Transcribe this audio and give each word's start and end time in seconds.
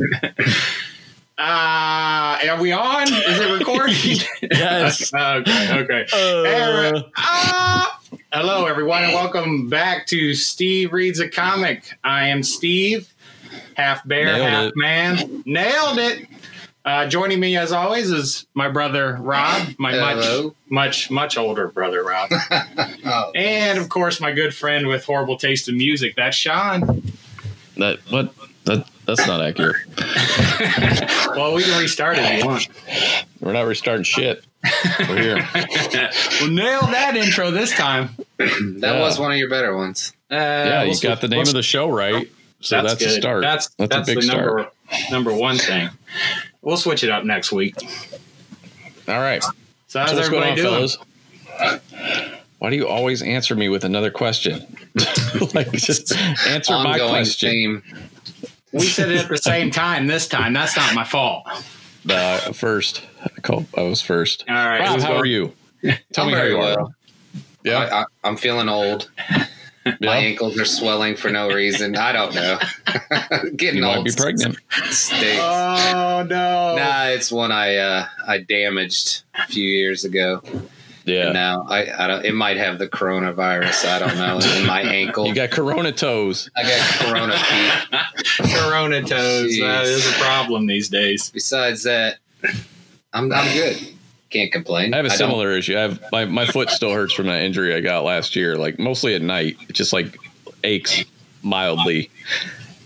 Uh, 1.38 2.38
are 2.50 2.60
we 2.60 2.70
on? 2.70 3.04
Is 3.10 3.38
it 3.40 3.58
recording? 3.58 4.18
Yes. 4.50 5.10
okay. 5.18 5.78
Okay. 5.80 6.06
Uh, 6.12 7.00
Uh, 7.16 7.84
hello, 8.30 8.66
everyone, 8.66 9.04
and 9.04 9.14
welcome 9.14 9.70
back 9.70 10.06
to 10.08 10.34
Steve 10.34 10.92
Reads 10.92 11.18
a 11.18 11.30
Comic. 11.30 11.96
I 12.04 12.28
am 12.28 12.42
Steve, 12.42 13.10
half 13.74 14.06
bear, 14.06 14.34
half 14.42 14.64
it. 14.66 14.72
man. 14.76 15.42
Nailed 15.46 15.98
it. 15.98 16.26
Uh, 16.84 17.06
joining 17.08 17.40
me, 17.40 17.56
as 17.56 17.72
always, 17.72 18.10
is 18.10 18.44
my 18.52 18.68
brother 18.68 19.16
Rob, 19.18 19.66
my 19.78 19.92
much, 19.98 20.24
Hello. 20.26 20.54
much, 20.68 21.10
much 21.10 21.38
older 21.38 21.68
brother 21.68 22.04
Rob, 22.04 22.30
Oh, 23.06 23.32
and 23.34 23.78
of 23.78 23.88
course, 23.88 24.20
my 24.20 24.32
good 24.32 24.54
friend 24.54 24.88
with 24.88 25.04
horrible 25.06 25.38
taste 25.38 25.70
in 25.70 25.78
music. 25.78 26.16
That's 26.16 26.36
Sean. 26.36 27.02
that 27.78 27.98
what 28.10 28.34
that 28.64 28.86
that's 29.06 29.26
not 29.26 29.40
accurate. 29.42 29.76
Well, 31.36 31.54
we 31.54 31.62
can 31.62 31.78
restart 31.80 32.18
it 32.18 32.24
if 32.24 32.40
you 32.42 32.46
want. 32.48 32.68
We're 33.40 33.52
not 33.52 33.62
restarting 33.62 34.02
shit. 34.02 34.44
We're 34.98 35.20
here. 35.22 35.48
well, 35.54 36.50
nail 36.50 36.80
that 36.82 37.16
intro 37.16 37.50
this 37.52 37.70
time. 37.72 38.10
that 38.38 38.78
Yeah. 38.80 39.00
was 39.00 39.18
one 39.18 39.30
of 39.30 39.38
your 39.38 39.48
better 39.48 39.76
ones. 39.76 40.12
Uh, 40.30 40.34
Yeah, 40.34 40.82
you 40.82 40.90
we'll- 40.90 41.00
got 41.00 41.20
the 41.20 41.28
name 41.28 41.42
of 41.42 41.52
the 41.52 41.62
show 41.62 41.88
right. 41.88 42.28
So 42.60 42.82
that's, 42.82 43.00
a 43.00 43.04
good. 43.06 43.20
start. 43.22 43.42
That's 43.42 43.68
That's 43.78 43.96
a 43.96 44.00
big 44.14 44.20
the 44.22 44.26
number 44.26 44.70
start. 44.90 45.10
number 45.12 45.32
one 45.32 45.56
thing. 45.56 45.88
We'll 46.62 46.76
switch 46.76 47.04
it 47.04 47.10
up 47.10 47.24
next 47.24 47.52
week. 47.52 47.76
All 49.08 49.20
right. 49.20 49.42
So 49.86 50.00
how's 50.00 50.10
So 50.10 50.16
what's 50.16 50.28
going 50.28 50.42
everybody 50.42 50.50
on, 50.50 50.88
doing? 50.88 50.88
fellas? 51.58 52.30
Why 52.58 52.68
do 52.70 52.76
you 52.76 52.86
always 52.88 53.22
answer 53.22 53.54
me 53.54 53.68
with 53.70 53.84
another 53.84 54.10
question? 54.10 54.66
like 55.54 55.72
just 55.72 56.12
answer 56.46 56.74
my 56.74 56.92
Ongoing 56.92 57.10
question. 57.10 57.50
theme. 57.50 57.82
We 58.72 58.80
said 58.80 59.10
it 59.10 59.22
at 59.22 59.28
the 59.28 59.36
same 59.38 59.70
time 59.72 60.06
this 60.06 60.28
time. 60.28 60.52
That's 60.52 60.76
not 60.76 60.94
my 60.94 61.04
fault. 61.04 61.46
Uh, 62.08 62.38
first, 62.52 63.02
I 63.22 63.28
called. 63.40 63.66
I 63.76 63.82
was 63.82 64.00
first. 64.00 64.44
right. 64.48 64.80
Rob, 64.80 65.00
how 65.00 65.08
going- 65.08 65.20
are 65.20 65.26
you? 65.26 65.52
Tell 66.12 66.24
I'm 66.24 66.26
me 66.28 66.32
how 66.34 66.40
very 66.40 66.50
you 66.50 66.58
are. 66.60 66.88
Yeah, 67.64 67.78
I, 67.78 68.00
I, 68.00 68.04
I'm 68.24 68.36
feeling 68.36 68.68
old. 68.68 69.10
My 70.02 70.16
ankles 70.18 70.58
are 70.60 70.66
swelling 70.66 71.16
for 71.16 71.30
no 71.30 71.48
reason. 71.48 71.96
I 71.96 72.12
don't 72.12 72.34
know. 72.34 72.58
Getting 73.56 73.76
You 73.76 73.82
might 73.82 73.96
old 73.96 74.04
be 74.04 74.12
pregnant. 74.12 74.58
stinks. 74.90 75.40
Oh 75.42 76.24
no! 76.28 76.76
nah, 76.76 77.04
it's 77.06 77.32
one 77.32 77.50
I 77.50 77.76
uh, 77.76 78.06
I 78.28 78.38
damaged 78.38 79.22
a 79.34 79.46
few 79.46 79.66
years 79.66 80.04
ago. 80.04 80.42
Yeah. 81.10 81.24
And 81.26 81.34
now 81.34 81.66
I, 81.68 82.04
I 82.04 82.06
don't. 82.06 82.24
It 82.24 82.34
might 82.34 82.56
have 82.56 82.78
the 82.78 82.88
coronavirus. 82.88 83.86
I 83.88 83.98
don't 83.98 84.16
know. 84.16 84.38
In 84.60 84.66
my 84.66 84.80
ankle, 85.00 85.26
You 85.26 85.34
got 85.34 85.50
Corona 85.50 85.92
toes. 85.92 86.48
I 86.56 86.62
got 86.62 86.80
corona 86.98 87.36
feet. 87.38 88.54
Corona 88.54 89.00
toes. 89.02 89.58
That 89.58 89.84
Jeez. 89.84 89.90
is 89.90 90.08
a 90.08 90.12
problem 90.20 90.66
these 90.66 90.88
days. 90.88 91.30
Besides 91.30 91.82
that, 91.84 92.18
I'm 93.12 93.32
I'm 93.32 93.52
good. 93.54 93.78
Can't 94.30 94.52
complain. 94.52 94.94
I 94.94 94.98
have 94.98 95.06
a 95.06 95.08
don't- 95.08 95.18
similar 95.18 95.50
issue. 95.50 95.76
I 95.76 95.80
have 95.80 96.00
my, 96.12 96.24
my 96.24 96.46
foot 96.46 96.70
still 96.70 96.92
hurts 96.92 97.12
from 97.12 97.26
that 97.26 97.42
injury 97.42 97.74
I 97.74 97.80
got 97.80 98.04
last 98.04 98.36
year. 98.36 98.56
Like 98.56 98.78
mostly 98.78 99.14
at 99.16 99.22
night, 99.22 99.56
it 99.68 99.72
just 99.72 99.92
like 99.92 100.16
aches 100.62 101.02
mildly, 101.42 102.10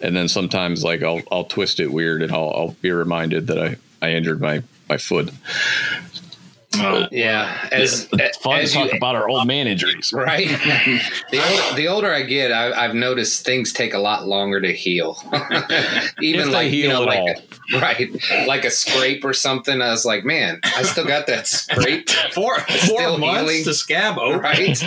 and 0.00 0.16
then 0.16 0.28
sometimes 0.28 0.83
like 0.83 1.03
I'll 1.03 1.20
I'll 1.31 1.44
twist 1.44 1.81
it 1.81 1.92
weird, 1.92 2.22
and 2.22 2.33
I'll 2.33 2.50
I'll 2.56 2.77
be 2.81 2.91
reminded 2.91 3.48
that 3.48 3.59
I 3.59 3.77
I 4.00 4.12
injured 4.12 4.41
my 4.41 4.62
my 4.88 4.97
foot. 4.97 5.31
Yeah, 7.11 7.69
as 7.72 8.08
It's 8.12 8.39
fun 8.39 8.61
as 8.61 8.72
to 8.72 8.78
talk 8.78 8.91
you, 8.92 8.97
about 8.97 9.14
our 9.17 9.28
old 9.28 9.47
man 9.47 9.67
injuries. 9.67 10.12
right. 10.17 10.48
the 10.48 11.41
older, 11.42 11.77
the 11.77 11.89
older 11.89 12.12
I 12.12 12.22
get, 12.22 12.53
I, 12.53 12.72
I've 12.72 12.94
noticed 12.94 13.44
things 13.44 13.72
take 13.72 13.94
a 13.94 13.98
lot 13.98 14.27
longer 14.27 14.61
to 14.61 14.72
heal. 14.72 15.19
Even 16.20 16.41
If 16.41 16.47
they 16.47 16.53
like 16.53 16.66
you 16.66 16.84
heal 16.84 16.91
know, 17.05 17.08
at 17.11 17.27
like 17.27 17.39
a, 17.75 17.81
right, 17.81 18.47
like 18.47 18.64
a 18.64 18.70
scrape 18.70 19.25
or 19.25 19.33
something. 19.33 19.81
I 19.83 19.91
was 19.91 20.05
like, 20.05 20.25
man, 20.25 20.61
I 20.64 20.83
still 20.83 21.06
got 21.06 21.27
that 21.28 21.47
scrape. 21.47 22.11
four 22.33 22.58
four 22.61 23.19
months 23.19 23.41
healing. 23.50 23.64
to 23.64 23.75
scab 23.75 24.19
open. 24.19 24.41
Right? 24.41 24.83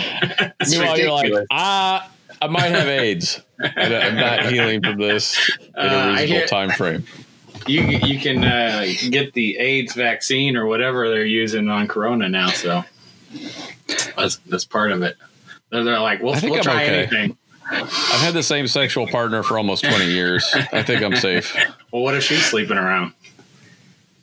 It's 0.60 0.70
Meanwhile, 0.70 0.98
you're 0.98 1.10
like, 1.12 1.22
ridiculous. 1.24 1.46
ah, 1.50 2.10
I 2.40 2.46
might 2.46 2.68
have 2.70 2.86
AIDS. 2.88 3.40
I'm 3.60 4.14
not 4.16 4.46
healing 4.52 4.82
from 4.82 4.98
this 4.98 5.36
in 5.58 5.64
a 5.74 5.80
a 5.86 5.88
I 5.88 6.08
reasonable 6.10 6.26
hear- 6.36 6.46
time 6.46 6.70
frame. 6.70 7.04
You 7.68 7.82
you 7.82 8.18
can 8.18 8.44
uh, 8.44 8.86
get 9.10 9.34
the 9.34 9.58
AIDS 9.58 9.94
vaccine 9.94 10.56
or 10.56 10.66
whatever 10.66 11.08
they're 11.08 11.24
using 11.24 11.68
on 11.68 11.86
Corona 11.86 12.28
now. 12.28 12.48
So 12.48 12.84
that's 14.16 14.36
that's 14.38 14.64
part 14.64 14.90
of 14.92 15.02
it. 15.02 15.16
They're, 15.70 15.84
they're 15.84 16.00
like, 16.00 16.22
we'll, 16.22 16.34
we'll 16.42 16.62
try 16.62 16.84
okay. 16.84 16.98
anything. 17.00 17.36
I've 17.70 18.20
had 18.20 18.32
the 18.32 18.42
same 18.42 18.66
sexual 18.66 19.06
partner 19.06 19.42
for 19.42 19.58
almost 19.58 19.84
20 19.84 20.06
years. 20.06 20.50
I 20.72 20.82
think 20.82 21.02
I'm 21.02 21.16
safe. 21.16 21.54
Well, 21.92 22.02
what 22.02 22.14
if 22.14 22.24
she's 22.24 22.44
sleeping 22.44 22.78
around? 22.78 23.12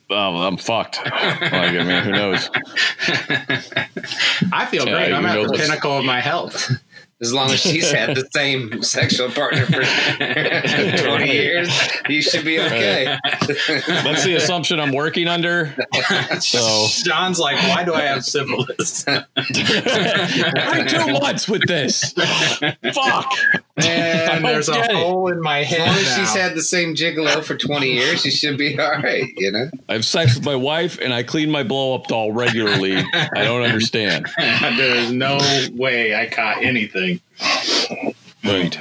Oh, 0.09 0.37
I'm 0.37 0.57
fucked. 0.57 0.99
Like, 1.03 1.13
I 1.13 1.83
mean, 1.83 2.03
who 2.03 2.11
knows? 2.11 2.49
I 4.53 4.67
feel 4.69 4.85
Yeah, 4.85 4.93
great. 4.93 5.13
I'm 5.13 5.25
at 5.25 5.47
the 5.47 5.53
pinnacle 5.53 5.97
of 5.97 6.05
my 6.05 6.19
health. 6.19 6.71
As 7.21 7.33
long 7.33 7.49
as 7.49 7.61
she's 7.61 7.89
had 7.91 8.13
the 8.13 8.27
same 8.33 8.83
sexual 8.83 9.29
partner 9.31 9.65
for 9.65 9.81
20 11.07 11.31
years, 11.31 11.69
you 12.09 12.21
should 12.21 12.43
be 12.43 12.59
okay. 12.59 13.17
That's 13.87 14.25
the 14.25 14.35
assumption 14.35 14.81
I'm 14.81 14.91
working 14.91 15.29
under. 15.29 15.73
So 16.41 16.87
John's 17.05 17.39
like, 17.39 17.55
why 17.69 17.85
do 17.85 17.93
I 17.93 18.01
have 18.01 18.25
syphilis? 18.25 19.07
every 19.07 20.85
two 20.89 21.13
months 21.13 21.47
with 21.47 21.65
this. 21.67 22.13
Fuck. 22.93 23.31
I 23.81 24.37
And 24.37 24.45
there's 24.45 24.69
a 24.69 24.79
it. 24.79 24.91
hole 24.91 25.27
in 25.31 25.41
my 25.41 25.59
As 25.59 25.67
head. 25.67 25.79
long 25.79 25.89
as 25.97 26.15
she's 26.15 26.33
had 26.33 26.55
the 26.55 26.61
same 26.61 26.95
gigolo 26.95 27.43
for 27.43 27.55
20 27.57 27.91
years, 27.91 28.21
she 28.21 28.31
should 28.31 28.57
be 28.57 28.79
all 28.79 28.91
right, 29.01 29.25
you 29.37 29.51
know? 29.51 29.69
I 29.89 29.93
have 29.93 30.05
sex 30.05 30.35
with 30.35 30.45
my 30.45 30.55
wife 30.55 30.97
and 31.01 31.13
I 31.13 31.23
clean 31.23 31.51
my 31.51 31.63
blow 31.63 31.93
up 31.95 32.07
doll 32.07 32.31
regularly. 32.31 32.95
I 33.13 33.43
don't 33.43 33.63
understand. 33.63 34.27
There's 34.37 35.11
no 35.11 35.39
way 35.73 36.15
I 36.15 36.27
caught 36.27 36.63
anything. 36.63 37.19
Right. 38.43 38.77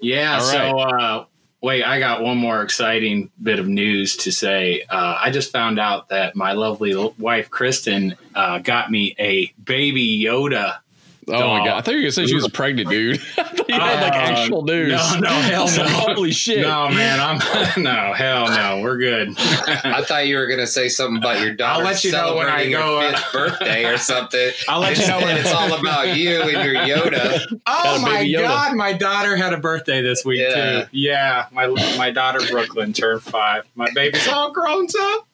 Yeah. 0.00 0.34
All 0.34 0.40
so, 0.40 0.78
uh, 0.78 1.24
wait, 1.60 1.84
I 1.84 1.98
got 1.98 2.22
one 2.22 2.38
more 2.38 2.62
exciting 2.62 3.30
bit 3.42 3.58
of 3.58 3.68
news 3.68 4.16
to 4.18 4.32
say. 4.32 4.82
Uh, 4.88 5.18
I 5.20 5.30
just 5.30 5.52
found 5.52 5.78
out 5.78 6.08
that 6.08 6.34
my 6.34 6.52
lovely 6.52 6.94
wife, 7.18 7.50
Kristen, 7.50 8.16
uh, 8.34 8.58
got 8.58 8.90
me 8.90 9.14
a 9.18 9.52
baby 9.64 10.20
Yoda. 10.24 10.78
Oh 11.28 11.48
my 11.58 11.64
god! 11.64 11.78
I 11.78 11.80
thought 11.82 11.90
you 11.92 11.98
were 11.98 12.02
gonna 12.02 12.12
say 12.12 12.26
she 12.26 12.34
was 12.34 12.48
pregnant, 12.48 12.88
dude. 12.90 13.20
I 13.38 13.42
thought 13.42 13.68
you 13.68 13.74
had 13.74 14.00
like 14.02 14.12
Uh, 14.12 14.16
actual 14.40 14.62
news. 14.64 14.90
no, 14.90 15.20
no, 15.20 15.28
hell 15.28 15.60
I 15.60 15.64
was 15.64 15.78
like, 15.78 15.88
no. 15.88 16.14
Holy 16.14 16.30
shit! 16.32 16.60
No, 16.62 16.88
man, 16.88 17.20
I'm 17.20 17.38
no, 17.82 18.12
hell 18.14 18.46
no, 18.46 18.80
we're 18.82 18.96
good. 18.98 19.34
I 19.38 20.02
thought 20.04 20.26
you 20.26 20.36
were 20.36 20.46
going 20.46 20.60
to 20.60 20.66
say 20.66 20.88
something 20.88 21.18
about 21.18 21.40
your 21.40 21.52
daughter 21.54 21.80
I'll 21.80 21.84
let 21.84 22.02
you 22.04 22.12
know 22.12 22.36
when 22.36 22.46
I 22.48 22.64
celebrating 22.70 22.72
go, 22.72 23.00
her 23.00 23.06
uh, 23.06 23.12
fifth 23.12 23.32
birthday 23.32 23.84
or 23.84 23.98
something. 23.98 24.50
I'll 24.68 24.80
let 24.80 24.98
you 24.98 25.06
know 25.06 25.18
when 25.18 25.36
it's 25.36 25.52
all 25.52 25.72
about 25.78 26.16
you 26.16 26.40
and 26.42 26.50
your 26.64 26.74
Yoda. 26.74 27.60
Oh 27.66 28.00
my 28.00 28.22
Yoda. 28.24 28.42
god, 28.42 28.76
my 28.76 28.92
daughter 28.94 29.36
had 29.36 29.52
a 29.52 29.58
birthday 29.58 30.02
this 30.02 30.24
week 30.24 30.40
Yeah. 30.40 30.82
too. 30.84 30.88
Yeah, 30.92 31.46
my 31.52 31.66
my 31.98 32.10
daughter 32.10 32.40
Brooklyn 32.50 32.92
turned 32.92 33.22
five. 33.22 33.64
My 33.74 33.90
baby's 33.94 34.26
all 34.28 34.52
grown 34.52 34.86
up. 34.98 35.27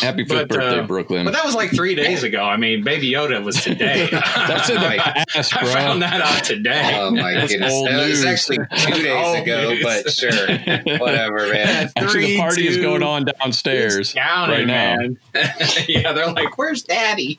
Happy 0.00 0.24
fifth 0.24 0.48
But, 0.48 0.56
uh, 0.56 0.60
birthday, 0.60 0.86
Brooklyn. 0.86 1.24
But 1.24 1.34
that 1.34 1.44
was 1.44 1.54
like 1.54 1.70
three 1.70 1.94
days 1.94 2.22
ago. 2.22 2.42
I 2.42 2.56
mean, 2.56 2.82
Baby 2.82 3.10
Yoda 3.12 3.42
was 3.44 3.62
today. 3.62 4.08
That's 4.36 4.68
in 4.68 4.74
the 4.80 4.80
Right. 4.86 4.98
past, 5.28 5.56
I 5.56 5.64
found 5.72 6.02
that 6.02 6.20
out 6.20 6.44
today. 6.44 6.92
Oh 7.00 7.10
my 7.12 7.32
That's 7.34 7.52
goodness. 7.52 7.72
old 7.72 7.88
It 7.88 8.08
was 8.10 8.24
actually 8.24 8.58
two 8.58 9.02
days 9.02 9.42
ago, 9.42 9.70
news. 9.70 9.82
but 9.82 10.10
sure. 10.12 10.46
Whatever, 10.98 11.48
man. 11.52 11.90
Actually, 11.96 12.08
Three, 12.08 12.26
the 12.34 12.38
party 12.38 12.66
is 12.66 12.76
going 12.78 13.02
on 13.02 13.24
downstairs 13.24 14.12
counting, 14.14 14.56
right 14.58 14.66
now. 14.66 14.96
man. 14.96 15.18
yeah, 15.88 16.12
they're 16.12 16.32
like, 16.32 16.58
"Where's 16.58 16.82
Daddy?" 16.82 17.38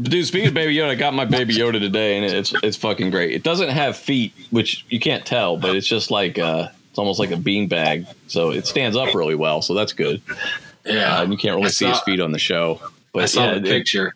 Dude, 0.00 0.26
speaking 0.26 0.48
of 0.48 0.54
Baby 0.54 0.74
Yoda, 0.76 0.90
I 0.90 0.94
got 0.96 1.14
my 1.14 1.24
Baby 1.24 1.54
Yoda 1.56 1.78
today, 1.80 2.16
and 2.16 2.24
it's 2.26 2.52
it's 2.62 2.76
fucking 2.76 3.10
great. 3.10 3.32
It 3.32 3.42
doesn't 3.42 3.68
have 3.70 3.96
feet, 3.96 4.32
which 4.50 4.84
you 4.88 4.98
can't 5.00 5.24
tell, 5.24 5.56
but 5.56 5.76
it's 5.76 5.86
just 5.86 6.10
like 6.10 6.38
uh, 6.38 6.68
it's 6.90 6.98
almost 6.98 7.18
like 7.20 7.30
a 7.30 7.36
bean 7.36 7.68
bag, 7.68 8.06
so 8.26 8.50
it 8.50 8.66
stands 8.66 8.96
up 8.96 9.14
really 9.14 9.34
well. 9.36 9.62
So 9.62 9.74
that's 9.74 9.92
good. 9.92 10.20
Uh, 10.86 11.22
and 11.22 11.32
you 11.32 11.38
can't 11.38 11.56
really 11.56 11.70
see 11.70 11.86
his 11.86 12.00
feet 12.00 12.20
on 12.20 12.32
the 12.32 12.38
show. 12.38 12.80
But 13.12 13.24
I 13.24 13.26
saw 13.26 13.46
yeah, 13.46 13.58
the 13.58 13.62
picture. 13.62 14.14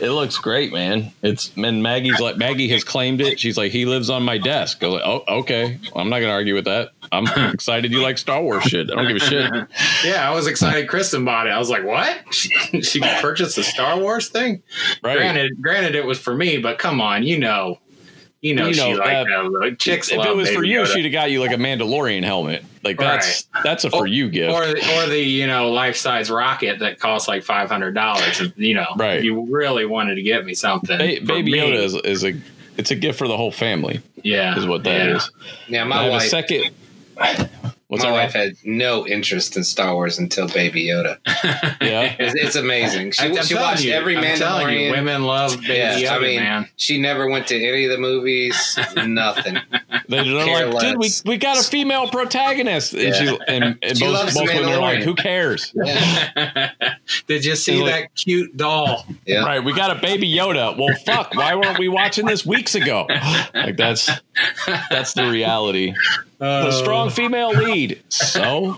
It 0.00 0.10
looks 0.10 0.38
great, 0.38 0.72
man. 0.72 1.12
It's 1.22 1.52
and 1.56 1.82
Maggie's 1.82 2.18
like 2.18 2.36
Maggie 2.36 2.68
has 2.68 2.82
claimed 2.82 3.20
it. 3.20 3.38
She's 3.38 3.56
like 3.56 3.70
he 3.70 3.86
lives 3.86 4.10
on 4.10 4.22
my 4.22 4.38
desk. 4.38 4.82
I 4.82 4.86
was 4.86 4.94
like, 4.94 5.02
oh, 5.04 5.38
okay. 5.40 5.78
Well, 5.94 6.02
I'm 6.02 6.10
not 6.10 6.20
gonna 6.20 6.32
argue 6.32 6.54
with 6.54 6.64
that. 6.64 6.90
I'm 7.12 7.26
excited 7.52 7.92
you 7.92 8.02
like 8.02 8.18
Star 8.18 8.42
Wars 8.42 8.64
shit. 8.64 8.90
I 8.90 8.94
don't 8.94 9.06
give 9.06 9.16
a 9.16 9.20
shit. 9.20 9.50
Yeah, 10.04 10.28
I 10.28 10.34
was 10.34 10.46
excited. 10.46 10.88
Kristen 10.88 11.24
bought 11.24 11.46
it. 11.46 11.50
I 11.50 11.58
was 11.58 11.70
like, 11.70 11.84
"What? 11.84 12.18
She, 12.32 12.82
she 12.82 13.00
purchased 13.00 13.56
the 13.56 13.62
Star 13.62 13.98
Wars 13.98 14.28
thing?" 14.28 14.62
Right? 15.02 15.16
Granted, 15.16 15.62
granted, 15.62 15.94
it 15.94 16.04
was 16.04 16.18
for 16.18 16.34
me, 16.34 16.58
but 16.58 16.78
come 16.78 17.00
on, 17.00 17.22
you 17.22 17.38
know, 17.38 17.78
you 18.42 18.54
know, 18.54 18.66
You 18.66 18.74
she 18.74 18.92
know, 18.92 18.98
like 18.98 19.26
uh. 19.30 19.48
Like, 19.48 19.78
chicks 19.78 20.10
if 20.10 20.24
it 20.24 20.36
was 20.36 20.50
for 20.50 20.64
you, 20.64 20.80
Yoda. 20.80 20.86
she'd 20.86 21.04
have 21.04 21.12
got 21.12 21.30
you 21.30 21.40
like 21.40 21.52
a 21.52 21.56
Mandalorian 21.56 22.24
helmet. 22.24 22.64
Like 22.84 22.98
that's 22.98 23.48
that's 23.64 23.84
a 23.84 23.90
for 23.90 24.06
you 24.06 24.28
gift. 24.28 24.52
or 24.52 24.62
or 24.62 25.06
the 25.08 25.18
you 25.20 25.46
know 25.46 25.70
life 25.72 25.96
size 25.96 26.30
rocket 26.30 26.80
that 26.80 27.00
costs 27.00 27.26
like 27.28 27.42
five 27.42 27.70
hundred 27.70 27.94
dollars. 27.94 28.42
You 28.56 28.74
know, 28.74 28.86
Right. 28.96 29.22
You 29.22 29.46
really 29.50 29.86
wanted 29.86 30.16
to 30.16 30.22
get 30.22 30.44
me 30.44 30.54
something. 30.54 30.98
Ba- 30.98 31.20
Baby 31.24 31.52
me. 31.52 31.58
Yoda 31.58 31.82
is, 31.82 31.94
is 31.94 32.24
a 32.24 32.34
it's 32.76 32.90
a 32.90 32.96
gift 32.96 33.18
for 33.18 33.26
the 33.28 33.36
whole 33.36 33.52
family. 33.52 34.00
yeah, 34.22 34.58
Is 34.58 34.66
what 34.66 34.84
that 34.84 35.08
is. 35.08 35.30
yeah. 35.68 35.78
Yeah, 35.80 35.84
my 35.84 35.96
have 36.02 36.06
a 36.06 36.10
wife. 36.10 36.22
second. 36.28 36.70
What's 37.86 38.02
My 38.02 38.10
that, 38.10 38.16
wife 38.16 38.34
Rob? 38.34 38.44
had 38.44 38.56
no 38.64 39.06
interest 39.06 39.56
in 39.56 39.62
Star 39.62 39.94
Wars 39.94 40.18
until 40.18 40.48
Baby 40.48 40.86
Yoda. 40.86 41.18
Yeah. 41.80 42.16
It's, 42.18 42.34
it's 42.34 42.56
amazing. 42.56 43.12
She, 43.12 43.24
I'm 43.24 43.36
she 43.36 43.54
telling 43.54 43.62
watched 43.70 43.84
you, 43.84 43.92
every 43.92 44.16
I'm 44.16 44.36
telling 44.36 44.76
you, 44.78 44.90
women 44.90 45.22
love 45.24 45.60
Baby 45.60 45.74
Yeah, 45.74 45.98
Yoda, 46.00 46.10
I 46.10 46.18
mean, 46.18 46.40
man. 46.40 46.68
she 46.76 47.00
never 47.00 47.28
went 47.28 47.46
to 47.48 47.56
any 47.62 47.84
of 47.84 47.90
the 47.92 47.98
movies. 47.98 48.78
Nothing. 48.96 49.58
They're 50.08 50.24
Care 50.24 50.66
like, 50.68 50.80
dude, 50.80 50.98
we, 50.98 51.08
we 51.24 51.36
got 51.36 51.58
a 51.58 51.62
female 51.62 52.08
protagonist. 52.08 52.92
And, 52.92 53.02
Yeah. 53.02 53.12
she, 53.12 53.38
and, 53.48 53.78
and 53.82 53.98
She 53.98 54.04
both, 54.04 54.12
loves 54.14 54.34
both 54.34 54.48
women 54.48 54.68
are 54.70 54.78
like, 54.80 55.02
who 55.02 55.14
cares? 55.14 55.72
Yeah. 55.74 56.70
Did 57.26 57.44
you 57.44 57.56
see 57.56 57.82
Like- 57.82 57.92
that 57.92 58.14
cute 58.14 58.56
doll? 58.56 59.06
yeah. 59.26 59.44
Right, 59.44 59.62
we 59.64 59.72
got 59.72 59.96
a 59.96 60.00
baby 60.00 60.30
Yoda. 60.32 60.76
Well, 60.76 60.94
fuck, 61.04 61.34
why 61.34 61.54
weren't 61.54 61.78
we 61.78 61.88
watching 61.88 62.26
this 62.26 62.44
weeks 62.46 62.74
ago? 62.74 63.06
Like 63.54 63.76
that's 63.76 64.10
that's 64.90 65.14
the 65.14 65.28
reality. 65.30 65.94
Uh, 66.40 66.64
The 66.66 66.72
strong 66.72 67.08
female 67.10 67.50
lead. 67.50 68.02
So, 68.10 68.76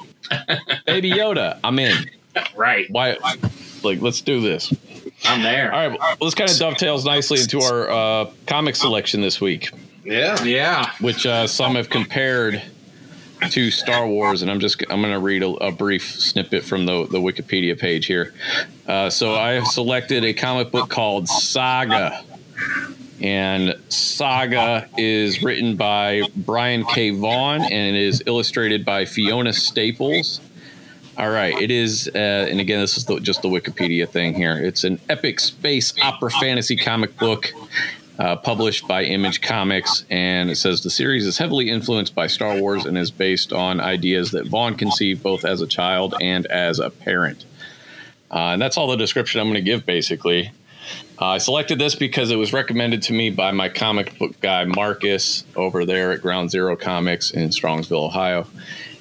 baby 0.86 1.10
Yoda, 1.10 1.58
I'm 1.64 1.78
in. 1.78 2.08
Right. 2.54 2.88
Why? 2.90 3.16
Like, 3.82 4.00
let's 4.00 4.20
do 4.20 4.40
this. 4.40 4.72
I'm 5.24 5.42
there. 5.42 5.72
All 5.72 5.88
right, 5.88 5.98
well, 5.98 6.16
this 6.20 6.34
kind 6.34 6.50
of 6.50 6.56
dovetails 6.58 7.04
nicely 7.04 7.40
into 7.40 7.60
our 7.60 7.90
uh, 7.90 8.30
comic 8.46 8.76
selection 8.76 9.22
this 9.22 9.40
week, 9.40 9.70
Yeah. 10.06 10.42
Yeah. 10.44 10.90
which 11.00 11.26
uh, 11.26 11.46
some 11.46 11.74
have 11.74 11.90
compared 11.90 12.62
to 13.50 13.70
Star 13.70 14.06
Wars, 14.06 14.42
and 14.42 14.50
I'm 14.50 14.60
just 14.60 14.82
I'm 14.88 15.00
going 15.02 15.12
to 15.12 15.18
read 15.18 15.42
a, 15.42 15.48
a 15.48 15.72
brief 15.72 16.18
snippet 16.18 16.64
from 16.64 16.86
the 16.86 17.06
the 17.06 17.18
Wikipedia 17.18 17.78
page 17.78 18.06
here. 18.06 18.32
Uh, 18.86 19.10
so 19.10 19.34
I 19.34 19.52
have 19.52 19.66
selected 19.66 20.24
a 20.24 20.32
comic 20.32 20.70
book 20.70 20.88
called 20.88 21.28
Saga. 21.28 22.24
And 23.20 23.74
Saga 23.88 24.88
is 24.98 25.42
written 25.42 25.76
by 25.76 26.22
Brian 26.36 26.84
K. 26.84 27.10
Vaughan 27.10 27.62
and 27.62 27.96
it 27.96 28.02
is 28.02 28.22
illustrated 28.26 28.84
by 28.84 29.06
Fiona 29.06 29.54
Staples. 29.54 30.40
All 31.16 31.30
right, 31.30 31.58
it 31.58 31.70
is, 31.70 32.10
uh, 32.14 32.18
and 32.18 32.60
again, 32.60 32.78
this 32.78 32.98
is 32.98 33.06
the, 33.06 33.18
just 33.20 33.40
the 33.40 33.48
Wikipedia 33.48 34.06
thing 34.06 34.34
here. 34.34 34.58
It's 34.58 34.84
an 34.84 35.00
epic 35.08 35.40
space 35.40 35.94
opera 36.02 36.30
fantasy 36.30 36.76
comic 36.76 37.16
book 37.16 37.54
uh, 38.18 38.36
published 38.36 38.88
by 38.88 39.04
Image 39.04 39.40
Comics, 39.40 40.04
and 40.10 40.50
it 40.50 40.56
says 40.56 40.82
the 40.82 40.90
series 40.90 41.26
is 41.26 41.36
heavily 41.36 41.70
influenced 41.70 42.14
by 42.14 42.26
Star 42.26 42.58
Wars 42.58 42.86
and 42.86 42.96
is 42.96 43.10
based 43.10 43.52
on 43.52 43.80
ideas 43.80 44.30
that 44.30 44.46
Vaughan 44.46 44.74
conceived 44.74 45.22
both 45.22 45.44
as 45.44 45.60
a 45.60 45.66
child 45.66 46.14
and 46.20 46.46
as 46.46 46.78
a 46.78 46.90
parent. 46.90 47.44
Uh, 48.30 48.52
and 48.52 48.62
that's 48.62 48.76
all 48.76 48.88
the 48.88 48.96
description 48.96 49.40
I'm 49.40 49.46
going 49.46 49.54
to 49.54 49.60
give, 49.60 49.84
basically. 49.84 50.50
Uh, 51.20 51.26
I 51.26 51.38
selected 51.38 51.78
this 51.78 51.94
because 51.94 52.30
it 52.30 52.36
was 52.36 52.52
recommended 52.52 53.02
to 53.02 53.12
me 53.12 53.30
by 53.30 53.50
my 53.50 53.68
comic 53.68 54.18
book 54.18 54.40
guy 54.40 54.64
Marcus 54.64 55.44
over 55.54 55.84
there 55.84 56.12
at 56.12 56.22
Ground 56.22 56.50
Zero 56.50 56.76
Comics 56.76 57.30
in 57.30 57.48
Strongsville, 57.48 58.06
Ohio, 58.06 58.46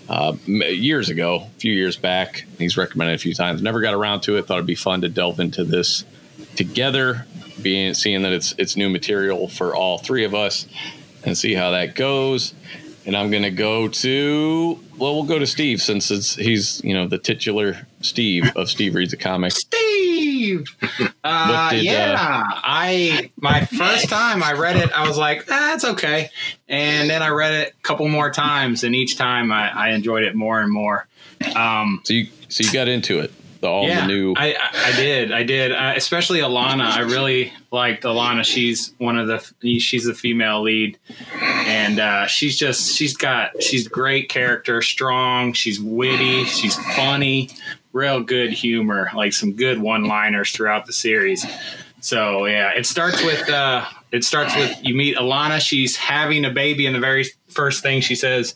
uh, 0.07 0.33
years 0.45 1.09
ago, 1.09 1.47
a 1.55 1.59
few 1.59 1.73
years 1.73 1.97
back. 1.97 2.45
He's 2.57 2.77
recommended 2.77 3.15
a 3.15 3.17
few 3.17 3.33
times. 3.33 3.61
Never 3.61 3.81
got 3.81 3.93
around 3.93 4.21
to 4.21 4.37
it. 4.37 4.45
Thought 4.45 4.55
it'd 4.55 4.67
be 4.67 4.75
fun 4.75 5.01
to 5.01 5.09
delve 5.09 5.39
into 5.39 5.63
this 5.63 6.05
together, 6.55 7.25
being 7.65 7.95
seeing 7.95 8.21
that 8.21 8.31
it's 8.31 8.53
it's 8.59 8.77
new 8.77 8.89
material 8.89 9.47
for 9.47 9.75
all 9.75 9.97
three 9.97 10.23
of 10.23 10.35
us, 10.35 10.67
and 11.25 11.35
see 11.35 11.55
how 11.55 11.71
that 11.71 11.95
goes. 11.95 12.53
And 13.07 13.17
I'm 13.17 13.31
gonna 13.31 13.49
go 13.49 13.87
to 13.87 14.79
well, 14.99 15.15
we'll 15.15 15.23
go 15.23 15.39
to 15.39 15.47
Steve 15.47 15.81
since 15.81 16.11
it's 16.11 16.35
he's 16.35 16.79
you 16.83 16.93
know 16.93 17.07
the 17.07 17.17
titular 17.17 17.87
Steve 18.01 18.55
of 18.55 18.69
Steve 18.69 18.93
reads 18.93 19.13
a 19.13 19.17
comic. 19.17 19.51
Steve. 19.51 20.65
Uh, 21.27 21.71
did, 21.71 21.83
yeah, 21.83 22.13
uh, 22.19 22.43
I 22.63 23.31
my 23.37 23.65
first 23.65 24.09
time 24.09 24.43
I 24.43 24.53
read 24.53 24.75
it, 24.75 24.91
I 24.91 25.07
was 25.07 25.17
like, 25.17 25.47
that's 25.47 25.83
okay, 25.83 26.29
and 26.69 27.09
then 27.09 27.23
I 27.23 27.29
read 27.29 27.53
it 27.53 27.73
a 27.73 27.81
couple 27.81 28.07
more 28.07 28.29
times, 28.29 28.83
and 28.83 28.93
each 28.93 29.17
time 29.17 29.51
I, 29.51 29.71
I 29.71 29.89
enjoyed 29.93 30.23
it 30.23 30.35
more 30.35 30.61
and 30.61 30.71
more. 30.71 31.07
Um, 31.55 32.01
So 32.03 32.13
you 32.13 32.27
so 32.47 32.63
you 32.63 32.71
got 32.71 32.87
into 32.87 33.19
it. 33.19 33.33
The 33.61 33.67
all 33.67 33.87
yeah, 33.87 34.01
the 34.01 34.07
new 34.07 34.33
I, 34.37 34.53
I 34.53 34.89
I 34.89 34.91
did, 34.95 35.31
I 35.31 35.43
did, 35.43 35.71
uh, 35.71 35.93
especially 35.95 36.39
Alana. 36.39 36.85
I 36.85 37.01
really 37.01 37.53
liked 37.71 38.03
Alana. 38.03 38.43
She's 38.43 38.93
one 38.97 39.17
of 39.17 39.27
the 39.27 39.79
she's 39.79 40.05
the 40.05 40.13
female 40.13 40.61
lead, 40.61 40.97
and 41.39 41.99
uh, 41.99 42.27
she's 42.27 42.57
just 42.57 42.95
she's 42.95 43.15
got 43.15 43.61
she's 43.61 43.87
great 43.87 44.29
character, 44.29 44.81
strong. 44.81 45.53
She's 45.53 45.79
witty, 45.79 46.45
she's 46.45 46.75
funny, 46.95 47.49
real 47.93 48.21
good 48.21 48.51
humor, 48.51 49.09
like 49.15 49.33
some 49.33 49.53
good 49.53 49.79
one 49.79 50.03
liners 50.03 50.51
throughout 50.51 50.85
the 50.85 50.93
series. 50.93 51.45
So 52.01 52.45
yeah, 52.45 52.71
it 52.75 52.85
starts 52.85 53.23
with 53.23 53.49
uh, 53.49 53.85
it 54.11 54.23
starts 54.23 54.55
with 54.55 54.77
you 54.83 54.93
meet 54.93 55.17
Alana. 55.17 55.59
She's 55.59 55.95
having 55.95 56.45
a 56.45 56.51
baby, 56.51 56.85
and 56.85 56.95
the 56.95 56.99
very 56.99 57.25
first 57.47 57.81
thing 57.81 58.01
she 58.01 58.15
says. 58.15 58.55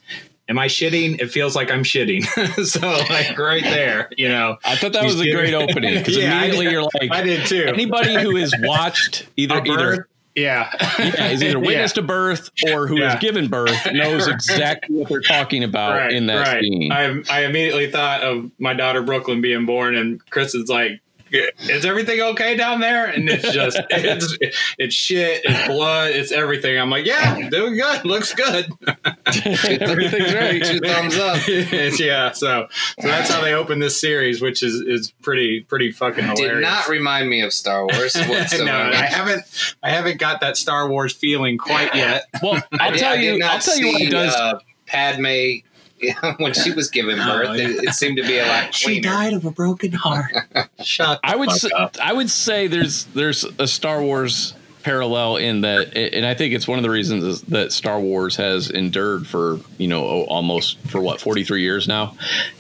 Am 0.50 0.58
I 0.58 0.66
shitting? 0.68 1.22
It 1.22 1.32
feels 1.32 1.56
like 1.56 1.72
I'm 1.72 1.84
shitting. 1.84 2.26
so, 2.66 2.88
like 3.14 3.38
right 3.38 3.64
there, 3.64 4.10
you 4.18 4.28
know. 4.28 4.58
I 4.66 4.76
thought 4.76 4.94
that 4.94 5.04
was 5.04 5.22
a 5.22 5.32
great 5.32 5.54
opening 5.54 6.00
because 6.00 6.18
Yeah, 6.18 6.40
immediately 6.40 6.72
you're 6.72 6.82
like 6.84 7.12
I 7.12 7.22
did 7.22 7.46
too. 7.46 7.66
anybody 7.66 8.16
who 8.20 8.36
has 8.36 8.54
watched 8.62 9.28
either 9.38 9.62
either 9.64 10.08
Yeah. 10.36 10.70
yeah, 10.98 11.28
is 11.28 11.44
either 11.44 11.60
witnessed 11.70 11.98
a 12.00 12.02
birth 12.02 12.50
or 12.72 12.88
who 12.88 13.00
has 13.02 13.20
given 13.20 13.48
birth 13.48 13.92
knows 13.94 14.28
exactly 14.28 14.96
what 14.96 15.10
they're 15.10 15.22
talking 15.22 15.64
about 15.64 15.98
right, 15.98 16.12
in 16.12 16.26
that 16.28 16.48
right. 16.48 16.62
scene. 16.64 16.92
I, 16.92 17.22
I 17.30 17.46
immediately 17.46 17.92
thought 17.92 18.22
of 18.22 18.50
my 18.58 18.74
daughter 18.74 19.04
Brooklyn 19.04 19.42
being 19.42 19.66
born, 19.68 19.96
and 19.96 20.20
Chris 20.32 20.56
is 20.56 20.68
like, 20.70 21.00
"Is 21.32 21.86
everything 21.86 22.20
okay 22.22 22.56
down 22.56 22.80
there?" 22.80 23.06
And 23.06 23.30
it's 23.30 23.52
just 23.52 23.80
it's 23.90 24.38
it's 24.78 24.96
shit, 24.96 25.42
it's 25.44 25.68
blood, 25.68 26.12
it's 26.12 26.32
everything. 26.32 26.78
I'm 26.80 26.90
like, 26.90 27.06
"Yeah, 27.06 27.50
doing 27.50 27.76
good, 27.76 28.06
looks 28.06 28.34
good." 28.34 28.68
Everything's 29.28 30.34
right. 30.34 30.64
Two 30.64 30.80
thumbs 30.80 31.18
up. 31.18 31.38
It's- 31.50 32.00
yeah, 32.00 32.32
so 32.32 32.68
so 33.00 33.08
that's 33.08 33.30
how 33.30 33.42
they 33.42 33.54
open 33.54 33.80
this 33.80 34.00
series, 34.00 34.42
which 34.42 34.64
is 34.64 34.76
is 34.76 35.12
pretty 35.22 35.62
pretty 35.62 35.92
fucking 35.92 36.24
hilarious. 36.26 36.56
Did 36.56 36.62
not 36.62 36.88
remind 36.88 37.30
me 37.30 37.42
of 37.42 37.54
Star 37.54 37.86
Wars 37.86 38.16
no. 38.16 38.26
I 38.26 38.96
haven't 39.06 39.44
I 39.84 39.90
haven't 39.92 40.18
got 40.20 40.42
that 40.42 40.58
Star 40.58 40.90
Wars 40.90 41.14
feeling 41.14 41.58
quite 41.58 41.94
yet. 41.96 42.24
Well, 42.42 42.56
I 42.74 42.86
I'll 42.86 42.92
did- 42.92 43.00
tell 43.00 43.14
I 43.14 43.18
did 43.18 43.34
you. 43.34 43.40
not 43.40 43.52
I'll 43.54 43.60
tell 43.60 43.78
you 43.78 43.88
what 43.88 43.98
see, 43.98 44.08
it 44.08 44.12
does. 44.12 44.36
Uh, 44.36 44.60
Padme 44.86 45.60
when 46.38 46.54
she 46.54 46.72
was 46.72 46.90
giving 46.90 47.20
oh, 47.20 47.26
birth, 47.26 47.50
Oh, 47.50 47.54
yeah. 47.54 47.68
it, 47.68 47.84
it 47.86 47.94
seemed 47.94 48.18
to 48.18 48.24
be 48.24 48.38
a 48.38 48.48
lot 48.48 48.74
cleaner. 48.74 48.96
She 48.96 49.02
died 49.02 49.34
of 49.34 49.46
a 49.46 49.52
broken 49.52 49.92
heart. 49.92 50.34
Shut. 50.84 51.20
I 51.24 51.36
would 51.36 51.50
fuck 51.50 51.60
say, 51.60 51.70
up. 51.76 51.98
I 52.02 52.14
would 52.14 52.30
say 52.30 52.68
there's 52.68 53.06
there's 53.06 53.44
a 53.58 53.68
Star 53.68 54.02
Wars 54.02 54.54
parallel 54.84 55.38
in 55.38 55.62
that, 55.62 55.96
and 55.96 56.26
I 56.26 56.34
think 56.34 56.54
it's 56.54 56.68
one 56.68 56.80
of 56.80 56.84
the 56.84 56.90
reasons 56.90 57.42
that 57.44 57.72
Star 57.72 58.00
Wars 58.00 58.36
has 58.38 58.70
endured 58.70 59.28
for 59.28 59.60
you 59.78 59.88
know 59.88 60.04
almost 60.24 60.80
for 60.88 61.02
what 61.02 61.20
43 61.22 61.62
years 61.62 61.88
now, 61.88 62.16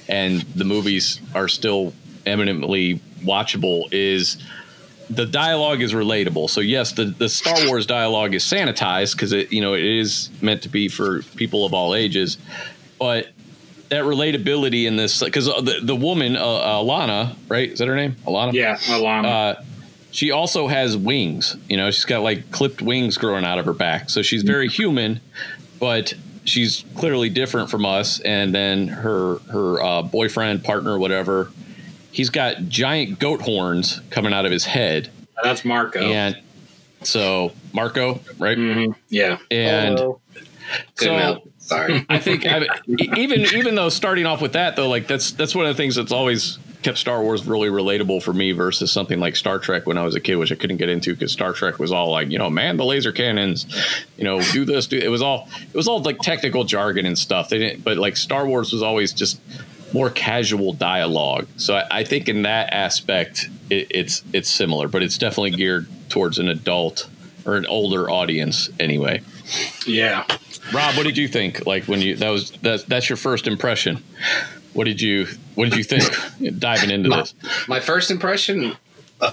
and 0.07 0.41
the 0.41 0.65
movies 0.65 1.21
are 1.33 1.47
still 1.47 1.93
eminently 2.25 3.01
watchable. 3.23 3.87
Is 3.91 4.37
the 5.09 5.25
dialogue 5.25 5.81
is 5.81 5.93
relatable. 5.93 6.49
So 6.49 6.61
yes, 6.61 6.91
the, 6.91 7.05
the 7.05 7.29
Star 7.29 7.67
Wars 7.67 7.85
dialogue 7.85 8.35
is 8.35 8.43
sanitized 8.43 9.13
because 9.13 9.31
it 9.31 9.51
you 9.51 9.61
know 9.61 9.73
it 9.73 9.83
is 9.83 10.29
meant 10.41 10.61
to 10.63 10.69
be 10.69 10.87
for 10.87 11.23
people 11.35 11.65
of 11.65 11.73
all 11.73 11.95
ages, 11.95 12.37
but 12.99 13.27
that 13.89 14.03
relatability 14.03 14.85
in 14.85 14.95
this 14.97 15.23
because 15.23 15.45
the 15.45 15.79
the 15.81 15.95
woman 15.95 16.35
uh, 16.35 16.41
Alana 16.41 17.35
right 17.47 17.71
is 17.71 17.79
that 17.79 17.87
her 17.87 17.95
name 17.95 18.15
Alana 18.27 18.53
Yeah, 18.53 18.75
Alana. 18.77 19.25
uh, 19.57 19.61
she 20.11 20.31
also 20.31 20.67
has 20.67 20.95
wings. 20.97 21.55
You 21.67 21.77
know, 21.77 21.89
she's 21.91 22.05
got 22.05 22.21
like 22.21 22.51
clipped 22.51 22.81
wings 22.81 23.17
growing 23.17 23.45
out 23.45 23.57
of 23.59 23.65
her 23.65 23.73
back. 23.73 24.09
So 24.09 24.21
she's 24.21 24.43
very 24.43 24.67
human, 24.67 25.21
but 25.79 26.13
she's 26.45 26.83
clearly 26.95 27.29
different 27.29 27.69
from 27.69 27.85
us. 27.85 28.19
And 28.21 28.53
then 28.53 28.87
her 28.87 29.37
her 29.51 29.81
uh, 29.81 30.01
boyfriend, 30.03 30.63
partner, 30.63 30.97
whatever, 30.99 31.51
he's 32.11 32.29
got 32.29 32.63
giant 32.67 33.19
goat 33.19 33.41
horns 33.41 34.01
coming 34.09 34.33
out 34.33 34.45
of 34.45 34.51
his 34.51 34.65
head. 34.65 35.09
That's 35.43 35.63
Marco. 35.63 35.99
And 36.01 36.37
so 37.03 37.53
Marco, 37.73 38.19
right? 38.39 38.57
Mhm. 38.57 38.93
Yeah. 39.09 39.37
And 39.49 39.97
Couldn't 39.97 40.17
so 40.95 41.13
help. 41.17 41.51
Sorry. 41.69 42.03
I 42.09 42.17
think 42.17 42.45
I, 42.45 42.65
even 42.87 43.41
even 43.41 43.75
though 43.75 43.89
starting 43.89 44.25
off 44.25 44.41
with 44.41 44.53
that 44.53 44.75
though, 44.75 44.89
like 44.89 45.07
that's 45.07 45.31
that's 45.31 45.53
one 45.53 45.65
of 45.65 45.75
the 45.75 45.81
things 45.81 45.95
that's 45.95 46.11
always 46.11 46.57
kept 46.81 46.97
Star 46.97 47.21
Wars 47.21 47.45
really 47.45 47.69
relatable 47.69 48.23
for 48.23 48.33
me 48.33 48.53
versus 48.53 48.91
something 48.91 49.19
like 49.19 49.35
Star 49.35 49.59
Trek 49.59 49.85
when 49.85 49.97
I 49.97 50.03
was 50.03 50.15
a 50.15 50.19
kid, 50.19 50.35
which 50.35 50.51
I 50.51 50.55
couldn't 50.55 50.77
get 50.77 50.89
into 50.89 51.13
because 51.13 51.31
Star 51.31 51.53
Trek 51.53 51.77
was 51.77 51.91
all 51.91 52.09
like, 52.09 52.29
you 52.29 52.39
know, 52.39 52.49
man, 52.49 52.77
the 52.77 52.85
laser 52.85 53.11
cannons, 53.11 53.65
you 54.17 54.23
know, 54.23 54.41
do 54.51 54.65
this, 54.65 54.87
do 54.87 54.97
it 54.97 55.09
was 55.09 55.21
all 55.21 55.47
it 55.61 55.75
was 55.75 55.87
all 55.87 56.01
like 56.01 56.19
technical 56.19 56.63
jargon 56.63 57.05
and 57.05 57.17
stuff. 57.17 57.49
They 57.49 57.59
didn't, 57.59 57.83
but 57.83 57.97
like 57.97 58.17
Star 58.17 58.47
Wars 58.47 58.73
was 58.73 58.81
always 58.81 59.13
just 59.13 59.39
more 59.93 60.09
casual 60.09 60.73
dialogue. 60.73 61.47
So 61.57 61.75
I, 61.75 61.99
I 61.99 62.03
think 62.03 62.27
in 62.29 62.43
that 62.43 62.73
aspect, 62.73 63.47
it, 63.69 63.87
it's 63.91 64.23
it's 64.33 64.49
similar, 64.49 64.87
but 64.87 65.03
it's 65.03 65.19
definitely 65.19 65.51
geared 65.51 65.87
towards 66.09 66.39
an 66.39 66.49
adult 66.49 67.07
or 67.45 67.55
an 67.57 67.67
older 67.67 68.09
audience 68.09 68.69
anyway. 68.79 69.21
Yeah. 69.85 70.25
Rob, 70.73 70.95
what 70.95 71.03
did 71.03 71.17
you 71.17 71.27
think? 71.27 71.65
Like 71.65 71.85
when 71.85 72.01
you 72.01 72.15
that 72.17 72.29
was 72.29 72.51
that 72.61 72.85
that's 72.87 73.09
your 73.09 73.17
first 73.17 73.47
impression. 73.47 74.03
What 74.73 74.85
did 74.85 75.01
you 75.01 75.27
what 75.55 75.69
did 75.69 75.77
you 75.77 75.83
think 75.83 76.03
diving 76.59 76.91
into 76.91 77.09
this? 77.09 77.33
My 77.67 77.79
first 77.79 78.11
impression, 78.11 78.75
uh, 79.19 79.31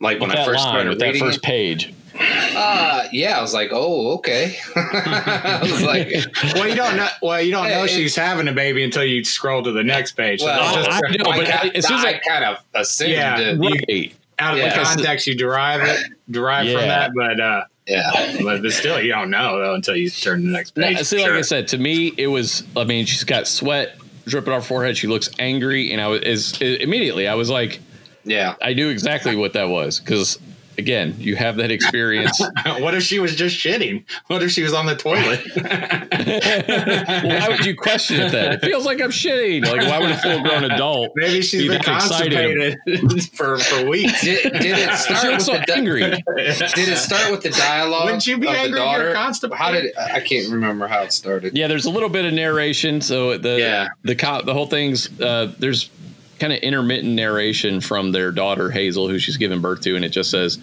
like 0.00 0.20
when 0.20 0.30
I 0.30 0.44
first 0.44 0.58
line, 0.64 0.68
started 0.72 0.88
with 0.90 0.98
that 1.00 1.06
reading 1.06 1.22
first 1.22 1.38
it, 1.38 1.42
page. 1.42 1.94
Uh, 2.20 3.06
yeah, 3.12 3.38
I 3.38 3.40
was 3.40 3.54
like, 3.54 3.70
oh, 3.72 4.14
okay. 4.16 4.56
I 4.76 5.60
was 5.62 5.82
like, 5.82 6.12
Well, 6.54 6.68
you 6.68 6.74
don't 6.74 6.96
know. 6.96 7.08
Well, 7.22 7.40
you 7.40 7.52
don't 7.52 7.68
know 7.68 7.84
It- 7.84 7.90
she's 7.90 8.16
having 8.16 8.48
a 8.48 8.52
baby 8.52 8.82
until 8.82 9.04
you 9.04 9.22
scroll 9.22 9.62
to 9.62 9.70
the 9.70 9.84
next 9.84 10.12
page. 10.12 10.42
Well, 10.42 10.74
that's 10.74 10.86
just- 10.88 11.02
I 11.06 11.16
know, 11.16 11.30
I, 11.30 11.38
but 11.38 11.46
got- 11.46 11.76
as 11.76 11.86
soon 11.86 11.98
as 11.98 12.04
I 12.04 12.08
I- 12.14 12.20
kind 12.28 12.44
of 12.44 12.56
assumed 12.74 13.12
Yeah. 13.12 13.38
it. 13.38 13.58
Right. 13.58 14.12
out 14.40 14.54
of 14.54 14.58
Yeah. 14.58 14.76
the 14.76 14.84
context, 14.84 15.28
you 15.28 15.36
derive 15.36 15.80
it, 15.82 16.06
derive 16.28 16.66
Yeah. 16.66 16.78
from 16.78 16.88
that. 16.88 17.10
But 17.14 17.40
uh, 17.40 17.64
Yeah. 17.88 18.36
but, 18.42 18.62
but 18.62 18.72
still, 18.72 19.00
you 19.00 19.10
don't 19.12 19.30
know 19.30 19.58
though 19.58 19.74
until 19.74 19.96
you 19.96 20.10
turn 20.10 20.44
the 20.44 20.52
next 20.52 20.72
page. 20.72 20.98
see, 21.06 21.18
Sure. 21.18 21.30
like 21.30 21.38
I 21.38 21.42
said, 21.42 21.68
to 21.68 21.78
me, 21.78 22.12
it 22.16 22.26
was. 22.28 22.62
I 22.76 22.84
mean, 22.84 23.06
she's 23.06 23.24
got 23.24 23.46
sweat 23.48 23.96
dripping 24.26 24.52
off 24.52 24.64
her 24.64 24.68
forehead. 24.68 24.96
She 24.96 25.06
looks 25.06 25.30
angry, 25.38 25.90
and 25.92 26.00
I 26.00 26.08
was 26.08 26.20
is, 26.22 26.60
immediately. 26.60 27.26
I 27.26 27.34
was 27.34 27.48
like, 27.48 27.80
Yeah. 28.24 28.56
I 28.60 28.74
knew 28.74 28.88
exactly 28.90 29.34
what 29.36 29.54
that 29.54 29.68
was 29.70 30.00
because, 30.00 30.38
again, 30.78 31.14
you 31.18 31.36
have 31.36 31.56
that 31.56 31.70
experience. 31.70 32.40
what 32.78 32.94
if 32.94 33.02
she 33.02 33.18
was 33.18 33.34
just 33.34 33.56
shitting? 33.58 34.04
What 34.28 34.42
if 34.42 34.50
she 34.50 34.62
was 34.62 34.72
on 34.72 34.86
the 34.86 34.96
toilet? 34.96 35.40
well, 35.56 35.60
why 37.40 37.48
would 37.48 37.64
you 37.66 37.76
question 37.76 38.20
it 38.20 38.32
then? 38.32 38.52
It 38.52 38.60
feels 38.62 38.86
like 38.86 39.00
I'm 39.00 39.10
shitting. 39.10 39.64
Like, 39.64 39.82
why 39.82 39.98
would 39.98 40.10
a 40.10 40.16
full 40.18 40.40
grown 40.42 40.64
adult? 40.64 41.12
Maybe 41.16 41.42
she's 41.42 41.62
be 41.62 41.68
been 41.68 41.82
that 41.82 41.96
excited? 41.96 42.78
constipated 42.86 43.30
for 43.34 43.58
for 43.58 43.88
weeks. 43.88 44.22
Did, 44.22 44.52
did 44.54 44.78
it 44.78 44.90
She 44.98 45.14
start 45.14 45.24
with 45.24 45.32
looks 45.32 45.44
so 45.46 45.52
the 45.52 45.74
angry. 45.74 46.00
Did 46.02 46.88
it 46.88 46.98
start 46.98 47.30
with 47.30 47.42
the 47.42 47.50
dialogue? 47.50 48.04
Wouldn't 48.04 48.26
you 48.26 48.38
be 48.38 48.46
of 48.48 48.54
angry 48.54 48.80
if 48.80 48.84
you're 48.84 48.84
daughter? 48.84 49.12
constipated? 49.12 49.58
How 49.58 49.72
did 49.72 49.96
I 49.96 50.20
can't 50.20 50.50
remember 50.50 50.86
how 50.86 51.02
it 51.02 51.12
started. 51.12 51.56
Yeah, 51.56 51.66
there's 51.66 51.86
a 51.86 51.90
little 51.90 52.08
bit 52.08 52.24
of 52.24 52.32
narration. 52.32 53.00
So 53.00 53.36
the 53.38 53.58
Yeah. 53.58 53.88
the 54.02 54.14
co- 54.14 54.42
the 54.42 54.54
whole 54.54 54.66
thing's 54.66 55.08
uh, 55.20 55.52
there's 55.58 55.90
kind 56.38 56.52
of 56.52 56.58
intermittent 56.60 57.14
narration 57.14 57.80
from 57.80 58.12
their 58.12 58.30
daughter 58.32 58.70
Hazel, 58.70 59.08
who 59.08 59.18
she's 59.18 59.36
given 59.36 59.60
birth 59.60 59.80
to, 59.82 59.96
and 59.96 60.04
it 60.04 60.10
just 60.10 60.30
says 60.30 60.56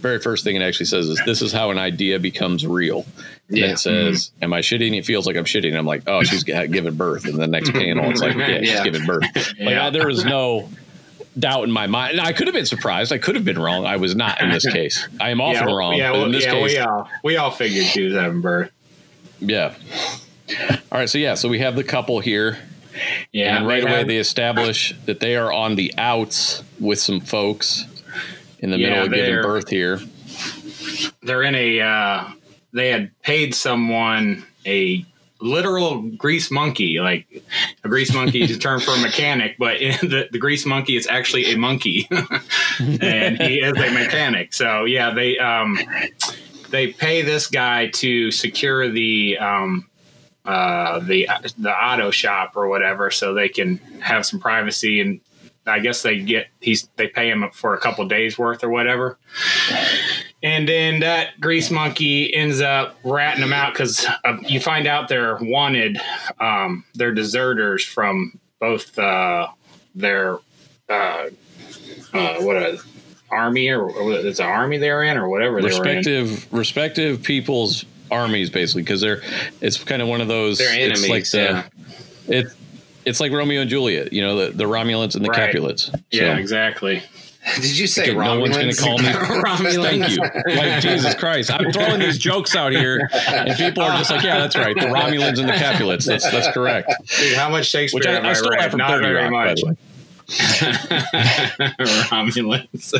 very 0.00 0.18
first 0.18 0.44
thing 0.44 0.56
it 0.56 0.62
actually 0.62 0.86
says 0.86 1.08
is 1.08 1.20
this 1.24 1.40
is 1.42 1.52
how 1.52 1.70
an 1.70 1.78
idea 1.78 2.18
becomes 2.18 2.66
real. 2.66 3.06
And 3.48 3.58
Yeah. 3.58 3.66
it 3.72 3.78
says, 3.78 4.30
mm-hmm. 4.30 4.44
"Am 4.44 4.52
I 4.52 4.60
shitting?" 4.60 4.96
It 4.96 5.04
feels 5.04 5.26
like 5.26 5.36
I'm 5.36 5.44
shitting. 5.44 5.76
I'm 5.76 5.86
like, 5.86 6.02
"Oh, 6.06 6.22
she's 6.22 6.44
g- 6.44 6.66
given 6.68 6.94
birth." 6.96 7.24
And 7.26 7.36
the 7.38 7.46
next 7.46 7.70
panel, 7.72 8.10
it's 8.10 8.20
like, 8.20 8.36
"Yeah, 8.36 8.60
she's 8.62 8.80
giving 8.82 9.06
birth." 9.06 9.24
Like 9.34 9.54
Yeah. 9.58 9.86
I, 9.86 9.90
there 9.90 10.06
was 10.06 10.24
no 10.24 10.68
doubt 11.38 11.64
in 11.64 11.70
my 11.70 11.86
mind. 11.86 12.18
And 12.18 12.20
I 12.26 12.32
could 12.32 12.46
have 12.48 12.54
been 12.54 12.66
surprised. 12.66 13.12
I 13.12 13.18
could 13.18 13.34
have 13.36 13.44
been 13.44 13.58
wrong. 13.58 13.86
I 13.86 13.96
was 13.96 14.14
not 14.16 14.40
in 14.40 14.50
this 14.50 14.66
case. 14.72 15.08
I 15.20 15.30
am 15.30 15.40
often 15.40 15.68
yeah, 15.68 15.74
wrong. 15.74 15.94
Yeah, 15.94 16.10
well, 16.12 16.24
in 16.26 16.32
this 16.32 16.44
yeah, 16.44 16.52
case, 16.52 16.72
we 16.72 16.78
all 16.78 17.08
we 17.24 17.36
all 17.36 17.50
figured 17.50 17.86
she 17.86 18.02
was 18.02 18.14
having 18.14 18.40
birth. 18.40 18.70
yeah. 19.40 19.74
All 20.92 20.98
right, 20.98 21.08
so 21.08 21.18
yeah, 21.18 21.34
so 21.34 21.48
we 21.48 21.60
have 21.60 21.76
the 21.76 21.84
couple 21.84 22.18
here. 22.20 22.58
Yeah, 23.32 23.58
and 23.58 23.66
right 23.66 23.82
away 23.82 23.92
have- 23.98 24.06
they 24.08 24.16
establish 24.18 24.94
that 25.06 25.20
they 25.20 25.36
are 25.36 25.52
on 25.52 25.76
the 25.76 25.92
outs 25.98 26.62
with 26.78 26.98
some 26.98 27.20
folks 27.20 27.86
in 28.58 28.70
the 28.70 28.78
Yeah, 28.78 28.88
middle 28.90 29.04
of 29.06 29.12
giving 29.12 29.42
birth 29.42 29.68
here. 29.68 30.00
they're 31.22 31.42
in 31.42 31.54
a 31.54 31.80
uh, 31.80 32.24
they 32.72 32.88
had 32.88 33.10
paid 33.22 33.54
someone 33.54 34.44
a 34.66 35.04
literal 35.42 36.02
grease 36.18 36.50
monkey 36.50 37.00
like 37.00 37.42
a 37.82 37.88
grease 37.88 38.12
monkey 38.12 38.42
is 38.42 38.50
a 38.54 38.58
term 38.58 38.78
for 38.78 38.90
a 38.90 38.98
mechanic 39.00 39.56
but 39.58 39.78
in 39.80 39.92
the, 40.10 40.28
the 40.32 40.38
grease 40.38 40.66
monkey 40.66 40.96
is 40.96 41.06
actually 41.06 41.46
a 41.52 41.56
monkey 41.56 42.06
and 43.00 43.40
he 43.40 43.60
is 43.60 43.72
a 43.72 43.90
mechanic 43.94 44.52
so 44.52 44.84
yeah 44.84 45.14
they 45.14 45.38
um 45.38 45.78
they 46.68 46.88
pay 46.92 47.22
this 47.22 47.46
guy 47.46 47.86
to 47.88 48.30
secure 48.30 48.90
the 48.90 49.38
um 49.38 49.88
uh 50.44 50.98
the 51.00 51.28
the 51.58 51.70
auto 51.70 52.10
shop 52.10 52.52
or 52.56 52.68
whatever 52.68 53.10
so 53.10 53.34
they 53.34 53.48
can 53.48 53.76
have 54.00 54.24
some 54.24 54.40
privacy 54.40 55.00
and 55.00 55.20
I 55.66 55.78
guess 55.78 56.02
they 56.02 56.20
get 56.20 56.48
he's 56.60 56.88
they 56.96 57.06
pay 57.06 57.30
him 57.30 57.48
for 57.52 57.74
a 57.74 57.78
couple 57.78 58.04
days 58.06 58.38
worth 58.38 58.64
or 58.64 58.70
whatever. 58.70 59.18
And 60.42 60.66
then 60.66 61.00
that 61.00 61.38
grease 61.40 61.70
monkey 61.70 62.34
ends 62.34 62.60
up 62.60 62.96
ratting 63.04 63.42
them 63.42 63.52
out 63.52 63.74
because 63.74 64.06
uh, 64.24 64.36
you 64.46 64.58
find 64.58 64.86
out 64.86 65.08
they're 65.08 65.36
wanted. 65.36 66.00
Um, 66.40 66.84
they're 66.94 67.12
deserters 67.12 67.84
from 67.84 68.38
both 68.58 68.98
uh, 68.98 69.48
their 69.94 70.38
uh, 70.88 71.26
uh, 72.12 72.34
what 72.40 72.56
a 72.56 72.78
army 73.30 73.68
or, 73.68 73.90
or 73.90 74.12
it's 74.12 74.40
an 74.40 74.46
army 74.46 74.78
they're 74.78 75.04
in 75.04 75.18
or 75.18 75.28
whatever. 75.28 75.56
Respective 75.56 76.52
respective 76.52 77.22
people's 77.22 77.84
armies 78.10 78.50
basically 78.50 78.82
because 78.82 79.00
they're 79.00 79.22
it's 79.60 79.82
kind 79.82 80.02
of 80.02 80.08
one 80.08 80.20
of 80.20 80.28
those 80.28 80.58
They're 80.58 80.72
it's 80.90 81.02
like 81.02 81.10
enemies, 81.10 81.34
yeah. 81.34 81.64
the 82.26 82.38
it 82.38 82.46
it's 83.06 83.18
like 83.20 83.32
Romeo 83.32 83.62
and 83.62 83.70
Juliet, 83.70 84.12
you 84.12 84.20
know, 84.20 84.36
the, 84.36 84.52
the 84.52 84.64
Romulans 84.64 85.14
and 85.16 85.24
the 85.24 85.30
Right. 85.30 85.46
Capulets. 85.46 85.90
Yeah, 86.10 86.34
So, 86.34 86.40
exactly. 86.40 87.02
Did 87.56 87.78
you 87.78 87.86
say 87.86 88.02
okay, 88.02 88.12
no 88.14 88.38
one's 88.38 88.54
going 88.54 88.70
to 88.70 88.76
call 88.76 88.98
me. 88.98 89.04
Romulans. 89.08 89.82
Thank 89.82 90.10
you. 90.10 90.54
Like 90.54 90.82
Jesus 90.82 91.14
Christ, 91.14 91.50
I'm 91.50 91.72
throwing 91.72 92.00
these 92.00 92.18
jokes 92.18 92.54
out 92.54 92.72
here, 92.72 93.08
and 93.28 93.56
people 93.56 93.82
are 93.82 93.96
just 93.96 94.10
like, 94.10 94.22
"Yeah, 94.22 94.38
that's 94.38 94.54
right. 94.56 94.74
The 94.76 94.82
Romulans 94.86 95.38
and 95.38 95.48
the 95.48 95.54
Capulets. 95.54 96.04
That's 96.04 96.30
that's 96.30 96.52
correct." 96.52 96.92
Dude, 97.18 97.32
how 97.38 97.48
much 97.48 97.66
Shakespeare 97.70 97.98
Which 98.00 98.06
I, 98.06 98.12
have 98.12 98.24
I 98.26 98.34
stole 98.34 98.50
read? 98.50 98.60
that 98.60 98.70
from 98.72 98.78
Not 98.78 98.90
Thirty 98.90 99.06
very 99.06 99.22
Rock, 99.30 99.32
by 99.32 99.44
much. 99.46 99.78
The 100.38 101.76
way. 101.80 101.86
Romulans. 102.10 102.94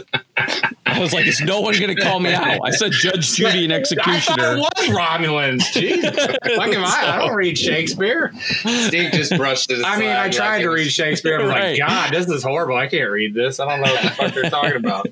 I 0.87 0.99
was 0.99 1.13
like, 1.13 1.27
"Is 1.27 1.41
no 1.41 1.61
one 1.61 1.75
going 1.79 1.95
to 1.95 2.01
call 2.03 2.21
me 2.21 2.33
out?" 2.33 2.59
I 2.65 2.71
said, 2.71 2.93
"Judge 2.93 3.33
Judy 3.35 3.65
and 3.65 3.73
I 3.73 3.77
thought 3.79 3.81
Executioner." 3.81 4.57
it 4.57 4.59
was 4.59 4.89
Romulans. 4.89 5.73
Jesus. 5.73 6.17
Like, 6.57 6.75
am 6.75 6.85
I, 6.85 7.15
I 7.15 7.19
don't 7.19 7.35
read 7.37 7.57
Shakespeare. 7.59 8.33
Steve 8.87 9.13
just 9.13 9.37
brushed 9.37 9.71
it. 9.71 9.85
I 9.85 9.99
mean, 9.99 10.11
I 10.11 10.29
tried 10.29 10.57
like 10.57 10.63
to 10.63 10.71
read 10.71 10.91
Shakespeare. 10.91 11.39
I'm 11.41 11.49
Right. 11.49 11.79
like, 11.81 11.89
God, 11.89 12.13
this 12.13 12.29
is 12.29 12.43
horrible. 12.43 12.77
I 12.77 12.87
can't 12.89 13.11
read 13.11 13.35
this. 13.35 13.61
I 13.61 13.69
don't 13.69 13.81
know 13.87 13.93
what 13.93 14.03
the 14.03 14.11
fuck 14.11 14.35
they're 14.35 14.51
talking 14.51 14.77
about. 14.77 15.07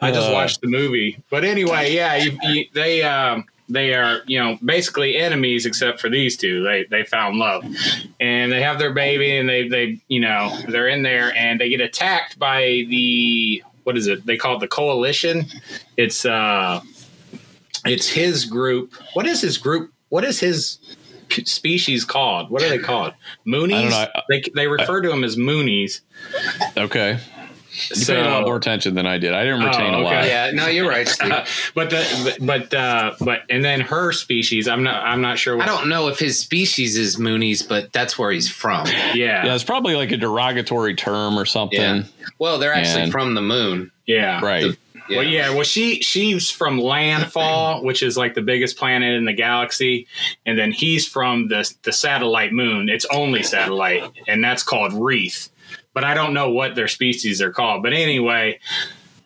I 0.00 0.10
just 0.12 0.28
Uh. 0.30 0.32
watched 0.32 0.60
the 0.60 0.68
movie. 0.68 1.18
But 1.30 1.44
anyway, 1.44 1.92
yeah, 1.94 2.16
you, 2.16 2.38
you, 2.42 2.64
they 2.74 3.02
um, 3.02 3.44
they 3.68 3.94
are 3.94 4.20
you 4.26 4.38
know 4.42 4.58
basically 4.64 5.16
enemies 5.16 5.66
except 5.66 6.00
for 6.00 6.08
these 6.08 6.36
two. 6.36 6.62
They 6.64 6.84
they 6.90 7.04
found 7.04 7.36
love, 7.36 7.64
and 8.20 8.50
they 8.52 8.62
have 8.62 8.78
their 8.78 8.92
baby, 8.92 9.36
and 9.36 9.48
they 9.48 9.68
they 9.68 10.00
you 10.08 10.20
know 10.20 10.56
they're 10.68 10.88
in 10.88 11.02
there, 11.02 11.32
and 11.36 11.60
they 11.60 11.68
get 11.68 11.80
attacked 11.80 12.38
by 12.38 12.84
the 12.88 13.62
what 13.84 13.96
is 13.96 14.06
it? 14.06 14.24
They 14.26 14.36
call 14.36 14.56
it 14.56 14.60
the 14.60 14.68
coalition. 14.68 15.46
It's 15.96 16.24
uh, 16.24 16.80
it's 17.84 18.08
his 18.08 18.44
group. 18.44 18.92
What 19.14 19.26
is 19.26 19.40
his 19.40 19.58
group? 19.58 19.92
What 20.08 20.24
is 20.24 20.40
his 20.40 20.78
species 21.44 22.04
called? 22.04 22.50
What 22.50 22.62
are 22.62 22.68
they 22.68 22.78
called? 22.78 23.12
Moonies. 23.46 23.74
I 23.74 23.80
don't 23.82 23.90
know. 23.90 24.06
I- 24.14 24.22
They 24.30 24.42
they 24.54 24.66
refer 24.66 25.00
to 25.02 25.08
them 25.08 25.24
as 25.24 25.36
Moonies. 25.36 26.00
Okay, 26.76 27.18
you 27.90 27.96
So, 27.96 28.14
paid 28.14 28.26
a 28.26 28.30
lot 28.30 28.42
more 28.44 28.56
attention 28.56 28.94
than 28.94 29.06
I 29.06 29.18
did. 29.18 29.32
I 29.34 29.44
didn't 29.44 29.64
retain 29.64 29.94
Oh, 29.94 30.00
a 30.00 30.02
lot. 30.02 30.24
Yeah, 30.26 30.50
no, 30.52 30.66
you're 30.66 30.88
right, 30.88 31.06
Steve. 31.08 31.32
but 31.74 31.90
the 31.90 32.36
but 32.40 32.72
uh, 32.74 33.14
but 33.20 33.42
and 33.50 33.64
then 33.64 33.80
her 33.80 34.12
species. 34.12 34.68
I'm 34.68 34.82
not 34.82 35.02
I'm 35.04 35.20
not 35.20 35.38
sure. 35.38 35.56
What, 35.56 35.68
I 35.68 35.74
don't 35.74 35.88
know 35.88 36.08
if 36.08 36.18
his 36.18 36.38
species 36.38 36.96
is 36.96 37.16
Moonies, 37.16 37.66
but 37.66 37.92
that's 37.92 38.18
where 38.18 38.30
he's 38.30 38.50
from. 38.50 38.86
Yeah, 38.86 39.12
Yeah, 39.46 39.54
it's 39.54 39.64
probably 39.64 39.96
like 39.96 40.12
a 40.12 40.16
derogatory 40.16 40.94
term 40.94 41.38
or 41.38 41.44
something. 41.46 41.78
Yeah. 41.80 42.02
Well, 42.38 42.58
they're 42.58 42.74
actually 42.74 43.04
And- 43.04 43.12
from 43.12 43.34
the 43.34 43.42
moon. 43.42 43.90
yeah. 44.06 44.40
Right. 44.44 44.76
Well, 45.10 45.22
yeah. 45.22 45.54
Well, 45.54 45.62
she 45.64 46.02
she's 46.02 46.50
from 46.50 46.78
Landfall, 46.78 47.82
which 47.82 48.02
is 48.02 48.18
like 48.18 48.34
the 48.34 48.42
biggest 48.42 48.76
planet 48.76 49.14
in 49.14 49.24
the 49.24 49.32
galaxy, 49.32 50.06
and 50.44 50.58
then 50.58 50.70
he's 50.70 51.08
from 51.08 51.48
the 51.48 51.72
the 51.82 51.92
satellite 51.92 52.52
moon. 52.52 52.90
It's 52.90 53.06
only 53.10 53.42
satellite, 53.42 54.04
and 54.26 54.44
that's 54.44 54.62
called 54.62 54.92
Wreath. 54.92 55.48
But 55.98 56.04
I 56.04 56.14
don't 56.14 56.32
know 56.32 56.50
what 56.50 56.76
their 56.76 56.86
species 56.86 57.42
are 57.42 57.50
called. 57.50 57.82
But 57.82 57.92
anyway, 57.92 58.60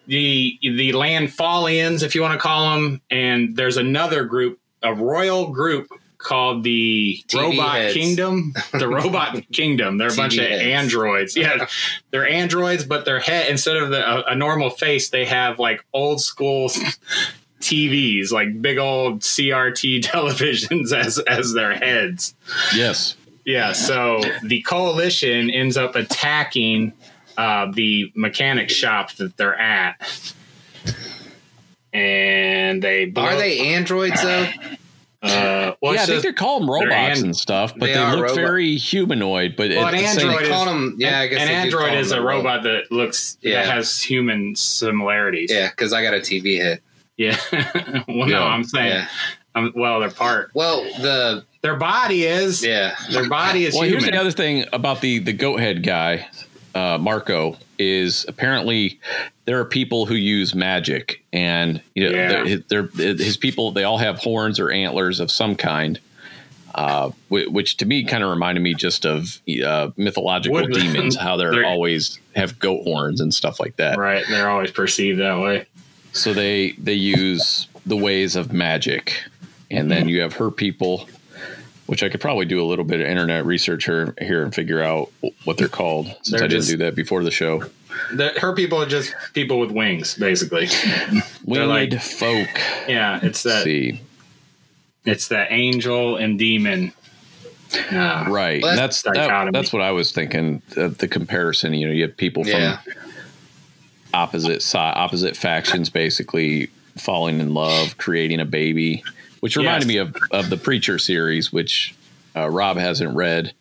the 0.06 0.58
the 0.62 0.92
Landfallians, 0.92 2.02
if 2.02 2.14
you 2.14 2.22
want 2.22 2.32
to 2.32 2.38
call 2.38 2.72
them, 2.72 3.02
and 3.10 3.54
there's 3.54 3.76
another 3.76 4.24
group, 4.24 4.58
a 4.82 4.94
royal 4.94 5.50
group 5.50 5.88
called 6.16 6.62
the 6.62 7.22
TV 7.28 7.42
Robot 7.42 7.74
heads. 7.74 7.92
Kingdom. 7.92 8.54
The 8.72 8.88
Robot 8.88 9.38
Kingdom. 9.52 9.98
They're 9.98 10.14
a 10.14 10.16
bunch 10.16 10.38
TV 10.38 10.44
of 10.44 10.48
heads. 10.48 10.62
androids. 10.62 11.36
Yeah, 11.36 11.66
they're 12.10 12.26
androids, 12.26 12.84
but 12.86 13.04
their 13.04 13.20
head 13.20 13.50
instead 13.50 13.76
of 13.76 13.90
the, 13.90 14.02
a, 14.02 14.32
a 14.32 14.34
normal 14.34 14.70
face, 14.70 15.10
they 15.10 15.26
have 15.26 15.58
like 15.58 15.84
old 15.92 16.22
school 16.22 16.70
TVs, 17.60 18.32
like 18.32 18.62
big 18.62 18.78
old 18.78 19.20
CRT 19.20 20.00
televisions 20.04 20.90
as 20.94 21.18
as 21.18 21.52
their 21.52 21.74
heads. 21.74 22.34
Yes. 22.74 23.16
Yeah, 23.44 23.72
so 23.72 24.20
the 24.44 24.62
coalition 24.62 25.50
ends 25.50 25.76
up 25.76 25.96
attacking 25.96 26.92
uh, 27.36 27.70
the 27.72 28.12
mechanic 28.14 28.70
shop 28.70 29.12
that 29.16 29.36
they're 29.36 29.56
at, 29.58 30.32
and 31.92 32.82
they 32.82 33.06
blow- 33.06 33.24
Are 33.24 33.36
they 33.36 33.74
androids 33.74 34.22
though? 34.22 34.48
Uh, 35.22 35.74
well, 35.80 35.94
yeah, 35.94 36.02
I 36.02 36.06
think 36.06 36.22
they're 36.22 36.32
calling 36.32 36.62
them 36.66 36.70
robots 36.70 37.20
an- 37.20 37.26
and 37.26 37.36
stuff, 37.36 37.74
but 37.76 37.86
they 37.86 37.92
they, 37.94 38.00
look 38.10 38.20
robot- 38.22 38.34
very 38.36 38.76
humanoid. 38.76 39.54
But 39.56 39.70
Well, 39.70 39.86
an 39.86 39.94
the 39.96 40.06
same- 40.06 40.28
android 40.28 40.48
call 40.50 40.62
is- 40.62 40.68
them. 40.68 40.96
Yeah, 40.98 41.20
I 41.20 41.26
guess 41.28 41.42
an 41.42 41.48
android 41.48 41.94
is 41.94 42.10
a 42.10 42.16
the 42.16 42.22
robot 42.22 42.62
that 42.64 42.90
looks 42.90 43.38
Yeah. 43.40 43.62
that 43.62 43.72
has 43.74 44.02
human 44.02 44.56
similarities. 44.56 45.50
Yeah, 45.52 45.68
because 45.70 45.92
I 45.92 46.02
got 46.02 46.14
a 46.14 46.18
TV 46.20 46.58
head. 46.60 46.80
Yeah. 47.16 47.36
well, 48.08 48.26
no, 48.26 48.42
I'm 48.42 48.64
saying, 48.64 48.88
Yeah. 48.88 49.06
um, 49.54 49.72
well, 49.76 50.00
they're 50.00 50.10
part. 50.10 50.50
Well, 50.54 50.82
the 51.00 51.44
Their 51.62 51.76
body 51.76 52.24
is. 52.24 52.64
yeah. 52.64 52.94
Their 53.10 53.28
body 53.28 53.64
is 53.64 53.74
well, 53.74 53.84
human. 53.84 54.00
here's 54.02 54.12
the 54.12 54.18
other 54.20 54.30
thing 54.32 54.64
about 54.72 55.00
the 55.00 55.18
the 55.20 55.32
goat 55.32 55.60
head 55.60 55.82
guy. 55.82 56.28
uh, 56.74 56.98
Marco 56.98 57.56
is 57.78 58.24
apparently 58.28 58.98
there 59.44 59.58
are 59.60 59.64
people 59.64 60.06
who 60.06 60.14
use 60.14 60.54
magic, 60.54 61.22
and 61.32 61.80
you 61.94 62.04
know, 62.08 62.16
Yeah. 62.16 62.56
they're, 62.68 62.88
they're 62.94 63.14
his 63.16 63.36
people. 63.36 63.70
They 63.72 63.84
all 63.84 63.98
have 63.98 64.18
horns 64.18 64.58
or 64.60 64.70
antlers 64.70 65.20
of 65.20 65.30
some 65.30 65.54
kind. 65.56 65.98
Uh, 66.74 67.10
which 67.28 67.76
to 67.76 67.84
me 67.84 68.02
kind 68.02 68.24
of 68.24 68.30
reminded 68.30 68.62
me 68.62 68.72
just 68.72 69.04
of 69.04 69.42
uh, 69.62 69.90
mythological 69.98 70.62
Would- 70.62 70.72
demons, 70.72 71.14
how 71.16 71.36
they're, 71.36 71.50
they're- 71.52 71.66
always 71.66 72.18
have 72.34 72.58
goat 72.58 72.82
horns 72.84 73.20
and 73.20 73.32
stuff 73.34 73.60
like 73.60 73.76
that. 73.76 73.98
Right. 73.98 74.24
They're 74.26 74.48
always 74.48 74.70
perceived 74.70 75.20
that 75.20 75.38
way. 75.38 75.66
So 76.14 76.32
they 76.32 76.72
they 76.78 76.94
use 76.94 77.66
the 77.84 77.96
ways 77.96 78.36
of 78.36 78.52
magic, 78.54 79.22
and 79.70 79.90
then 79.90 80.08
you 80.08 80.22
have 80.22 80.32
her 80.34 80.50
people, 80.50 81.08
which 81.86 82.02
I 82.02 82.08
could 82.08 82.20
probably 82.20 82.44
do 82.46 82.62
a 82.62 82.66
little 82.66 82.84
bit 82.84 83.00
of 83.00 83.06
internet 83.06 83.44
research 83.44 83.84
here, 83.84 84.14
here 84.20 84.42
and 84.42 84.54
figure 84.54 84.82
out 84.82 85.10
what 85.44 85.56
they're 85.58 85.68
called 85.68 86.06
since 86.22 86.30
They're 86.30 86.44
I 86.44 86.48
didn't 86.48 86.66
do 86.66 86.76
that 86.78 86.94
before 86.94 87.22
the 87.22 87.30
show. 87.30 87.64
The, 88.12 88.30
her 88.40 88.54
people 88.54 88.80
are 88.80 88.86
just 88.86 89.14
people 89.34 89.58
with 89.60 89.70
wings, 89.70 90.14
basically. 90.14 90.66
They're 90.66 91.22
Winged 91.44 91.92
like- 91.92 92.00
folk. 92.00 92.48
Yeah, 92.88 93.16
it's 93.16 93.22
Let's 93.22 93.42
that. 93.44 93.64
see, 93.64 94.00
It's 95.04 95.28
that 95.28 95.48
angel 95.52 96.16
and 96.16 96.38
demon. 96.38 96.92
Uh, 97.90 98.26
right? 98.28 98.62
Well, 98.62 98.76
that's 98.76 99.02
that's 99.02 99.16
that, 99.18 99.52
that's 99.52 99.72
what 99.72 99.80
I 99.82 99.92
was 99.92 100.12
thinking. 100.12 100.60
Uh, 100.76 100.88
the 100.88 101.08
comparison, 101.08 101.72
you 101.74 101.86
know, 101.86 101.92
you 101.92 102.02
have 102.02 102.16
people 102.16 102.46
Yeah. 102.46 102.78
from 102.78 102.92
opposite 104.14 104.62
side, 104.62 104.92
opposite 104.96 105.36
factions, 105.36 105.88
basically 105.88 106.68
falling 106.98 107.40
in 107.40 107.54
love, 107.54 107.96
creating 107.96 108.40
a 108.40 108.44
baby, 108.44 109.02
which 109.42 109.56
reminded 109.56 109.82
Yes. 109.82 109.88
me 109.88 109.96
of 109.98 110.16
of 110.30 110.50
the 110.50 110.56
Preacher 110.56 110.98
series, 110.98 111.52
which 111.52 111.94
uh, 112.36 112.48
Rob 112.48 112.76
hasn't 112.78 113.14
read, 113.14 113.52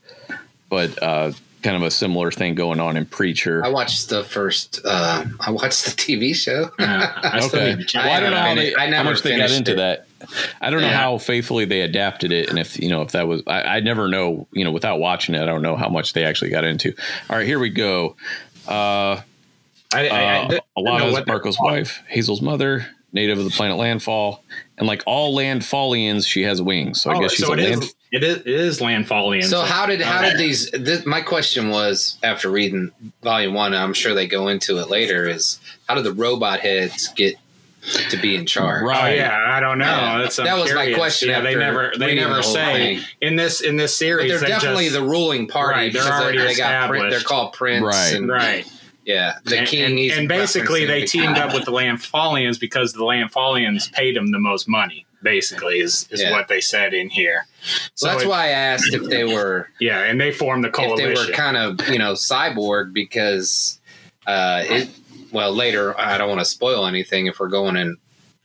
but 0.69 1.01
uh, 1.03 1.31
kind 1.61 1.75
of 1.75 1.83
a 1.83 1.91
similar 1.91 2.31
thing 2.31 2.55
going 2.55 2.79
on 2.79 2.97
in 2.97 3.05
Preacher. 3.05 3.63
I 3.65 3.69
watched 3.69 4.09
the 4.09 4.23
first. 4.23 4.79
Uh, 4.85 5.25
I 5.39 5.51
watched 5.51 5.85
the 5.85 5.91
TV 5.91 6.33
show. 6.35 6.71
uh, 6.79 7.11
I 7.23 7.39
Okay. 7.45 7.69
need 7.71 7.79
to 7.79 7.85
check 7.85 8.05
Well, 8.05 8.13
I 8.13 8.19
don't 8.19 8.31
know 8.31 8.38
how 8.38 8.55
they, 8.55 8.73
I 8.75 8.91
how 8.91 9.03
much 9.03 9.21
they 9.21 9.38
got 9.38 9.51
into 9.51 9.73
it. 9.73 9.75
that. 9.75 10.07
I 10.61 10.69
don't 10.69 10.81
know 10.81 10.88
Yeah. 10.88 10.97
how 10.97 11.17
faithfully 11.17 11.65
they 11.65 11.81
adapted 11.81 12.31
it, 12.31 12.50
and 12.50 12.57
if 12.59 12.79
you 12.79 12.89
know 12.89 13.01
if 13.01 13.11
that 13.11 13.27
was. 13.27 13.41
I, 13.47 13.61
I 13.63 13.79
never 13.79 14.07
know. 14.07 14.47
You 14.53 14.63
know, 14.63 14.71
without 14.71 15.00
watching 15.00 15.35
it, 15.35 15.41
I 15.41 15.45
don't 15.47 15.61
know 15.63 15.75
how 15.75 15.89
much 15.89 16.13
they 16.13 16.23
actually 16.23 16.51
got 16.51 16.63
into. 16.63 16.93
All 17.29 17.38
right, 17.38 17.45
here 17.45 17.59
we 17.59 17.69
go. 17.69 18.15
Uh, 18.67 19.21
I, 19.93 20.07
I, 20.07 20.07
I 20.07 20.38
uh, 20.38 20.47
didn't 20.47 20.63
know 20.77 20.83
Alana's 20.91 21.27
Marco's 21.27 21.59
wife, 21.59 22.01
Hazel's 22.07 22.41
mother, 22.41 22.85
native 23.13 23.37
of 23.39 23.45
the 23.45 23.51
planet 23.51 23.77
Landfall, 23.77 24.43
and 24.77 24.87
like 24.87 25.03
all 25.05 25.35
Landfallians, 25.35 26.27
she 26.27 26.43
has 26.43 26.61
wings. 26.61 27.01
So 27.01 27.11
I 27.11 27.15
Oh, 27.17 27.21
guess 27.21 27.33
she's 27.33 27.45
so 27.45 27.53
a 27.53 27.57
it 27.57 27.69
land. 27.69 27.83
is. 27.83 27.95
It 28.11 28.23
is. 28.25 28.37
It 28.39 28.47
is 28.47 28.79
landfallian. 28.81 29.45
So 29.45 29.61
how 29.61 29.85
did 29.85 30.01
how 30.01 30.21
did 30.21 30.37
these? 30.37 30.69
This, 30.71 31.05
my 31.05 31.21
question 31.21 31.69
was 31.69 32.17
after 32.23 32.49
reading 32.49 32.91
volume 33.23 33.53
one. 33.53 33.73
I'm 33.73 33.93
sure 33.93 34.13
they 34.13 34.27
go 34.27 34.49
into 34.49 34.79
it 34.79 34.89
later. 34.89 35.29
Is 35.29 35.59
how 35.87 35.95
did 35.95 36.03
the 36.03 36.11
robot 36.11 36.59
heads 36.59 37.07
get 37.15 37.35
to 38.09 38.17
be 38.17 38.35
in 38.35 38.45
charge? 38.45 38.83
Oh 38.83 38.87
Right. 38.87 39.15
yeah, 39.15 39.33
I 39.47 39.61
don't 39.61 39.77
know. 39.77 39.85
Yeah. 39.85 40.17
That's, 40.23 40.35
That 40.35 40.57
was 40.59 40.73
my 40.73 40.93
question 40.93 41.29
Yeah, 41.29 41.39
they 41.39 41.55
never 41.55 41.93
they 41.97 42.07
reading 42.07 42.23
the 42.25 42.29
never 42.31 42.43
say 42.43 42.97
thing. 42.97 43.05
in 43.21 43.37
this 43.37 43.61
in 43.61 43.77
this 43.77 43.93
But 43.93 43.95
series. 43.97 44.29
they're 44.31 44.39
they 44.41 44.47
definitely 44.47 44.85
just- 44.89 44.95
the 44.97 45.03
ruling 45.03 45.47
party. 45.47 45.77
Right, 45.79 45.93
they're 45.93 46.03
because 46.03 46.19
they- 46.19 46.23
already 46.25 46.53
they 46.53 46.55
got 46.55 46.89
print, 46.89 47.09
they're 47.11 47.19
called 47.21 47.53
prince. 47.53 47.81
Right. 47.85 48.13
And, 48.13 48.27
right. 48.29 48.67
Yeah, 49.05 49.39
the 49.46 49.60
and, 49.60 49.67
king. 49.67 49.84
and, 50.12 50.20
and 50.20 50.27
basically 50.27 50.86
they 50.86 51.01
the 51.01 51.08
teamed 51.08 51.38
up 51.38 51.53
with 51.53 51.65
the 51.65 51.72
Landfallians 51.72 52.60
because 52.60 52.93
the 52.93 53.00
Landfallians 53.00 53.91
paid 53.91 54.15
them 54.15 54.31
the 54.31 54.39
most 54.39 54.67
money. 54.67 55.05
Basically, 55.24 55.79
is 55.79 56.08
is 56.12 56.22
Yeah. 56.22 56.31
what 56.31 56.48
they 56.48 56.62
said 56.62 56.93
in 56.93 57.10
here. 57.10 57.46
So 57.93 58.08
that's 58.08 58.24
it- 58.24 58.27
why 58.27 58.46
I 58.46 58.50
asked 58.50 58.93
if 58.93 59.03
they 59.03 59.24
were 59.24 59.70
Yeah, 59.79 60.00
and 60.03 60.20
they 60.20 60.31
formed 60.31 60.63
the 60.63 60.70
if 60.70 60.98
they 60.98 61.13
were 61.13 61.31
kind 61.34 61.58
of 61.58 61.88
you 61.89 62.00
know 62.00 62.13
cyborg 62.13 62.91
because 62.93 63.79
uh 64.27 64.63
it 64.65 64.89
well 65.31 65.53
later 65.53 66.00
I 66.00 66.17
don't 66.17 66.27
want 66.29 66.41
to 66.41 66.46
spoil 66.46 66.86
anything 66.88 67.27
if 67.27 67.39
we're 67.39 67.50
going 67.50 67.75
in 67.77 67.98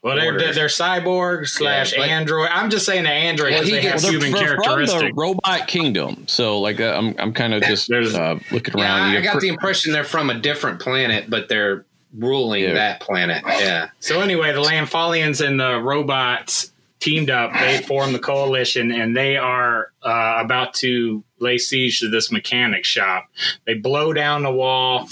well, 0.07 0.17
they're, 0.17 0.39
they're, 0.39 0.53
they're 0.55 0.67
cyborg 0.69 1.47
slash 1.49 1.95
but- 1.97 2.09
android. 2.09 2.49
I'm 2.51 2.71
just 2.71 2.87
saying 2.87 3.05
the 3.05 3.11
android 3.11 3.53
Well, 3.53 3.65
because 3.65 3.75
he 3.77 3.83
gets- 3.83 4.03
Well, 4.05 4.13
they're 4.13 4.21
human 4.29 4.57
fr- 4.57 4.63
from 4.65 4.87
the 4.87 5.13
robot 5.15 5.67
kingdom. 5.69 6.27
So 6.29 6.59
like 6.61 6.81
uh, 6.81 6.95
I'm 6.97 7.15
I'm 7.19 7.33
kind 7.33 7.53
of 7.55 7.63
just 7.63 7.91
uh, 7.93 8.39
looking 8.53 8.79
yeah 8.79 8.85
around. 8.85 9.17
I, 9.17 9.19
I 9.19 9.21
got 9.21 9.35
pr- 9.35 9.41
the 9.41 9.49
impression 9.49 9.93
they're 9.93 10.05
from 10.05 10.31
a 10.31 10.39
different 10.39 10.81
planet 10.81 11.29
but 11.29 11.49
they're 11.49 11.85
ruling 12.16 12.62
Yeah. 12.62 12.75
that 12.75 13.01
planet 13.01 13.42
yeah 13.47 13.88
So 14.01 14.21
anyway, 14.21 14.53
the 14.53 14.62
Landfallians 14.62 15.47
and 15.47 15.61
the 15.61 15.81
robots 15.81 16.73
teamed 16.99 17.29
up. 17.29 17.53
They 17.53 17.79
formed 17.83 18.14
the 18.14 18.19
coalition, 18.19 18.90
and 18.90 19.14
they 19.14 19.37
are 19.37 19.92
uh, 20.03 20.37
about 20.42 20.73
to 20.75 21.23
lay 21.40 21.59
siege 21.59 22.01
to 22.01 22.09
this 22.09 22.33
mechanic 22.33 22.85
shop. 22.87 23.27
They 23.66 23.75
blow 23.75 24.14
down 24.14 24.42
the 24.42 24.51
wall, 24.51 25.09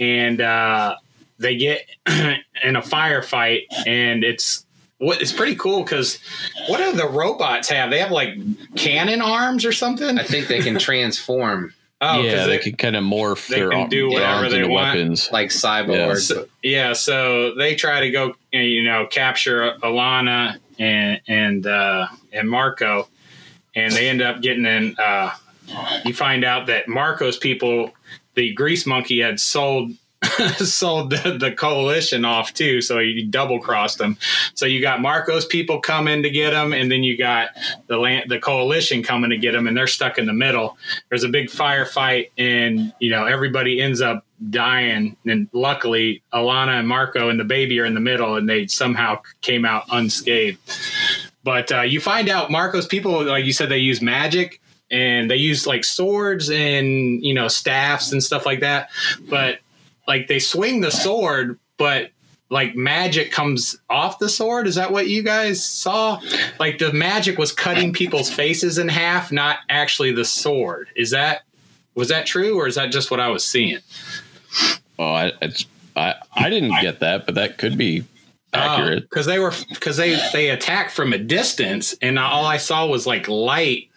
and 0.00 0.40
uh, 0.40 0.96
they 1.38 1.56
get 1.56 1.86
in 2.06 2.76
a 2.76 2.82
firefight, 2.82 3.62
and 3.86 4.22
it's 4.24 4.64
what 4.98 5.20
it's 5.20 5.32
pretty 5.32 5.56
cool 5.56 5.82
because 5.82 6.18
what 6.68 6.78
do 6.78 6.92
the 6.92 7.06
robots 7.08 7.68
have? 7.68 7.90
They 7.90 7.98
have 7.98 8.10
like 8.12 8.34
cannon 8.76 9.20
arms 9.20 9.64
or 9.64 9.72
something. 9.72 10.18
I 10.18 10.22
think 10.24 10.48
they 10.48 10.60
can 10.60 10.78
transform 10.78 11.74
Oh, 12.00 12.20
yeah, 12.22 12.46
they 12.46 12.56
they- 12.56 12.62
can 12.62 12.76
kind 12.76 12.96
of 12.96 13.04
morph 13.04 13.48
they 13.48 13.56
their, 13.60 13.70
can 13.70 13.88
do 13.88 14.02
their 14.10 14.20
whatever 14.20 14.32
arms 14.42 14.50
they 14.52 14.58
into 14.58 14.68
want. 14.70 14.96
weapons. 14.98 15.28
like 15.32 15.48
cyborg 15.50 16.28
Yeah. 16.28 16.34
but- 16.36 16.48
Yeah, 16.62 16.92
so 16.92 17.54
they 17.54 17.74
try 17.76 18.00
to 18.00 18.10
go, 18.10 18.34
you 18.52 18.82
know, 18.82 19.06
capture 19.06 19.74
Alana 19.82 20.58
and 20.78 21.20
and 21.28 21.66
uh, 21.66 22.06
and 22.32 22.48
Marco, 22.50 23.08
and 23.74 23.92
they 23.92 24.08
end 24.08 24.20
up 24.22 24.42
getting 24.42 24.66
in. 24.66 24.96
Uh, 24.98 25.30
you 26.04 26.12
find 26.12 26.44
out 26.44 26.66
that 26.66 26.88
Marco's 26.88 27.38
people, 27.38 27.90
the 28.34 28.52
Grease 28.52 28.84
Monkey, 28.86 29.20
had 29.20 29.40
sold 29.40 29.92
sold 30.58 31.10
the, 31.10 31.36
the 31.38 31.52
coalition 31.52 32.24
off 32.24 32.54
too, 32.54 32.80
so 32.80 32.98
he 32.98 33.22
double 33.22 33.60
crossed 33.60 33.98
them. 33.98 34.16
So 34.54 34.66
you 34.66 34.80
got 34.80 35.00
Marco's 35.00 35.46
people 35.46 35.80
coming 35.80 36.22
to 36.22 36.30
get 36.30 36.50
them, 36.50 36.72
and 36.72 36.90
then 36.90 37.02
you 37.02 37.16
got 37.16 37.50
the 37.86 37.98
land, 37.98 38.30
the 38.30 38.38
coalition 38.38 39.02
coming 39.02 39.30
to 39.30 39.38
get 39.38 39.52
them, 39.52 39.66
and 39.66 39.76
they're 39.76 39.86
stuck 39.86 40.18
in 40.18 40.26
the 40.26 40.32
middle. 40.32 40.76
There's 41.08 41.24
a 41.24 41.28
big 41.28 41.48
firefight, 41.48 42.30
and 42.38 42.92
you 42.98 43.10
know 43.10 43.26
everybody 43.26 43.80
ends 43.80 44.00
up 44.00 44.24
dying. 44.50 45.16
And 45.26 45.48
luckily, 45.52 46.22
Alana 46.32 46.78
and 46.78 46.88
Marco 46.88 47.28
and 47.28 47.38
the 47.38 47.44
baby 47.44 47.78
are 47.80 47.84
in 47.84 47.94
the 47.94 48.00
middle, 48.00 48.36
and 48.36 48.48
they 48.48 48.66
somehow 48.66 49.20
came 49.40 49.64
out 49.64 49.84
unscathed. 49.90 50.58
But 51.42 51.70
uh, 51.70 51.82
you 51.82 52.00
find 52.00 52.28
out 52.28 52.50
Marco's 52.50 52.86
people, 52.86 53.24
like 53.24 53.44
you 53.44 53.52
said, 53.52 53.68
they 53.68 53.78
use 53.78 54.00
magic 54.00 54.60
and 54.90 55.30
they 55.30 55.36
use 55.36 55.66
like 55.66 55.84
swords 55.84 56.50
and 56.50 57.24
you 57.24 57.34
know 57.34 57.48
staffs 57.48 58.12
and 58.12 58.22
stuff 58.22 58.46
like 58.46 58.60
that. 58.60 58.90
But 59.28 59.58
like 60.06 60.28
they 60.28 60.38
swing 60.38 60.80
the 60.80 60.90
sword, 60.90 61.58
but 61.76 62.10
like 62.50 62.76
magic 62.76 63.32
comes 63.32 63.76
off 63.90 64.18
the 64.18 64.28
sword. 64.28 64.66
Is 64.66 64.76
that 64.76 64.92
what 64.92 65.08
you 65.08 65.22
guys 65.22 65.64
saw? 65.64 66.20
Like 66.58 66.78
the 66.78 66.92
magic 66.92 67.38
was 67.38 67.52
cutting 67.52 67.92
people's 67.92 68.30
faces 68.30 68.78
in 68.78 68.88
half, 68.88 69.32
not 69.32 69.58
actually 69.68 70.12
the 70.12 70.24
sword. 70.24 70.88
Is 70.94 71.10
that 71.10 71.42
was 71.94 72.08
that 72.08 72.26
true, 72.26 72.56
or 72.58 72.66
is 72.66 72.74
that 72.74 72.90
just 72.90 73.10
what 73.10 73.20
I 73.20 73.28
was 73.28 73.44
seeing? 73.44 73.78
Oh, 74.98 75.12
I, 75.12 75.32
it's, 75.42 75.66
I 75.96 76.14
I 76.34 76.50
didn't 76.50 76.80
get 76.80 77.00
that, 77.00 77.26
but 77.26 77.34
that 77.36 77.58
could 77.58 77.78
be 77.78 78.04
oh, 78.52 78.58
accurate. 78.58 79.08
because 79.08 79.26
they 79.26 79.38
were 79.38 79.52
because 79.68 79.96
they 79.96 80.20
they 80.32 80.50
attacked 80.50 80.92
from 80.92 81.12
a 81.12 81.18
distance, 81.18 81.94
and 82.02 82.18
all 82.18 82.44
I 82.44 82.58
saw 82.58 82.86
was 82.86 83.06
like 83.06 83.28
light. 83.28 83.90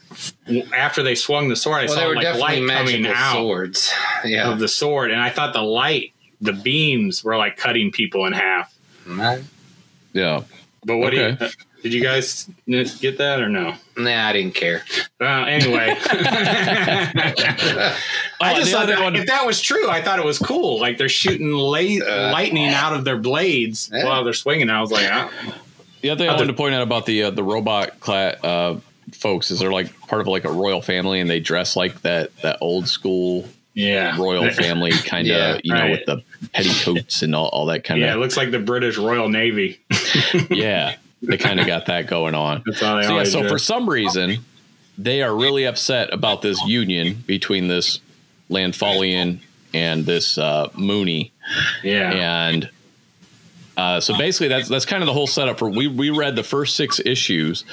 After 0.74 1.04
they 1.04 1.16
swung 1.16 1.50
the 1.50 1.56
sword, 1.56 1.78
I 1.82 1.86
well 1.86 1.94
saw 1.96 2.00
they 2.02 2.08
were 2.08 2.16
like 2.16 2.38
light 2.40 2.68
coming 2.68 3.06
out 3.08 3.34
swords 3.34 3.92
yeah 4.26 4.52
of 4.52 4.60
the 4.60 4.68
sword, 4.68 5.12
and 5.12 5.20
I 5.22 5.30
thought 5.30 5.54
the 5.54 5.62
light, 5.62 6.14
the 6.42 6.54
beams, 6.54 7.24
were 7.24 7.38
like 7.38 7.58
cutting 7.58 7.92
people 7.92 8.26
in 8.26 8.34
half. 8.34 8.74
yeah. 10.14 10.42
But 10.86 10.98
what 10.98 11.14
Okay. 11.14 11.36
do 11.38 11.46
you? 11.46 11.52
Did 11.84 11.94
you 11.94 12.02
guys 12.02 12.50
get 13.00 13.18
that 13.20 13.40
or 13.40 13.50
no? 13.50 13.76
nah 13.96 14.28
I 14.30 14.34
didn't 14.34 14.56
care 14.56 14.84
Uh, 15.22 15.26
anyway, 15.48 15.96
I 16.10 17.94
Oh, 18.42 18.56
just 18.56 18.66
the 18.72 18.78
thought 18.78 18.88
that, 18.88 19.00
one- 19.02 19.16
if 19.16 19.28
that 19.28 19.46
was 19.46 19.62
true, 19.62 19.90
I 19.90 20.02
thought 20.02 20.20
it 20.20 20.26
was 20.26 20.40
cool. 20.40 20.80
Like 20.80 20.98
they're 20.98 21.10
shooting 21.10 21.52
la- 21.52 21.78
Uh, 21.78 22.32
lightning 22.32 22.68
out 22.70 22.94
of 22.94 23.04
their 23.06 23.18
blades 23.18 23.90
Yeah. 23.94 24.06
while 24.06 24.24
they're 24.24 24.34
swinging. 24.34 24.70
I 24.70 24.82
was 24.82 24.92
like, 24.92 25.08
oh. 25.12 25.30
The 26.02 26.10
other 26.12 26.20
thing 26.20 26.30
I 26.30 26.34
Other- 26.34 26.42
wanted 26.44 26.52
to 26.54 26.58
point 26.58 26.76
out 26.76 26.82
about 26.84 27.06
the 27.06 27.24
uh, 27.24 27.30
the 27.32 27.44
robot 27.44 28.00
cla- 28.00 28.36
uh, 28.44 28.80
folks 29.14 29.52
is 29.52 29.60
they're 29.60 29.72
like 29.72 29.98
part 30.02 30.22
of 30.22 30.28
like 30.28 30.46
a 30.46 30.52
royal 30.52 30.82
family, 30.82 31.20
and 31.20 31.30
they 31.30 31.40
dress 31.40 31.76
like 31.76 32.02
that 32.02 32.36
that 32.42 32.58
old 32.62 32.88
school 32.88 33.48
yeah, 33.78 34.18
royal 34.18 34.50
family 34.54 34.92
kind 34.92 35.28
of 35.28 35.36
Yeah, 35.36 35.60
you 35.64 35.74
know 35.74 35.82
right. 35.82 35.92
with 35.92 36.06
the 36.06 36.24
petticoats 36.54 37.22
and 37.22 37.36
all, 37.36 37.48
all 37.50 37.68
that 37.68 37.84
kind 37.84 38.02
of 38.02 38.08
Yeah, 38.08 38.16
it 38.16 38.18
looks 38.18 38.36
like 38.36 38.52
the 38.52 38.60
British 38.60 38.98
Royal 38.98 39.30
Navy. 39.30 39.80
yeah. 40.50 40.96
They 41.22 41.38
kind 41.38 41.60
of 41.60 41.66
got 41.68 41.88
that 41.88 42.08
going 42.08 42.36
on. 42.36 42.64
That's 42.66 42.80
how 42.80 42.98
they 42.98 43.04
So, 43.04 43.18
yeah, 43.18 43.24
so 43.24 43.42
do. 43.44 43.50
for 43.50 43.58
some 43.58 43.90
reason, 43.90 44.38
they 44.98 45.22
are 45.24 45.36
really 45.36 45.66
upset 45.66 46.14
about 46.14 46.42
this 46.42 46.62
union 46.66 47.24
between 47.26 47.68
this 47.68 48.00
Landfallian 48.50 49.40
and 49.74 50.06
this 50.06 50.38
uh, 50.38 50.70
Mooney, 50.76 51.32
yeah. 51.84 52.12
and 52.12 52.70
uh, 53.78 54.00
so 54.00 54.18
basically 54.18 54.48
that's 54.48 54.68
that's 54.68 54.86
kind 54.86 55.04
of 55.04 55.08
the 55.08 55.14
whole 55.14 55.28
setup 55.28 55.60
for 55.60 55.70
we 55.70 55.88
we 55.88 56.10
read 56.10 56.36
the 56.36 56.44
first 56.44 56.76
six 56.76 57.00
issues, 57.06 57.64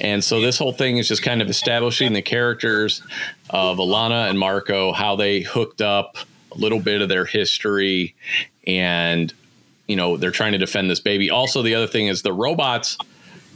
and 0.00 0.22
so 0.22 0.40
this 0.40 0.58
whole 0.58 0.72
thing 0.72 0.98
is 0.98 1.08
just 1.08 1.22
kind 1.22 1.40
of 1.40 1.48
establishing 1.48 2.12
the 2.12 2.22
characters 2.22 3.00
of 3.48 3.78
Alana 3.78 4.28
and 4.28 4.38
Marco, 4.38 4.92
how 4.92 5.16
they 5.16 5.40
hooked 5.40 5.80
up. 5.80 6.16
a 6.52 6.58
little 6.58 6.80
bit 6.80 7.00
of 7.00 7.08
their 7.08 7.24
history, 7.24 8.14
and 8.66 9.32
you 9.86 9.96
know 9.96 10.16
they're 10.16 10.30
trying 10.30 10.52
to 10.52 10.58
defend 10.58 10.90
this 10.90 11.00
baby. 11.00 11.30
Also, 11.30 11.62
the 11.62 11.74
other 11.74 11.86
thing 11.86 12.08
is 12.08 12.22
the 12.22 12.32
robots 12.32 12.98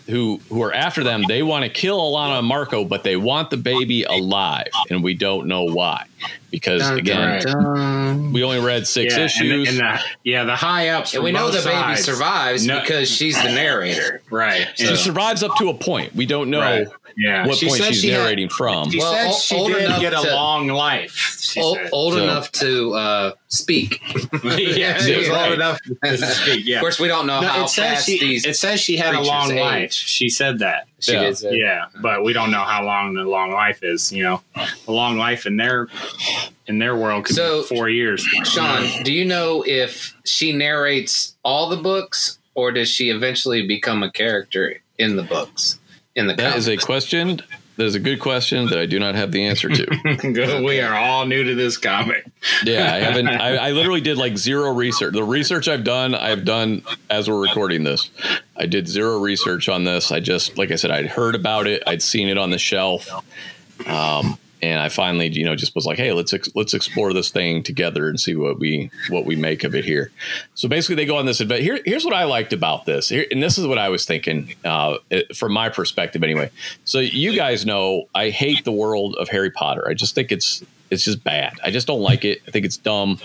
who 0.06 0.40
who 0.48 0.62
are 0.62 0.72
after 0.72 1.02
them. 1.02 1.22
They 1.26 1.42
want 1.42 1.64
to 1.64 1.68
kill 1.68 1.98
Alana 1.98 2.38
and 2.38 2.46
Marco, 2.46 2.84
but 2.84 3.02
they 3.02 3.16
want 3.16 3.50
the 3.50 3.56
baby 3.56 4.04
alive, 4.04 4.70
and 4.88 5.02
we 5.02 5.14
don't 5.14 5.46
know 5.46 5.64
why. 5.64 6.04
Because 6.50 6.82
Dun, 6.82 6.98
again, 6.98 7.42
dun, 7.42 7.62
dun. 7.62 8.32
we 8.32 8.42
only 8.42 8.60
read 8.60 8.86
six 8.86 9.16
yeah, 9.16 9.24
issues. 9.24 9.68
And, 9.68 9.78
the, 9.78 9.84
and 9.84 9.98
the, 9.98 10.04
yeah, 10.24 10.44
the 10.44 10.56
high 10.56 10.88
ups. 10.90 11.12
And 11.12 11.18
from 11.18 11.24
we 11.24 11.32
know 11.32 11.50
both 11.50 11.62
the 11.62 11.68
baby 11.68 11.96
survives 11.96 12.64
No- 12.66 12.80
because 12.80 13.10
she's 13.10 13.36
the 13.42 13.50
narrator. 13.50 14.22
Right. 14.30 14.66
she 14.74 14.96
survives 14.96 15.42
up 15.42 15.56
to 15.58 15.68
a 15.68 15.74
point. 15.74 16.14
We 16.14 16.26
don't 16.26 16.50
know 16.50 16.60
Right. 16.60 16.86
yeah. 17.16 17.46
what 17.46 17.56
She 17.58 17.68
point 17.68 17.82
she's 17.84 18.00
she 18.00 18.08
had- 18.10 18.20
narrating 18.22 18.48
from. 18.48 18.90
She 18.90 18.98
Well, 18.98 19.12
said 19.12 19.28
o- 19.28 19.38
she 19.38 19.54
old 19.56 19.72
did 19.72 19.84
enough 19.84 20.00
get 20.00 20.12
a 20.14 20.22
long 20.34 20.68
life. 20.68 21.38
She 21.40 21.60
old 21.60 21.76
said. 21.78 21.88
old 21.92 22.14
So- 22.14 22.22
enough 22.22 22.52
to 22.52 22.94
uh, 22.94 23.32
speak. 23.48 24.00
yeah, 24.44 24.98
she 24.98 25.16
was 25.16 25.28
Right. 25.28 25.44
old 25.44 25.54
enough 25.54 25.78
to 26.04 26.16
speak. 26.18 26.66
Yeah. 26.66 26.76
Of 26.76 26.80
course, 26.80 26.98
we 26.98 27.08
don't 27.08 27.26
know 27.26 27.40
No, 27.40 27.48
how 27.48 27.64
it 27.64 27.68
says 27.68 27.94
fast 27.94 28.06
she. 28.06 28.18
these. 28.18 28.44
It 28.44 28.56
says 28.56 28.80
she 28.80 28.96
had 28.96 29.14
a 29.14 29.20
long 29.20 29.52
age. 29.52 29.60
life. 29.60 29.92
She 29.92 30.28
said 30.28 30.58
that. 30.58 30.86
she 30.98 31.12
Yeah. 31.12 31.22
did 31.24 31.38
say. 31.38 31.50
Yeah, 31.52 31.84
but 32.00 32.24
we 32.24 32.32
don't 32.32 32.50
know 32.50 32.62
how 32.64 32.82
long 32.84 33.14
the 33.14 33.22
long 33.24 33.52
life 33.52 33.80
is. 33.82 34.10
You 34.12 34.24
know, 34.24 34.42
a 34.56 34.92
long 34.92 35.16
life 35.18 35.46
in 35.46 35.56
their 35.56 35.88
in 36.66 36.78
their 36.78 36.96
world 36.96 37.26
could 37.26 37.36
So- 37.36 37.62
be 37.62 37.68
four 37.68 37.88
years. 37.88 38.22
Sean, 38.44 38.88
do 39.04 39.12
you 39.12 39.24
know 39.24 39.62
if 39.66 40.14
she 40.24 40.52
narrates 40.52 41.34
all 41.44 41.68
the 41.68 41.76
books, 41.76 42.38
or 42.56 42.72
does 42.72 42.88
she 42.88 43.10
eventually 43.10 43.66
become 43.66 44.02
a 44.02 44.10
character 44.10 44.80
in 44.98 45.14
the 45.14 45.22
books? 45.22 45.78
In 46.16 46.26
the 46.26 46.34
That 46.34 46.56
is 46.56 46.68
a 46.68 46.76
question. 46.76 47.42
That 47.76 47.84
is 47.84 47.94
a 47.94 48.00
good 48.00 48.20
question 48.20 48.68
that 48.68 48.78
I 48.78 48.86
do 48.86 48.98
not 48.98 49.14
have 49.16 49.32
the 49.32 49.44
answer 49.44 49.68
to. 49.68 50.62
we 50.64 50.80
are 50.80 50.94
all 50.94 51.26
new 51.26 51.44
to 51.44 51.54
this 51.54 51.76
comic. 51.76 52.24
yeah, 52.64 52.94
I 52.94 52.98
haven't. 53.00 53.28
I, 53.28 53.56
I 53.56 53.70
literally 53.72 54.00
did 54.00 54.16
like 54.16 54.38
zero 54.38 54.72
research. 54.72 55.12
The 55.12 55.22
research 55.22 55.68
I've 55.68 55.84
done, 55.84 56.14
I've 56.14 56.46
done 56.46 56.82
as 57.10 57.28
we're 57.28 57.42
recording 57.42 57.84
this. 57.84 58.08
I 58.56 58.64
did 58.64 58.88
zero 58.88 59.18
research 59.18 59.68
on 59.68 59.84
this. 59.84 60.10
I 60.10 60.20
just, 60.20 60.56
like 60.56 60.70
I 60.70 60.76
said, 60.76 60.90
I'd 60.90 61.06
heard 61.06 61.34
about 61.34 61.66
it. 61.66 61.82
I'd 61.86 62.00
seen 62.00 62.28
it 62.28 62.38
on 62.38 62.48
the 62.48 62.58
shelf, 62.58 63.10
um, 63.86 64.38
and 64.62 64.80
I 64.80 64.88
finally, 64.88 65.28
you 65.28 65.44
know, 65.44 65.54
just 65.54 65.74
was 65.74 65.86
like, 65.86 65.98
hey, 65.98 66.12
let's 66.12 66.32
ex- 66.32 66.48
let's 66.54 66.74
explore 66.74 67.12
this 67.12 67.30
thing 67.30 67.62
together 67.62 68.08
and 68.08 68.18
see 68.18 68.34
what 68.34 68.58
we 68.58 68.90
what 69.08 69.24
we 69.26 69.36
make 69.36 69.64
of 69.64 69.74
it 69.74 69.84
here. 69.84 70.10
So 70.54 70.68
basically, 70.68 70.96
they 70.96 71.06
go 71.06 71.16
on 71.16 71.26
this 71.26 71.40
adventure. 71.40 71.62
Here, 71.62 71.80
here's 71.84 72.04
what 72.04 72.14
I 72.14 72.24
liked 72.24 72.52
about 72.52 72.86
this, 72.86 73.08
here, 73.08 73.26
and 73.30 73.42
this 73.42 73.58
is 73.58 73.66
what 73.66 73.78
I 73.78 73.88
was 73.88 74.04
thinking 74.04 74.54
uh, 74.64 74.98
it, 75.10 75.36
from 75.36 75.52
my 75.52 75.68
perspective, 75.68 76.22
anyway. 76.22 76.50
So 76.84 77.00
you 77.00 77.36
guys 77.36 77.66
know 77.66 78.04
I 78.14 78.30
hate 78.30 78.64
the 78.64 78.72
world 78.72 79.16
of 79.16 79.28
Harry 79.28 79.50
Potter. 79.50 79.86
I 79.88 79.94
just 79.94 80.14
think 80.14 80.32
it's 80.32 80.62
it's 80.90 81.04
just 81.04 81.22
bad. 81.22 81.54
I 81.62 81.70
just 81.70 81.86
don't 81.86 82.02
like 82.02 82.24
it. 82.24 82.42
I 82.46 82.50
think 82.50 82.64
it's 82.64 82.76
dumb. 82.76 83.18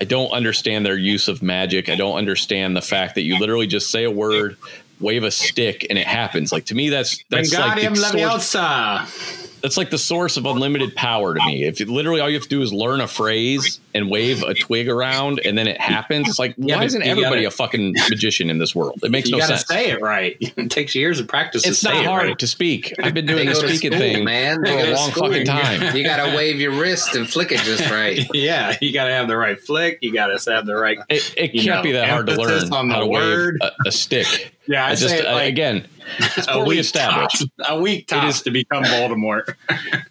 I 0.00 0.04
don't 0.04 0.30
understand 0.30 0.84
their 0.84 0.98
use 0.98 1.28
of 1.28 1.42
magic. 1.42 1.88
I 1.88 1.94
don't 1.94 2.18
understand 2.18 2.76
the 2.76 2.82
fact 2.82 3.14
that 3.14 3.22
you 3.22 3.38
literally 3.38 3.66
just 3.66 3.90
say 3.90 4.04
a 4.04 4.10
word, 4.10 4.56
wave 5.00 5.24
a 5.24 5.30
stick, 5.30 5.86
and 5.88 5.98
it 5.98 6.06
happens. 6.06 6.52
Like 6.52 6.66
to 6.66 6.74
me, 6.74 6.90
that's 6.90 7.24
that's 7.30 7.54
like 7.54 7.78
Wingardium 7.78 7.94
the 7.94 7.96
source, 7.96 8.54
Leviosa. 8.54 9.45
That's 9.62 9.76
like 9.76 9.90
the 9.90 9.98
source 9.98 10.36
of 10.36 10.46
unlimited 10.46 10.94
power 10.94 11.34
to 11.34 11.44
me. 11.44 11.64
If 11.64 11.80
you, 11.80 11.86
literally 11.86 12.20
all 12.20 12.28
you 12.28 12.34
have 12.36 12.44
to 12.44 12.48
do 12.48 12.62
is 12.62 12.72
learn 12.72 13.00
a 13.00 13.08
phrase 13.08 13.80
and 13.96 14.10
wave 14.10 14.42
a 14.42 14.54
twig 14.54 14.88
around, 14.88 15.40
and 15.44 15.56
then 15.58 15.66
it 15.66 15.80
happens, 15.80 16.28
it's 16.28 16.38
like 16.38 16.54
Yeah, 16.58 16.76
why 16.76 16.84
isn't 16.84 17.02
everybody 17.02 17.42
gotta- 17.42 17.48
a 17.48 17.50
fucking 17.50 17.94
magician 18.10 18.50
in 18.50 18.58
this 18.58 18.74
world? 18.74 19.00
It 19.02 19.10
makes 19.10 19.28
no 19.30 19.38
sense. 19.40 19.48
You 19.50 19.54
got 19.54 19.60
to 19.60 19.66
say 19.66 19.90
it 19.90 20.00
right. 20.00 20.36
It 20.56 20.70
takes 20.70 20.94
years 20.94 21.18
of 21.20 21.28
practice 21.28 21.66
It's 21.66 21.80
to 21.80 21.86
say 21.86 21.92
not 21.94 22.02
it 22.02 22.06
hard 22.06 22.26
right. 22.28 22.38
to 22.38 22.46
speak. 22.46 22.92
I've 23.02 23.14
been 23.14 23.26
doing 23.26 23.46
the 23.46 23.54
speaking 23.54 23.90
school, 23.92 23.98
thing 23.98 24.24
man. 24.24 24.56
for 24.56 24.62
They 24.66 24.92
a 24.92 24.94
long 24.94 25.10
school. 25.10 25.28
fucking 25.28 25.46
time. 25.46 25.96
You 25.96 26.04
got 26.04 26.24
to 26.30 26.36
wave 26.36 26.60
your 26.60 26.72
wrist 26.72 27.14
and 27.14 27.28
flick 27.28 27.52
it 27.52 27.60
just 27.60 27.90
right. 27.90 28.26
Yeah, 28.34 28.76
you 28.80 28.92
got 28.92 29.04
to 29.06 29.12
have 29.12 29.28
the 29.28 29.36
right 29.36 29.58
flick. 29.60 29.98
You 30.02 30.12
got 30.12 30.26
to 30.28 30.50
have 30.52 30.66
the 30.66 30.76
right. 30.76 30.98
It, 31.08 31.34
it 31.36 31.48
can't 31.52 31.66
know, 31.66 31.82
be 31.82 31.92
that 31.92 32.08
hard 32.08 32.26
to 32.26 32.34
learn 32.36 32.72
on 32.72 32.90
how 32.90 33.00
to 33.00 33.06
word. 33.06 33.58
wave 33.60 33.70
a, 33.86 33.88
a 33.88 33.92
stick. 33.92 34.52
Yeah, 34.68 34.84
I, 34.84 34.96
just 34.96 35.10
say 35.10 35.24
I- 35.24 35.32
like 35.32 35.48
again, 35.48 35.86
it's 36.18 36.48
a 36.48 36.50
poorly 36.54 36.68
week 36.70 36.78
established. 36.80 37.38
tops, 37.38 37.70
a 37.70 37.80
week 37.80 38.08
tops 38.08 38.38
is- 38.38 38.42
to 38.42 38.50
become 38.50 38.82
Voldemort. 38.82 39.54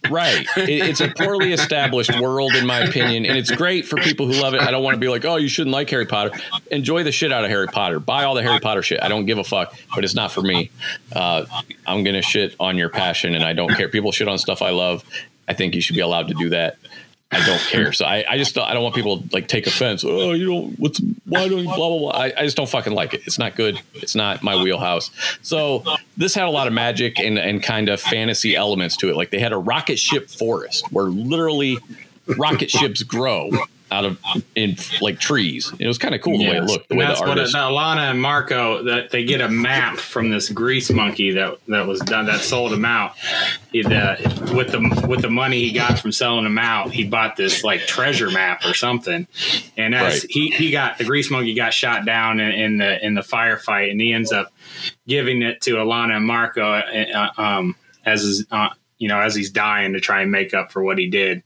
Right. 0.10 0.48
It, 0.56 0.70
it's 0.70 1.02
a 1.02 1.10
poorly 1.10 1.52
established 1.52 2.18
world, 2.22 2.56
in 2.56 2.66
my 2.66 2.80
opinion, 2.80 3.26
and 3.26 3.38
it's 3.38 3.52
great 3.52 3.75
for 3.82 3.98
people 3.98 4.26
who 4.26 4.34
love 4.34 4.54
it. 4.54 4.62
I 4.62 4.72
don't 4.72 4.84
want 4.84 4.96
to 4.96 5.00
be 5.00 5.08
like, 5.08 5.26
oh, 5.26 5.36
you 5.36 5.48
shouldn't 5.48 5.74
like 5.74 5.90
Harry 5.90 6.06
Potter. 6.06 6.38
Enjoy 6.72 7.04
the 7.04 7.12
shit 7.12 7.32
out 7.32 7.44
of 7.44 7.50
Harry 7.50 7.68
Potter. 7.68 8.00
Buy 8.00 8.24
all 8.24 8.36
the 8.36 8.44
Harry 8.44 8.60
Potter 8.60 8.82
shit. 8.82 9.02
I 9.02 9.08
don't 9.08 9.26
give 9.26 9.38
a 9.38 9.44
fuck, 9.44 9.76
but 9.94 10.04
it's 10.04 10.16
not 10.16 10.32
for 10.32 10.42
me. 10.42 10.72
Uh, 11.12 11.46
I'm 11.86 12.04
gonna 12.04 12.22
shit 12.22 12.56
on 12.60 12.78
your 12.78 12.90
passion, 12.90 13.36
and 13.36 13.44
I 13.44 13.54
don't 13.54 13.74
care. 13.76 13.90
People 13.90 14.12
shit 14.12 14.28
on 14.28 14.38
stuff 14.38 14.62
I 14.62 14.72
love. 14.72 15.04
I 15.48 15.54
think 15.54 15.76
you 15.76 15.82
should 15.82 15.96
be 15.96 16.02
allowed 16.02 16.30
to 16.30 16.34
do 16.34 16.50
that. 16.50 16.78
I 17.32 17.46
don't 17.46 17.60
care. 17.60 17.92
So 17.92 18.06
I, 18.06 18.24
I 18.30 18.38
just 18.38 18.58
I 18.58 18.74
don't 18.74 18.84
want 18.84 18.96
people 18.96 19.22
to, 19.22 19.30
like 19.34 19.48
take 19.48 19.68
offense. 19.68 20.06
Oh, 20.06 20.32
you 20.32 20.46
don't. 20.46 20.80
What's 20.80 21.00
why 21.26 21.50
don't 21.50 21.60
you 21.60 21.66
blah 21.66 21.76
blah 21.76 22.00
blah? 22.00 22.12
I, 22.12 22.34
I 22.38 22.44
just 22.44 22.56
don't 22.56 22.70
fucking 22.70 22.94
like 22.94 23.14
it. 23.14 23.24
It's 23.26 23.40
not 23.40 23.56
good. 23.56 23.82
It's 23.96 24.16
not 24.16 24.44
my 24.44 24.62
wheelhouse. 24.62 25.12
So 25.42 25.84
this 26.16 26.36
had 26.36 26.46
a 26.46 26.52
lot 26.52 26.68
of 26.68 26.74
magic 26.74 27.20
and 27.20 27.38
and 27.38 27.62
kind 27.62 27.90
of 27.90 28.00
fantasy 28.00 28.56
elements 28.56 28.96
to 28.98 29.10
it. 29.10 29.16
Like 29.16 29.32
they 29.32 29.40
had 29.40 29.54
a 29.54 29.58
rocket 29.58 29.98
ship 29.98 30.30
forest 30.30 30.92
where 30.92 31.06
literally 31.06 31.80
rocket 32.38 32.70
ships 32.70 33.04
grow 33.04 33.50
out 33.92 34.04
of 34.04 34.20
in 34.56 34.76
like 35.00 35.20
trees. 35.20 35.72
It 35.80 35.86
was 35.86 36.00
kind 36.00 36.16
of 36.16 36.22
cool 36.22 36.40
the 36.40 36.50
way 36.50 36.58
it 36.58 36.64
looked. 36.64 36.90
The 36.90 36.96
way 36.96 37.06
that's 37.06 37.22
the 37.22 37.28
what 37.28 37.38
it. 37.38 37.48
Alana 37.50 38.10
and 38.10 38.20
Marco 38.20 38.84
that 38.84 39.12
they 39.12 39.24
get 39.24 39.42
a 39.42 39.48
map 39.48 39.98
from 39.98 40.32
this 40.32 40.50
grease 40.50 40.90
monkey 40.92 41.32
that 41.34 41.60
that 41.68 41.86
was 41.86 42.00
done 42.00 42.26
that 42.26 42.42
sold 42.42 42.74
him 42.74 42.84
out. 42.84 43.14
He, 43.72 43.84
the, 43.84 44.54
with 44.56 44.72
the 44.72 45.06
with 45.08 45.22
the 45.22 45.30
money 45.30 45.60
he 45.60 45.72
got 45.72 46.00
from 46.00 46.12
selling 46.12 46.46
him 46.48 46.58
out, 46.58 46.92
he 46.92 47.04
bought 47.04 47.36
this 47.36 47.64
like 47.64 47.82
treasure 47.82 48.32
map 48.32 48.66
or 48.66 48.74
something. 48.74 49.28
And 49.78 49.94
as 49.94 50.24
Right. 50.24 50.32
he 50.32 50.50
he 50.50 50.72
got 50.72 50.98
the 50.98 51.04
grease 51.06 51.30
monkey 51.30 51.54
got 51.54 51.72
shot 51.72 52.06
down 52.06 52.40
in, 52.40 52.52
in 52.52 52.78
the 52.78 53.06
in 53.06 53.14
the 53.14 53.22
firefight, 53.22 53.92
and 53.92 54.02
he 54.02 54.12
ends 54.14 54.32
up 54.32 54.52
giving 55.08 55.44
it 55.44 55.62
to 55.62 55.76
Alana 55.76 56.16
and 56.18 56.26
Marco 56.26 56.64
uh, 56.74 57.30
um, 57.38 57.76
as 58.04 58.24
his, 58.24 58.46
uh, 58.50 58.70
you 58.98 59.10
know 59.10 59.20
as 59.20 59.36
he's 59.36 59.52
dying 59.52 59.94
to 59.94 60.00
try 60.00 60.22
and 60.22 60.32
make 60.32 60.56
up 60.56 60.72
for 60.72 60.84
what 60.84 60.98
he 60.98 61.08
did. 61.08 61.44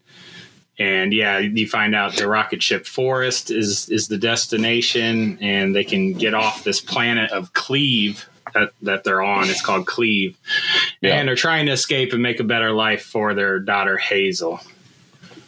And 0.80 1.14
yeah, 1.14 1.40
you 1.40 1.68
find 1.68 1.94
out 1.94 2.16
the 2.16 2.28
rocket 2.28 2.64
ship 2.64 2.86
Forest 2.86 3.52
is 3.52 3.90
is 3.90 4.08
the 4.08 4.18
destination, 4.18 5.38
and 5.42 5.76
they 5.76 5.84
can 5.84 6.14
get 6.14 6.34
off 6.34 6.64
this 6.64 6.80
planet 6.80 7.32
of 7.32 7.52
Cleve 7.54 8.28
that, 8.54 8.72
that 8.82 9.04
they're 9.04 9.22
on. 9.22 9.50
It's 9.50 9.62
called 9.62 9.86
Cleve, 9.86 10.38
Yeah. 11.02 11.16
and 11.16 11.28
they're 11.28 11.36
trying 11.36 11.66
to 11.68 11.74
escape 11.74 12.14
and 12.14 12.22
make 12.24 12.40
a 12.40 12.44
better 12.46 12.72
life 12.72 13.04
for 13.04 13.34
their 13.34 13.60
daughter 13.60 13.98
Hazel. 13.98 14.60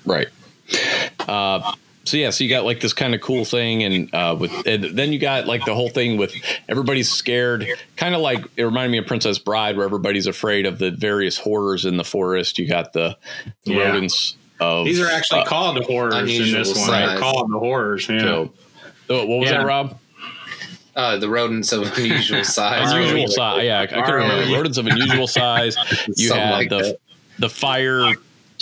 Right. 0.05 0.27
Uh, 1.27 1.73
so 2.03 2.17
yeah, 2.17 2.31
so 2.31 2.43
you 2.43 2.49
got 2.49 2.65
like 2.65 2.79
this 2.81 2.93
kind 2.93 3.13
of 3.15 3.21
cool 3.21 3.45
thing, 3.45 3.83
and 3.83 4.13
uh, 4.13 4.35
with 4.37 4.51
and 4.67 4.83
then 4.83 5.13
you 5.13 5.19
got 5.19 5.45
like 5.47 5.63
the 5.65 5.75
whole 5.75 5.89
thing 5.89 6.17
with 6.17 6.33
everybody's 6.67 7.11
scared, 7.11 7.67
kind 7.95 8.15
of 8.15 8.21
like 8.21 8.43
it 8.57 8.63
reminded 8.63 8.91
me 8.91 8.97
of 8.97 9.05
Princess 9.05 9.37
Bride, 9.39 9.77
where 9.77 9.85
everybody's 9.85 10.27
afraid 10.27 10.65
of 10.65 10.77
the 10.79 10.91
various 10.91 11.37
horrors 11.37 11.85
in 11.85 11.97
the 11.97 12.03
forest. 12.03 12.57
You 12.57 12.67
got 12.67 12.93
the, 12.93 13.17
the 13.65 13.73
Yeah. 13.73 13.91
rodents 13.91 14.35
of 14.62 14.86
These 14.86 15.02
are 15.02 15.08
actually 15.10 15.41
uh, 15.41 15.45
called 15.45 15.76
the 15.78 15.82
horrors 15.84 16.13
in 16.15 16.21
unusual 16.21 16.60
this 16.63 16.78
one. 16.78 16.88
size. 16.88 17.10
They're 17.10 17.19
called 17.19 17.52
the 17.52 17.60
horrors. 17.60 18.08
Yeah. 18.08 18.19
so- 18.21 18.54
oh, 19.10 19.26
what 19.26 19.39
was 19.39 19.50
Yeah. 19.50 19.58
that, 19.58 19.65
Rob? 19.65 19.97
Uh, 20.95 21.17
the 21.17 21.30
rodents 21.30 21.71
of 21.71 21.97
unusual 21.97 22.43
size. 22.43 22.91
Unusual 22.91 23.28
size. 23.28 23.63
Yeah, 23.65 23.80
I, 23.80 23.84
I 23.84 23.88
couldn't 23.88 24.13
remember. 24.13 24.54
Rodents 24.56 24.78
of 24.78 24.88
unusual 24.88 25.28
size. 25.28 25.76
You 26.15 26.28
Something 26.28 26.45
had 26.45 26.52
like 26.54 26.69
the 26.69 26.78
that. 26.78 26.97
the 27.39 27.50
fire 27.50 28.13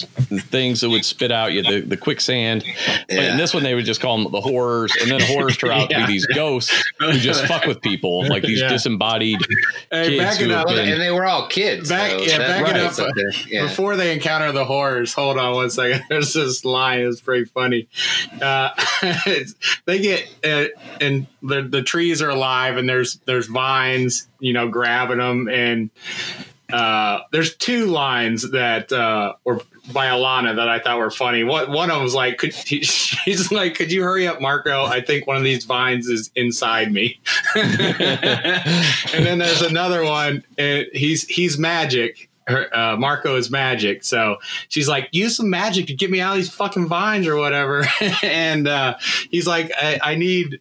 things 0.02 0.82
that 0.82 0.90
would 0.90 1.06
spit 1.06 1.32
out 1.32 1.54
you 1.54 1.62
the, 1.64 1.82
the 1.82 1.98
quicksand. 1.98 2.64
But 3.08 3.18
in 3.18 3.38
this 3.38 3.54
one, 3.54 3.64
they 3.64 3.76
would 3.76 3.86
just 3.86 4.02
call 4.02 4.18
them 4.22 4.32
the 4.32 4.42
horrors, 4.42 4.94
and 5.02 5.10
then 5.12 5.22
horrors 5.22 5.58
turn 5.58 5.72
out 5.72 5.90
to 5.90 5.96
be 5.98 6.06
these 6.08 6.26
ghosts 6.28 6.84
who 7.00 7.14
just 7.14 7.46
fuck 7.46 7.66
with 7.66 7.82
people, 7.82 8.28
like 8.28 8.44
these 8.44 8.62
Yeah. 8.62 8.70
disembodied 8.70 9.40
Hey, 9.92 10.10
kids 10.10 10.18
back 10.24 10.38
who 10.38 10.52
up. 10.54 10.68
Been- 10.68 10.90
and 10.90 11.02
they 11.02 11.12
were 11.12 11.26
all 11.26 11.48
kids. 11.48 11.90
Back- 11.90 12.12
so 12.12 12.18
yeah, 12.22 12.38
that- 12.38 12.48
back 12.64 12.76
it 12.76 12.78
right, 12.78 12.82
up. 12.86 12.94
so 12.94 13.10
yeah. 13.48 13.64
Before 13.64 13.96
they 13.96 14.14
encounter 14.14 14.52
the 14.52 14.66
horrors, 14.66 15.14
hold 15.14 15.38
on 15.38 15.56
one 15.56 15.70
second. 15.70 16.04
There's 16.10 16.34
this 16.34 16.64
line. 16.66 17.00
It's 17.02 17.22
pretty 17.22 17.46
funny. 17.46 17.88
Uh, 18.42 18.70
it's- 19.26 19.56
they 19.86 20.00
get 20.00 20.28
uh, 20.44 20.66
and 21.02 21.28
the 21.42 21.62
the 21.62 21.82
trees 21.82 22.22
are 22.22 22.30
alive, 22.30 22.78
and 22.78 22.88
there's 22.88 23.20
there's 23.26 23.48
vines, 23.48 24.28
you 24.40 24.54
know, 24.54 24.68
grabbing 24.68 25.18
them, 25.20 25.48
and 25.48 25.90
uh, 26.72 27.22
there's 27.32 27.56
two 27.56 27.88
lines 27.88 28.52
that 28.52 28.92
uh, 28.92 29.34
were 29.44 29.62
by 29.94 30.08
Alana 30.08 30.56
that 30.56 30.70
I 30.70 30.80
thought 30.80 30.98
were 30.98 31.12
funny. 31.12 31.44
One 31.44 31.72
one 31.72 31.90
of 31.90 31.96
them 31.96 32.04
was 32.04 32.14
like, 32.14 32.38
could, 32.38 32.54
she's 32.54 33.52
like, 33.52 33.76
"Could 33.76 33.92
you 33.92 34.04
hurry 34.04 34.28
up, 34.28 34.42
Marco? 34.42 34.86
I 34.86 35.02
think 35.02 35.28
one 35.28 35.38
of 35.38 35.44
these 35.44 35.66
vines 35.66 36.08
is 36.08 36.32
inside 36.36 36.92
me." 36.92 37.20
and 37.56 39.26
then 39.26 39.40
there's 39.40 39.62
another 39.62 40.04
one. 40.04 40.44
And 40.58 40.88
he's 40.94 41.28
he's 41.28 41.58
magic. 41.58 42.30
Her, 42.48 42.76
uh, 42.76 42.98
Marco 42.98 43.36
is 43.36 43.52
magic. 43.52 44.04
So 44.04 44.38
she's 44.70 44.88
like, 44.88 45.10
use 45.12 45.38
some 45.38 45.52
magic 45.52 45.86
to 45.86 45.94
get 45.94 46.10
me 46.10 46.20
out 46.20 46.32
of 46.32 46.38
these 46.38 46.50
fucking 46.50 46.88
vines 46.88 47.28
or 47.28 47.36
whatever. 47.36 47.86
and 48.24 48.68
uh, 48.68 48.96
he's 49.30 49.46
like, 49.46 49.72
I, 49.80 50.00
I 50.02 50.16
need, 50.16 50.60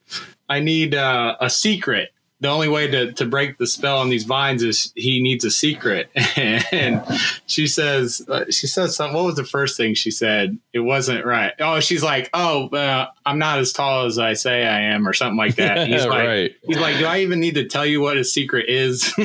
I 0.50 0.60
need 0.60 0.94
uh, 0.94 1.36
a 1.40 1.48
secret. 1.48 2.10
The 2.40 2.48
only 2.48 2.68
way 2.68 2.86
to, 2.86 3.12
to 3.12 3.26
break 3.26 3.58
the 3.58 3.66
spell 3.66 3.98
on 3.98 4.10
these 4.10 4.22
vines 4.22 4.62
is 4.62 4.92
he 4.94 5.20
needs 5.20 5.44
a 5.44 5.50
secret. 5.50 6.08
and 6.36 7.02
she 7.46 7.66
says, 7.66 8.24
uh, 8.28 8.44
she 8.50 8.68
says 8.68 8.94
something. 8.94 9.16
What 9.16 9.24
was 9.24 9.34
the 9.34 9.44
first 9.44 9.76
thing 9.76 9.94
she 9.94 10.12
said? 10.12 10.56
It 10.72 10.80
wasn't 10.80 11.24
right. 11.24 11.52
Oh, 11.58 11.80
she's 11.80 12.02
like, 12.02 12.30
oh, 12.32 12.68
uh, 12.68 13.08
I'm 13.26 13.40
not 13.40 13.58
as 13.58 13.72
tall 13.72 14.06
as 14.06 14.18
I 14.20 14.34
say 14.34 14.64
I 14.64 14.82
am, 14.82 15.08
or 15.08 15.12
something 15.12 15.36
like 15.36 15.56
that. 15.56 15.88
He's 15.88 16.06
like, 16.06 16.28
right. 16.28 16.56
he's 16.62 16.78
like, 16.78 16.98
do 16.98 17.06
I 17.06 17.20
even 17.20 17.40
need 17.40 17.54
to 17.54 17.64
tell 17.64 17.84
you 17.84 18.00
what 18.00 18.16
a 18.16 18.24
secret 18.24 18.68
is? 18.68 19.12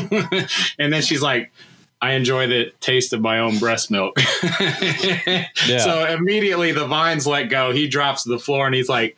and 0.80 0.94
then 0.94 1.02
she's 1.02 1.22
like, 1.22 1.52
I 2.02 2.14
enjoy 2.14 2.48
the 2.48 2.72
taste 2.80 3.14
of 3.14 3.22
my 3.22 3.40
own 3.40 3.60
breast 3.60 3.92
milk. 3.92 4.18
Yeah. 5.68 5.78
So 5.80 6.06
immediately 6.06 6.72
the 6.72 6.86
vines 6.86 7.26
let 7.26 7.50
go. 7.50 7.72
He 7.72 7.88
drops 7.88 8.24
to 8.24 8.30
the 8.30 8.40
floor 8.40 8.66
and 8.66 8.76
he's 8.76 8.90
like, 8.90 9.18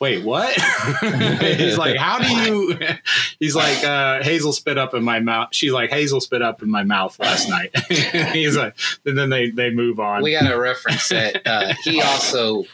wait, 0.00 0.24
what? 0.24 0.50
he's 1.40 1.76
like, 1.78 1.96
how 1.96 2.18
do 2.18 2.26
you? 2.50 2.78
He's 3.38 3.54
like, 3.54 3.84
uh, 3.84 4.22
Hazel 4.22 4.52
spit 4.52 4.76
up 4.78 4.94
in 4.94 5.02
my 5.02 5.20
mouth. 5.20 5.48
She's 5.52 5.72
like, 5.72 5.90
Hazel 5.90 6.20
spit 6.20 6.42
up 6.42 6.62
in 6.62 6.70
my 6.70 6.82
mouth 6.84 7.18
last 7.18 7.48
night. 7.48 7.76
he's 7.88 8.56
like, 8.56 8.76
and 9.06 9.16
then 9.16 9.30
they, 9.30 9.50
they 9.50 9.70
move 9.70 9.98
on. 10.00 10.22
We 10.22 10.32
got 10.32 10.48
to 10.48 10.56
reference 10.56 11.08
that 11.08 11.46
uh, 11.46 11.74
he 11.84 12.02
also 12.02 12.64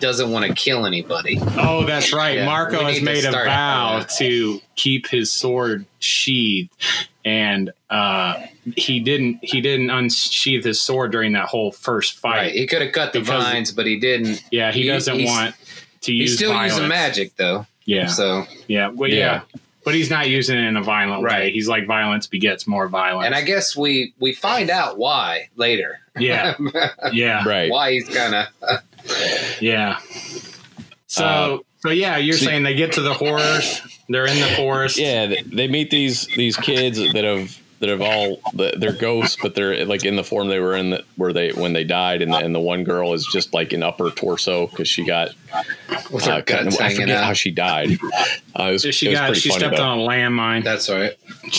doesn't 0.00 0.30
want 0.30 0.46
to 0.46 0.54
kill 0.54 0.84
anybody. 0.86 1.38
Oh, 1.40 1.84
that's 1.86 2.12
right. 2.12 2.36
Yeah, 2.38 2.46
Marco 2.46 2.84
has 2.84 3.00
made 3.00 3.24
a 3.24 3.30
vow 3.32 4.04
to 4.18 4.60
keep 4.74 5.06
his 5.06 5.30
sword 5.30 5.86
sheathed, 5.98 6.70
and 7.24 7.70
uh, 7.88 8.34
he 8.76 9.00
didn't. 9.00 9.38
He 9.42 9.60
didn't 9.60 9.90
unsheath 9.90 10.64
his 10.64 10.80
sword 10.80 11.12
during 11.12 11.32
that 11.32 11.46
whole 11.46 11.72
first 11.72 12.18
fight. 12.18 12.36
Right. 12.36 12.52
He 12.52 12.66
could 12.66 12.82
have 12.82 12.92
cut 12.92 13.12
the 13.12 13.20
Because- 13.20 13.44
vines, 13.44 13.72
but 13.72 13.86
he 13.86 13.98
didn't. 13.98 14.42
Yeah, 14.50 14.72
he, 14.72 14.82
He- 14.82 14.88
doesn't 14.88 15.24
want 15.24 15.54
to 16.02 16.12
He's 16.12 16.36
still 16.36 16.52
violence. 16.52 16.74
using 16.74 16.88
magic 16.88 17.36
though. 17.36 17.66
Yeah, 17.84 18.06
So, 18.06 18.44
yeah, 18.68 18.88
well, 18.88 19.10
yeah. 19.10 19.16
Yeah. 19.16 19.40
But 19.84 19.94
he's 19.96 20.10
not 20.10 20.28
using 20.30 20.56
it 20.56 20.62
in 20.68 20.76
a 20.76 20.82
violent 20.82 21.24
way. 21.24 21.50
He's 21.50 21.66
like 21.66 21.88
violence 21.88 22.28
begets 22.28 22.68
more 22.68 22.86
violence. 22.86 23.26
and 23.26 23.34
I 23.34 23.42
guess 23.42 23.76
we 23.76 24.14
we 24.20 24.32
find 24.32 24.70
out 24.70 24.96
why 24.98 25.48
later. 25.56 25.98
yeah, 26.16 26.54
yeah, 27.12 27.42
Right. 27.44 27.68
why 27.68 27.90
he's 27.92 28.08
kind 28.08 28.34
of 28.36 28.46
yeah. 29.60 29.98
So, 31.08 31.24
Uh, 31.24 31.58
so 31.80 31.90
yeah, 31.90 32.16
you're 32.16 32.36
see- 32.36 32.46
saying 32.46 32.62
they 32.62 32.74
get 32.74 32.92
to 32.92 33.00
the 33.02 33.12
horrors. 33.14 33.80
They're 34.08 34.26
in 34.26 34.38
the 34.38 34.54
forest. 34.56 34.98
Yeah, 34.98 35.26
they- 35.26 35.42
they 35.42 35.66
meet 35.68 35.90
these 35.90 36.26
these 36.36 36.56
kids 36.56 36.98
that 36.98 37.24
have 37.24 37.58
that 37.82 37.90
have 37.90 38.00
all 38.00 38.40
they're 38.54 38.92
ghosts, 38.92 39.36
but 39.42 39.56
they're 39.56 39.84
like 39.86 40.04
in 40.04 40.14
the 40.14 40.22
form 40.22 40.46
they 40.46 40.60
were 40.60 40.76
in 40.76 40.90
that 40.90 41.04
where 41.16 41.32
they 41.32 41.50
when 41.50 41.72
they 41.72 41.82
died, 41.82 42.22
and 42.22 42.32
the, 42.32 42.38
and 42.38 42.54
the 42.54 42.60
one 42.60 42.84
girl 42.84 43.12
is 43.12 43.26
just 43.26 43.52
like 43.52 43.72
an 43.72 43.82
upper 43.82 44.10
torso 44.10 44.68
because 44.68 44.88
she 44.88 45.04
got 45.04 45.30
with 46.12 46.24
her 46.24 46.32
uh, 46.34 46.36
cut- 46.42 46.64
guts 46.64 46.80
I 46.80 46.84
hanging 46.84 47.00
forget 47.00 47.24
how 47.24 47.32
she 47.32 47.50
died. 47.50 47.98
Uh, 48.58 48.68
it 48.68 48.72
was, 48.72 48.94
She 48.94 49.06
it 49.06 49.10
was 49.10 49.18
got. 49.18 49.26
pretty 49.26 49.40
She 49.40 49.48
funny, 49.48 49.58
stepped 49.58 49.76
though. 49.76 49.82
on 49.82 49.98
a 49.98 50.02
landmine. 50.02 50.62
That's 50.62 50.88
right. 50.88 51.12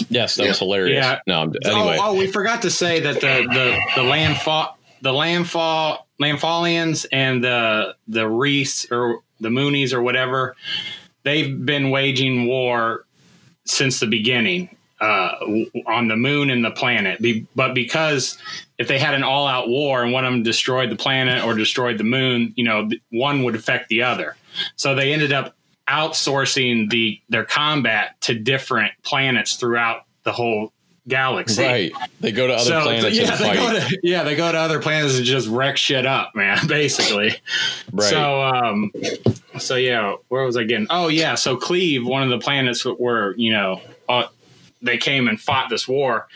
Yes, 0.10 0.36
that 0.36 0.48
was 0.48 0.60
hilarious. 0.60 1.04
Yeah. 1.04 1.20
No, 1.28 1.42
I'm, 1.42 1.54
anyway. 1.66 1.98
Oh, 2.00 2.12
oh, 2.12 2.18
we 2.18 2.28
forgot 2.32 2.62
to 2.62 2.70
say 2.72 3.02
that 3.02 3.16
the 3.16 3.48
the 3.54 3.78
the 3.98 4.04
landfall 4.04 4.78
the 5.02 5.12
landfall 5.12 6.08
landfallians 6.22 7.06
and 7.12 7.44
the 7.44 7.96
the 8.08 8.30
Wreath 8.30 8.90
or 8.92 9.20
the 9.42 9.50
Moonies 9.50 9.92
or 9.92 10.02
whatever 10.02 10.56
they've 11.24 11.66
been 11.66 11.90
waging 11.90 12.46
war 12.48 13.04
since 13.66 14.00
the 14.00 14.08
beginning 14.08 14.74
uh, 15.04 15.36
on 15.86 16.08
the 16.08 16.16
moon 16.16 16.50
and 16.50 16.64
the 16.64 16.72
planet. 16.72 17.22
Be, 17.22 17.46
but 17.56 17.74
because 17.74 18.38
if 18.78 18.88
they 18.88 18.98
had 18.98 19.14
an 19.14 19.24
all 19.24 19.48
out 19.48 19.68
war 19.68 20.02
and 20.04 20.14
one 20.14 20.24
of 20.26 20.32
them 20.32 20.44
destroyed 20.44 20.90
the 20.90 20.96
planet 20.96 21.44
or 21.44 21.54
destroyed 21.54 21.98
the 21.98 22.04
moon, 22.06 22.54
you 22.56 22.64
know, 22.64 22.90
one 23.12 23.44
would 23.44 23.56
affect 23.56 23.90
the 23.90 24.04
other. 24.04 24.36
So 24.76 24.96
they 24.96 25.12
ended 25.14 25.34
up 25.34 25.56
outsourcing 25.90 26.90
the 26.90 27.20
their 27.30 27.44
combat 27.44 28.16
to 28.22 28.34
different 28.34 28.94
planets 29.04 29.56
throughout 29.58 30.04
the 30.24 30.32
whole 30.32 30.72
galaxy. 31.08 31.62
Right. 31.62 31.92
They 32.22 32.32
go 32.32 32.48
to 32.48 32.54
other 32.54 32.64
So, 32.64 32.82
planets 32.84 33.18
yeah, 33.18 33.24
and 33.24 33.32
they 33.32 33.48
fight. 33.48 33.56
go 33.58 33.80
to, 33.80 34.00
yeah, 34.04 34.24
they 34.24 34.36
go 34.36 34.50
to 34.50 34.58
other 34.58 34.80
planets 34.82 35.18
and 35.18 35.26
just 35.26 35.50
wreck 35.50 35.76
shit 35.76 36.06
up, 36.06 36.34
man. 36.34 36.60
Basically. 36.68 37.36
right. 37.92 38.10
So, 38.10 38.42
um, 38.42 38.92
so 39.60 39.76
yeah, 39.76 40.16
where 40.30 40.46
was 40.46 40.56
I 40.56 40.64
getting? 40.64 40.88
Oh, 40.90 41.10
yeah. 41.10 41.36
So 41.36 41.58
Cleve, 41.58 42.06
one 42.06 42.24
of 42.24 42.30
the 42.30 42.40
planets 42.40 42.86
where 42.86 43.36
you 43.36 43.52
know 43.52 43.82
uh, 44.08 44.28
they 44.84 44.98
came 44.98 45.28
and 45.28 45.40
fought 45.40 45.70
this 45.70 45.88
war. 45.88 46.28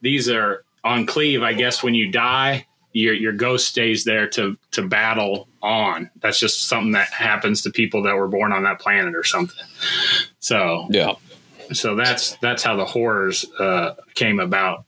These 0.00 0.28
are 0.30 0.64
on 0.84 1.06
Cleve. 1.06 1.42
I 1.42 1.52
guess 1.52 1.82
when 1.82 1.94
you 1.94 2.10
die, 2.10 2.66
your 2.92 3.14
your 3.14 3.32
ghost 3.32 3.68
stays 3.68 4.04
there 4.04 4.28
to 4.30 4.56
to 4.70 4.86
battle 4.86 5.48
on. 5.62 6.10
That's 6.20 6.38
just 6.38 6.66
something 6.66 6.92
that 6.92 7.08
happens 7.08 7.62
to 7.62 7.70
people 7.70 8.02
that 8.02 8.16
were 8.16 8.28
born 8.28 8.52
on 8.52 8.62
that 8.62 8.80
planet 8.80 9.14
or 9.14 9.24
something. 9.24 9.64
So, 10.38 10.86
yeah. 10.90 11.14
so 11.72 11.94
that's 11.94 12.36
that's 12.36 12.62
how 12.62 12.76
the 12.76 12.86
horrors 12.86 13.44
uh, 13.58 13.94
came 14.14 14.40
about. 14.40 14.84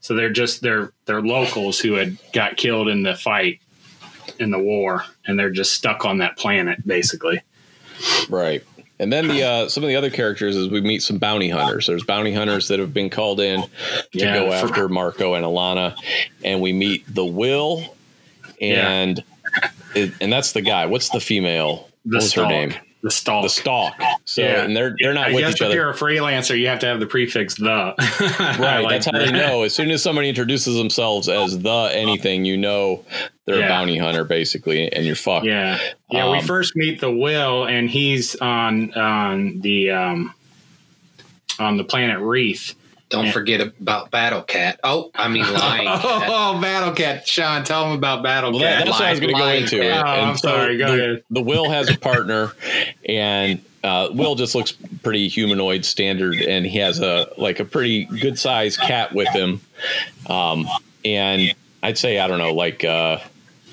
So 0.00 0.14
they're 0.14 0.30
just 0.30 0.60
they're 0.60 0.92
they're 1.06 1.22
locals 1.22 1.78
who 1.78 1.94
had 1.94 2.18
got 2.32 2.56
killed 2.56 2.88
in 2.88 3.02
the 3.02 3.14
fight 3.14 3.60
in 4.38 4.50
the 4.50 4.58
war, 4.58 5.04
and 5.26 5.38
they're 5.38 5.50
just 5.50 5.72
stuck 5.72 6.04
on 6.04 6.18
that 6.18 6.36
planet 6.36 6.86
basically. 6.86 7.40
Right. 8.28 8.62
And 8.98 9.12
then 9.12 9.28
the 9.28 9.42
uh, 9.42 9.68
some 9.68 9.84
of 9.84 9.88
the 9.88 9.96
other 9.96 10.10
characters 10.10 10.56
is 10.56 10.68
we 10.68 10.80
meet 10.80 11.02
some 11.02 11.18
bounty 11.18 11.50
hunters. 11.50 11.86
There's 11.86 12.04
bounty 12.04 12.32
hunters 12.32 12.68
that 12.68 12.78
have 12.78 12.94
been 12.94 13.10
called 13.10 13.40
in 13.40 13.62
to 13.62 13.68
Yeah, 14.12 14.34
go 14.34 14.52
after 14.52 14.88
Marco 14.88 15.34
and 15.34 15.44
Alana, 15.44 15.94
and 16.42 16.62
we 16.62 16.72
meet 16.72 17.04
the 17.12 17.24
Will, 17.24 17.94
and 18.60 19.22
it, 19.94 20.12
and 20.20 20.32
that's 20.32 20.52
the 20.52 20.62
guy. 20.62 20.86
What's 20.86 21.10
the 21.10 21.20
female? 21.20 21.88
The 22.06 22.16
what 22.16 22.22
was 22.22 22.32
her 22.34 22.46
name? 22.46 22.74
The 23.02 23.10
stalk. 23.10 23.42
The 23.44 23.50
stalk. 23.50 24.00
So 24.36 24.42
Yeah. 24.42 24.64
and 24.64 24.76
they're 24.76 24.94
they're 25.00 25.14
not 25.14 25.28
I 25.28 25.32
with 25.32 25.40
guess 25.44 25.54
each 25.54 25.60
if 25.62 25.66
other. 25.68 25.74
you're 25.76 25.88
a 25.88 25.94
freelancer, 25.94 26.58
you 26.58 26.66
have 26.68 26.78
to 26.80 26.86
have 26.86 27.00
the 27.00 27.06
prefix 27.06 27.54
the. 27.54 27.94
Right, 28.38 28.58
Right. 28.58 28.86
that's 28.90 29.06
how 29.06 29.12
they 29.12 29.30
know. 29.32 29.62
As 29.62 29.74
soon 29.74 29.90
as 29.90 30.02
somebody 30.02 30.28
introduces 30.28 30.76
themselves 30.76 31.26
as 31.30 31.58
the 31.58 31.90
anything, 31.94 32.44
you 32.44 32.58
know 32.58 33.02
they're 33.46 33.60
Yeah. 33.60 33.64
a 33.66 33.68
bounty 33.70 33.96
hunter, 33.96 34.24
basically, 34.24 34.92
and 34.92 35.06
you're 35.06 35.16
fucked. 35.16 35.46
Yeah, 35.46 35.78
yeah. 36.10 36.30
we 36.30 36.38
Um, 36.38 36.44
first 36.44 36.76
meet 36.76 37.00
the 37.00 37.10
Will, 37.10 37.64
and 37.64 37.88
he's 37.88 38.36
on 38.36 38.92
on 38.92 39.60
the 39.62 39.90
um, 39.92 40.34
on 41.58 41.78
the 41.78 41.84
planet 41.84 42.18
Wreath. 42.20 42.74
Don't 43.08 43.26
Yeah. 43.26 43.32
forget 43.32 43.60
about 43.60 44.10
Battle 44.10 44.42
Cat. 44.42 44.80
Oh, 44.84 45.10
I 45.14 45.28
mean 45.28 45.44
Lying 45.50 45.86
Cat. 45.86 46.00
Oh, 46.04 46.58
Battle 46.60 46.92
Cat, 46.92 47.26
Sean, 47.26 47.62
tell 47.64 47.86
him 47.86 47.92
about 47.96 48.22
Battle 48.24 48.50
Well, 48.50 48.60
that, 48.60 48.78
Cat. 48.78 48.86
that's 48.86 48.98
what 49.00 49.06
I 49.08 49.10
was 49.12 49.20
going 49.20 49.32
to 49.34 49.40
go 49.40 49.48
into. 49.48 49.80
Cat. 49.80 50.04
Oh, 50.04 50.10
I'm 50.10 50.36
sorry, 50.36 50.76
go 50.76 50.88
the, 50.94 51.04
ahead. 51.04 51.22
the 51.30 51.40
Will 51.40 51.70
has 51.70 51.88
a 51.88 51.96
partner, 51.96 52.52
and 53.08 53.60
uh, 53.86 54.08
Will 54.12 54.34
just 54.34 54.54
looks 54.54 54.72
pretty 55.02 55.28
humanoid 55.28 55.84
standard, 55.84 56.34
and 56.36 56.66
he 56.66 56.78
has 56.78 57.00
a 57.00 57.30
like 57.38 57.60
a 57.60 57.64
pretty 57.64 58.04
good 58.04 58.38
sized 58.38 58.80
cat 58.80 59.14
with 59.14 59.28
him. 59.28 59.60
Um, 60.28 60.66
and 61.04 61.54
I'd 61.82 61.96
say 61.98 62.18
I 62.18 62.26
don't 62.28 62.38
know, 62.38 62.52
like 62.54 62.84
uh, 62.84 63.18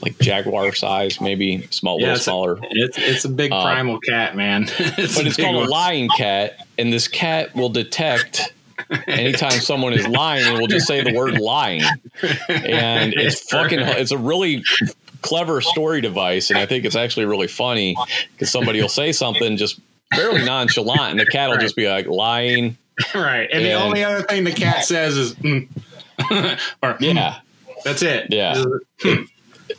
like 0.02 0.18
jaguar 0.20 0.74
size, 0.74 1.20
maybe 1.22 1.68
small, 1.72 2.00
Yeah, 2.00 2.08
little 2.08 2.16
it's 2.16 2.22
a- 2.22 2.24
smaller. 2.26 2.60
It's 2.72 2.98
it's 2.98 3.26
a 3.26 3.30
big 3.30 3.52
Um, 3.52 3.64
primal 3.64 4.00
cat, 4.00 4.36
man. 4.36 4.64
it's 4.78 5.16
but 5.16 5.26
it's 5.28 5.38
called 5.38 5.56
one. 5.56 5.68
a 5.68 5.70
lying 5.70 6.10
cat, 6.18 6.66
and 6.78 6.92
this 6.94 7.08
cat 7.08 7.56
will 7.56 7.70
detect 7.70 8.54
anytime 9.08 9.52
someone 9.60 9.94
is 9.94 10.08
lying, 10.08 10.46
it 10.56 10.60
will 10.60 10.68
just 10.68 10.88
say 10.88 11.02
the 11.04 11.14
word 11.14 11.40
lying, 11.40 11.82
and 12.50 13.14
it's 13.18 13.42
fucking. 13.50 13.80
It's 13.80 14.12
a 14.12 14.18
really 14.18 14.64
clever 15.22 15.62
story 15.62 16.02
device, 16.02 16.50
and 16.50 16.60
I 16.60 16.66
think 16.66 16.84
it's 16.84 16.98
actually 16.98 17.26
really 17.26 17.48
funny 17.48 17.96
because 18.34 18.52
somebody 18.52 18.82
will 18.82 18.90
say 18.90 19.12
something 19.14 19.56
just 19.58 19.80
fairly 20.16 20.46
nonchalant, 20.46 21.12
and 21.12 21.20
the 21.20 21.26
cat 21.26 21.50
will 21.50 21.58
just 21.58 21.76
be 21.76 21.90
like 21.90 22.08
lying. 22.08 22.78
right. 23.16 23.50
And 23.52 23.66
the 23.66 23.74
only 23.74 24.04
other 24.04 24.24
thing 24.24 24.44
the 24.44 24.52
cat 24.52 24.86
says 24.86 25.18
is, 25.18 25.36
mm. 25.36 25.68
or. 26.82 26.98
Yeah, 27.00 27.40
that's 27.84 28.02
it. 28.02 28.28
Yeah. 28.30 28.64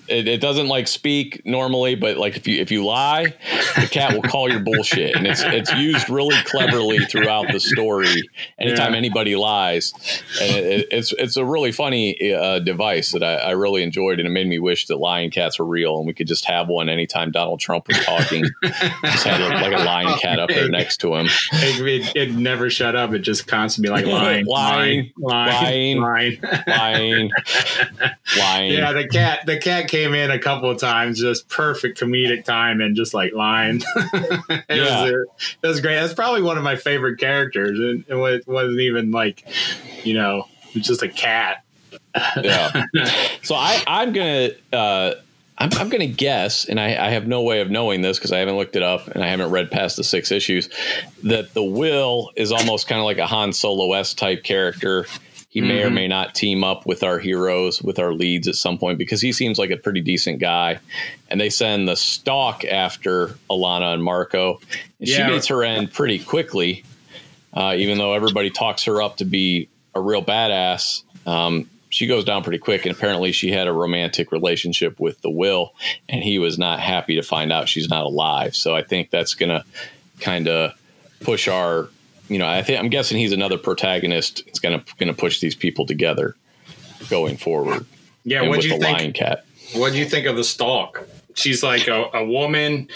It, 0.08 0.28
it 0.28 0.40
doesn't 0.40 0.68
like 0.68 0.88
speak 0.88 1.44
normally, 1.44 1.94
but 1.94 2.16
like 2.16 2.36
if 2.36 2.46
you 2.46 2.60
if 2.60 2.70
you 2.70 2.84
lie, 2.84 3.34
the 3.76 3.88
cat 3.90 4.12
will 4.14 4.22
call 4.22 4.48
your 4.50 4.60
bullshit, 4.60 5.16
and 5.16 5.26
it's 5.26 5.42
it's 5.42 5.72
used 5.74 6.08
really 6.10 6.36
cleverly 6.44 6.98
throughout 7.06 7.50
the 7.52 7.60
story. 7.60 8.28
Anytime 8.58 8.92
Yeah. 8.92 8.98
anybody 8.98 9.36
lies, 9.36 9.92
and 10.40 10.56
it, 10.56 10.64
it, 10.64 10.88
it's 10.90 11.12
it's 11.18 11.36
a 11.36 11.44
really 11.44 11.72
funny 11.72 12.32
uh, 12.32 12.58
device 12.60 13.12
that 13.12 13.22
I, 13.22 13.34
I 13.36 13.50
really 13.52 13.82
enjoyed, 13.82 14.18
and 14.18 14.26
it 14.28 14.30
made 14.32 14.46
me 14.46 14.58
wish 14.58 14.86
that 14.86 14.96
lying 14.96 15.30
cats 15.30 15.58
were 15.58 15.64
real, 15.66 15.98
and 15.98 16.06
we 16.06 16.14
could 16.14 16.26
just 16.26 16.44
have 16.46 16.68
one 16.68 16.88
anytime 16.88 17.30
Donald 17.30 17.60
Trump 17.60 17.88
was 17.88 17.98
talking. 18.04 18.44
just 18.62 19.24
have 19.24 19.40
like 19.60 19.72
a 19.72 19.84
lying 19.84 20.16
cat 20.18 20.38
up 20.38 20.48
there 20.48 20.68
next 20.68 20.98
to 20.98 21.14
him. 21.14 21.26
it, 21.52 22.12
it, 22.16 22.34
never 22.34 22.70
shut 22.70 22.94
up. 22.96 23.12
It 23.12 23.20
just 23.20 23.46
constantly 23.46 23.90
like 23.90 24.06
lying, 24.06 24.46
Lying, 24.54 25.12
lying, 25.16 26.00
lying, 26.00 26.00
lying. 26.00 26.40
lying. 26.40 26.64
Lying, 26.66 27.30
lying. 28.38 28.72
Yeah, 28.72 28.92
the 28.92 29.08
cat 29.08 29.46
the 29.46 29.56
cat 29.58 29.88
came 29.94 30.12
in 30.14 30.30
a 30.32 30.38
couple 30.40 30.68
of 30.68 30.78
times, 30.78 31.20
just 31.20 31.48
perfect 31.48 32.00
comedic 32.00 32.44
time 32.44 32.80
and 32.80 32.96
just 32.96 33.14
like 33.14 33.32
lying. 33.32 33.80
it, 33.96 34.64
Yeah. 34.68 35.02
was, 35.02 35.10
it 35.62 35.66
was 35.66 35.80
great. 35.80 35.94
That's 35.96 36.14
probably 36.14 36.42
one 36.42 36.58
of 36.58 36.64
my 36.64 36.74
favorite 36.74 37.20
characters. 37.20 37.78
And 37.78 38.04
it 38.08 38.14
wa- 38.16 38.38
wasn't 38.52 38.80
even 38.80 39.12
like, 39.12 39.44
you 40.02 40.14
know, 40.14 40.48
just 40.72 41.02
a 41.02 41.08
cat. 41.08 41.62
yeah. 42.42 42.84
So 43.42 43.54
I, 43.54 43.82
I'm 43.86 44.12
gonna 44.12 44.48
uh, 44.72 45.14
I'm, 45.58 45.70
I'm 45.74 45.88
going 45.88 46.00
to 46.00 46.06
guess, 46.08 46.64
and 46.64 46.80
I, 46.80 46.86
I 47.06 47.10
have 47.10 47.28
no 47.28 47.42
way 47.42 47.60
of 47.60 47.70
knowing 47.70 48.00
this 48.02 48.18
because 48.18 48.32
I 48.32 48.38
haven't 48.38 48.56
looked 48.56 48.74
it 48.74 48.82
up 48.82 49.06
and 49.08 49.22
I 49.22 49.28
haven't 49.28 49.50
read 49.50 49.70
past 49.70 49.96
the 49.96 50.02
six 50.02 50.32
issues, 50.32 50.68
that 51.22 51.54
the 51.54 51.62
Will 51.62 52.32
is 52.34 52.50
almost 52.50 52.88
kind 52.88 52.98
of 52.98 53.04
like 53.04 53.18
a 53.18 53.26
Han 53.26 53.52
Solo 53.52 53.92
S 53.92 54.14
type 54.14 54.42
character. 54.42 55.06
He 55.54 55.60
may 55.60 55.82
or 55.84 55.88
Mhm. 55.88 55.94
may 55.94 56.08
not 56.08 56.34
team 56.34 56.64
up 56.64 56.84
with 56.84 57.04
our 57.04 57.20
heroes, 57.20 57.80
with 57.80 58.00
our 58.00 58.12
leads 58.12 58.48
at 58.48 58.56
some 58.56 58.76
point 58.76 58.98
because 58.98 59.20
he 59.22 59.32
seems 59.32 59.56
like 59.56 59.70
a 59.70 59.76
pretty 59.76 60.00
decent 60.00 60.40
guy. 60.40 60.80
And 61.30 61.40
they 61.40 61.48
send 61.48 61.86
the 61.86 61.94
stalk 61.94 62.64
after 62.64 63.36
Alana 63.48 63.94
and 63.94 64.02
Marco. 64.02 64.60
And 64.98 65.08
Yeah. 65.08 65.28
she 65.28 65.32
meets 65.32 65.46
her 65.46 65.62
end 65.62 65.92
pretty 65.92 66.18
quickly, 66.18 66.82
uh, 67.54 67.74
even 67.78 67.98
though 67.98 68.14
everybody 68.14 68.50
talks 68.50 68.82
her 68.84 69.00
up 69.00 69.18
to 69.18 69.24
be 69.24 69.68
a 69.94 70.00
real 70.00 70.22
badass. 70.22 71.02
Um, 71.24 71.70
she 71.88 72.08
goes 72.08 72.24
down 72.24 72.42
pretty 72.42 72.58
quick, 72.58 72.84
and 72.84 72.92
apparently 72.92 73.30
she 73.30 73.52
had 73.52 73.68
a 73.68 73.72
romantic 73.72 74.32
relationship 74.32 74.98
with 74.98 75.20
the 75.22 75.30
Will, 75.30 75.72
and 76.08 76.24
he 76.24 76.40
was 76.40 76.58
not 76.58 76.80
happy 76.80 77.14
to 77.14 77.22
find 77.22 77.52
out 77.52 77.68
she's 77.68 77.88
not 77.88 78.04
alive. 78.04 78.56
So 78.56 78.74
I 78.74 78.82
think 78.82 79.10
that's 79.10 79.34
gonna 79.34 79.64
kind 80.18 80.48
of 80.48 80.72
push 81.20 81.46
our, 81.46 81.88
you 82.28 82.38
know, 82.38 82.46
I 82.46 82.62
think 82.62 82.80
I'm 82.80 82.88
guessing 82.88 83.18
he's 83.18 83.32
another 83.32 83.58
protagonist. 83.58 84.42
It's 84.46 84.58
gonna 84.58 84.84
gonna 84.98 85.14
push 85.14 85.40
these 85.40 85.54
people 85.54 85.86
together 85.86 86.34
going 87.10 87.36
forward. 87.36 87.84
Yeah, 88.24 88.42
what 88.48 88.60
do 88.60 88.68
you 88.68 88.78
think? 88.78 88.98
Lying 88.98 89.12
Cat. 89.12 89.44
What 89.74 89.92
do 89.92 89.98
you 89.98 90.06
think 90.06 90.26
of 90.26 90.36
the 90.36 90.44
stalk? 90.44 91.06
She's 91.34 91.62
like 91.62 91.88
a, 91.88 92.04
a 92.14 92.24
woman, 92.24 92.88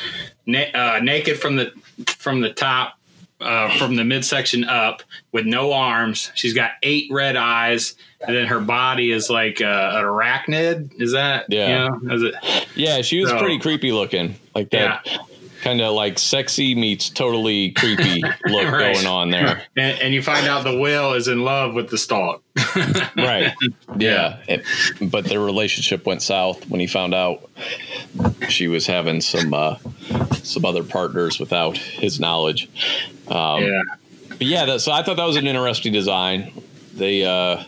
na- 0.47 0.71
uh, 0.75 1.01
naked 1.03 1.39
from 1.39 1.57
the 1.57 1.73
from 2.07 2.41
the 2.41 2.51
top, 2.53 2.99
uh, 3.41 3.77
from 3.79 3.97
the 3.97 4.05
midsection 4.05 4.65
up, 4.65 5.03
with 5.33 5.45
no 5.45 5.73
arms. 5.73 6.31
She's 6.35 6.55
got 6.55 6.71
eight 6.83 7.09
red 7.11 7.37
eyes, 7.37 7.95
and 8.27 8.37
then 8.37 8.47
her 8.47 8.61
body 8.61 9.11
is 9.11 9.29
like 9.29 9.61
uh, 9.61 9.65
an 9.95 10.05
arachnid. 10.05 11.01
Is 11.01 11.13
that 11.13 11.47
Yeah. 11.49 11.89
You 12.01 12.01
know, 12.09 12.15
is 12.15 12.23
it? 12.23 12.67
Yeah, 12.77 13.03
she 13.03 13.21
was 13.21 13.31
So- 13.31 13.39
pretty 13.39 13.59
creepy 13.59 13.91
looking, 13.93 14.37
like 14.55 14.71
that. 14.71 15.05
Kind 15.69 15.83
of 15.83 15.93
like 15.93 16.19
sexy 16.19 16.75
meets 16.75 17.11
totally 17.11 17.73
creepy 17.73 18.23
look 18.47 18.73
Right. 18.73 18.95
going 18.95 19.07
on 19.07 19.29
there. 19.29 19.65
And, 19.77 20.01
and 20.01 20.15
you 20.15 20.23
find 20.23 20.47
out 20.47 20.65
the 20.65 20.79
will 20.79 21.13
is 21.13 21.29
in 21.29 21.45
love 21.45 21.75
with 21.75 21.91
the 21.91 21.99
stalk. 21.99 22.43
right. 23.19 23.53
Yeah. 23.99 24.39
It- 24.49 24.65
but 25.11 25.27
their 25.27 25.41
relationship 25.41 26.07
went 26.07 26.23
south 26.23 26.67
when 26.71 26.81
he 26.81 26.87
found 26.87 27.15
out 27.15 27.51
she 28.49 28.67
was 28.67 28.87
having 28.87 29.21
some 29.21 29.53
uh, 29.53 29.77
some 30.43 30.65
other 30.65 30.83
partners 30.83 31.39
without 31.39 31.77
his 31.77 32.19
knowledge. 32.19 32.71
Um, 33.29 33.65
yeah. 33.65 33.83
But 34.31 34.41
yeah, 34.47 34.65
that, 34.65 34.81
so 34.81 34.91
I 34.91 35.03
thought 35.03 35.19
that 35.19 35.27
was 35.27 35.37
an 35.37 35.47
interesting 35.47 35.93
design. 35.93 36.51
They, 36.95 37.25
uh, 37.27 37.63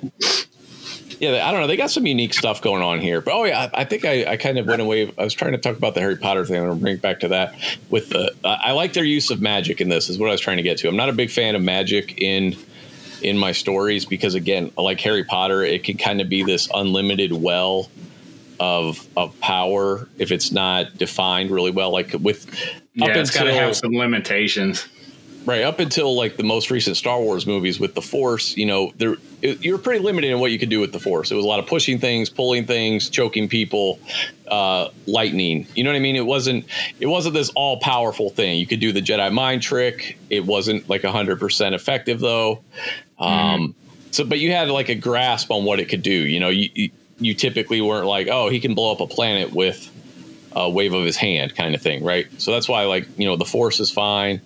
yeah, 1.20 1.46
I 1.46 1.52
don't 1.52 1.60
know. 1.60 1.66
They 1.66 1.76
got 1.76 1.90
some 1.90 2.06
unique 2.06 2.32
stuff 2.32 2.62
going 2.62 2.82
on 2.82 2.98
here. 2.98 3.20
But 3.20 3.34
oh 3.34 3.44
yeah, 3.44 3.68
I, 3.74 3.82
I 3.82 3.84
think 3.84 4.06
I, 4.06 4.24
I 4.24 4.36
kind 4.38 4.58
of 4.58 4.66
went 4.66 4.80
away. 4.80 5.12
I 5.18 5.22
was 5.22 5.34
trying 5.34 5.52
to 5.52 5.58
talk 5.58 5.76
about 5.76 5.94
the 5.94 6.00
Harry 6.00 6.16
Potter 6.16 6.46
thing. 6.46 6.56
I'm 6.56 6.64
going 6.64 6.78
to 6.78 6.82
bring 6.82 6.94
it 6.94 7.02
back 7.02 7.20
to 7.20 7.28
that. 7.28 7.54
With 7.90 8.08
the, 8.08 8.34
I 8.42 8.72
like 8.72 8.94
their 8.94 9.04
use 9.04 9.30
of 9.30 9.42
magic 9.42 9.82
in 9.82 9.90
this. 9.90 10.08
Is 10.08 10.18
what 10.18 10.30
I 10.30 10.32
was 10.32 10.40
trying 10.40 10.56
to 10.56 10.62
get 10.62 10.78
to. 10.78 10.88
I'm 10.88 10.96
not 10.96 11.10
a 11.10 11.12
big 11.12 11.30
fan 11.30 11.54
of 11.54 11.62
magic 11.62 12.20
in 12.22 12.56
in 13.22 13.36
my 13.36 13.52
stories 13.52 14.06
because 14.06 14.34
again, 14.34 14.70
like 14.78 14.98
Harry 15.02 15.22
Potter, 15.22 15.62
it 15.62 15.84
can 15.84 15.98
kind 15.98 16.22
of 16.22 16.30
be 16.30 16.42
this 16.42 16.68
unlimited 16.74 17.32
well 17.32 17.90
of 18.58 19.06
of 19.14 19.38
power 19.40 20.08
if 20.16 20.32
it's 20.32 20.52
not 20.52 20.96
defined 20.96 21.50
really 21.50 21.70
well. 21.70 21.90
Like 21.90 22.14
with 22.18 22.46
Yeah, 22.94 23.08
up 23.08 23.16
it's 23.16 23.30
got 23.30 23.44
to 23.44 23.52
have 23.52 23.76
some 23.76 23.92
limitations. 23.92 24.88
Right 25.46 25.62
up 25.62 25.80
until 25.80 26.14
like 26.14 26.36
the 26.36 26.42
most 26.42 26.70
recent 26.70 26.96
Star 26.96 27.20
Wars 27.20 27.46
movies 27.46 27.80
with 27.80 27.94
the 27.94 28.02
Force, 28.02 28.56
you 28.56 28.66
know, 28.66 28.92
there 28.96 29.16
you're 29.42 29.78
pretty 29.78 30.00
limited 30.00 30.30
in 30.30 30.38
what 30.38 30.50
you 30.50 30.58
could 30.58 30.68
do 30.68 30.80
with 30.80 30.92
the 30.92 31.00
Force. 31.00 31.30
It 31.30 31.34
was 31.34 31.44
a 31.44 31.48
lot 31.48 31.60
of 31.60 31.66
pushing 31.66 31.98
things, 31.98 32.28
pulling 32.28 32.66
things, 32.66 33.08
choking 33.08 33.48
people, 33.48 33.98
uh, 34.48 34.88
lightning. 35.06 35.66
You 35.74 35.84
know 35.84 35.90
what 35.90 35.96
I 35.96 36.00
mean? 36.00 36.16
It 36.16 36.26
wasn't 36.26 36.66
it 36.98 37.06
wasn't 37.06 37.34
this 37.34 37.50
all 37.50 37.78
powerful 37.80 38.30
thing. 38.30 38.58
You 38.58 38.66
could 38.66 38.80
do 38.80 38.92
the 38.92 39.00
Jedi 39.00 39.32
mind 39.32 39.62
trick. 39.62 40.18
It 40.28 40.44
wasn't 40.44 40.88
like 40.88 41.04
hundred 41.04 41.40
percent 41.40 41.74
effective 41.74 42.20
though. 42.20 42.62
Um, 43.18 43.74
so, 44.10 44.24
but 44.24 44.38
you 44.38 44.52
had 44.52 44.68
like 44.68 44.88
a 44.88 44.94
grasp 44.94 45.50
on 45.50 45.64
what 45.64 45.80
it 45.80 45.86
could 45.86 46.02
do. 46.02 46.12
You 46.12 46.40
know, 46.40 46.48
you, 46.48 46.90
you 47.18 47.34
typically 47.34 47.80
weren't 47.80 48.06
like, 48.06 48.28
oh, 48.28 48.48
he 48.48 48.60
can 48.60 48.74
blow 48.74 48.92
up 48.92 49.00
a 49.00 49.06
planet 49.06 49.52
with 49.52 49.89
a 50.52 50.68
wave 50.68 50.92
of 50.92 51.04
his 51.04 51.16
hand 51.16 51.54
kind 51.54 51.74
of 51.74 51.82
thing, 51.82 52.02
right? 52.04 52.26
So 52.40 52.50
that's 52.52 52.68
why, 52.68 52.84
like, 52.84 53.06
you 53.18 53.26
know, 53.26 53.36
the 53.36 53.44
force 53.44 53.80
is 53.80 53.90
fine. 53.90 54.40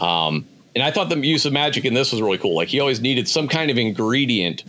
Um, 0.00 0.46
and 0.74 0.84
I 0.84 0.90
thought 0.90 1.08
the 1.08 1.18
use 1.18 1.44
of 1.46 1.52
magic 1.52 1.84
in 1.84 1.94
this 1.94 2.12
was 2.12 2.22
really 2.22 2.38
cool. 2.38 2.54
Like, 2.54 2.68
he 2.68 2.78
always 2.80 3.00
needed 3.00 3.28
some 3.28 3.48
kind 3.48 3.70
of 3.70 3.78
ingredient 3.78 4.62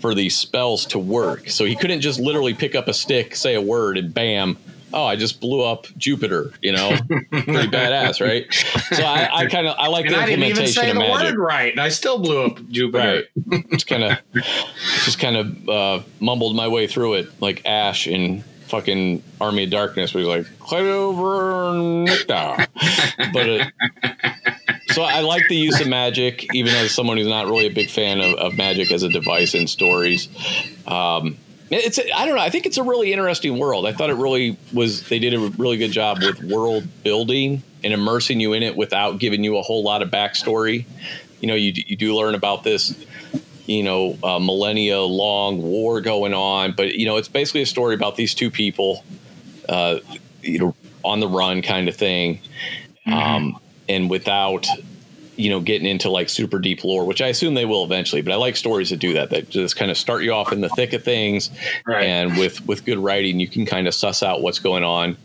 for 0.00 0.14
these 0.14 0.36
spells 0.36 0.84
to 0.86 0.98
work. 0.98 1.48
So 1.48 1.64
he 1.64 1.76
couldn't 1.76 2.00
just 2.00 2.18
literally 2.20 2.52
pick 2.54 2.74
up 2.74 2.88
a 2.88 2.94
stick, 2.94 3.34
say 3.36 3.54
a 3.54 3.60
word, 3.62 3.96
and 3.96 4.12
bam. 4.12 4.58
Oh, 4.92 5.04
I 5.06 5.16
just 5.16 5.40
blew 5.40 5.62
up 5.62 5.86
Jupiter. 5.96 6.52
You 6.62 6.72
know, 6.72 6.96
pretty 7.08 7.68
badass, 7.68 8.20
right? 8.20 8.52
So 8.52 9.02
I, 9.02 9.28
I 9.32 9.46
kind 9.46 9.66
of 9.66 9.74
I 9.78 9.88
like 9.88 10.06
And 10.06 10.14
the 10.14 10.18
I 10.20 10.26
didn't 10.26 10.44
even 10.44 10.66
say 10.68 10.90
of 10.90 10.94
the 10.94 11.00
magic. 11.00 11.36
word 11.36 11.38
right, 11.42 11.72
and 11.72 11.80
I 11.80 11.88
still 11.88 12.18
blew 12.20 12.44
up 12.44 12.68
Jupiter. 12.68 13.24
Right. 13.48 13.70
just 13.70 13.86
kind 13.88 14.04
of, 14.04 14.18
just 15.04 15.18
kind 15.18 15.36
of 15.36 15.68
uh, 15.68 16.00
mumbled 16.20 16.54
my 16.54 16.68
way 16.68 16.86
through 16.86 17.14
it 17.14 17.40
like 17.40 17.62
Ash 17.64 18.06
in 18.06 18.44
fucking 18.66 19.22
Army 19.40 19.64
of 19.64 19.70
Darkness, 19.70 20.14
where 20.14 20.22
he's 20.22 20.28
like, 20.28 20.58
"Clover 20.58 21.72
nectar." 22.04 22.66
But 23.32 23.48
uh, 23.48 23.64
so 24.92 25.02
I 25.02 25.20
like 25.20 25.48
the 25.48 25.56
use 25.56 25.80
of 25.80 25.88
magic, 25.88 26.54
even 26.54 26.74
as 26.74 26.92
someone 26.92 27.16
who's 27.16 27.26
not 27.26 27.46
really 27.46 27.66
a 27.66 27.72
big 27.72 27.90
fan 27.90 28.20
of, 28.20 28.34
of 28.34 28.56
magic 28.56 28.90
as 28.92 29.02
a 29.02 29.08
device 29.08 29.54
in 29.54 29.66
stories. 29.66 30.28
Um, 30.86 31.36
it's 31.70 31.98
I 31.98 32.26
don't 32.26 32.36
know. 32.36 32.42
I 32.42 32.50
think 32.50 32.66
it's 32.66 32.78
a 32.78 32.82
really 32.82 33.12
interesting 33.12 33.58
world. 33.58 33.86
I 33.86 33.92
thought 33.92 34.10
it 34.10 34.16
really 34.16 34.56
was. 34.72 35.08
They 35.08 35.18
did 35.18 35.34
a 35.34 35.40
really 35.40 35.76
good 35.76 35.92
job 35.92 36.18
with 36.22 36.42
world 36.42 36.86
building 37.02 37.62
and 37.82 37.92
immersing 37.92 38.40
you 38.40 38.52
in 38.52 38.62
it 38.62 38.76
without 38.76 39.18
giving 39.18 39.42
you 39.42 39.56
a 39.56 39.62
whole 39.62 39.82
lot 39.82 40.02
of 40.02 40.10
backstory. 40.10 40.84
You 41.40 41.48
know, 41.48 41.54
you 41.54 41.72
you 41.74 41.96
do 41.96 42.14
learn 42.14 42.34
about 42.34 42.64
this 42.64 42.94
you 43.66 43.82
know, 43.82 44.18
uh, 44.22 44.38
millennia 44.38 45.00
long 45.00 45.62
war 45.62 46.00
going 46.00 46.34
on. 46.34 46.72
But, 46.72 46.94
you 46.94 47.06
know, 47.06 47.16
it's 47.16 47.28
basically 47.28 47.62
a 47.62 47.66
story 47.66 47.94
about 47.94 48.16
these 48.16 48.34
two 48.34 48.50
people, 48.50 49.04
uh, 49.68 49.98
you 50.42 50.58
know, 50.58 50.74
on 51.04 51.20
the 51.20 51.28
run 51.28 51.62
kind 51.62 51.88
of 51.88 51.96
thing. 51.96 52.40
Um, 53.06 53.58
and 53.88 54.08
without, 54.08 54.66
you 55.36 55.50
know, 55.50 55.60
getting 55.60 55.86
into 55.86 56.10
like 56.10 56.28
super 56.28 56.58
deep 56.58 56.84
lore, 56.84 57.04
which 57.04 57.20
I 57.20 57.28
assume 57.28 57.54
they 57.54 57.64
will 57.66 57.84
eventually. 57.84 58.22
But 58.22 58.32
I 58.32 58.36
like 58.36 58.56
stories 58.56 58.90
that 58.90 58.98
do 58.98 59.14
that, 59.14 59.30
that 59.30 59.50
just 59.50 59.76
kind 59.76 59.90
of 59.90 59.98
start 59.98 60.22
you 60.22 60.32
off 60.32 60.52
in 60.52 60.60
the 60.60 60.70
thick 60.70 60.92
of 60.92 61.02
things. 61.02 61.50
Right. 61.86 62.06
And 62.06 62.38
with, 62.38 62.66
with 62.66 62.84
good 62.84 62.98
writing, 62.98 63.40
you 63.40 63.48
can 63.48 63.66
kind 63.66 63.86
of 63.86 63.94
suss 63.94 64.22
out 64.22 64.42
what's 64.42 64.58
going 64.58 64.84
on. 64.84 65.16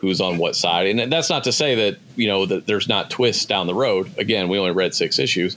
Who's 0.00 0.20
on 0.20 0.38
what 0.38 0.54
side? 0.54 0.86
And 0.86 1.12
that's 1.12 1.28
not 1.28 1.42
to 1.42 1.50
say 1.50 1.74
that 1.74 1.98
you 2.14 2.28
know 2.28 2.46
that 2.46 2.68
there's 2.68 2.88
not 2.88 3.10
twists 3.10 3.46
down 3.46 3.66
the 3.66 3.74
road. 3.74 4.08
Again, 4.16 4.48
we 4.48 4.56
only 4.56 4.70
read 4.70 4.94
six 4.94 5.18
issues, 5.18 5.56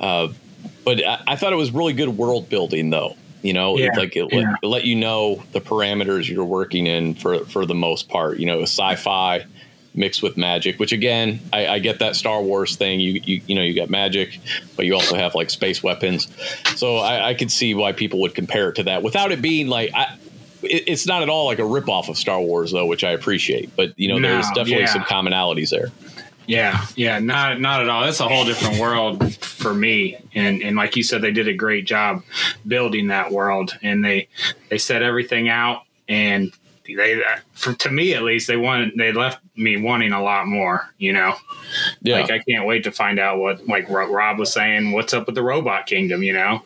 uh, 0.00 0.28
but 0.86 1.04
I, 1.06 1.22
I 1.26 1.36
thought 1.36 1.52
it 1.52 1.56
was 1.56 1.70
really 1.70 1.92
good 1.92 2.08
world 2.08 2.48
building, 2.48 2.88
though. 2.88 3.14
You 3.42 3.52
know, 3.52 3.76
Yeah, 3.76 3.90
like 3.96 4.16
it, 4.16 4.32
yeah. 4.32 4.40
let, 4.52 4.58
it 4.62 4.66
let 4.66 4.84
you 4.84 4.96
know 4.96 5.42
the 5.52 5.60
parameters 5.60 6.28
you're 6.28 6.44
working 6.46 6.86
in 6.86 7.14
for 7.14 7.44
for 7.44 7.66
the 7.66 7.74
most 7.74 8.08
part. 8.08 8.38
You 8.38 8.46
know, 8.46 8.62
sci-fi 8.62 9.44
mixed 9.94 10.22
with 10.22 10.36
magic, 10.36 10.78
which 10.80 10.92
again, 10.92 11.38
I, 11.52 11.66
I 11.68 11.78
get 11.78 11.98
that 12.00 12.16
Star 12.16 12.42
Wars 12.42 12.76
thing. 12.76 12.98
You, 13.00 13.20
you 13.24 13.40
you 13.46 13.54
know, 13.54 13.62
you 13.62 13.74
got 13.74 13.88
magic, 13.90 14.40
but 14.76 14.84
you 14.86 14.94
also 14.94 15.16
have 15.16 15.34
like 15.34 15.50
space 15.50 15.82
weapons. 15.82 16.26
So 16.76 16.96
I, 16.96 17.28
I 17.28 17.34
could 17.34 17.50
see 17.52 17.74
why 17.74 17.92
people 17.92 18.20
would 18.22 18.34
compare 18.34 18.70
it 18.70 18.76
to 18.76 18.82
that 18.84 19.02
without 19.02 19.30
it 19.32 19.40
being 19.42 19.68
like. 19.68 19.90
I, 19.94 20.16
it- 20.62 20.84
it's 20.88 21.06
not 21.06 21.22
at 21.22 21.28
all 21.28 21.46
like 21.46 21.60
a 21.60 21.62
ripoff 21.62 22.08
of 22.08 22.16
Star 22.18 22.40
Wars, 22.40 22.72
though, 22.72 22.86
which 22.86 23.04
I 23.04 23.10
appreciate. 23.12 23.76
But 23.76 23.96
you 23.96 24.08
know, 24.08 24.18
No, 24.18 24.28
there's 24.30 24.46
definitely 24.48 24.80
yeah. 24.80 24.86
some 24.86 25.02
commonalities 25.02 25.70
there. 25.70 25.92
Yeah, 26.46 26.86
yeah, 26.94 27.18
not 27.18 27.60
not 27.60 27.82
at 27.82 27.88
all. 27.88 28.04
That's 28.04 28.20
a 28.20 28.28
whole 28.28 28.44
different 28.44 28.78
world 28.78 29.34
for 29.36 29.74
me. 29.74 30.16
And 30.34 30.62
and 30.62 30.76
like 30.76 30.96
you 30.96 31.02
said, 31.02 31.22
they 31.22 31.32
did 31.32 31.48
a 31.48 31.54
great 31.54 31.86
job 31.86 32.22
building 32.66 33.08
that 33.08 33.32
world, 33.32 33.76
and 33.82 34.04
they 34.04 34.28
they 34.70 34.78
set 34.78 35.02
everything 35.02 35.48
out, 35.48 35.82
and 36.08 36.52
they 36.86 37.20
for 37.52 37.72
to 37.74 37.90
me 37.90 38.14
at 38.14 38.22
least 38.22 38.46
they 38.46 38.56
wanted 38.56 38.92
they 38.96 39.12
left 39.12 39.40
me 39.56 39.76
wanting 39.76 40.12
a 40.12 40.22
lot 40.22 40.46
more. 40.46 40.88
You 40.98 41.14
know, 41.14 41.34
Yeah, 42.00 42.20
like 42.20 42.30
I 42.30 42.38
can't 42.38 42.66
wait 42.66 42.84
to 42.84 42.92
find 42.92 43.18
out 43.18 43.38
what 43.38 43.66
like 43.66 43.88
Ro- 43.88 44.12
Rob 44.12 44.38
was 44.38 44.52
saying. 44.52 44.92
What's 44.92 45.14
up 45.14 45.26
with 45.26 45.34
the 45.34 45.42
robot 45.42 45.86
kingdom? 45.86 46.22
You 46.22 46.34
know, 46.34 46.62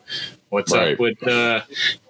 what's 0.51 0.71
Right. 0.71 0.93
up 0.93 0.99
with 0.99 1.27
uh, 1.27 1.61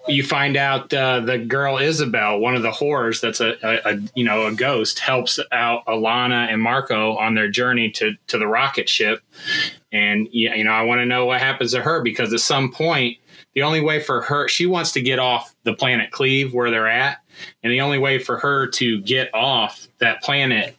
you 0.08 0.22
find 0.22 0.56
out 0.56 0.92
uh, 0.92 1.20
the 1.20 1.38
girl 1.38 1.78
Isabel, 1.78 2.38
one 2.38 2.54
of 2.54 2.62
the 2.62 2.70
horrors 2.70 3.20
that's 3.20 3.40
a, 3.40 3.54
a, 3.62 3.94
a 3.94 3.98
you 4.14 4.24
know 4.24 4.46
a 4.46 4.52
ghost, 4.52 4.98
helps 4.98 5.40
out 5.50 5.86
Alana 5.86 6.52
and 6.52 6.60
Marco 6.60 7.16
on 7.16 7.34
their 7.34 7.48
journey 7.48 7.90
to 7.92 8.12
to 8.26 8.38
the 8.38 8.46
rocket 8.46 8.88
ship, 8.88 9.22
and 9.92 10.28
yeah, 10.32 10.54
you 10.54 10.64
know 10.64 10.72
I 10.72 10.82
want 10.82 11.00
to 11.00 11.06
know 11.06 11.24
what 11.24 11.40
happens 11.40 11.72
to 11.72 11.80
her 11.82 12.02
because 12.02 12.32
at 12.34 12.40
some 12.40 12.70
point 12.70 13.16
the 13.54 13.62
only 13.62 13.80
way 13.80 14.00
for 14.00 14.22
her 14.22 14.48
she 14.48 14.66
wants 14.66 14.92
to 14.92 15.00
get 15.00 15.18
off 15.18 15.54
the 15.64 15.74
planet 15.74 16.10
Cleave 16.10 16.52
where 16.52 16.70
they're 16.70 16.88
at, 16.88 17.18
and 17.62 17.72
the 17.72 17.80
only 17.80 17.98
way 17.98 18.18
for 18.18 18.38
her 18.38 18.66
to 18.68 19.00
get 19.02 19.32
off 19.34 19.86
that 19.98 20.22
planet 20.22 20.76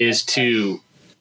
is 0.00 0.24
to 0.24 0.80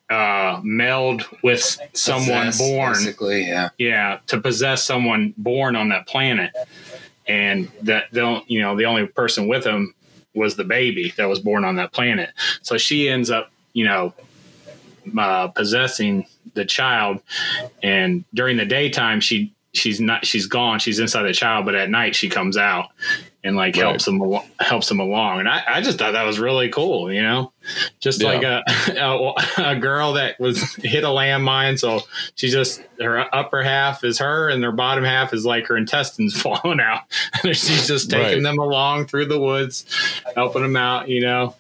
uh, 0.10 0.60
meld 0.64 1.26
with 1.44 1.80
someone 1.94 2.48
Possess, 2.48 2.58
born 2.58 2.94
Basically, 2.94 3.48
yeah. 3.48 3.70
yeah 3.78 4.20
to 4.28 4.40
possess 4.40 4.84
someone 4.84 5.34
born 5.38 5.76
on 5.76 5.90
that 5.90 6.08
planet 6.08 6.52
and 7.28 7.72
that 7.82 8.12
don't 8.12 8.50
you 8.50 8.62
know 8.62 8.76
the 8.76 8.86
only 8.86 9.08
person 9.08 9.48
with 9.48 9.66
him 9.66 9.94
was 10.36 10.56
the 10.56 10.64
baby 10.64 11.14
that 11.18 11.30
was 11.30 11.40
born 11.40 11.64
on 11.64 11.76
that 11.76 11.94
planet. 11.94 12.32
So 12.64 12.78
she 12.78 13.08
ends 13.08 13.30
up, 13.30 13.52
you 13.74 13.86
know, 13.86 14.14
uh, 15.18 15.50
possessing 15.50 16.26
the 16.56 16.66
child, 16.66 17.22
and 17.82 18.26
during 18.34 18.58
the 18.58 18.66
daytime 18.66 19.20
she 19.20 19.54
she's 19.74 20.00
not 20.00 20.26
she's 20.26 20.46
gone 20.46 20.80
she's 20.80 21.00
inside 21.00 21.24
the 21.24 21.34
child 21.34 21.66
but 21.66 21.74
at 21.76 21.90
night 21.90 22.16
she 22.16 22.30
comes 22.30 22.58
out 22.58 22.90
and 23.44 23.56
like 23.56 23.76
Right. 23.76 23.84
helps 23.86 24.08
him 24.08 24.22
helps 24.60 24.90
him 24.90 25.00
along 25.00 25.40
and 25.40 25.50
I, 25.50 25.64
I 25.68 25.82
just 25.82 25.98
thought 25.98 26.12
that 26.14 26.24
was 26.24 26.40
really 26.40 26.70
cool 26.70 27.12
you 27.12 27.22
know 27.24 27.52
just 28.00 28.22
Yeah. 28.22 28.28
like 28.30 28.44
a, 28.44 28.64
a 29.00 29.72
a 29.72 29.76
girl 29.76 30.14
that 30.14 30.40
was 30.40 30.76
hit 30.76 31.04
a 31.04 31.08
landmine 31.08 31.80
so 31.80 32.02
she 32.36 32.50
just 32.50 32.84
her 33.02 33.26
upper 33.36 33.64
half 33.64 34.04
is 34.04 34.20
her 34.20 34.48
and 34.50 34.64
her 34.64 34.72
bottom 34.72 35.04
half 35.04 35.34
is 35.34 35.44
like 35.46 35.66
her 35.68 35.76
intestines 35.76 36.40
falling 36.42 36.80
out 36.80 37.02
and 37.44 37.56
she's 37.58 37.88
just 37.88 38.10
taking 38.12 38.34
Right. 38.36 38.44
them 38.44 38.60
along 38.60 39.08
through 39.08 39.26
the 39.26 39.40
woods 39.40 39.86
helping 40.36 40.62
them 40.62 40.76
out 40.76 41.10
you 41.10 41.22
know 41.22 41.56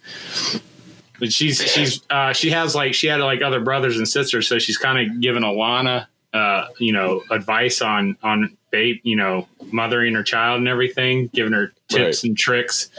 but 1.20 1.32
she's 1.32 1.61
she's 1.61 2.01
uh, 2.09 2.34
she 2.34 2.49
has 2.49 2.76
like 2.76 2.93
she 2.93 3.07
had 3.07 3.20
like 3.22 3.41
other 3.41 3.61
brothers 3.61 3.97
and 3.97 4.07
sisters, 4.07 4.47
so 4.47 4.57
she's 4.59 4.78
kind 4.78 4.97
of 4.99 5.22
giving 5.22 5.43
Alana, 5.43 6.07
uh, 6.34 6.67
you 6.79 6.91
know, 6.93 7.21
advice 7.31 7.81
on 7.81 8.17
on 8.23 8.55
babe, 8.71 8.99
you 9.03 9.15
know, 9.15 9.47
mothering 9.71 10.15
her 10.15 10.23
child 10.23 10.59
and 10.59 10.67
everything, 10.67 11.27
giving 11.34 11.53
her 11.53 11.71
tips 11.89 12.23
Right. 12.23 12.29
and 12.29 12.38
tricks 12.38 12.89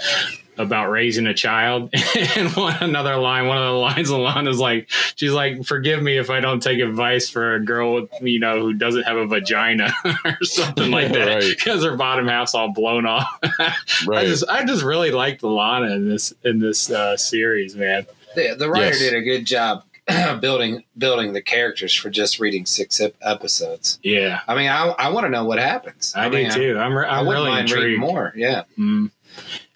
about 0.56 0.88
raising 0.88 1.26
a 1.26 1.34
child. 1.34 1.90
and 2.36 2.48
one 2.52 2.76
another 2.80 3.16
line, 3.16 3.48
one 3.48 3.58
of 3.58 3.64
the 3.64 3.70
lines 3.72 4.08
Alana's 4.08 4.60
like, 4.60 4.88
she's 5.16 5.32
like, 5.32 5.64
"Forgive 5.64 6.00
me 6.00 6.16
if 6.16 6.30
I 6.30 6.38
don't 6.38 6.62
take 6.62 6.78
advice 6.78 7.28
for 7.28 7.56
a 7.56 7.64
girl 7.64 7.94
with 7.94 8.08
you 8.22 8.38
know 8.38 8.60
who 8.60 8.72
doesn't 8.72 9.02
have 9.02 9.16
a 9.16 9.26
vagina 9.26 9.92
or 10.24 10.38
something 10.42 10.92
like 10.92 11.10
that 11.12 11.26
Right. 11.26 11.44
because 11.58 11.82
her 11.82 11.96
bottom 11.96 12.28
half's 12.28 12.54
all 12.54 12.72
blown 12.72 13.04
off." 13.04 13.26
right. 14.06 14.18
I 14.18 14.26
just 14.26 14.48
I 14.48 14.64
just 14.64 14.84
really 14.84 15.10
liked 15.10 15.42
Alana 15.42 15.92
in 15.96 16.08
this 16.08 16.32
in 16.44 16.60
this 16.60 16.88
uh, 16.88 17.16
series, 17.16 17.74
man. 17.74 18.06
The, 18.36 18.54
the 18.56 18.70
writer 18.70 18.86
Yes. 18.86 18.98
did 19.00 19.14
a 19.14 19.22
good 19.22 19.44
job 19.46 19.82
building 20.40 20.84
building 20.98 21.32
the 21.32 21.40
characters 21.42 21.94
for 21.94 22.10
just 22.10 22.38
reading 22.38 22.66
six 22.66 23.00
episodes. 23.22 23.98
Yeah, 24.02 24.40
I 24.46 24.54
mean, 24.54 24.68
I, 24.68 24.88
I 24.98 25.08
want 25.08 25.24
to 25.24 25.30
know 25.30 25.44
what 25.44 25.58
happens. 25.58 26.12
I, 26.14 26.28
mean, 26.28 26.50
do 26.50 26.74
too. 26.74 26.78
I'm 26.78 26.94
re- 26.94 27.06
I, 27.06 27.20
I'm 27.20 27.26
wouldn't 27.26 27.42
really 27.44 27.54
mind 27.56 27.70
reading 27.70 27.94
intrigued. 27.94 28.00
more. 28.12 28.32
Yeah. 28.36 28.62
Mm. 28.78 29.10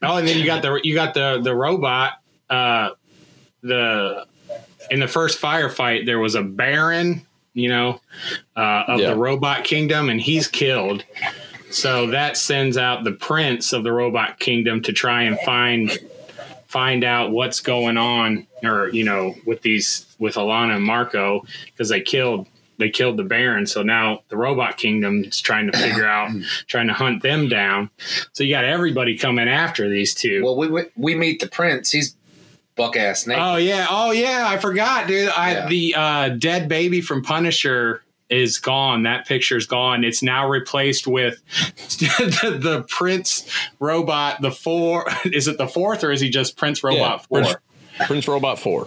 Oh, 0.02 0.16
and 0.18 0.28
then 0.28 0.38
you 0.38 0.44
got 0.44 0.62
the 0.62 0.80
you 0.84 0.94
got 0.94 1.14
the 1.14 1.40
the 1.42 1.54
robot. 1.54 2.12
Uh, 2.50 2.90
the 3.62 4.26
in 4.90 5.00
the 5.00 5.08
first 5.08 5.40
firefight, 5.40 6.06
there 6.06 6.18
was 6.18 6.34
a 6.34 6.42
Baron, 6.42 7.26
you 7.54 7.68
know, 7.68 8.00
uh, 8.56 8.84
of 8.88 9.00
Yeah. 9.00 9.10
the 9.10 9.16
robot 9.16 9.64
kingdom, 9.64 10.08
and 10.08 10.20
he's 10.20 10.46
killed. 10.46 11.04
So 11.70 12.06
that 12.08 12.36
sends 12.38 12.78
out 12.78 13.04
the 13.04 13.12
prince 13.12 13.72
of 13.72 13.82
the 13.84 13.92
robot 13.92 14.38
kingdom 14.38 14.80
to 14.82 14.92
try 14.92 15.24
and 15.24 15.38
find 15.40 15.90
find 16.68 17.02
out 17.02 17.32
what's 17.32 17.60
going 17.60 17.96
on, 17.96 18.46
or 18.62 18.88
you 18.90 19.04
know, 19.04 19.34
with 19.44 19.62
these 19.62 20.06
with 20.18 20.36
Alana 20.36 20.76
and 20.76 20.84
Marco 20.84 21.44
because 21.66 21.88
they 21.88 22.00
killed 22.00 22.46
they 22.78 22.90
killed 22.90 23.16
the 23.16 23.24
Baron. 23.24 23.66
So 23.66 23.82
now 23.82 24.20
the 24.28 24.36
robot 24.36 24.76
kingdom 24.76 25.24
is 25.24 25.40
trying 25.40 25.70
to 25.70 25.76
figure 25.76 26.06
out, 26.06 26.30
trying 26.68 26.86
to 26.86 26.92
hunt 26.92 27.22
them 27.22 27.48
down. 27.48 27.90
So 28.32 28.44
you 28.44 28.54
got 28.54 28.64
everybody 28.64 29.18
coming 29.18 29.48
after 29.48 29.88
these 29.88 30.14
two. 30.14 30.44
Well, 30.44 30.56
we 30.56 30.68
we, 30.68 30.82
we 30.96 31.14
meet 31.16 31.40
the 31.40 31.48
prince. 31.48 31.90
He's 31.90 32.14
buck 32.76 32.96
ass 32.96 33.26
naked. 33.26 33.42
Oh 33.42 33.56
yeah, 33.56 33.86
oh 33.90 34.12
yeah, 34.12 34.44
I 34.46 34.58
forgot, 34.58 35.08
dude. 35.08 35.28
I 35.30 35.52
Yeah. 35.52 35.68
the 35.68 35.94
uh, 35.96 36.28
dead 36.30 36.68
baby 36.68 37.00
from 37.00 37.22
Punisher 37.22 38.02
is 38.30 38.58
gone. 38.58 39.04
That 39.04 39.26
picture 39.26 39.56
is 39.56 39.66
gone. 39.66 40.04
It's 40.04 40.22
now 40.22 40.48
replaced 40.48 41.06
with 41.06 41.40
the, 41.98 42.58
the 42.60 42.84
Prince 42.88 43.50
robot. 43.80 44.40
The 44.40 44.50
four 44.52 45.06
is 45.24 45.48
it 45.48 45.58
the 45.58 45.68
fourth 45.68 46.04
or 46.04 46.12
is 46.12 46.20
he 46.20 46.28
just 46.30 46.56
Prince 46.56 46.82
Robot 46.82 46.98
Yeah, 46.98 47.18
Four? 47.18 47.40
Prince- 47.42 47.56
Prince 48.06 48.28
Robot 48.28 48.58
4. 48.58 48.86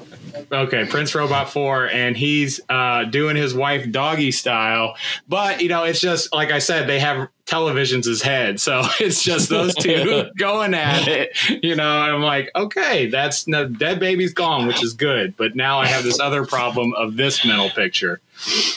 Okay, 0.52 0.86
Prince 0.86 1.14
Robot 1.14 1.50
4, 1.50 1.90
and 1.90 2.16
he's 2.16 2.62
uh, 2.70 3.04
doing 3.04 3.36
his 3.36 3.54
wife 3.54 3.92
doggy 3.92 4.32
style. 4.32 4.96
But, 5.28 5.62
you 5.62 5.70
know, 5.70 5.84
it's 5.84 6.00
just, 6.00 6.34
like 6.34 6.52
I 6.52 6.60
said, 6.60 6.88
they 6.88 7.00
have 7.00 7.28
televisions 7.46 8.08
as 8.08 8.22
head. 8.22 8.60
So 8.60 8.82
it's 9.00 9.22
just 9.24 9.50
those 9.50 9.76
two 9.76 10.30
going 10.38 10.74
at 10.74 11.08
it. 11.08 11.38
You 11.62 11.76
know, 11.76 11.90
I'm 11.90 12.22
like, 12.22 12.50
okay, 12.56 13.08
that's 13.08 13.48
no, 13.48 13.68
Dead 13.68 14.00
Baby's 14.00 14.34
gone, 14.34 14.68
which 14.68 14.82
is 14.84 14.94
good. 14.94 15.36
But 15.36 15.56
now 15.56 15.80
I 15.80 15.88
have 15.88 16.04
this 16.04 16.20
other 16.20 16.46
problem 16.46 16.94
of 16.94 17.18
this 17.18 17.46
mental 17.46 17.70
picture. 17.70 18.22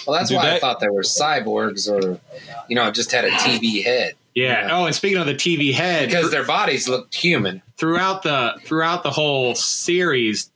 Well, 0.07 0.17
that's 0.19 0.33
why 0.33 0.55
I 0.55 0.59
thought 0.59 0.81
they 0.81 0.89
were 0.89 1.03
cyborgs 1.03 1.91
or, 1.91 2.21
you 2.69 2.77
know, 2.77 2.91
just 2.91 3.13
had 3.13 3.25
a 3.25 3.31
TV 3.31 3.83
head 3.83 4.15
Yeah. 4.35 4.67
Yeah. 4.67 4.69
Oh, 4.73 4.87
and 4.87 4.95
speaking 4.95 5.19
of 5.19 5.27
the 5.27 5.35
TV 5.35 5.73
head, 5.73 6.09
because 6.09 6.31
their 6.31 6.45
bodies 6.45 6.89
looked 6.89 7.15
human. 7.15 7.63
throughout 7.77 8.23
the 8.23 8.55
throughout 8.65 9.03
the 9.03 9.11
whole 9.11 9.55
series, 9.55 10.51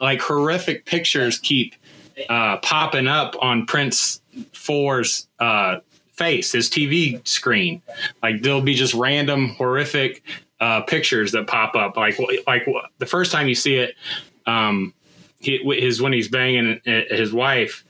like 0.00 0.20
horrific 0.20 0.86
pictures 0.86 1.38
keep 1.38 1.74
uh, 2.28 2.56
popping 2.58 3.06
up 3.06 3.36
on 3.40 3.66
Prince 3.66 4.20
Four's 4.52 5.28
uh, 5.38 5.78
face, 6.12 6.52
his 6.52 6.68
TV 6.68 7.26
screen. 7.26 7.82
Like 8.22 8.42
there'll 8.42 8.62
be 8.62 8.74
just 8.74 8.94
random 8.94 9.50
horrific 9.50 10.22
uh, 10.60 10.82
pictures 10.82 11.32
that 11.32 11.46
pop 11.46 11.74
up. 11.74 11.96
Like 11.96 12.18
like 12.46 12.66
the 12.98 13.06
first 13.06 13.32
time 13.32 13.48
you 13.48 13.54
see 13.54 13.76
it, 13.76 13.94
um, 14.46 14.94
he, 15.40 15.58
his 15.78 16.00
when 16.00 16.12
he's 16.12 16.28
banging 16.28 16.80
uh, 16.86 17.02
his 17.10 17.32
wife. 17.32 17.84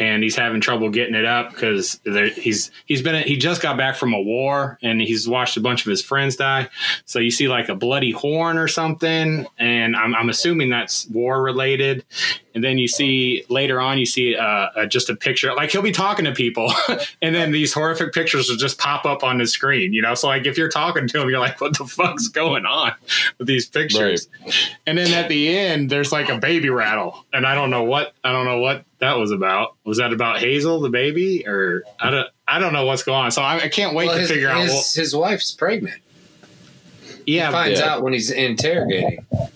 And 0.00 0.22
he's 0.22 0.34
having 0.34 0.62
trouble 0.62 0.88
getting 0.88 1.14
it 1.14 1.26
up 1.26 1.50
because 1.50 2.00
he's 2.04 2.70
he's 2.86 3.02
been 3.02 3.22
he 3.22 3.36
just 3.36 3.60
got 3.60 3.76
back 3.76 3.96
from 3.96 4.14
a 4.14 4.20
war 4.20 4.78
and 4.82 5.00
he's 5.00 5.28
watched 5.28 5.58
a 5.58 5.60
bunch 5.60 5.84
of 5.84 5.90
his 5.90 6.02
friends 6.02 6.36
die. 6.36 6.68
So 7.04 7.18
you 7.18 7.30
see 7.30 7.48
like 7.48 7.68
a 7.68 7.74
bloody 7.74 8.10
horn 8.10 8.56
or 8.56 8.66
something, 8.66 9.46
and 9.58 9.94
I'm, 9.94 10.14
I'm 10.14 10.30
assuming 10.30 10.70
that's 10.70 11.06
war 11.08 11.42
related. 11.42 12.04
And 12.54 12.64
then 12.64 12.78
you 12.78 12.88
see 12.88 13.44
later 13.48 13.80
on, 13.80 13.98
you 13.98 14.06
see 14.06 14.36
uh, 14.36 14.42
uh, 14.42 14.86
just 14.86 15.08
a 15.10 15.14
picture. 15.14 15.54
Like 15.54 15.70
he'll 15.70 15.82
be 15.82 15.92
talking 15.92 16.24
to 16.24 16.32
people, 16.32 16.72
and 17.22 17.34
then 17.34 17.52
these 17.52 17.72
horrific 17.72 18.12
pictures 18.12 18.48
will 18.48 18.56
just 18.56 18.78
pop 18.78 19.04
up 19.04 19.22
on 19.22 19.38
the 19.38 19.46
screen. 19.46 19.92
You 19.92 20.02
know, 20.02 20.14
so 20.14 20.28
like 20.28 20.46
if 20.46 20.58
you're 20.58 20.70
talking 20.70 21.06
to 21.08 21.20
him, 21.20 21.28
you're 21.28 21.38
like, 21.38 21.60
"What 21.60 21.76
the 21.76 21.84
fuck's 21.84 22.28
going 22.28 22.64
on 22.64 22.92
with 23.38 23.46
these 23.46 23.68
pictures?" 23.68 24.28
And 24.86 24.98
then 24.98 25.12
at 25.12 25.28
the 25.28 25.56
end, 25.56 25.90
there's 25.90 26.10
like 26.10 26.28
a 26.28 26.38
baby 26.38 26.70
rattle, 26.70 27.24
and 27.32 27.46
I 27.46 27.54
don't 27.54 27.70
know 27.70 27.84
what 27.84 28.14
I 28.24 28.32
don't 28.32 28.46
know 28.46 28.58
what 28.58 28.84
that 29.00 29.18
was 29.18 29.30
about. 29.30 29.76
Was 29.84 29.98
that 29.98 30.12
about 30.12 30.38
Hazel, 30.40 30.80
the 30.80 30.90
baby, 30.90 31.46
or 31.46 31.82
I 31.98 32.10
don't 32.10 32.28
I 32.46 32.58
don't 32.58 32.72
know 32.72 32.84
what's 32.86 33.02
going 33.02 33.18
on. 33.24 33.30
So 33.30 33.42
I, 33.42 33.56
I 33.56 33.68
can't 33.68 33.94
wait 33.94 34.06
Well, 34.06 34.14
to 34.16 34.20
his, 34.20 34.30
figure 34.30 34.48
out. 34.48 34.62
his, 34.62 34.70
Well, 34.70 34.84
his 34.94 35.16
wife's 35.16 35.50
pregnant. 35.52 36.00
yeah, 37.26 37.46
He 37.46 37.52
finds 37.52 37.80
Yeah. 37.80 37.86
out 37.94 38.02
when 38.02 38.12
he's 38.12 38.30
interrogating, 38.30 39.24
Oh, 39.32 39.48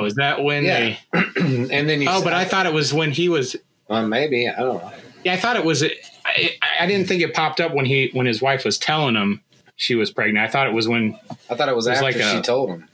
Yeah. 0.00 0.04
is 0.06 0.14
that 0.16 0.42
when 0.42 0.64
Yeah. 0.64 0.78
they? 0.80 0.98
and 1.40 1.88
then 1.88 2.02
you. 2.02 2.08
Oh, 2.10 2.22
but 2.22 2.32
I 2.32 2.44
thought 2.44 2.66
it 2.66 2.72
was 2.72 2.92
when 2.92 3.10
he 3.12 3.28
was. 3.28 3.56
well, 3.88 4.06
maybe 4.06 4.48
I 4.48 4.58
don't 4.60 4.82
know. 4.82 4.92
Yeah, 5.24 5.34
I 5.34 5.36
thought 5.36 5.56
it 5.56 5.64
was. 5.64 5.82
I, 6.26 6.50
I 6.80 6.86
didn't 6.86 7.06
think 7.08 7.22
it 7.22 7.34
popped 7.34 7.60
up 7.60 7.72
when 7.74 7.84
he 7.86 8.10
when 8.12 8.26
his 8.26 8.42
wife 8.42 8.64
was 8.64 8.78
telling 8.78 9.14
him 9.14 9.40
she 9.76 9.94
was 9.94 10.10
pregnant. 10.10 10.46
I 10.46 10.50
thought 10.50 10.66
it 10.66 10.72
was 10.74 10.86
when 10.88 11.18
I 11.50 11.54
thought 11.54 11.68
it 11.68 11.76
was 11.76 11.86
It 11.86 11.90
was 11.90 11.98
after 12.00 12.04
like 12.04 12.14
she 12.16 12.38
a- 12.38 12.42
told 12.42 12.70
him. 12.70 12.88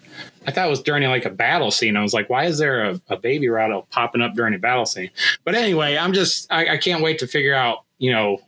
I 0.46 0.52
thought 0.52 0.66
it 0.66 0.70
was 0.70 0.82
during 0.82 1.02
like 1.08 1.24
a 1.24 1.30
battle 1.30 1.70
scene. 1.70 1.96
I 1.96 2.02
was 2.02 2.14
like, 2.14 2.30
why 2.30 2.46
is 2.46 2.58
there 2.58 2.90
a, 2.90 3.00
a 3.08 3.16
baby 3.16 3.48
rattle 3.48 3.86
popping 3.90 4.22
up 4.22 4.34
during 4.34 4.54
a 4.54 4.58
battle 4.58 4.86
scene? 4.86 5.10
But 5.44 5.54
anyway, 5.54 5.96
I'm 5.96 6.12
just 6.12 6.50
I, 6.50 6.74
I 6.74 6.76
can't 6.78 7.02
wait 7.02 7.18
to 7.20 7.26
figure 7.26 7.54
out 7.54 7.84
you 7.98 8.12
know 8.12 8.40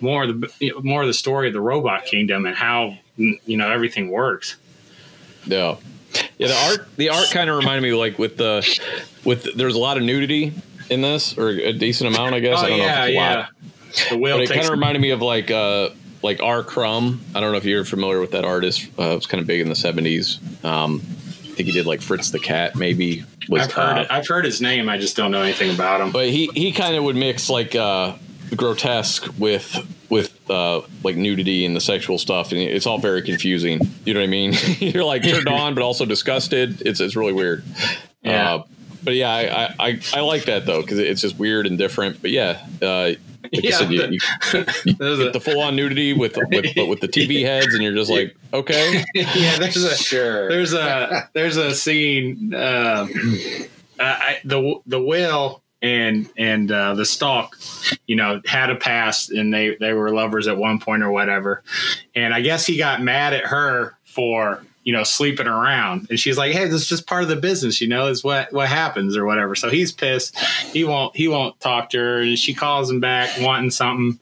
more 0.00 0.24
of 0.24 0.40
the 0.40 0.72
more 0.82 1.02
of 1.02 1.06
the 1.06 1.14
story 1.14 1.48
of 1.48 1.52
the 1.52 1.60
robot 1.60 2.04
kingdom 2.04 2.46
and 2.46 2.56
how 2.56 2.98
you 3.16 3.56
know 3.56 3.70
everything 3.70 4.10
works. 4.10 4.56
Yeah. 5.44 5.76
Yeah, 6.38 6.48
the 6.48 6.54
art 6.54 6.96
the 6.96 7.08
art 7.10 7.30
kind 7.30 7.50
of 7.50 7.58
reminded 7.58 7.82
me 7.82 7.92
like 7.92 8.18
with 8.18 8.38
the 8.38 8.66
with 9.24 9.54
there's 9.56 9.74
a 9.74 9.78
lot 9.78 9.98
of 9.98 10.02
nudity 10.02 10.54
in 10.88 11.02
this 11.02 11.36
or 11.36 11.50
a 11.50 11.72
decent 11.74 12.14
amount 12.14 12.34
I 12.34 12.40
guess. 12.40 12.58
oh 12.58 12.64
I 12.64 12.68
don't 12.70 12.78
yeah, 12.78 12.86
know 12.86 12.92
if 12.92 12.98
it's 12.98 13.08
a 13.08 13.12
yeah. 13.12 13.36
lot. 13.36 13.50
The 14.10 14.18
whale 14.18 14.36
But 14.38 14.44
it 14.44 14.48
kind 14.48 14.64
of 14.64 14.70
reminded 14.70 15.00
me 15.00 15.10
of 15.10 15.20
like 15.20 15.50
uh 15.50 15.90
like 16.22 16.42
R. 16.42 16.62
Crumb. 16.62 17.20
I 17.34 17.40
don't 17.40 17.52
know 17.52 17.58
if 17.58 17.64
you're 17.64 17.84
familiar 17.84 18.20
with 18.20 18.32
that 18.32 18.44
artist. 18.44 18.88
Uh, 18.98 19.10
it 19.10 19.14
was 19.14 19.26
kind 19.26 19.40
of 19.40 19.46
big 19.46 19.60
in 19.60 19.68
the 19.68 19.74
70s. 19.74 20.64
Um, 20.64 21.02
think 21.56 21.68
he 21.68 21.72
did 21.72 21.86
like 21.86 22.00
Fritz 22.00 22.30
the 22.30 22.38
Cat, 22.38 22.76
maybe. 22.76 23.24
Was, 23.48 23.62
I've 23.62 23.72
heard 23.72 23.98
uh, 23.98 24.00
it. 24.02 24.06
I've 24.10 24.28
heard 24.28 24.44
his 24.44 24.60
name. 24.60 24.88
I 24.88 24.98
just 24.98 25.16
don't 25.16 25.30
know 25.30 25.42
anything 25.42 25.74
about 25.74 26.00
him. 26.00 26.12
But 26.12 26.28
he, 26.28 26.50
he 26.54 26.72
kind 26.72 26.94
of 26.94 27.04
would 27.04 27.16
mix 27.16 27.48
like 27.48 27.74
uh, 27.74 28.14
grotesque 28.54 29.26
with 29.38 29.76
with 30.08 30.38
uh, 30.50 30.82
like 31.02 31.16
nudity 31.16 31.64
and 31.64 31.74
the 31.74 31.80
sexual 31.80 32.18
stuff, 32.18 32.52
and 32.52 32.60
it's 32.60 32.86
all 32.86 32.98
very 32.98 33.22
confusing. 33.22 33.80
You 34.04 34.14
know 34.14 34.20
what 34.20 34.26
I 34.26 34.30
mean? 34.30 34.52
You're 34.78 35.04
like 35.04 35.22
turned 35.22 35.48
on, 35.48 35.74
but 35.74 35.82
also 35.82 36.04
disgusted. 36.04 36.82
It's 36.82 37.00
it's 37.00 37.16
really 37.16 37.32
weird. 37.32 37.64
Yeah. 38.22 38.54
Uh, 38.54 38.62
but 39.02 39.14
yeah, 39.14 39.30
I, 39.30 39.40
I, 39.42 39.74
I, 39.78 40.00
I 40.14 40.20
like 40.20 40.46
that 40.46 40.66
though 40.66 40.82
because 40.82 40.98
it's 40.98 41.20
just 41.20 41.38
weird 41.38 41.66
and 41.66 41.78
different. 41.78 42.20
But 42.20 42.32
yeah, 42.32 42.66
uh, 42.82 43.12
like 43.52 43.64
Yeah, 43.64 43.76
I 43.76 43.78
said, 43.78 43.92
you, 43.92 44.02
the- 44.02 44.12
you 44.84 44.94
There's 44.98 45.18
get 45.18 45.28
a- 45.28 45.30
the 45.32 45.40
full 45.40 45.60
on 45.60 45.76
nudity 45.76 46.12
with 46.12 46.36
with 46.50 46.74
but 46.74 46.86
with 46.88 47.00
the 47.00 47.08
TV 47.08 47.42
heads, 47.46 47.72
and 47.74 47.82
you're 47.82 47.94
just 47.94 48.10
like, 48.10 48.36
okay, 48.52 49.04
yeah, 49.14 49.58
there's 49.58 49.76
a 49.76 49.96
Sure. 49.96 50.48
there's 50.48 50.72
a 50.74 51.28
there's 51.32 51.56
a 51.56 51.74
scene 51.74 52.54
um, 52.54 53.10
I, 53.98 54.38
the 54.44 54.80
the 54.86 55.00
will 55.00 55.62
and 55.82 56.28
and 56.36 56.70
uh, 56.72 56.94
the 56.94 57.04
stalk 57.04 57.56
you 58.06 58.16
know 58.16 58.40
had 58.46 58.70
a 58.70 58.76
past 58.76 59.30
and 59.30 59.52
they 59.52 59.76
they 59.78 59.92
were 59.92 60.10
lovers 60.10 60.48
at 60.48 60.56
one 60.56 60.78
point 60.80 61.02
or 61.02 61.10
whatever. 61.10 61.62
And 62.14 62.32
i 62.34 62.40
guess 62.40 62.66
he 62.66 62.76
got 62.78 63.02
mad 63.02 63.32
at 63.34 63.44
her 63.46 63.96
for 64.04 64.64
you 64.86 64.92
know, 64.92 65.02
sleeping 65.02 65.48
around. 65.48 66.06
And 66.10 66.18
she's 66.18 66.38
like, 66.38 66.52
"Hey, 66.52 66.66
this 66.66 66.82
is 66.82 66.86
just 66.86 67.08
part 67.08 67.24
of 67.24 67.28
the 67.28 67.34
business, 67.34 67.80
you 67.80 67.88
know, 67.88 68.06
is 68.06 68.22
what 68.22 68.52
what 68.52 68.68
happens 68.68 69.16
or 69.16 69.26
whatever." 69.26 69.56
So 69.56 69.68
he's 69.68 69.90
pissed. 69.90 70.38
He 70.72 70.84
won't 70.84 71.14
he 71.16 71.26
won't 71.26 71.58
talk 71.58 71.90
to 71.90 71.98
her, 71.98 72.20
and 72.20 72.38
she 72.38 72.54
calls 72.54 72.88
him 72.88 73.00
back 73.00 73.28
wanting 73.40 73.72
something, 73.72 74.18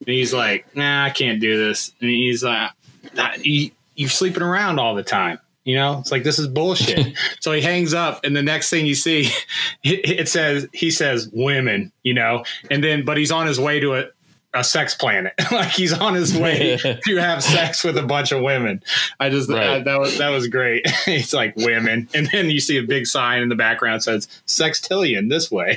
and 0.00 0.08
he's 0.08 0.34
like, 0.34 0.66
"Nah, 0.74 1.04
I 1.04 1.10
can't 1.10 1.40
do 1.40 1.56
this." 1.56 1.92
And 2.00 2.10
he's 2.10 2.42
like, 2.42 2.72
"You 3.42 3.70
you're 3.94 4.08
sleeping 4.08 4.42
around 4.42 4.80
all 4.80 4.96
the 4.96 5.04
time." 5.04 5.38
You 5.62 5.76
know, 5.76 5.98
it's 6.00 6.10
like 6.10 6.24
this 6.24 6.40
is 6.40 6.48
bullshit. 6.48 7.16
so 7.40 7.52
he 7.52 7.60
hangs 7.60 7.94
up, 7.94 8.24
and 8.24 8.34
the 8.34 8.42
next 8.42 8.70
thing 8.70 8.86
you 8.86 8.96
see, 8.96 9.30
it, 9.84 10.20
it, 10.20 10.28
says 10.28 10.66
he 10.72 10.90
says 10.90 11.30
women. 11.32 11.92
You 12.02 12.14
know, 12.14 12.42
and 12.72 12.82
then 12.82 13.04
but 13.04 13.18
he's 13.18 13.30
on 13.30 13.46
his 13.46 13.60
way 13.60 13.78
to 13.78 13.94
a, 13.94 14.04
a 14.54 14.64
sex 14.64 14.94
planet. 14.94 15.34
like 15.52 15.70
he's 15.70 15.92
on 15.92 16.14
his 16.14 16.36
way 16.36 16.76
to 17.04 17.16
have 17.16 17.42
sex 17.42 17.84
with 17.84 17.96
a 17.96 18.02
bunch 18.02 18.32
of 18.32 18.42
women. 18.42 18.82
I 19.20 19.28
just 19.30 19.48
right. 19.50 19.84
that 19.84 19.98
was 19.98 20.18
that 20.18 20.30
was 20.30 20.48
great. 20.48 20.82
it's 21.06 21.32
like 21.32 21.56
women, 21.56 22.08
and 22.14 22.28
then 22.32 22.50
you 22.50 22.60
see 22.60 22.78
a 22.78 22.82
big 22.82 23.06
sign 23.06 23.42
in 23.42 23.48
the 23.48 23.54
background 23.54 24.02
says 24.02 24.28
sextillion 24.46 25.28
this 25.28 25.50
way. 25.50 25.76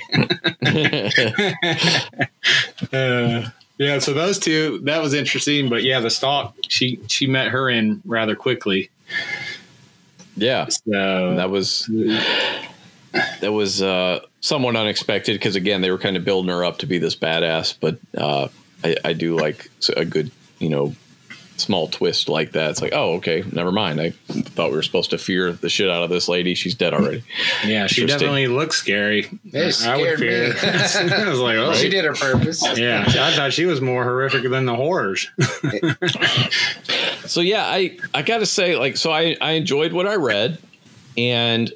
uh, 2.94 3.50
yeah, 3.78 4.00
so 4.00 4.14
those 4.14 4.40
two 4.40 4.80
that 4.84 5.02
was 5.02 5.14
interesting, 5.14 5.70
but 5.70 5.84
yeah, 5.84 6.00
the 6.00 6.10
stalk 6.10 6.56
she 6.68 7.00
she 7.08 7.28
met 7.28 7.50
her 7.50 7.70
in 7.70 8.02
rather 8.06 8.36
quickly. 8.36 8.90
Yeah, 10.36 10.68
so, 10.70 11.36
that 11.36 11.50
was 11.50 11.90
that 13.42 13.52
was 13.52 13.82
uh, 13.82 14.22
somewhat 14.40 14.76
unexpected 14.76 15.34
because 15.34 15.56
again 15.56 15.82
they 15.82 15.92
were 15.92 15.98
kind 15.98 16.16
of 16.16 16.24
building 16.24 16.50
her 16.50 16.64
up 16.64 16.80
to 16.80 16.86
be 16.86 17.00
this 17.00 17.16
badass, 17.16 17.76
but 17.80 17.98
uh, 18.18 18.48
I, 18.84 18.96
I, 19.04 19.14
do 19.14 19.36
like 19.36 19.70
a 19.96 20.06
good 20.06 20.32
you 20.60 20.70
know 20.70 20.96
small 21.58 21.88
twist 21.88 22.28
like 22.28 22.52
that. 22.54 22.72
It's 22.72 22.82
like 22.82 22.94
oh 22.94 23.14
okay, 23.14 23.44
never 23.52 23.72
mind. 23.72 24.02
I 24.02 24.12
thought 24.12 24.72
we 24.72 24.76
were 24.76 24.84
supposed 24.84 25.12
to 25.12 25.18
fear 25.18 25.52
the 25.52 25.70
shit 25.70 25.90
out 25.90 26.04
of 26.04 26.10
this 26.10 26.28
lady. 26.28 26.56
She's 26.56 26.76
dead 26.76 26.94
already. 26.94 27.24
Yeah, 27.66 27.88
she 27.88 28.06
definitely 28.06 28.48
looks 28.48 28.78
scary. 28.78 29.30
It 29.46 29.86
I 29.86 29.98
would 29.98 30.20
fear. 30.20 30.50
Me. 30.50 30.60
I 30.64 31.30
was 31.30 31.40
like, 31.40 31.58
oh, 31.58 31.74
she 31.74 31.90
did 31.90 32.06
her 32.06 32.14
purpose. 32.14 32.64
Yeah, 32.78 33.06
I 33.08 33.32
thought 33.32 33.54
she 33.54 33.66
was 33.66 33.80
more 33.80 34.04
horrific 34.04 34.50
than 34.50 34.66
the 34.66 34.76
horrors. 34.76 35.30
so 37.26 37.42
yeah, 37.42 37.66
I 37.66 37.98
I 38.14 38.24
got 38.24 38.40
to 38.40 38.46
say 38.46 38.76
like 38.76 38.98
so 38.98 39.12
I 39.12 39.38
I 39.40 39.52
enjoyed 39.52 39.94
what 39.94 40.08
I 40.08 40.16
read, 40.16 40.58
and 41.18 41.72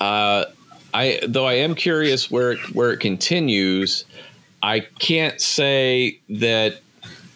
uh, 0.00 0.46
I 0.94 1.20
though 1.26 1.46
I 1.46 1.54
am 1.54 1.74
curious 1.74 2.30
where 2.30 2.52
it, 2.52 2.74
where 2.74 2.92
it 2.92 3.00
continues. 3.00 4.04
I 4.62 4.80
can't 4.80 5.40
say 5.40 6.20
that 6.28 6.80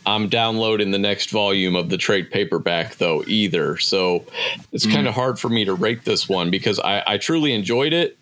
I'm 0.07 0.29
downloading 0.29 0.93
the 0.93 0.99
next 0.99 1.31
volume 1.31 1.74
of 1.74 1.89
the 1.89 1.99
trade 1.99 2.31
paperback 2.31 2.97
though 2.97 3.24
either. 3.27 3.77
So 3.79 4.24
it's 4.72 4.87
mm. 4.87 4.93
kind 4.93 5.09
of 5.09 5.14
hard 5.14 5.39
for 5.39 5.49
me 5.49 5.64
to 5.64 5.74
rate 5.74 6.05
this 6.05 6.29
one 6.29 6.51
because 6.51 6.79
I, 6.79 7.03
I, 7.07 7.18
truly 7.18 7.53
enjoyed 7.53 7.93
it. 7.93 8.16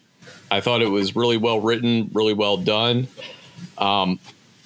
I 0.51 0.63
thought 0.63 0.81
it 0.81 0.89
was 0.89 1.15
really 1.15 1.37
well 1.37 1.61
written, 1.61 2.11
really 2.15 2.33
well 2.33 2.57
done. 2.57 3.07
Um, 3.77 4.19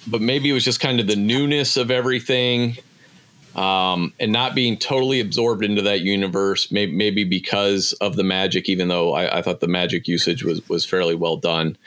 but 0.07 0.21
maybe 0.21 0.49
it 0.49 0.53
was 0.53 0.63
just 0.63 0.79
kind 0.79 1.01
of 1.01 1.07
the 1.07 1.17
newness 1.17 1.75
of 1.75 1.91
everything 1.91 2.77
um, 3.55 4.13
and 4.19 4.31
not 4.31 4.55
being 4.55 4.77
totally 4.77 5.19
absorbed 5.19 5.63
into 5.63 5.81
that 5.81 6.01
universe. 6.01 6.71
Maybe, 6.71 6.91
maybe 6.91 7.23
because 7.23 7.93
of 7.93 8.15
the 8.15 8.23
magic, 8.23 8.69
even 8.69 8.87
though 8.87 9.13
I, 9.13 9.39
I, 9.39 9.41
thought 9.41 9.59
the 9.59 9.67
magic 9.67 10.07
usage 10.07 10.43
was 10.43 10.67
was 10.69 10.85
fairly 10.85 11.15
well 11.15 11.37
done. 11.37 11.77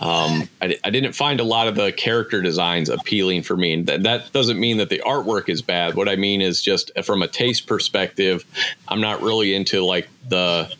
Um, 0.00 0.48
I, 0.60 0.76
I, 0.82 0.90
didn't 0.90 1.12
find 1.12 1.38
a 1.38 1.44
lot 1.44 1.68
of 1.68 1.76
the 1.76 1.92
character 1.92 2.42
designs 2.42 2.88
appealing 2.88 3.42
for 3.42 3.56
me, 3.56 3.72
and 3.72 3.86
that, 3.86 4.02
that 4.02 4.32
doesn't 4.32 4.58
mean 4.58 4.78
that 4.78 4.88
the 4.88 5.00
artwork 5.06 5.48
is 5.48 5.62
bad. 5.62 5.94
What 5.94 6.08
I 6.08 6.16
mean 6.16 6.40
is 6.40 6.60
just 6.60 6.90
from 7.04 7.22
a 7.22 7.28
taste 7.28 7.68
perspective, 7.68 8.44
I'm 8.88 9.00
not 9.00 9.22
really 9.22 9.54
into 9.54 9.84
like 9.84 10.08
the 10.28 10.74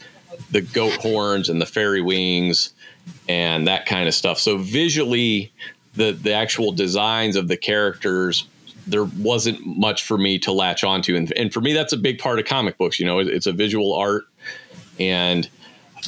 the 0.50 0.62
goat 0.62 0.94
horns 0.94 1.48
and 1.48 1.60
the 1.60 1.66
fairy 1.66 2.02
wings 2.02 2.74
and 3.28 3.68
that 3.68 3.86
kind 3.86 4.08
of 4.08 4.14
stuff. 4.14 4.38
So 4.38 4.58
visually, 4.58 5.52
the 5.94 6.12
the 6.12 6.32
actual 6.32 6.72
designs 6.72 7.36
of 7.36 7.48
the 7.48 7.56
characters 7.56 8.46
there 8.86 9.04
wasn't 9.04 9.64
much 9.64 10.04
for 10.04 10.18
me 10.18 10.38
to 10.40 10.52
latch 10.52 10.84
onto. 10.84 11.16
And, 11.16 11.32
and 11.32 11.52
for 11.52 11.60
me, 11.60 11.72
that's 11.72 11.92
a 11.92 11.96
big 11.96 12.18
part 12.18 12.38
of 12.38 12.44
comic 12.44 12.78
books. 12.78 12.98
You 12.98 13.06
know, 13.06 13.18
it's 13.18 13.46
a 13.46 13.52
visual 13.52 13.94
art. 13.94 14.26
And 15.00 15.48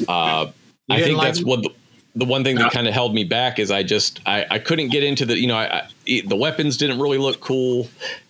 uh, 0.09 0.51
I 0.89 1.03
think 1.03 1.18
like 1.18 1.29
that's 1.29 1.45
what 1.45 1.62
the, 1.62 1.70
the, 2.14 2.24
one 2.24 2.45
thing 2.45 2.57
that 2.57 2.72
kind 2.72 2.87
of 2.87 2.95
held 2.95 3.14
me 3.14 3.24
back 3.24 3.59
is 3.59 3.70
I 3.70 3.83
just, 3.83 4.20
I, 4.27 4.47
I 4.51 4.59
couldn't 4.59 4.89
get 4.89 5.03
into 5.03 5.24
the, 5.24 5.39
you 5.39 5.47
know, 5.47 5.57
I, 5.57 5.89
I, 6.07 6.22
the 6.27 6.37
weapons 6.37 6.77
didn't 6.77 7.01
really 7.01 7.18
look 7.18 7.41
cool. 7.41 7.89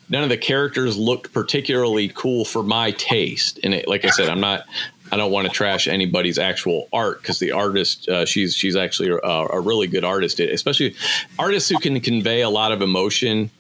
None 0.09 0.23
of 0.23 0.29
the 0.29 0.39
characters 0.39 0.97
looked 0.97 1.33
particularly 1.33 2.09
cool 2.09 2.45
for 2.45 2.63
my 2.63 2.93
taste. 2.93 3.59
And 3.65 3.75
it, 3.75 3.89
like 3.89 4.05
I 4.05 4.11
said, 4.11 4.29
I'm 4.29 4.41
not, 4.41 4.65
I 5.11 5.17
don't 5.17 5.31
want 5.31 5.47
to 5.47 5.53
trash 5.53 5.89
anybody's 5.89 6.39
actual 6.39 6.89
art 6.93 7.21
because 7.21 7.39
the 7.39 7.53
artist, 7.53 8.09
uh, 8.09 8.25
she's 8.25 8.55
she's 8.55 8.77
actually 8.77 9.11
a, 9.11 9.29
a, 9.29 9.61
really 9.61 9.87
good 9.87 10.05
artist, 10.05 10.41
especially 10.41 10.95
artists 11.39 11.69
who 11.69 11.79
can 11.79 12.01
convey 12.01 12.43
a 12.43 12.51
lot 12.51 12.73
of 12.73 12.83
emotion 12.83 13.51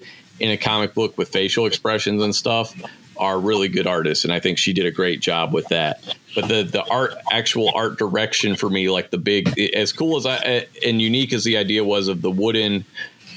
in 0.40 0.50
a 0.50 0.56
comic 0.56 0.94
book 0.94 1.16
with 1.16 1.28
facial 1.28 1.66
expressions 1.66 2.22
and 2.22 2.34
stuff 2.34 2.74
are 3.18 3.38
really 3.40 3.68
good 3.68 3.86
artists 3.86 4.24
and 4.24 4.32
i 4.32 4.38
think 4.38 4.58
she 4.58 4.72
did 4.72 4.84
a 4.84 4.90
great 4.90 5.20
job 5.20 5.52
with 5.52 5.66
that. 5.68 6.16
But 6.34 6.48
the 6.48 6.62
the 6.64 6.84
art 6.84 7.14
actual 7.32 7.70
art 7.74 7.98
direction 7.98 8.56
for 8.56 8.68
me 8.68 8.90
like 8.90 9.10
the 9.10 9.18
big 9.18 9.58
as 9.58 9.92
cool 9.92 10.18
as 10.18 10.26
i 10.26 10.66
and 10.84 11.00
unique 11.00 11.32
as 11.32 11.44
the 11.44 11.56
idea 11.56 11.82
was 11.82 12.08
of 12.08 12.20
the 12.20 12.30
wooden 12.30 12.84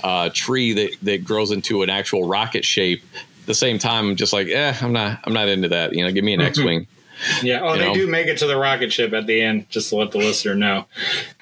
uh, 0.04 0.30
tree 0.34 0.74
that 0.74 0.98
that 1.04 1.24
grows 1.24 1.52
into 1.52 1.82
an 1.82 1.90
actual 1.90 2.28
rocket 2.28 2.66
shape 2.66 3.04
at 3.14 3.46
the 3.46 3.54
same 3.54 3.80
time 3.80 4.10
i'm 4.10 4.16
just 4.16 4.34
like 4.34 4.48
eh 4.48 4.76
i'm 4.82 4.92
not 4.92 5.20
i'm 5.24 5.34
not 5.34 5.48
into 5.48 5.70
that 5.70 5.94
you 5.94 6.04
know 6.04 6.12
give 6.12 6.24
me 6.24 6.34
an 6.34 6.42
x-wing. 6.42 6.88
Yeah 7.44 7.60
oh 7.62 7.74
you 7.74 7.80
they 7.80 7.88
know? 7.88 7.94
do 7.94 8.08
make 8.08 8.28
it 8.28 8.38
to 8.38 8.48
the 8.48 8.56
rocket 8.56 8.94
ship 8.94 9.12
at 9.12 9.28
the 9.28 9.42
end 9.42 9.70
just 9.70 9.90
to 9.90 9.98
let 9.98 10.12
the 10.12 10.20
listener 10.20 10.56
know 10.56 10.86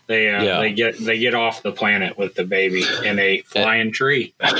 they 0.07 0.33
uh, 0.33 0.41
yeah. 0.41 0.59
they 0.59 0.73
get 0.73 0.97
they 0.97 1.19
get 1.19 1.35
off 1.35 1.63
the 1.63 1.71
planet 1.71 2.17
with 2.17 2.35
the 2.35 2.45
baby 2.45 2.83
in 3.03 3.19
a 3.19 3.41
flying 3.41 3.91
tree, 3.91 4.33
and 4.39 4.53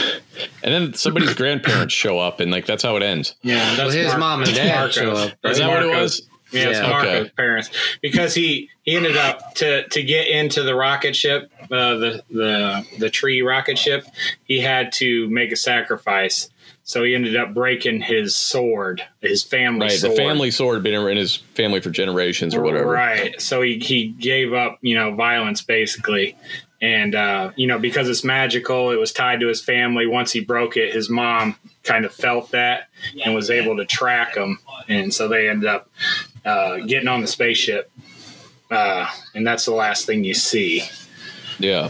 then 0.61 0.93
somebody's 0.93 1.33
grandparents 1.33 1.93
show 1.93 2.19
up, 2.19 2.39
and 2.39 2.51
like 2.51 2.65
that's 2.65 2.83
how 2.83 2.95
it 2.97 3.03
ends. 3.03 3.35
Yeah, 3.41 3.75
that's 3.75 3.79
well, 3.79 3.89
his 3.91 4.07
Mar- 4.09 4.19
mom 4.19 4.43
and 4.43 4.53
dad 4.53 4.93
show 4.93 5.11
up. 5.11 5.31
Is 5.43 5.57
that 5.57 5.67
Marcos. 5.67 5.67
what 5.67 5.83
it 5.83 6.01
was? 6.01 6.27
Yeah, 6.51 6.61
yeah. 6.61 6.69
it's 6.69 6.79
Marco's 6.81 7.21
okay. 7.21 7.29
parents 7.35 7.69
because 8.01 8.33
he 8.33 8.69
he 8.83 8.95
ended 8.95 9.17
up 9.17 9.55
to 9.55 9.87
to 9.87 10.03
get 10.03 10.27
into 10.27 10.63
the 10.63 10.75
rocket 10.75 11.15
ship, 11.15 11.51
uh, 11.63 11.95
the 11.95 12.23
the 12.29 12.85
the 12.99 13.09
tree 13.09 13.41
rocket 13.41 13.77
ship. 13.77 14.05
He 14.43 14.59
had 14.59 14.91
to 14.93 15.29
make 15.29 15.51
a 15.51 15.57
sacrifice 15.57 16.49
so 16.87 17.03
he 17.03 17.13
ended 17.13 17.35
up 17.35 17.53
breaking 17.53 17.99
his 17.99 18.33
sword, 18.33 19.03
his 19.19 19.43
family 19.43 19.87
right, 19.87 19.91
sword. 19.91 20.13
The 20.13 20.15
family 20.15 20.51
sword 20.51 20.83
been 20.83 20.93
in 20.93 21.17
his 21.17 21.35
family 21.35 21.81
for 21.81 21.89
generations 21.89 22.55
or 22.55 22.61
whatever. 22.61 22.89
Right. 22.89 23.41
So 23.41 23.61
he, 23.61 23.77
he 23.77 24.07
gave 24.07 24.53
up, 24.53 24.79
you 24.81 24.95
know, 24.95 25.13
violence 25.13 25.61
basically. 25.61 26.37
And, 26.81 27.13
uh, 27.13 27.51
you 27.57 27.67
know, 27.67 27.77
because 27.77 28.07
it's 28.07 28.23
magical, 28.23 28.91
it 28.91 28.95
was 28.95 29.11
tied 29.11 29.41
to 29.41 29.47
his 29.47 29.61
family. 29.61 30.07
Once 30.07 30.31
he 30.31 30.39
broke 30.39 30.77
it, 30.77 30.93
his 30.93 31.09
mom 31.09 31.57
kind 31.83 32.05
of 32.05 32.13
felt 32.13 32.51
that 32.51 32.87
and 33.21 33.35
was 33.35 33.49
able 33.49 33.75
to 33.77 33.85
track 33.85 34.37
him. 34.37 34.57
And 34.87 35.13
so 35.13 35.27
they 35.27 35.49
ended 35.49 35.67
up 35.67 35.89
uh, 36.45 36.77
getting 36.77 37.09
on 37.09 37.19
the 37.19 37.27
spaceship. 37.27 37.91
Uh, 38.71 39.09
and 39.35 39.45
that's 39.45 39.65
the 39.65 39.73
last 39.73 40.05
thing 40.05 40.23
you 40.23 40.33
see. 40.33 40.83
Yeah. 41.59 41.89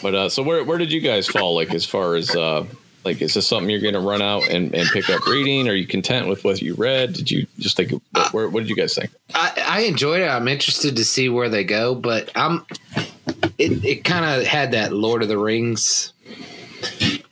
But 0.00 0.14
uh, 0.14 0.28
so 0.30 0.42
where, 0.42 0.64
where 0.64 0.78
did 0.78 0.90
you 0.90 1.02
guys 1.02 1.28
fall, 1.28 1.54
like, 1.54 1.74
as 1.74 1.84
far 1.84 2.14
as 2.14 2.34
uh, 2.34 2.64
like, 3.04 3.20
is 3.20 3.34
this 3.34 3.46
something 3.46 3.68
you're 3.68 3.80
going 3.80 3.94
to 3.94 4.00
run 4.00 4.22
out 4.22 4.48
and, 4.48 4.74
and 4.74 4.88
pick 4.88 5.10
up 5.10 5.26
reading? 5.26 5.68
Are 5.68 5.74
you 5.74 5.86
content 5.86 6.28
with 6.28 6.44
what 6.44 6.62
you 6.62 6.74
read? 6.74 7.12
Did 7.12 7.30
you 7.30 7.46
just 7.58 7.76
think, 7.76 7.92
what, 8.12 8.32
where, 8.32 8.48
what 8.48 8.60
did 8.60 8.70
you 8.70 8.76
guys 8.76 8.94
think? 8.94 9.10
I, 9.34 9.62
I 9.66 9.80
enjoyed 9.80 10.22
it. 10.22 10.28
I'm 10.28 10.48
interested 10.48 10.96
to 10.96 11.04
see 11.04 11.28
where 11.28 11.48
they 11.48 11.64
go, 11.64 11.94
but 11.94 12.30
I'm, 12.34 12.64
it, 13.58 13.84
it 13.84 14.04
kind 14.04 14.24
of 14.24 14.46
had 14.46 14.72
that 14.72 14.92
Lord 14.92 15.22
of 15.22 15.28
the 15.28 15.38
Rings, 15.38 16.12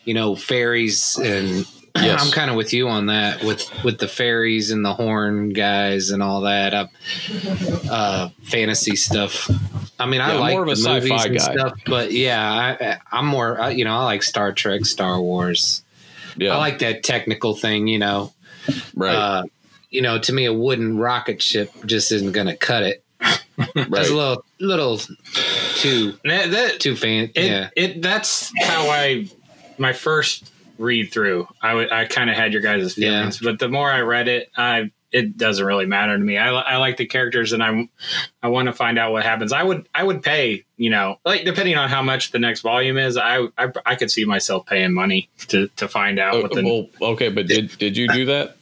you 0.04 0.14
know, 0.14 0.36
fairies 0.36 1.18
and 1.18 1.66
Yes. 1.96 2.24
I'm 2.24 2.32
kind 2.32 2.50
of 2.50 2.56
with 2.56 2.72
you 2.72 2.88
on 2.88 3.06
that 3.06 3.44
with 3.44 3.70
with 3.84 3.98
the 3.98 4.08
fairies 4.08 4.70
and 4.70 4.84
the 4.84 4.94
horn 4.94 5.50
guys 5.50 6.10
and 6.10 6.22
all 6.22 6.42
that 6.42 6.72
uh, 6.72 6.86
uh 7.90 8.28
fantasy 8.44 8.96
stuff. 8.96 9.50
I 9.98 10.06
mean, 10.06 10.20
I 10.20 10.34
like 10.34 10.52
more 10.52 10.62
of 10.62 10.68
a 10.68 10.76
sci-fi 10.76 11.28
guy. 11.28 11.36
stuff, 11.36 11.78
but 11.86 12.12
yeah, 12.12 12.98
I, 13.12 13.18
am 13.18 13.26
more. 13.26 13.60
I, 13.60 13.70
you 13.70 13.84
know, 13.84 13.94
I 13.94 14.04
like 14.04 14.22
Star 14.22 14.52
Trek, 14.52 14.84
Star 14.84 15.20
Wars. 15.20 15.84
Yeah, 16.36 16.54
I 16.54 16.58
like 16.58 16.78
that 16.78 17.04
technical 17.04 17.54
thing. 17.54 17.86
You 17.88 17.98
know, 17.98 18.32
right. 18.94 19.14
Uh, 19.14 19.42
you 19.90 20.00
know, 20.02 20.18
to 20.18 20.32
me, 20.32 20.46
a 20.46 20.52
wooden 20.52 20.98
rocket 20.98 21.42
ship 21.42 21.70
just 21.84 22.10
isn't 22.10 22.32
going 22.32 22.46
to 22.46 22.56
cut 22.56 22.82
it. 22.82 23.04
right. 23.20 23.90
That's 23.90 24.10
a 24.10 24.14
little, 24.14 24.44
little 24.58 24.98
too 25.76 26.18
that, 26.24 26.50
that 26.50 26.80
too 26.80 26.96
fan. 26.96 27.30
It, 27.34 27.44
yeah, 27.44 27.70
it 27.76 28.02
that's 28.02 28.50
how 28.60 28.88
I 28.88 29.28
my 29.78 29.92
first 29.92 30.51
read 30.82 31.12
through. 31.12 31.48
I, 31.62 31.68
w- 31.70 31.88
I 31.90 32.04
kind 32.04 32.28
of 32.28 32.36
had 32.36 32.52
your 32.52 32.62
guys' 32.62 32.94
feelings, 32.94 33.40
yeah. 33.40 33.50
but 33.50 33.58
the 33.58 33.68
more 33.68 33.90
I 33.90 34.00
read 34.00 34.28
it, 34.28 34.50
I 34.56 34.90
it 35.12 35.36
doesn't 35.36 35.64
really 35.64 35.84
matter 35.84 36.16
to 36.16 36.24
me. 36.24 36.38
I, 36.38 36.50
I 36.50 36.76
like 36.78 36.96
the 36.96 37.06
characters, 37.06 37.52
and 37.52 37.62
I'm 37.62 37.90
I 38.42 38.48
want 38.48 38.66
to 38.66 38.72
find 38.72 38.98
out 38.98 39.12
what 39.12 39.24
happens. 39.24 39.52
I 39.52 39.62
would 39.62 39.88
I 39.94 40.02
would 40.02 40.22
pay, 40.22 40.64
you 40.76 40.90
know, 40.90 41.16
like 41.24 41.44
depending 41.44 41.76
on 41.76 41.88
how 41.88 42.02
much 42.02 42.32
the 42.32 42.38
next 42.38 42.62
volume 42.62 42.98
is. 42.98 43.16
I 43.16 43.46
I, 43.58 43.68
I 43.84 43.94
could 43.94 44.10
see 44.10 44.24
myself 44.24 44.66
paying 44.66 44.92
money 44.92 45.28
to 45.48 45.68
to 45.76 45.86
find 45.86 46.18
out. 46.18 46.34
Oh, 46.34 46.42
what 46.42 46.52
the, 46.52 46.62
well, 46.62 47.12
okay, 47.12 47.28
but 47.28 47.46
did 47.46 47.76
did 47.78 47.96
you 47.96 48.08
do 48.08 48.24
that? 48.26 48.56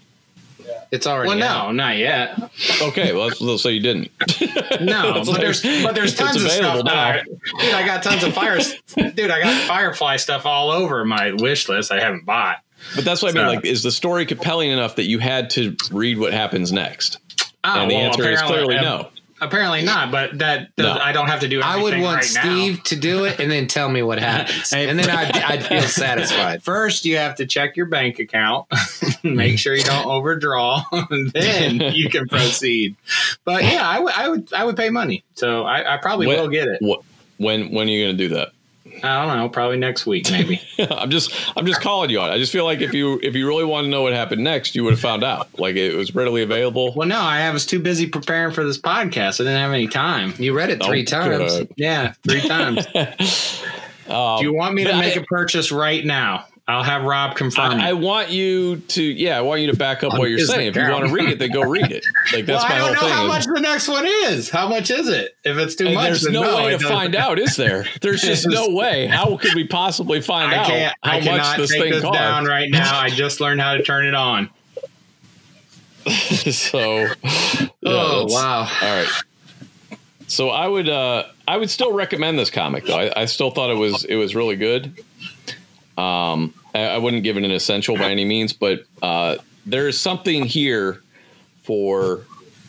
It's 0.93 1.07
already 1.07 1.29
Well, 1.29 1.43
out. 1.43 1.67
no, 1.69 1.73
not 1.73 1.97
yet. 1.99 2.37
Okay, 2.83 3.13
well, 3.13 3.31
let's, 3.41 3.63
so 3.63 3.69
you 3.69 3.81
didn't. 3.81 4.11
No, 4.81 5.13
but 5.15 5.27
like- 5.29 5.41
there's 5.41 5.63
but 5.63 5.95
there's 5.95 6.15
tons 6.15 6.43
of 6.43 6.51
stuff. 6.51 6.85
now. 6.85 7.13
now. 7.13 7.23
Dude, 7.23 7.75
I 7.75 7.85
got 7.85 8.03
tons 8.03 8.23
of 8.25 8.33
fires. 8.33 8.75
Dude, 8.97 9.31
I 9.31 9.41
got 9.43 9.63
Firefly 9.69 10.17
stuff 10.17 10.47
all 10.47 10.71
over 10.71 11.05
my 11.05 11.33
wish 11.33 11.69
list. 11.69 11.93
I 11.93 12.01
haven't 12.01 12.25
bought. 12.25 12.59
But 12.95 13.05
that's 13.05 13.23
what 13.23 13.37
I 13.37 13.39
mean. 13.39 13.47
Like, 13.57 13.65
is 13.67 13.83
the 13.83 13.91
story 13.93 14.25
compelling 14.27 14.71
enough 14.71 14.97
that 14.97 15.05
you 15.05 15.19
had 15.19 15.51
to 15.51 15.77
read 15.93 16.19
what 16.19 16.33
happens 16.33 16.73
next? 16.73 17.19
Oh, 17.63 17.81
and 17.83 17.91
the 17.91 17.95
well, 17.97 18.05
answer 18.07 18.31
is 18.31 18.41
clearly 18.43 18.77
no. 18.77 19.11
Apparently 19.41 19.83
not. 19.83 20.11
But 20.11 20.39
that 20.39 20.71
No. 20.77 20.93
I 20.93 21.13
don't 21.13 21.29
have 21.29 21.41
to 21.41 21.49
do. 21.49 21.61
I 21.63 21.81
would 21.83 21.99
want 21.99 22.17
right 22.17 22.25
Steve 22.25 22.77
Now. 22.77 22.83
to 22.85 22.97
do 22.97 23.25
it 23.25 23.41
and 23.41 23.51
then 23.51 23.67
tell 23.67 23.89
me 23.89 24.03
what 24.03 24.19
happens, 24.23 24.73
and 24.73 24.99
then 24.99 25.09
I'd, 25.11 25.37
I'd 25.37 25.65
feel 25.65 25.83
satisfied. 26.05 26.63
First, 26.63 27.05
you 27.05 27.17
have 27.17 27.37
to 27.37 27.47
check 27.47 27.77
your 27.77 27.87
bank 27.87 28.19
account, 28.19 28.67
make 29.23 29.59
sure 29.59 29.75
you 29.75 29.83
don't 29.85 30.07
overdraw, 30.07 30.83
and 30.93 31.31
then 31.33 31.95
you 31.95 32.09
can 32.11 32.27
proceed. 32.29 32.97
But 33.45 33.65
yeah, 33.65 33.87
I 33.89 33.99
would, 34.01 34.13
I 34.13 34.29
would, 34.29 34.53
I 34.53 34.65
would 34.65 34.77
pay 34.77 34.91
money, 34.91 35.25
so 35.35 35.63
I, 35.65 35.95
I 35.95 35.97
probably 35.97 36.27
When- 36.27 36.39
will 36.41 36.49
get 36.49 36.69
it. 36.69 36.79
What? 36.81 37.01
When? 37.39 37.73
When 37.73 37.89
are 37.89 37.91
you 37.91 38.05
going 38.05 38.17
to 38.19 38.29
do 38.29 38.35
that? 38.35 38.53
I 39.03 39.25
don't 39.27 39.37
know, 39.37 39.49
probably 39.49 39.77
next 39.79 40.07
week, 40.07 40.31
maybe. 40.31 40.61
I'm 40.91 41.11
just 41.11 41.33
I'm 41.57 41.67
just 41.67 41.81
calling 41.81 42.11
you 42.11 42.21
on. 42.21 42.31
it. 42.31 42.35
I 42.35 42.39
just 42.39 42.53
feel 42.53 42.65
like 42.65 42.81
if 42.81 42.93
you 42.95 43.19
if 43.23 43.35
you 43.35 43.47
really 43.47 43.65
want 43.65 43.85
to 43.85 43.89
know 43.89 44.03
what 44.03 44.13
happened 44.13 44.43
next, 44.45 44.75
you 44.75 44.85
would 44.85 44.93
have 44.93 45.01
found 45.01 45.25
out. 45.25 45.49
Like 45.59 45.77
it 45.77 45.95
was 45.95 46.15
readily 46.15 46.43
available. 46.43 46.93
well, 46.95 47.09
no, 47.09 47.19
I 47.19 47.51
was 47.51 47.67
too 47.67 47.79
busy 47.81 48.07
preparing 48.07 48.53
for 48.55 48.65
this 48.65 48.79
podcast. 48.79 49.41
I 49.41 49.45
didn't 49.45 49.59
have 49.61 49.73
any 49.73 49.87
time. 49.89 50.35
You 50.39 50.53
read 50.55 50.71
it 50.71 50.83
three 50.83 51.03
Oh, 51.03 51.05
times. 51.05 51.53
good. 51.59 51.73
Yeah, 51.77 52.13
three 52.27 52.41
times. 52.41 52.87
Um, 54.09 54.39
Do 54.39 54.45
you 54.45 54.53
want 54.55 54.75
me 54.75 54.85
to 54.85 54.93
make 54.97 55.17
I- 55.17 55.21
a 55.21 55.25
purchase 55.25 55.71
right 55.73 56.05
now? 56.05 56.47
I'll 56.71 56.83
have 56.83 57.03
Rob 57.05 57.37
confirm. 57.37 57.73
I, 57.81 57.91
I 57.91 57.93
want 57.93 58.31
you 58.31 58.77
to 58.77 59.03
yeah, 59.03 59.37
I 59.39 59.41
want 59.43 59.61
you 59.61 59.67
to 59.71 59.77
back 59.77 60.03
up 60.05 60.13
On 60.15 60.19
what 60.19 60.31
you're 60.31 60.39
saying. 60.39 60.69
If 60.69 60.77
you 60.77 60.83
want 60.91 61.07
to 61.07 61.13
read 61.13 61.29
it, 61.29 61.39
then 61.39 61.51
go 61.51 61.63
read 61.63 61.91
it. 61.93 62.05
Like 62.33 62.47
that's 62.47 62.63
well, 62.63 62.73
my 62.73 62.79
whole 62.79 62.89
thing. 62.89 62.97
I 62.97 63.01
don't 63.01 63.09
know 63.11 63.15
how 63.17 63.27
much 63.27 63.45
the 63.47 63.61
next 63.61 63.89
one 63.89 64.07
is. 64.07 64.49
How 64.51 64.69
much 64.69 64.91
is 64.91 65.09
it? 65.09 65.37
If 65.45 65.57
it's 65.59 65.75
too 65.75 65.87
And 65.87 65.95
much, 65.97 66.05
there's 66.05 66.23
then 66.23 66.33
no, 66.35 66.57
way 66.57 66.71
to 66.71 66.79
find 66.79 67.17
out, 67.17 67.39
is 67.41 67.57
there? 67.57 67.87
There's 68.03 68.23
just 68.23 68.47
no 68.47 68.69
way. 68.75 69.07
How 69.09 69.37
could 69.37 69.55
we 69.55 69.67
possibly 69.67 70.21
find 70.21 70.53
I 70.55 70.59
out 70.59 70.67
can't. 70.67 70.95
how 71.03 71.11
I 71.11 71.15
much 71.17 71.25
cannot 71.25 71.57
this 71.59 71.71
take 71.73 71.81
thing 71.83 71.91
this 71.93 72.03
costs? 72.03 72.19
down 72.19 72.45
right 72.45 72.71
now. 72.71 72.99
I 73.01 73.09
just 73.11 73.41
learned 73.41 73.61
how 73.61 73.75
to 73.75 73.83
turn 73.83 74.07
it 74.07 74.15
on. 74.15 74.49
so, 76.07 76.99
yeah, 77.01 77.15
Oh 77.85 78.27
that's- 78.27 78.33
wow! 78.33 78.59
All 78.61 78.97
right. 78.97 79.09
So 80.29 80.51
I 80.51 80.69
would 80.69 80.89
uh 80.89 81.25
I 81.49 81.57
would 81.57 81.69
still 81.71 81.93
recommend 81.93 82.39
this 82.39 82.51
comic 82.51 82.85
though. 82.87 82.97
I, 82.99 83.23
I 83.23 83.25
still 83.25 83.51
thought 83.51 83.71
it 83.71 83.75
was 83.77 84.05
it 84.05 84.15
was 84.15 84.37
really 84.37 84.55
good. 84.57 85.03
Um 85.99 86.55
I, 86.75 86.81
I 86.81 86.99
wouldn't 86.99 87.23
give 87.23 87.37
it 87.37 87.45
an 87.45 87.51
essential 87.51 87.97
by 87.97 88.11
any 88.11 88.25
means, 88.25 88.53
but 88.53 88.85
uh 89.03 89.37
there 89.67 89.89
is 89.89 89.99
something 90.01 90.45
here 90.45 91.03
for 91.63 92.21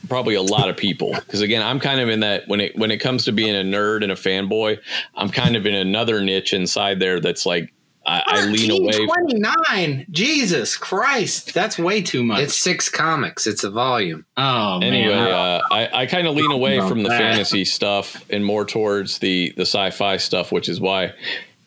probably 0.09 0.35
a 0.35 0.41
lot 0.41 0.67
of 0.67 0.75
people 0.75 1.13
because 1.13 1.39
again 1.41 1.61
i'm 1.61 1.79
kind 1.79 2.01
of 2.01 2.09
in 2.09 2.19
that 2.19 2.43
when 2.47 2.59
it 2.59 2.75
when 2.77 2.91
it 2.91 2.97
comes 2.97 3.23
to 3.23 3.31
being 3.31 3.55
a 3.55 3.63
nerd 3.63 4.03
and 4.03 4.11
a 4.11 4.15
fanboy 4.15 4.77
i'm 5.15 5.29
kind 5.29 5.55
of 5.55 5.65
in 5.65 5.73
another 5.73 6.21
niche 6.21 6.53
inside 6.53 6.99
there 6.99 7.19
that's 7.21 7.45
like 7.45 7.71
i, 8.05 8.21
I 8.25 8.45
lean 8.47 8.71
away 8.71 9.05
Twenty 9.05 9.39
nine. 9.39 10.05
Jesus 10.09 10.75
Christ, 10.75 11.53
that's 11.53 11.77
way 11.77 12.01
too 12.01 12.23
much. 12.23 12.41
It's 12.41 12.55
six 12.59 12.89
comics. 12.89 13.45
It's 13.47 13.63
a 13.63 13.69
volume. 13.69 14.25
oh 14.37 14.79
anyway, 14.81 15.13
man. 15.13 15.31
uh, 15.31 15.61
I, 15.71 16.01
I 16.01 16.05
kind 16.07 16.27
of 16.27 16.35
lean 16.35 16.51
away 16.51 16.77
About 16.77 16.89
from 16.89 17.03
the 17.03 17.09
that. 17.09 17.17
fantasy 17.19 17.63
stuff 17.63 18.25
and 18.31 18.43
more 18.43 18.65
towards 18.65 19.19
the 19.19 19.53
the 19.55 19.61
sci-fi 19.67 20.17
stuff, 20.17 20.51
which 20.51 20.67
is 20.67 20.81
why 20.81 21.13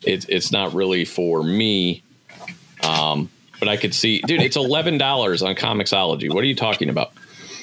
it's 0.02 0.26
it's 0.26 0.50
not 0.52 0.74
really 0.74 1.04
for 1.04 1.42
me. 1.44 2.02
Um, 2.84 3.30
but 3.60 3.68
I 3.68 3.76
could 3.76 3.94
see, 3.94 4.20
dude, 4.26 4.40
it's 4.42 4.56
eleven 4.56 4.98
dollars 4.98 5.42
on 5.42 5.54
Comixology. 5.54 6.32
What 6.32 6.42
are 6.44 6.46
you 6.46 6.56
talking 6.56 6.88
about? 6.90 7.12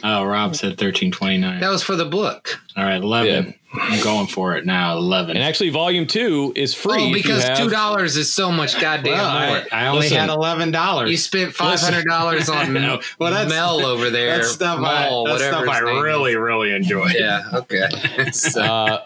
oh, 0.04 0.24
Rob 0.24 0.56
said 0.56 0.78
thirteen 0.78 1.12
twenty 1.12 1.38
nine. 1.38 1.60
That 1.60 1.70
was 1.70 1.84
for 1.84 1.96
the 1.96 2.06
book. 2.06 2.60
All 2.76 2.84
right, 2.84 3.02
eleven. 3.02 3.54
I'm 3.74 4.04
going 4.04 4.28
for 4.28 4.56
it 4.58 4.66
now. 4.66 4.98
Eleven. 4.98 5.38
And 5.38 5.46
actually, 5.46 5.70
Volume 5.70 6.06
Two 6.08 6.52
is 6.56 6.74
free. 6.74 7.10
Oh, 7.10 7.14
because 7.14 7.44
have- 7.44 7.58
two 7.58 7.70
dollars 7.70 8.18
is 8.18 8.34
so 8.34 8.52
much 8.52 8.80
goddamn 8.82 9.14
well, 9.14 9.26
I, 9.30 9.48
more. 9.48 9.64
I 9.72 9.88
only 9.88 10.02
Listen. 10.02 10.18
had 10.18 10.30
eleven 10.30 10.72
dollars. 10.72 11.10
You 11.12 11.18
spent 11.18 11.54
five 11.54 11.80
hundred 11.80 12.06
dollars 12.06 12.50
on 12.50 12.74
No, 12.74 13.00
well, 13.20 13.32
that's- 13.32 13.50
Mel 13.50 13.86
over 13.86 14.10
there. 14.10 14.38
That's 14.38 14.52
stuff 14.52 14.80
Mall, 14.80 15.28
I, 15.28 15.32
that's 15.32 15.44
stuff 15.46 15.68
I 15.70 15.80
his 15.82 15.90
is. 15.98 16.04
really, 16.04 16.36
really 16.36 16.74
enjoy. 16.74 17.08
Yeah. 17.14 17.44
Okay. 17.54 17.88
so, 18.34 18.62
uh, 18.62 19.02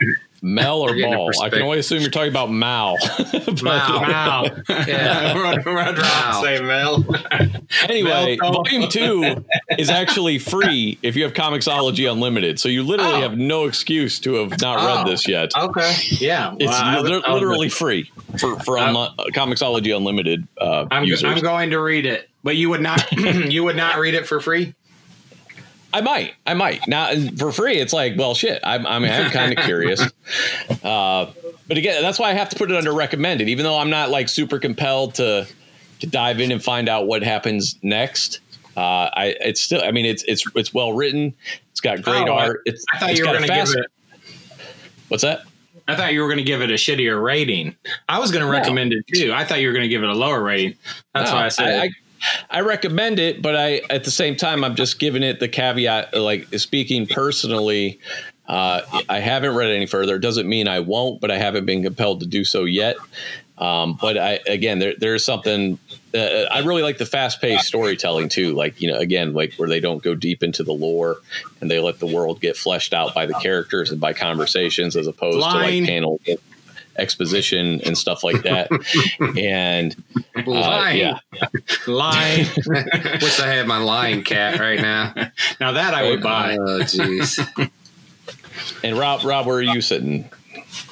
Mel 0.46 0.82
or 0.82 0.90
We're 0.92 0.96
getting 0.98 1.14
a 1.14 1.18
Ball. 1.18 1.32
I 1.42 1.50
can 1.50 1.62
only 1.64 1.80
assume 1.80 2.02
you're 2.02 2.12
talking 2.12 2.30
about 2.30 2.52
Mal. 2.52 2.98
But, 3.46 3.64
Mal. 3.64 4.02
Wow. 4.02 4.46
Yeah. 4.70 5.38
Rod, 5.38 5.66
Rod 5.66 5.98
Wow. 5.98 6.42
say 6.44 6.62
Mel. 6.62 7.04
Anyway, 7.90 8.38
Mel, 8.40 8.52
Volume 8.54 8.88
Two 8.90 9.44
is 9.78 9.90
actually 9.90 10.38
free 10.40 10.98
if 11.02 11.16
you 11.16 11.24
have 11.24 11.34
Comixology 11.34 12.10
Unlimited. 12.12 12.60
So 12.60 12.70
you 12.70 12.84
literally 12.84 13.16
Oh. 13.16 13.22
have 13.22 13.38
no 13.38 13.66
excuse 13.66 14.20
to 14.22 14.36
have 14.36 14.60
not 14.62 14.78
read 14.78 15.06
Oh. 15.08 15.10
this 15.10 15.28
yet. 15.28 15.52
Okay. 15.58 15.94
Yeah. 16.20 16.54
It's 16.60 16.70
well, 16.72 16.82
I- 16.84 17.00
li- 17.00 17.24
I'll- 17.26 17.34
literally 17.34 17.70
free 17.70 18.12
for 18.40 18.60
for 18.60 18.78
I'm- 18.78 18.94
Comixology 19.34 19.96
Unlimited 19.96 20.48
uh, 20.62 20.86
I'm, 20.92 21.04
users. 21.06 21.24
I'm 21.30 21.40
going 21.42 21.72
to 21.72 21.80
read 21.82 22.06
it, 22.06 22.30
but 22.44 22.56
you 22.56 22.70
would 22.70 22.82
not. 22.82 23.12
you 23.52 23.64
would 23.64 23.76
not 23.76 23.98
read 23.98 24.14
it 24.14 24.28
for 24.28 24.40
free. 24.40 24.74
I 25.96 26.02
might, 26.02 26.34
I 26.46 26.54
might 26.56 26.88
not 26.90 27.16
for 27.38 27.54
free. 27.54 27.78
It's 27.78 27.94
like, 27.94 28.18
well, 28.18 28.36
shit. 28.36 28.60
I'm, 28.66 28.86
I 28.86 29.00
mean, 29.00 29.12
I'm 29.12 29.32
kind 29.40 29.58
of 29.58 29.64
curious. 29.64 30.02
Uh, 30.84 31.32
but 31.70 31.78
again, 31.78 32.02
that's 32.02 32.20
why 32.20 32.30
I 32.30 32.34
have 32.34 32.50
to 32.50 32.56
put 32.58 32.70
it 32.70 32.76
under 32.76 32.94
recommended, 32.94 33.48
even 33.48 33.64
though 33.64 33.78
I'm 33.78 33.90
not 33.90 34.10
like 34.10 34.28
super 34.28 34.60
compelled 34.60 35.16
to 35.16 35.48
to 36.02 36.08
dive 36.08 36.42
in 36.42 36.52
and 36.52 36.62
find 36.62 36.90
out 36.90 37.08
what 37.08 37.24
happens 37.24 37.80
next. 37.82 38.42
Uh, 38.76 39.10
I 39.14 39.36
it's 39.40 39.62
still, 39.62 39.82
I 39.82 39.92
mean, 39.92 40.06
it's 40.06 40.24
it's 40.24 40.44
it's 40.54 40.74
well 40.74 40.92
written. 40.92 41.34
It's 41.72 41.80
got 41.80 42.02
great 42.02 42.28
Oh, 42.28 42.34
art. 42.34 42.62
It's, 42.66 42.84
I 42.94 42.98
thought 42.98 43.18
you 43.18 43.26
were 43.26 43.32
going 43.32 43.48
to 43.48 43.54
give 43.54 43.70
it. 43.70 43.86
What's 45.08 45.24
that? 45.24 45.44
I 45.88 45.96
thought 45.96 46.12
you 46.14 46.22
were 46.22 46.28
going 46.28 46.40
to 46.40 46.44
give 46.44 46.62
it 46.62 46.72
a 46.72 46.74
shittier 46.74 47.24
rating. 47.24 47.76
I 48.10 48.20
was 48.20 48.32
going 48.32 48.42
to 48.44 48.52
No. 48.52 48.58
recommend 48.58 48.92
it 48.92 49.06
too. 49.14 49.32
I 49.34 49.46
thought 49.46 49.60
you 49.62 49.68
were 49.68 49.74
going 49.74 49.84
to 49.84 49.90
give 49.90 50.04
it 50.04 50.10
a 50.10 50.14
lower 50.14 50.44
rating. 50.44 50.76
That's 51.14 51.30
No, 51.32 51.38
why 51.38 51.46
I 51.46 51.50
said. 51.50 51.80
I, 51.80 51.84
I 51.86 51.90
recommend 52.62 53.20
it, 53.20 53.42
but 53.42 53.56
I 53.56 53.82
at 53.90 54.04
the 54.04 54.12
same 54.12 54.36
time 54.36 54.64
I'm 54.64 54.76
just 54.76 55.00
giving 55.00 55.24
it 55.24 55.40
the 55.40 55.48
caveat. 55.48 56.14
Like 56.14 56.48
speaking 56.60 57.08
personally, 57.08 58.00
uh, 58.48 58.82
I 59.10 59.20
haven't 59.20 59.56
read 59.56 59.72
any 59.72 59.86
further. 59.86 60.16
It 60.16 60.20
doesn't 60.20 60.48
mean 60.48 60.68
I 60.68 60.80
won't, 60.80 61.22
but 61.22 61.32
I 61.32 61.38
haven't 61.38 61.66
been 61.66 61.84
compelled 61.84 62.20
to 62.22 62.28
do 62.28 62.44
so 62.44 62.66
yet. 62.66 62.96
Um, 63.58 63.98
but 64.00 64.18
I 64.18 64.40
again, 64.48 64.80
there 64.80 64.94
there's 64.98 65.24
something. 65.24 65.80
Uh, 66.14 66.46
I 66.52 66.60
really 66.60 66.84
like 66.84 66.98
the 66.98 67.06
fast 67.06 67.42
paced 67.42 67.66
storytelling 67.66 68.30
too. 68.30 68.54
Like 68.54 68.82
you 68.82 68.92
know, 68.92 68.98
again, 68.98 69.34
like 69.34 69.54
where 69.56 69.70
they 69.70 69.80
don't 69.80 70.04
go 70.04 70.14
deep 70.14 70.44
into 70.44 70.64
the 70.64 70.74
lore 70.74 71.18
and 71.62 71.72
they 71.72 71.80
let 71.80 72.00
the 72.00 72.06
world 72.06 72.42
get 72.42 72.58
fleshed 72.58 72.94
out 72.94 73.16
by 73.16 73.26
the 73.26 73.34
characters 73.36 73.92
and 73.92 74.00
by 74.00 74.14
conversations 74.14 74.96
as 74.96 75.08
opposed 75.08 75.38
to 75.38 75.54
like 75.54 75.86
panel 75.86 76.20
exposition 76.98 77.82
and 77.86 77.98
stuff 77.98 78.24
like 78.24 78.44
that. 78.44 78.70
and 79.38 79.96
uh, 80.38 80.44
Lying. 80.50 81.00
yeah. 81.00 81.18
Line. 81.88 82.46
Wish 82.68 83.40
I 83.40 83.48
had 83.48 83.68
my 83.68 83.78
lying 83.78 84.24
cat 84.24 84.60
right 84.60 84.80
now. 84.80 85.14
now 85.60 85.72
that 85.74 85.94
I 85.94 86.10
would 86.10 86.22
buy. 86.22 86.56
Oh, 86.60 86.80
jeez. 86.82 87.72
And 88.84 88.98
Rob, 88.98 89.24
Rob, 89.24 89.46
where 89.46 89.58
are 89.58 89.62
you 89.62 89.82
sitting 89.82 90.30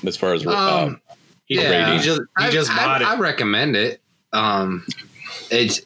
as 0.06 0.18
far 0.18 0.34
as 0.34 0.45
uh, 0.45 0.51
Um, 0.86 1.01
He, 1.45 1.56
Yeah. 1.56 1.93
he 1.97 2.04
just 2.04 2.22
he 2.38 2.45
I, 2.45 2.49
just 2.51 2.70
I- 2.72 2.76
bought 2.86 3.01
I 3.04 3.16
it. 3.16 3.20
recommend 3.20 3.76
it. 3.76 4.01
Um, 4.32 4.86
it's. 5.51 5.82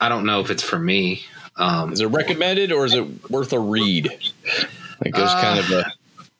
I 0.00 0.08
don't 0.08 0.24
know 0.24 0.40
if 0.40 0.50
it's 0.50 0.62
for 0.62 0.78
me. 0.78 1.22
Um, 1.56 1.92
is 1.92 2.00
it 2.00 2.06
recommended 2.06 2.72
or 2.72 2.86
is 2.86 2.94
it 2.94 3.30
worth 3.30 3.52
a 3.52 3.58
read? 3.58 4.08
Like 5.04 5.14
there's 5.14 5.28
Uh, 5.30 5.40
kind 5.42 5.58
of 5.58 5.70
a 5.70 5.92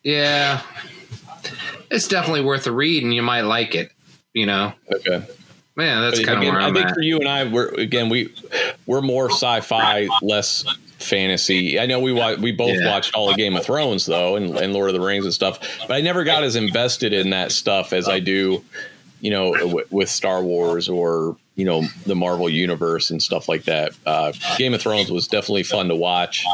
yeah, 0.03 0.63
it's 1.91 2.09
definitely 2.09 2.43
worth 2.43 2.67
a 2.67 2.73
read, 2.73 3.03
and 3.03 3.13
you 3.15 3.23
might 3.23 3.43
like 3.43 3.75
it. 3.75 3.91
You 4.33 4.47
know, 4.47 4.73
okay. 4.93 5.27
man, 5.77 6.03
that's 6.03 6.25
kind 6.25 6.39
of 6.39 6.45
where 6.53 6.61
I 6.61 6.67
I'm 6.69 6.75
think 6.75 6.87
at. 6.87 6.95
for 6.95 7.01
you 7.03 7.19
and 7.19 7.29
I, 7.29 7.45
we're 7.51 7.69
again 7.75 8.09
we 8.09 8.33
we're 8.87 9.01
more 9.03 9.29
sci-fi, 9.31 10.07
less 10.23 10.65
fantasy. 10.99 11.81
I 11.81 11.87
know 11.87 11.99
we 11.99 12.13
watch, 12.13 12.39
we 12.39 12.53
both 12.53 12.77
Yeah. 12.79 12.89
watched 12.91 13.15
all 13.15 13.29
of 13.31 13.37
Game 13.37 13.57
of 13.57 13.65
Thrones 13.65 14.07
though, 14.07 14.37
and, 14.37 14.57
and 14.57 14.73
Lord 14.73 14.89
of 14.89 14.95
the 14.95 15.01
Rings 15.01 15.25
and 15.25 15.35
stuff, 15.35 15.59
but 15.81 15.93
I 15.93 16.01
never 16.01 16.23
got 16.25 16.45
as 16.45 16.55
invested 16.57 17.13
in 17.13 17.31
that 17.31 17.51
stuff 17.53 17.93
as 17.93 18.09
I 18.09 18.21
do, 18.21 18.63
you 19.21 19.31
know, 19.31 19.53
w- 19.55 19.87
with 19.91 20.09
Star 20.09 20.43
Wars 20.43 20.89
or 20.89 21.37
you 21.57 21.65
know 21.65 21.83
the 22.07 22.15
Marvel 22.15 22.49
universe 22.49 23.11
and 23.11 23.21
stuff 23.21 23.49
like 23.49 23.65
that. 23.65 23.93
Uh, 24.07 24.33
Game 24.59 24.75
of 24.75 24.81
Thrones 24.81 25.11
was 25.11 25.27
definitely 25.27 25.65
fun 25.65 25.89
to 25.89 25.97
watch, 25.97 26.45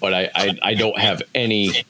but 0.00 0.14
I 0.14 0.30
I, 0.34 0.58
I 0.62 0.74
don't 0.74 0.98
have 0.98 1.22
any. 1.34 1.84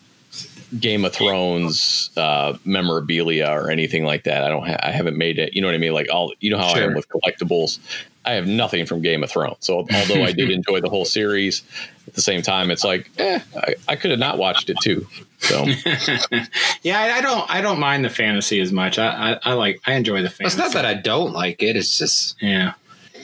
Game 0.79 1.05
of 1.05 1.13
Thrones 1.13 2.11
uh, 2.17 2.57
memorabilia 2.65 3.49
or 3.49 3.71
anything 3.71 4.05
like 4.05 4.25
that. 4.25 4.45
I 4.45 4.49
don't. 4.49 4.67
Ha- 4.67 4.79
I 4.83 4.91
haven't 4.91 5.17
made 5.17 5.39
it. 5.39 5.55
You 5.55 5.63
know 5.63 5.69
what 5.69 5.75
I 5.75 5.79
mean? 5.79 5.93
Like 5.93 6.09
all. 6.11 6.33
You 6.41 6.51
know 6.51 6.59
how 6.59 6.75
I 6.75 6.81
am 6.81 6.95
with 6.95 7.09
collectibles. 7.09 7.79
I 8.25 8.33
have 8.33 8.47
nothing 8.47 8.87
from 8.87 9.01
Game 9.01 9.25
of 9.25 9.31
Thrones. 9.31 9.57
So 9.61 9.87
although 9.93 10.23
I 10.23 10.33
did 10.33 10.51
enjoy 10.51 10.81
the 10.81 10.91
whole 10.91 11.07
series, 11.07 11.63
at 12.07 12.15
the 12.15 12.23
same 12.23 12.43
time, 12.43 12.71
it's 12.71 12.85
like, 12.85 13.11
eh, 13.19 13.41
I, 13.57 13.75
I 13.89 13.97
could 13.97 14.11
have 14.11 14.21
not 14.21 14.37
watched 14.37 14.69
it 14.69 14.77
too. 14.83 15.07
So 15.39 15.65
yeah, 16.83 17.01
I, 17.01 17.19
I 17.19 17.21
don't 17.21 17.51
I 17.51 17.61
don't 17.61 17.81
mind 17.81 18.05
the 18.05 18.11
fantasy 18.11 18.61
as 18.61 18.73
much. 18.73 18.99
I 18.99 19.33
I, 19.33 19.51
I 19.51 19.53
like 19.55 19.81
I 19.87 19.95
enjoy 19.95 20.23
the 20.23 20.29
fantasy. 20.29 20.45
It's 20.45 20.57
not 20.57 20.73
that 20.75 20.85
I 20.85 20.95
don't 20.95 21.33
like 21.33 21.63
it. 21.63 21.77
It's 21.77 21.99
just 21.99 22.37
yeah. 22.43 22.75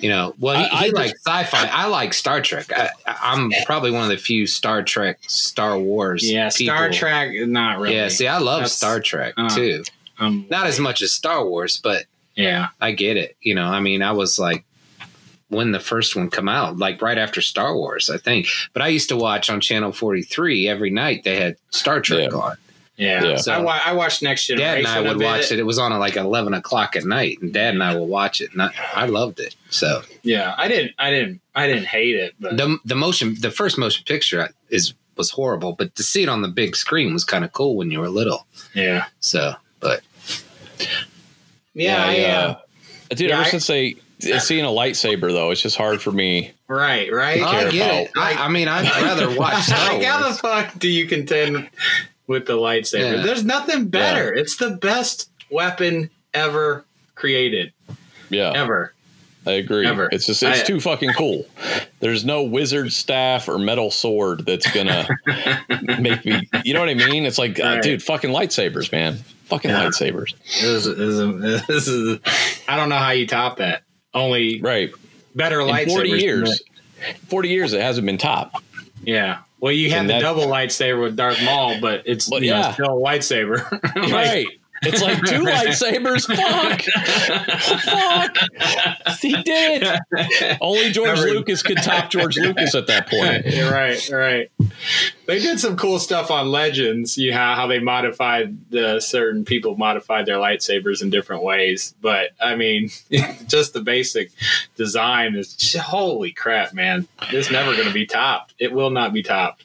You 0.01 0.11
know, 0.11 0.35
well, 0.39 0.57
he, 0.59 0.65
I- 0.65 0.69
I 0.69 0.79
he 0.85 0.91
just- 0.91 0.97
likes 0.97 1.25
sci-fi. 1.27 1.69
I 1.73 1.87
like 1.87 2.13
Star 2.15 2.41
Trek. 2.41 2.67
I, 2.75 2.91
I'm 3.07 3.51
probably 3.65 3.91
one 3.91 4.03
of 4.03 4.09
the 4.11 4.17
few 4.19 4.47
Star 4.47 4.83
Trek, 4.83 5.19
Star 5.23 5.79
Wars. 5.79 6.31
Yeah, 6.31 6.49
Star. 6.51 6.91
Trek, 6.91 7.31
not 7.49 7.79
really. 7.79 7.95
Yeah, 7.97 8.09
see, 8.09 8.27
I 8.29 8.39
love 8.39 8.59
That's- 8.61 8.75
Star 8.75 9.01
Trek 9.01 9.35
uh, 9.37 9.49
too. 9.49 9.85
um, 10.19 10.47
Not 10.51 10.67
as 10.67 10.79
much 10.79 11.03
as 11.03 11.13
Star 11.13 11.45
Wars, 11.47 11.81
but 11.83 12.05
yeah, 12.35 12.69
I 12.81 12.93
get 12.93 13.17
it. 13.17 13.37
You 13.41 13.55
know, 13.55 13.65
I 13.67 13.81
mean, 13.81 14.03
I 14.03 14.13
was 14.13 14.39
like 14.39 14.65
when 15.49 15.71
the 15.73 15.81
first 15.81 16.17
one 16.17 16.29
come 16.29 16.49
out, 16.49 16.77
like 16.77 17.01
right 17.01 17.19
after 17.19 17.41
Star 17.41 17.75
Wars, 17.75 18.11
I 18.11 18.19
think. 18.19 18.49
But 18.73 18.83
I 18.83 18.89
used 18.89 19.09
to 19.11 19.17
watch 19.17 19.49
on 19.49 19.61
Channel 19.61 19.93
43 19.93 20.69
every 20.69 20.91
night. 20.91 21.23
They 21.25 21.37
had 21.41 21.57
Star 21.71 22.01
Trek 22.01 22.31
Yeah. 22.33 22.37
on. 22.39 22.57
Yeah. 22.97 23.23
Yeah. 23.25 23.37
So 23.37 23.53
I, 23.53 23.59
wa- 23.61 23.81
I 23.85 23.93
watched 23.93 24.23
Next 24.23 24.47
Generation. 24.47 24.85
Dad 24.85 24.89
Generation. 24.89 24.99
and 24.99 25.09
I 25.09 25.11
a 25.11 25.15
would 25.17 25.25
watch 25.25 25.53
it. 25.53 25.59
It 25.59 25.63
was 25.65 25.79
on 25.79 25.93
at 25.93 25.99
like 25.99 26.17
11 26.17 26.55
o'clock 26.55 26.97
at 26.97 27.05
night, 27.05 27.39
and 27.43 27.53
Dad 27.53 27.75
and 27.75 27.83
I 27.83 27.95
would 27.99 28.09
watch 28.09 28.41
it. 28.41 28.53
And 28.53 28.63
I, 28.63 28.71
I 28.95 29.07
loved 29.07 29.39
it. 29.41 29.55
So 29.71 30.03
Yeah, 30.23 30.55
I 30.57 30.69
didn't, 30.69 30.93
I 30.99 31.11
didn't, 31.11 31.41
I 31.55 31.67
didn't 31.67 31.87
hate 31.87 32.15
it, 32.17 32.35
but 32.41 32.57
the 32.57 32.79
the 32.85 32.95
motion, 32.95 33.35
the 33.41 33.51
first 33.51 33.77
motion 33.79 34.05
picture 34.07 34.49
is 34.71 34.95
was 35.17 35.31
horrible, 35.31 35.73
but 35.73 35.95
to 35.97 36.03
see 36.03 36.23
it 36.23 36.29
on 36.29 36.43
the 36.43 36.49
big 36.49 36.77
screen 36.77 37.13
was 37.15 37.25
kind 37.25 37.45
of 37.45 37.53
cool 37.53 37.77
when 37.77 37.91
you 37.91 38.01
were 38.01 38.09
little. 38.11 38.47
yeah, 38.75 39.07
So, 39.21 39.55
but 39.81 40.03
yeah, 41.75 42.05
I, 42.07 42.21
uh, 42.25 42.59
dude. 43.15 43.29
Yeah, 43.31 43.37
ever 43.37 43.45
I- 43.47 43.51
since 43.51 43.67
they 43.67 43.97
seeing 44.39 44.65
a 44.65 44.69
lightsaber 44.69 45.31
though, 45.33 45.51
it's 45.51 45.61
just 45.63 45.77
hard 45.77 46.01
for 46.03 46.13
me. 46.13 46.53
right, 46.69 47.13
right. 47.13 47.43
I 47.43 47.63
care 47.63 47.71
get 47.73 47.95
it. 48.07 48.11
I, 48.17 48.33
I 48.35 48.49
mean, 48.49 48.67
I'd 48.69 48.85
rather 49.03 49.35
watch 49.39 49.63
Star 49.65 49.95
like, 49.95 50.03
how 50.05 50.29
the 50.29 50.35
fuck 50.35 50.79
do 50.79 50.89
you 50.89 51.07
contend 51.07 51.69
with 52.27 52.47
the 52.47 52.55
lightsaber? 52.55 53.17
Yeah. 53.17 53.23
There's 53.23 53.45
nothing 53.45 53.89
better. 53.89 54.33
It's 54.33 54.57
the 54.57 54.71
best 54.71 55.31
weapon 55.51 56.11
ever 56.35 56.85
created, 57.15 57.73
Yeah, 58.31 58.53
ever. 58.55 58.93
I 59.47 59.53
agree. 59.53 59.87
Ever. 59.87 60.09
It's 60.11 60.27
just 60.27 60.43
it's 60.43 60.61
I- 60.63 60.65
too 60.65 60.81
fucking 60.81 61.13
cool. 61.13 61.47
There's 62.01 62.25
no 62.25 62.43
wizard 62.43 62.93
staff 62.93 63.49
or 63.49 63.59
metal 63.59 63.91
sword 63.93 64.45
that's 64.45 64.69
gonna 64.73 65.07
make 66.01 66.25
me. 66.25 66.49
You 66.65 66.75
know 66.75 66.81
what 66.81 66.89
I 66.89 66.95
mean? 66.95 67.25
It's 67.25 67.39
like, 67.39 67.61
uh, 67.61 67.63
Right. 67.65 67.83
dude, 67.83 68.03
fucking 68.03 68.31
lightsabers, 68.31 68.91
man. 68.91 69.19
Fucking 69.45 69.71
Yeah. 69.71 69.85
lightsabers. 69.87 70.35
This 70.61 70.87
is, 70.87 70.97
this 70.97 70.99
is, 70.99 71.67
this 71.69 71.89
is, 71.89 72.19
I 72.69 72.77
don't 72.77 72.89
know 72.89 72.97
how 72.99 73.11
you 73.13 73.27
top 73.27 73.59
that. 73.59 73.83
Only 74.13 74.61
Right. 74.61 74.91
better 75.37 75.61
In 75.61 75.69
lightsabers. 75.69 75.89
40 75.95 76.11
years. 76.11 76.63
40 77.29 77.49
years 77.49 77.73
it 77.73 77.81
hasn't 77.81 78.05
been 78.07 78.19
topped. 78.19 78.57
Yeah. 79.05 79.39
Well, 79.59 79.73
you 79.73 79.91
had 79.91 80.01
And 80.01 80.09
the 80.11 80.15
that- 80.15 80.21
double 80.23 80.47
lightsaber 80.47 81.03
with 81.03 81.17
Darth 81.17 81.43
Maul, 81.43 81.81
but 81.81 82.03
it's 82.07 82.29
But 82.29 82.43
you 82.43 82.51
know, 82.51 82.71
still 82.73 82.99
a 82.99 83.01
lightsaber. 83.01 83.71
Like- 83.97 84.13
right. 84.13 84.47
It's 84.83 85.03
like 85.03 85.19
two 85.25 85.41
lightsabers. 85.45 86.27
Fuck. 86.27 86.83
Fuck. 87.83 89.19
He 89.21 89.43
did. 89.43 89.87
Only 90.61 90.91
George 90.93 91.19
Remember- 91.19 91.35
Lucas 91.35 91.63
could 91.63 91.79
top 91.79 92.11
George 92.11 92.37
Lucas 92.37 92.75
at 92.75 92.87
that 92.89 93.09
point. 93.09 93.47
You're 93.55 93.71
right, 93.71 94.09
right. 94.11 94.51
They 95.27 95.41
did 95.41 95.59
some 95.59 95.77
cool 95.77 95.99
stuff 95.99 96.31
on 96.31 96.51
Legends. 96.51 97.17
You 97.19 97.33
know 97.33 97.37
how 97.39 97.67
they 97.67 97.79
modified 97.81 98.71
the 98.71 99.01
certain 99.01 99.45
people 99.45 99.77
modified 99.77 100.27
their 100.27 100.37
lightsabers 100.37 101.03
in 101.03 101.11
different 101.11 101.43
ways. 101.43 101.95
But 102.01 102.31
I 102.41 102.55
mean, 102.57 102.91
just 103.47 103.73
the 103.73 103.81
basic 103.81 104.31
design 104.77 105.35
is 105.35 105.75
holy 105.81 106.33
crap, 106.33 106.75
man! 106.75 107.09
It's 107.31 107.51
never 107.51 107.73
going 107.73 107.89
to 107.89 107.95
be 107.95 108.07
topped. 108.07 108.55
It 108.59 108.73
will 108.73 108.91
not 108.91 109.13
be 109.13 109.23
topped. 109.23 109.65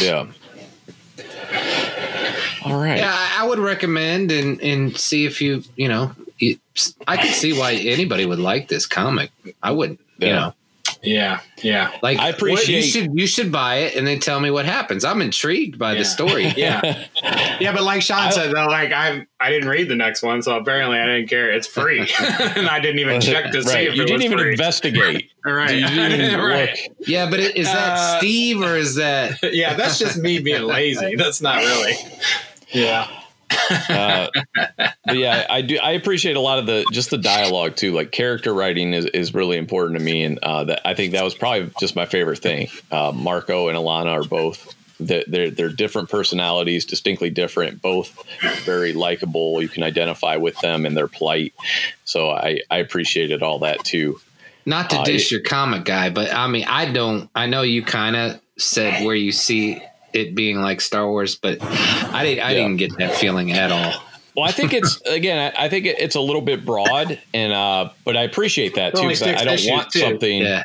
Yeah. 0.00 0.26
All 2.66 2.78
right. 2.80 2.98
Yeah, 2.98 3.12
I 3.14 3.42
I 3.44 3.46
would 3.48 3.58
recommend 3.58 4.30
and 4.32 4.60
and 4.60 4.96
see 4.96 5.24
if 5.26 5.40
you 5.40 5.62
you 5.76 5.88
know. 5.88 6.12
You, 6.38 6.58
I 7.08 7.16
could 7.16 7.30
see 7.32 7.58
why 7.58 7.72
anybody 7.72 8.26
would 8.26 8.38
like 8.38 8.68
this 8.68 8.84
comic. 8.84 9.30
I 9.62 9.70
wouldn't. 9.70 10.00
You 10.18 10.32
know, 10.32 10.54
Yeah, 11.02 11.40
yeah, 11.62 11.92
like 12.02 12.18
I 12.18 12.28
appreciate- 12.30 12.76
what- 12.76 12.84
you 12.84 12.90
should 12.90 13.18
you 13.18 13.26
should 13.26 13.50
buy 13.52 13.76
it 13.76 13.96
and 13.96 14.06
then 14.06 14.18
tell 14.20 14.38
me 14.40 14.50
what 14.50 14.64
happens. 14.66 15.02
I'm 15.04 15.22
intrigued 15.22 15.78
by 15.78 15.92
Yeah. 15.92 15.98
the 16.00 16.04
story. 16.04 16.46
yeah, 16.56 17.06
yeah. 17.60 17.72
But 17.72 17.84
like 17.84 18.02
Sean 18.02 18.30
said, 18.32 18.50
though, 18.54 18.66
like 18.66 18.92
I 18.92 19.26
I 19.40 19.50
didn't 19.50 19.68
read 19.70 19.88
the 19.88 19.94
next 19.94 20.22
one, 20.22 20.42
so 20.42 20.56
apparently 20.58 20.98
I 20.98 21.06
didn't 21.06 21.28
care. 21.28 21.50
It's 21.50 21.66
free, 21.66 22.00
and 22.20 22.68
I 22.68 22.80
didn't 22.80 22.98
even 22.98 23.20
check 23.22 23.50
to 23.52 23.62
see 23.62 23.78
if 23.86 23.94
You 23.96 24.02
it 24.02 24.06
didn't 24.08 24.12
was 24.16 24.24
even 24.24 24.38
free. 24.38 24.50
investigate. 24.52 25.30
right, 25.44 25.70
You 25.74 25.86
didn't 25.88 26.20
even 26.20 26.40
right. 26.40 26.78
look. 26.98 27.08
Yeah, 27.08 27.30
but 27.30 27.40
it- 27.40 27.56
is 27.56 27.66
that 27.66 27.92
Uh, 27.98 28.18
Steve 28.18 28.60
or 28.60 28.76
is 28.76 28.94
that? 28.96 29.38
yeah, 29.54 29.72
that's 29.74 29.98
just 29.98 30.18
me 30.18 30.38
being 30.40 30.62
lazy. 30.64 31.14
That's 31.16 31.40
not 31.40 31.58
really. 31.58 31.94
Yeah. 32.76 33.08
Uh, 33.88 34.28
but 35.06 35.16
yeah, 35.16 35.46
I 35.48 35.62
do. 35.62 35.78
I 35.78 35.92
appreciate 35.92 36.36
a 36.36 36.40
lot 36.40 36.58
of 36.58 36.66
the 36.66 36.84
just 36.92 37.10
the 37.10 37.18
dialogue 37.18 37.76
too. 37.76 37.92
Like 37.92 38.10
character 38.12 38.52
writing 38.52 38.92
is, 38.92 39.06
is 39.06 39.32
really 39.34 39.56
important 39.56 39.98
to 39.98 40.04
me, 40.04 40.24
and 40.24 40.38
uh, 40.40 40.64
that 40.64 40.82
I 40.84 40.94
think 40.94 41.12
that 41.12 41.24
was 41.24 41.34
probably 41.34 41.70
just 41.80 41.96
my 41.96 42.06
favorite 42.06 42.38
thing. 42.40 42.68
Uh, 42.90 43.12
Marco 43.14 43.68
and 43.68 43.78
Alana 43.78 44.12
are 44.12 44.24
both. 44.24 44.74
They're, 44.98 45.24
they're 45.26 45.50
they're 45.50 45.68
different 45.70 46.10
personalities, 46.10 46.84
distinctly 46.84 47.30
different. 47.30 47.80
Both 47.80 48.22
very 48.64 48.92
likable. 48.92 49.62
You 49.62 49.68
can 49.68 49.82
identify 49.82 50.36
with 50.36 50.58
them, 50.60 50.84
and 50.84 50.96
their 50.96 51.08
plight. 51.08 51.54
So 52.04 52.30
I 52.30 52.60
I 52.70 52.78
appreciated 52.78 53.42
all 53.42 53.60
that 53.60 53.84
too. 53.84 54.20
Not 54.66 54.90
to 54.90 54.98
Uh, 54.98 55.04
dish 55.04 55.30
your 55.30 55.40
comic 55.40 55.84
guy, 55.84 56.10
but 56.10 56.34
I 56.34 56.46
mean, 56.48 56.66
I 56.68 56.90
don't. 56.90 57.30
I 57.34 57.46
know 57.46 57.62
you 57.62 57.82
kind 57.82 58.16
of 58.16 58.40
said 58.58 59.04
where 59.04 59.14
you 59.14 59.32
see 59.32 59.80
it 60.12 60.34
being 60.34 60.60
like 60.60 60.80
Star 60.80 61.06
Wars, 61.08 61.36
but 61.36 61.58
I 61.62 62.22
didn't. 62.24 62.44
I 62.44 62.50
Yeah. 62.50 62.54
didn't 62.54 62.76
get 62.76 62.96
that 62.98 63.14
feeling 63.16 63.52
at 63.52 63.70
all. 63.72 63.92
Well, 64.36 64.44
I 64.46 64.52
think 64.52 64.72
it's 64.74 65.00
again. 65.06 65.52
I 65.56 65.64
I 65.64 65.68
think 65.68 65.86
it- 65.86 65.96
it's 65.98 66.14
a 66.16 66.20
little 66.20 66.42
bit 66.42 66.64
broad, 66.64 67.18
and 67.34 67.52
uh, 67.52 67.90
but 68.04 68.16
I 68.16 68.22
appreciate 68.22 68.74
that 68.74 68.94
too. 68.94 69.00
only 69.02 69.14
'cause 69.14 69.22
I, 69.22 69.34
I 69.34 69.44
don't 69.44 69.60
want 69.66 69.90
too. 69.90 70.00
something. 70.00 70.42
Yeah, 70.42 70.62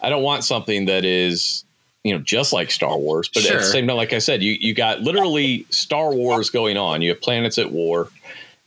I 0.00 0.08
don't 0.10 0.22
want 0.22 0.44
something 0.44 0.86
that 0.86 1.04
is, 1.04 1.64
you 2.02 2.12
know, 2.12 2.18
just 2.20 2.52
like 2.52 2.70
Star 2.70 2.98
Wars. 2.98 3.30
But 3.32 3.46
at 3.46 3.58
the 3.58 3.62
same 3.64 3.86
time, 3.86 3.96
like 3.96 4.12
I 4.12 4.18
said, 4.18 4.42
you 4.42 4.56
you 4.60 4.74
got 4.74 5.00
literally 5.00 5.64
Star 5.70 6.12
Wars 6.12 6.50
going 6.50 6.76
on. 6.76 7.02
You 7.02 7.10
have 7.10 7.20
planets 7.20 7.56
at 7.58 7.70
war, 7.72 8.08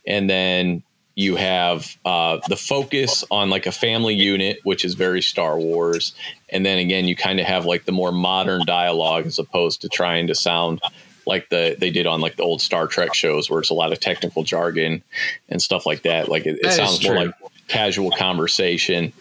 and 0.06 0.28
then 0.30 0.82
you 1.18 1.34
have 1.34 1.96
uh, 2.04 2.38
the 2.48 2.56
focus 2.56 3.24
on 3.28 3.50
like 3.50 3.66
a 3.66 3.72
family 3.72 4.14
unit, 4.14 4.60
which 4.62 4.84
is 4.84 4.94
very 4.94 5.20
Star 5.20 5.58
Wars. 5.58 6.14
And 6.48 6.64
then 6.64 6.78
again, 6.78 7.06
you 7.06 7.16
kind 7.16 7.40
of 7.40 7.46
have 7.46 7.66
like 7.66 7.86
the 7.86 7.92
more 7.92 8.12
modern 8.12 8.64
dialogue 8.64 9.26
as 9.26 9.40
opposed 9.40 9.80
to 9.80 9.88
trying 9.88 10.28
to 10.28 10.36
sound 10.36 10.80
like 11.26 11.48
the 11.48 11.76
they 11.76 11.90
did 11.90 12.06
on 12.06 12.20
like 12.20 12.36
the 12.36 12.44
old 12.44 12.62
Star 12.62 12.86
Trek 12.86 13.14
shows, 13.14 13.50
where 13.50 13.58
it's 13.58 13.70
a 13.70 13.74
lot 13.74 13.90
of 13.90 13.98
technical 13.98 14.44
jargon 14.44 15.02
and 15.48 15.60
stuff 15.60 15.86
like 15.86 16.02
that. 16.02 16.28
Like 16.28 16.46
it, 16.46 16.60
it 16.62 16.70
sounds 16.70 17.02
more 17.02 17.16
like 17.16 17.34
casual 17.66 18.12
conversation. 18.12 19.12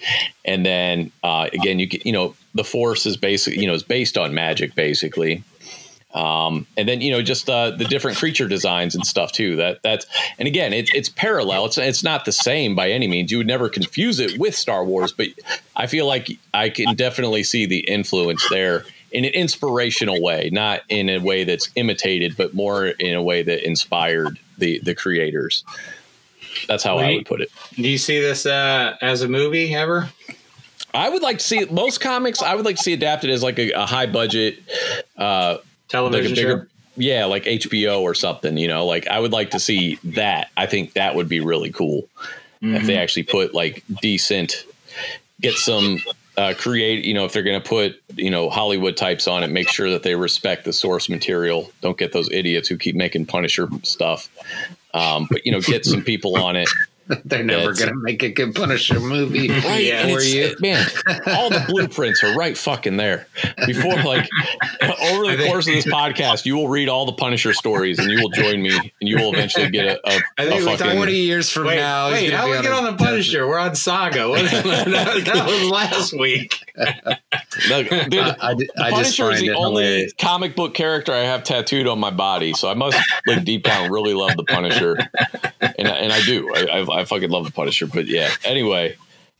And 0.45 0.63
then 0.63 1.11
uh, 1.23 1.49
again, 1.51 1.79
you 1.79 1.87
get 1.87 2.05
you 2.05 2.11
know 2.11 2.35
the 2.53 2.63
Force 2.63 3.07
is 3.07 3.17
basically 3.17 3.59
you 3.59 3.65
know 3.65 3.73
is 3.73 3.81
based 3.81 4.19
on 4.19 4.35
magic 4.35 4.75
basically. 4.75 5.43
Um, 6.13 6.65
and 6.77 6.87
then 6.87 7.01
you 7.01 7.11
know 7.11 7.21
just 7.21 7.49
uh, 7.49 7.71
the 7.71 7.85
different 7.85 8.17
creature 8.17 8.47
designs 8.47 8.95
and 8.95 9.05
stuff 9.05 9.31
too. 9.31 9.57
That 9.57 9.83
that's 9.83 10.05
and 10.39 10.47
again 10.47 10.73
it's 10.73 10.91
it's 10.93 11.09
parallel. 11.09 11.65
It's 11.65 11.77
it's 11.77 12.03
not 12.03 12.25
the 12.25 12.31
same 12.31 12.75
by 12.75 12.89
any 12.89 13.07
means. 13.07 13.31
You 13.31 13.37
would 13.39 13.47
never 13.47 13.69
confuse 13.69 14.19
it 14.19 14.39
with 14.39 14.55
Star 14.55 14.85
Wars, 14.85 15.11
but 15.11 15.27
I 15.75 15.87
feel 15.87 16.07
like 16.07 16.29
I 16.53 16.69
can 16.69 16.95
definitely 16.95 17.43
see 17.43 17.65
the 17.65 17.79
influence 17.79 18.47
there 18.49 18.85
in 19.11 19.25
an 19.25 19.33
inspirational 19.33 20.21
way, 20.21 20.49
not 20.51 20.81
in 20.89 21.09
a 21.09 21.19
way 21.19 21.43
that's 21.43 21.69
imitated, 21.75 22.35
but 22.37 22.53
more 22.53 22.87
in 22.87 23.15
a 23.15 23.21
way 23.21 23.43
that 23.43 23.65
inspired 23.65 24.39
the 24.57 24.79
the 24.79 24.95
creators. 24.95 25.63
That's 26.67 26.83
how 26.83 26.97
I 26.97 27.15
would 27.15 27.25
put 27.25 27.41
it. 27.41 27.51
Do 27.75 27.87
you 27.87 27.97
see 27.97 28.19
this 28.19 28.45
uh, 28.45 28.95
as 29.01 29.21
a 29.21 29.27
movie 29.27 29.75
ever? 29.75 30.09
I 30.93 31.09
would 31.09 31.21
like 31.21 31.39
to 31.39 31.43
see 31.43 31.65
most 31.65 31.99
comics. 32.01 32.41
I 32.41 32.55
would 32.55 32.65
like 32.65 32.77
to 32.77 32.83
see 32.83 32.93
adapted 32.93 33.29
as 33.29 33.43
like 33.43 33.59
a, 33.59 33.71
a 33.71 33.85
high 33.85 34.07
budget, 34.07 34.59
uh, 35.17 35.57
like 35.93 36.23
a 36.23 36.27
Television 36.27 36.35
bigger, 36.35 36.69
yeah, 36.95 37.25
like 37.25 37.43
HBO 37.43 38.01
or 38.01 38.13
something. 38.13 38.57
You 38.57 38.67
know, 38.67 38.85
like 38.85 39.07
I 39.07 39.19
would 39.19 39.31
like 39.31 39.51
to 39.51 39.59
see 39.59 39.99
that. 40.03 40.49
I 40.57 40.65
think 40.65 40.93
that 40.93 41.15
would 41.15 41.29
be 41.29 41.39
really 41.39 41.71
cool 41.71 42.07
show? 42.61 42.75
if 42.75 42.85
they 42.85 42.97
actually 42.97 43.23
put 43.23 43.53
like 43.53 43.83
decent, 44.01 44.65
get 45.39 45.53
some 45.53 45.99
uh, 46.37 46.53
create. 46.57 47.05
You 47.05 47.13
know, 47.13 47.25
if 47.25 47.33
they're 47.33 47.43
going 47.43 47.61
to 47.61 47.67
put 47.67 48.01
you 48.15 48.29
know 48.29 48.49
Hollywood 48.49 48.97
types 48.97 49.27
on 49.27 49.43
it, 49.43 49.47
make 49.49 49.69
sure 49.69 49.89
that 49.89 50.03
they 50.03 50.15
respect 50.15 50.65
the 50.65 50.73
source 50.73 51.09
material. 51.09 51.71
Don't 51.81 51.97
get 51.97 52.13
those 52.13 52.29
idiots 52.31 52.67
who 52.67 52.77
keep 52.77 52.95
making 52.95 53.27
Punisher 53.27 53.69
stuff. 53.83 54.29
Um, 54.93 55.27
but 55.29 55.45
you 55.45 55.51
know, 55.51 55.61
get 55.61 55.85
some 55.85 56.01
people 56.01 56.37
on 56.37 56.55
it. 56.55 56.69
they're 57.25 57.43
never 57.43 57.61
That's- 57.73 57.79
going 57.79 57.89
to 57.93 57.99
make 58.01 58.23
a 58.23 58.29
good 58.29 58.53
Punisher 58.55 58.99
movie. 58.99 59.49
Right. 59.49 59.85
Yeah, 59.85 60.01
and 60.01 60.11
for 60.11 60.19
it's- 60.19 60.33
you. 60.33 60.55
Man, 60.59 60.85
all 61.27 61.49
the 61.49 61.63
blueprints 61.67 62.23
are 62.23 62.35
right 62.35 62.57
fucking 62.57 62.97
there. 62.97 63.27
Before, 63.65 63.95
like, 64.03 64.27
over 65.01 65.25
the 65.31 65.37
think- 65.37 65.49
course 65.51 65.67
of 65.67 65.73
this 65.73 65.85
podcast, 65.85 66.45
you 66.45 66.55
will 66.55 66.67
read 66.69 66.89
all 66.89 67.05
the 67.05 67.13
Punisher 67.13 67.53
stories 67.53 67.99
and 67.99 68.09
you 68.11 68.19
will 68.21 68.29
join 68.29 68.61
me 68.61 68.75
and 68.75 69.09
you 69.09 69.17
will 69.17 69.33
eventually 69.33 69.69
get 69.69 69.85
a, 69.85 69.99
a, 70.07 70.11
I 70.37 70.43
a 70.43 70.49
think 70.49 70.59
we 70.59 70.65
fucking. 70.65 70.77
talked- 70.77 70.95
Forty 70.97 71.13
years 71.17 71.49
from 71.49 71.67
Wait, 71.67 71.75
now, 71.77 72.11
wait, 72.11 72.31
how 72.33 72.49
we 72.49 72.61
get 72.61 72.71
on 72.71 72.83
the 72.85 72.93
Punisher? 72.95 73.47
We're 73.47 73.59
on 73.59 73.75
Saga. 73.75 74.17
That, 74.27 75.23
that 75.25 75.45
was 75.45 75.69
last 75.69 76.13
week. 76.13 76.59
Look, 77.69 77.89
dude, 78.09 78.15
I, 78.19 78.35
I, 78.41 78.53
the 78.53 78.67
I 78.77 78.89
just 78.91 79.17
Punisher 79.17 79.31
is 79.31 79.41
the 79.41 79.51
only 79.51 79.83
hilarious. 79.83 80.13
comic 80.19 80.55
book 80.55 80.73
character 80.73 81.11
I 81.13 81.19
have 81.19 81.43
tattooed 81.43 81.87
on 81.87 81.99
my 81.99 82.11
body, 82.11 82.53
so 82.53 82.69
I 82.69 82.73
must, 82.73 82.97
like, 83.25 83.43
deep 83.43 83.63
down, 83.63 83.91
really 83.91 84.13
love 84.13 84.35
the 84.37 84.43
Punisher, 84.43 84.95
and 85.61 85.87
I- 85.87 85.97
and 85.97 86.11
I 86.13 86.21
do. 86.21 86.51
I, 86.53 86.79
I, 86.96 86.96
I 86.97 87.05
fucking 87.05 87.29
love 87.29 87.45
the 87.45 87.51
Punisher. 87.51 87.87
But 87.87 88.07
yeah, 88.07 88.29
anyway, 88.43 88.95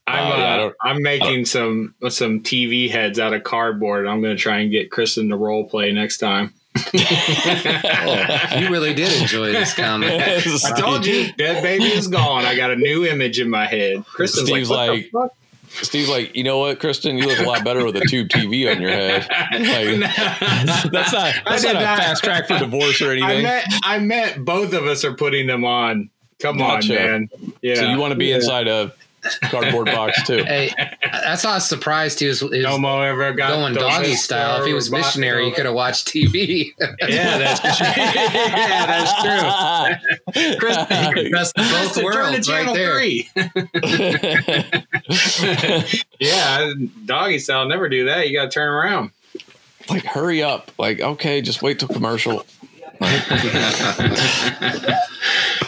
I'm, 0.05 0.27
Uh, 0.27 0.35
uh, 0.35 0.57
don't- 0.57 0.75
I'm 0.83 1.01
making 1.01 1.45
some 1.45 1.95
some 2.09 2.41
TV 2.41 2.89
heads 2.89 3.19
out 3.19 3.33
of 3.33 3.43
cardboard. 3.43 4.07
I'm 4.07 4.21
going 4.21 4.35
to 4.35 4.41
try 4.41 4.59
and 4.59 4.71
get 4.71 4.91
Kristen 4.91 5.29
to 5.29 5.35
role 5.35 5.67
play 5.67 5.91
next 5.91 6.17
time. 6.19 6.53
You 6.93 8.69
really 8.69 8.93
did 8.93 9.21
enjoy 9.21 9.51
this 9.51 9.73
comic. 9.73 10.09
I 10.21 10.79
told 10.79 11.05
you, 11.05 11.31
dead 11.33 11.61
baby 11.63 11.85
is 11.85 12.07
gone. 12.07 12.45
I 12.45 12.55
got 12.55 12.71
a 12.71 12.75
new 12.75 13.05
image 13.05 13.39
in 13.39 13.49
my 13.49 13.65
head. 13.65 14.05
Kristen's 14.05 14.47
Steve's 14.49 14.69
like, 14.69 14.89
what 14.89 14.89
like- 14.89 15.03
the 15.03 15.09
fuck? 15.09 15.31
Steve's 15.69 16.07
like, 16.09 16.33
you 16.35 16.43
know 16.43 16.59
what, 16.59 16.79
Kristen, 16.79 17.17
you 17.17 17.25
look 17.27 17.39
a 17.39 17.43
lot 17.43 17.63
better 17.63 17.83
with 17.85 17.95
a 17.97 18.05
tube 18.07 18.29
TV 18.29 18.73
on 18.73 18.81
your 18.81 18.89
head. 18.89 19.27
Like, 19.51 19.99
that's 20.91 21.11
not 21.11 21.33
that's 21.45 21.63
not 21.63 21.75
a 21.75 21.79
not. 21.81 21.97
fast 21.99 22.23
track 22.23 22.47
for 22.47 22.57
divorce 22.57 23.01
or 23.01 23.09
I 23.09 23.17
anything. 23.17 23.43
meant 23.43 23.65
I 23.83 23.99
meant 23.99 24.45
both 24.45 24.73
of 24.73 24.85
us 24.85 25.03
are 25.03 25.13
putting 25.13 25.45
them 25.45 25.65
on. 25.65 26.09
Come 26.39 26.57
Gotcha. 26.57 26.99
on, 26.99 27.05
man. 27.11 27.29
Yeah. 27.61 27.75
So 27.75 27.89
you 27.89 27.97
want 27.97 28.11
to 28.11 28.17
be 28.17 28.27
Yeah. 28.27 28.35
inside 28.35 28.67
a 28.67 28.93
cardboard 29.49 29.88
box 29.88 30.21
too? 30.27 30.43
Hey, 30.43 30.71
that's 31.01 31.43
not 31.43 31.57
a 31.57 31.61
surprise 31.61 32.13
surprised 32.13 32.19
he 32.19 32.27
was, 32.27 32.39
he 32.41 32.45
was 32.49 32.63
No 32.63 32.77
mo 32.77 33.01
ever 33.01 33.33
got 33.33 33.49
going 33.49 33.73
the 33.73 33.79
doggy 33.79 34.13
style. 34.15 34.61
If 34.61 34.67
he 34.67 34.73
was 34.73 34.91
missionary, 34.91 35.45
he 35.45 35.51
could 35.51 35.65
have 35.65 35.73
watched 35.73 36.07
TV. 36.07 36.73
Yeah, 37.07 37.38
that's 37.38 37.59
true. 37.77 37.88
yeah, 37.97 38.85
that's 38.85 39.13
true. 40.33 40.57
Kristen, 40.59 41.31
That's 41.31 41.53
both 41.53 41.67
Kristen, 41.69 42.03
turn 42.03 42.13
to 42.13 42.19
worlds 42.19 42.49
right 42.49 42.65
channel 42.65 42.73
there. 42.75 42.93
three. 42.99 43.29
yeah, 46.19 46.73
doggy 47.05 47.39
style. 47.39 47.67
Never 47.67 47.89
do 47.89 48.05
that. 48.05 48.27
You 48.29 48.38
got 48.38 48.45
to 48.45 48.49
turn 48.51 48.67
around. 48.67 49.11
like, 49.89 50.03
hurry 50.05 50.43
up! 50.43 50.71
Like, 50.77 50.99
okay, 50.99 51.41
just 51.41 51.61
wait 51.61 51.79
till 51.79 51.88
commercial. 51.88 52.45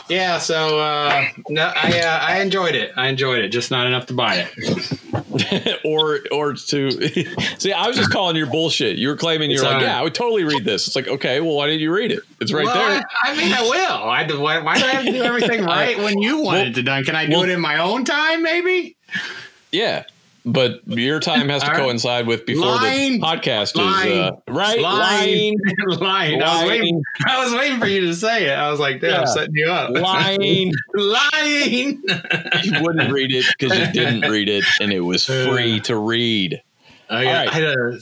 Yeah. 0.10 0.40
So 0.40 0.80
uh, 0.80 1.24
no, 1.50 1.72
I 1.76 2.00
uh, 2.00 2.20
I 2.20 2.42
enjoyed 2.42 2.74
it. 2.74 2.92
I 2.98 3.08
enjoyed 3.10 3.44
it. 3.44 3.50
Just 3.50 3.70
not 3.70 3.86
enough 3.86 4.08
to 4.08 4.14
buy 4.14 4.48
it. 4.48 5.80
or 5.86 6.20
or 6.32 6.54
to 6.54 6.92
see, 7.60 7.72
I 7.72 7.88
was 7.88 7.96
just 7.96 8.10
calling 8.10 8.36
your 8.36 8.48
bullshit. 8.48 8.98
You 8.98 9.10
were 9.10 9.16
claiming 9.16 9.52
you're 9.52 9.64
like, 9.64 9.84
yeah, 9.84 10.00
I 10.00 10.02
would 10.02 10.16
totally 10.16 10.44
read 10.44 10.66
this. 10.66 10.88
It's 10.88 10.96
like, 10.96 11.08
okay, 11.08 11.40
well, 11.42 11.56
why 11.56 11.68
didn't 11.68 11.82
you 11.82 11.94
read 11.94 12.12
it? 12.12 12.22
It's 12.42 12.52
right 12.52 12.66
well, 12.66 12.76
there. 12.76 13.04
I, 13.24 13.32
I 13.32 13.38
mean, 13.38 13.54
I 13.54 13.62
will. 13.62 14.10
I 14.10 14.24
do, 14.24 14.40
why, 14.40 14.60
why 14.60 14.80
do 14.80 14.86
I 14.86 14.90
have 14.90 15.06
to 15.06 15.12
do 15.12 15.22
everything 15.24 15.64
right 15.64 15.98
when 16.00 16.20
you 16.20 16.38
want 16.38 16.58
well- 16.58 16.68
it 16.68 16.74
to 16.76 16.82
done? 16.84 17.04
Can 17.04 17.16
I 17.16 17.28
do 17.28 17.34
well- 17.34 17.44
it 17.44 17.50
in 17.50 17.62
my 17.62 17.78
own 17.78 18.04
time? 18.04 18.42
Maybe. 18.42 18.98
Yeah, 19.72 20.06
but 20.52 20.82
your 20.88 21.20
time 21.20 21.50
has 21.50 21.64
to 21.64 21.74
coincide 21.74 22.28
with 22.28 22.46
before 22.46 22.66
Lying. 22.66 23.20
the 23.20 23.26
podcast 23.26 23.76
Lying. 23.76 24.12
is 24.12 24.18
uh, 24.18 24.32
right. 24.48 24.80
Lying. 24.80 25.58
Lying, 25.88 26.00
lying. 26.00 26.42
I 26.44 26.62
was 26.62 26.70
waiting. 26.70 27.02
I 27.28 27.44
was 27.44 27.54
waiting 27.54 27.80
for 27.80 27.88
you 27.88 28.02
to 28.02 28.14
say 28.16 28.46
it. 28.46 28.54
I 28.54 28.70
was 28.72 28.80
like, 28.80 29.02
"Damn, 29.02 29.22
I'm 29.22 29.28
setting 29.28 29.56
you 29.56 29.68
up." 29.68 29.90
lying. 29.96 30.74
lying. 30.96 32.04
You 32.64 32.82
wouldn't 32.84 33.12
read 33.12 33.32
it 33.34 33.46
because 33.58 33.78
you 33.78 33.92
didn't 33.94 34.30
read 34.30 34.50
it, 34.50 34.66
and 34.82 34.92
it 34.92 35.00
was 35.00 35.26
free 35.26 35.80
to 35.82 35.96
read. 35.98 36.62
I, 37.10 37.26
All 37.26 37.34
right. 37.34 37.54
I, 37.54 37.60
I, 37.60 38.00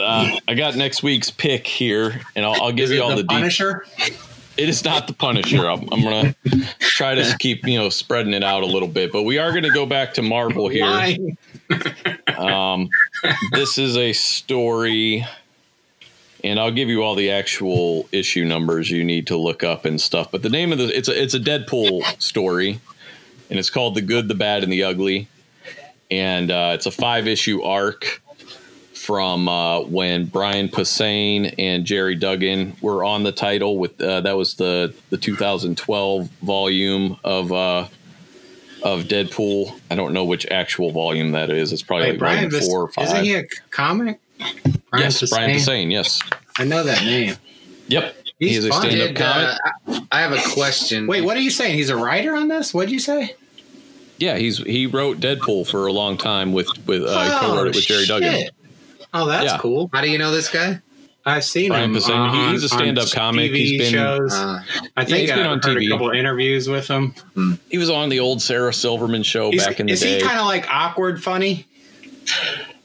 Uh, 0.00 0.38
I 0.46 0.54
got 0.54 0.76
next 0.76 1.02
week's 1.02 1.30
pick 1.30 1.66
here, 1.66 2.20
and 2.36 2.44
I'll, 2.44 2.62
I'll 2.62 2.72
give 2.72 2.90
you 2.90 3.02
all 3.02 3.10
the 3.10 3.16
the 3.16 3.22
details. 3.24 4.27
It 4.58 4.68
is 4.68 4.84
not 4.84 5.06
the 5.06 5.12
Punisher. 5.12 5.70
I'm, 5.70 5.88
I'm 5.92 6.02
gonna 6.02 6.34
try 6.80 7.14
to 7.14 7.36
keep 7.38 7.64
you 7.64 7.78
know 7.78 7.90
spreading 7.90 8.34
it 8.34 8.42
out 8.42 8.64
a 8.64 8.66
little 8.66 8.88
bit, 8.88 9.12
but 9.12 9.22
we 9.22 9.38
are 9.38 9.52
gonna 9.52 9.70
go 9.70 9.86
back 9.86 10.14
to 10.14 10.22
Marvel 10.22 10.68
here. 10.68 10.84
Um, 12.36 12.88
this 13.52 13.78
is 13.78 13.96
a 13.96 14.12
story, 14.12 15.24
and 16.42 16.58
I'll 16.58 16.72
give 16.72 16.88
you 16.88 17.02
all 17.02 17.14
the 17.14 17.30
actual 17.30 18.08
issue 18.10 18.44
numbers 18.44 18.90
you 18.90 19.04
need 19.04 19.28
to 19.28 19.36
look 19.36 19.62
up 19.62 19.84
and 19.84 20.00
stuff. 20.00 20.32
But 20.32 20.42
the 20.42 20.50
name 20.50 20.72
of 20.72 20.78
the 20.78 20.96
it's 20.96 21.08
a 21.08 21.22
it's 21.22 21.34
a 21.34 21.40
Deadpool 21.40 22.20
story, 22.20 22.80
and 23.50 23.58
it's 23.58 23.70
called 23.70 23.94
"The 23.94 24.02
Good, 24.02 24.26
the 24.26 24.34
Bad, 24.34 24.64
and 24.64 24.72
the 24.72 24.82
Ugly," 24.82 25.28
and 26.10 26.50
uh, 26.50 26.72
it's 26.74 26.86
a 26.86 26.90
five 26.90 27.28
issue 27.28 27.62
arc 27.62 28.22
from 29.08 29.48
uh, 29.48 29.80
when 29.80 30.26
Brian 30.26 30.68
Posehn 30.68 31.54
and 31.58 31.86
Gerry 31.86 32.14
Duggan 32.14 32.76
were 32.82 33.02
on 33.02 33.22
the 33.22 33.32
title. 33.32 33.78
With 33.78 33.98
uh, 34.02 34.20
that 34.20 34.36
was 34.36 34.56
the 34.56 34.94
the 35.08 35.16
2012 35.16 36.28
volume 36.42 37.16
of. 37.24 37.50
Uh, 37.50 37.88
of 38.80 39.06
Deadpool. 39.06 39.76
I 39.90 39.96
don't 39.96 40.12
know 40.12 40.24
which 40.24 40.46
actual 40.52 40.92
volume 40.92 41.32
that 41.32 41.50
is. 41.50 41.72
It's 41.72 41.82
probably 41.82 42.04
Wait, 42.06 42.10
like 42.12 42.18
Brian, 42.20 42.48
Vis- 42.48 42.64
four 42.68 42.82
or 42.82 42.88
five. 42.88 43.06
isn't 43.06 43.24
he 43.24 43.34
a 43.34 43.44
comic? 43.70 44.20
yes, 44.96 45.28
Brian 45.28 45.50
Posehn? 45.50 45.56
Posehn. 45.56 45.90
Yes. 45.90 46.22
I 46.58 46.64
know 46.64 46.84
that 46.84 47.02
name. 47.02 47.34
Yep. 47.88 48.14
He's 48.38 48.50
He's 48.50 48.64
a 48.66 48.68
fun. 48.68 48.82
stand-up 48.82 49.16
comic. 49.16 49.58
uh, 49.88 50.00
I 50.12 50.18
I 50.18 50.20
have 50.20 50.30
a 50.30 50.40
question. 50.54 51.08
Wait, 51.08 51.22
what 51.22 51.36
are 51.36 51.40
you 51.40 51.50
saying? 51.50 51.74
He's 51.74 51.90
a 51.90 51.96
writer 51.96 52.36
on 52.36 52.46
this? 52.46 52.72
What'd 52.72 52.92
you 52.92 53.00
say? 53.00 53.34
Yeah, 54.18 54.36
he's 54.36 54.58
he 54.58 54.86
wrote 54.86 55.18
Deadpool 55.18 55.68
for 55.68 55.88
a 55.88 55.92
long 55.92 56.16
time 56.16 56.52
with 56.52 56.68
with 56.86 57.02
uh, 57.04 57.40
co-wrote 57.40 57.66
it 57.66 57.74
with 57.74 57.84
Gerry 57.84 58.06
Duggan. 58.06 58.48
Shit. 59.14 59.22
Oh, 59.22 59.26
that's 59.26 59.52
Yeah. 59.52 59.58
cool. 59.58 59.90
How 59.92 60.00
do 60.00 60.10
you 60.10 60.18
know 60.18 60.30
this 60.30 60.48
guy? 60.48 60.80
I've 61.26 61.44
seen 61.44 61.68
Brian 61.70 61.90
him. 61.94 61.96
Posehn, 62.00 62.16
on- 62.16 62.52
he's 62.52 62.64
a 62.64 62.68
stand-up 62.70 63.10
comic. 63.10 63.50
TV 63.52 63.56
He's 63.58 63.78
been- 63.82 63.92
shows. 63.92 64.32
Uh, 64.32 64.60
I 64.96 65.04
think 65.04 65.18
he's 65.18 65.30
been 65.30 65.40
I've 65.40 65.46
on 65.50 65.60
heard 65.62 65.76
TV. 65.76 65.86
a 65.86 65.90
couple 65.90 66.08
of 66.10 66.16
interviews 66.16 66.68
with 66.68 66.88
him. 66.88 67.14
He 67.70 67.76
was 67.76 67.90
on 67.90 68.08
the 68.08 68.20
old 68.20 68.40
Sarah 68.40 68.72
Silverman 68.72 69.22
show 69.24 69.50
He's- 69.50 69.66
back 69.66 69.78
in 69.80 69.86
the 69.86 69.92
is 69.92 70.00
day. 70.00 70.16
he 70.16 70.20
kind 70.22 70.38
of 70.38 70.46
like 70.46 70.66
awkward 70.70 71.22
funny? 71.22 71.66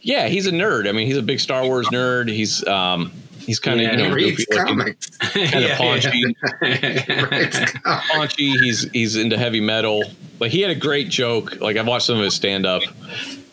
yeah, 0.02 0.28
he's 0.28 0.46
a 0.48 0.52
nerd. 0.52 0.90
I 0.90 0.92
mean, 0.92 1.08
he's 1.08 1.16
a 1.18 1.22
big 1.22 1.40
Star 1.40 1.64
Wars 1.66 1.88
nerd. 1.88 2.30
He's 2.30 2.66
um 2.68 3.12
he's 3.46 3.60
kind 3.60 3.80
of 3.80 3.84
Yeah, 3.86 3.92
you 3.94 3.98
he 4.04 4.10
know 4.10 4.16
reads 4.16 4.38
goofy 4.46 4.60
looking, 4.60 4.78
comics. 4.78 5.10
kind 5.20 5.66
of 5.66 5.72
paunchy. 5.78 6.36
Reads 7.32 7.60
paunchy. 8.14 8.52
He's 8.58 8.90
he's 8.92 9.16
into 9.16 9.38
heavy 9.38 9.62
metal. 9.62 10.04
Like 10.40 10.52
he 10.52 10.62
had 10.62 10.72
a 10.72 10.76
great 10.76 11.08
joke. 11.10 11.62
Like 11.62 11.78
I've 11.78 11.88
watched 11.88 12.08
some 12.08 12.18
of 12.18 12.24
his 12.24 12.34
stand 12.34 12.66
up, 12.66 12.82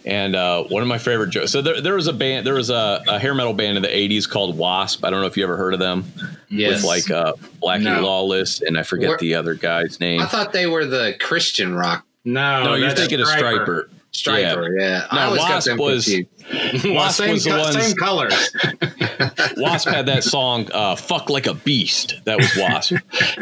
and 0.04 0.34
uh, 0.34 0.64
one 0.64 0.82
of 0.82 0.88
my 0.88 0.98
favorite 0.98 1.30
jokes. 1.30 1.50
So 1.52 1.60
there, 1.62 1.80
there 1.80 1.94
was 1.94 2.06
a 2.06 2.12
band. 2.12 2.46
There 2.46 2.54
was 2.54 2.70
a, 2.70 3.02
a 3.08 3.18
hair 3.18 3.34
metal 3.34 3.52
band 3.52 3.76
in 3.76 3.82
the 3.82 3.88
'80s 3.88 4.28
called 4.28 4.56
Wasp. 4.56 5.04
I 5.04 5.10
don't 5.10 5.20
know 5.20 5.26
if 5.26 5.36
you 5.36 5.44
ever 5.44 5.56
heard 5.56 5.74
of 5.74 5.80
them. 5.80 6.04
Yes. 6.48 6.76
With 6.76 6.84
like 6.84 7.10
uh, 7.10 7.34
Blackie 7.62 7.82
No. 7.82 8.00
Lawless, 8.02 8.60
and 8.62 8.78
I 8.78 8.82
forget 8.82 9.08
Where- 9.10 9.18
the 9.18 9.34
other 9.34 9.54
guy's 9.54 10.00
name. 10.00 10.20
I 10.20 10.26
thought 10.26 10.52
they 10.52 10.66
were 10.66 10.84
the 10.86 11.14
Christian 11.20 11.74
rock 11.74 12.04
No, 12.24 12.64
no, 12.64 12.74
you're 12.74 12.90
thinking 12.90 13.20
of 13.20 13.26
Stryper. 13.28 13.88
Stryper. 14.12 14.68
Yeah, 14.80 15.06
I 15.10 15.30
No, 15.30 15.36
Wasp 15.36 15.78
was- 15.78 16.04
confused. 16.06 16.28
Wasp 16.84 17.18
same, 17.18 17.32
was 17.32 17.44
the 17.44 17.50
co- 17.50 17.58
ones- 17.60 17.86
same 17.86 17.96
colors. 17.96 18.50
Wasp 19.56 19.88
had 19.88 20.06
that 20.06 20.24
song 20.24 20.68
uh, 20.72 20.96
"Fuck 20.96 21.30
Like 21.30 21.46
a 21.46 21.54
Beast." 21.54 22.14
That 22.24 22.38
was 22.38 22.50
Wasp, 22.56 22.94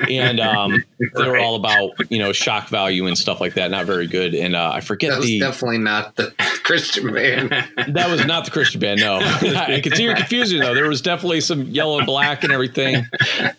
and 0.08 0.40
um, 0.40 0.84
they 0.98 1.28
were 1.28 1.38
all 1.38 1.54
about 1.56 1.90
you 2.10 2.18
know 2.18 2.32
shock 2.32 2.68
value 2.68 3.06
and 3.06 3.16
stuff 3.16 3.40
like 3.40 3.54
that. 3.54 3.70
Not 3.70 3.86
very 3.86 4.06
good. 4.06 4.34
And 4.34 4.54
uh, 4.54 4.70
I 4.74 4.80
forget 4.80 5.10
That 5.10 5.18
was 5.18 5.26
the 5.26 5.40
definitely 5.40 5.78
not 5.78 6.16
the 6.16 6.32
Christian 6.64 7.12
band. 7.12 7.50
That 7.88 8.10
was 8.10 8.24
not 8.26 8.44
the 8.44 8.50
Christian 8.50 8.80
band. 8.80 9.00
No, 9.00 9.16
I 9.16 9.80
can 9.82 9.94
see 9.94 10.02
your 10.04 10.14
confusion 10.14 10.60
though. 10.60 10.74
There 10.74 10.88
was 10.88 11.00
definitely 11.00 11.40
some 11.40 11.62
yellow 11.62 11.98
and 11.98 12.06
black 12.06 12.44
and 12.44 12.52
everything. 12.52 13.06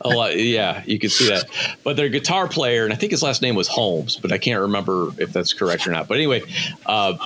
A 0.02 0.10
lot, 0.10 0.38
yeah, 0.38 0.84
you 0.86 1.00
could 1.00 1.12
see 1.12 1.30
that. 1.30 1.46
But 1.84 1.96
their 1.96 2.10
guitar 2.10 2.48
player, 2.48 2.84
and 2.84 2.94
I 2.94 2.96
think 2.96 3.12
his 3.12 3.24
last 3.24 3.42
name 3.42 3.56
was 3.56 3.68
Holmes, 3.68 4.18
but 4.18 4.32
I 4.32 4.38
can't 4.38 4.62
remember 4.62 5.10
if 5.18 5.34
that's 5.34 5.54
correct 5.54 5.88
or 5.88 5.92
not. 5.92 6.08
But 6.08 6.16
anyway, 6.18 6.44
uh, 6.86 7.18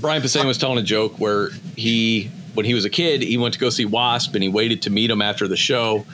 Brian 0.00 0.22
Posehn 0.22 0.46
was 0.46 0.58
telling 0.58 0.78
a 0.78 0.82
joke 0.82 1.18
where 1.18 1.50
he, 1.76 2.30
when 2.54 2.64
he 2.66 2.74
was 2.74 2.84
a 2.84 2.90
kid, 2.90 3.22
he 3.22 3.36
went 3.36 3.54
to 3.54 3.60
go 3.60 3.70
see 3.70 3.84
Wasp, 3.84 4.34
and 4.34 4.42
he 4.42 4.48
waited 4.48 4.82
to 4.82 4.90
meet 4.90 5.10
him 5.10 5.22
after 5.22 5.46
the 5.48 5.56
show, 5.56 6.04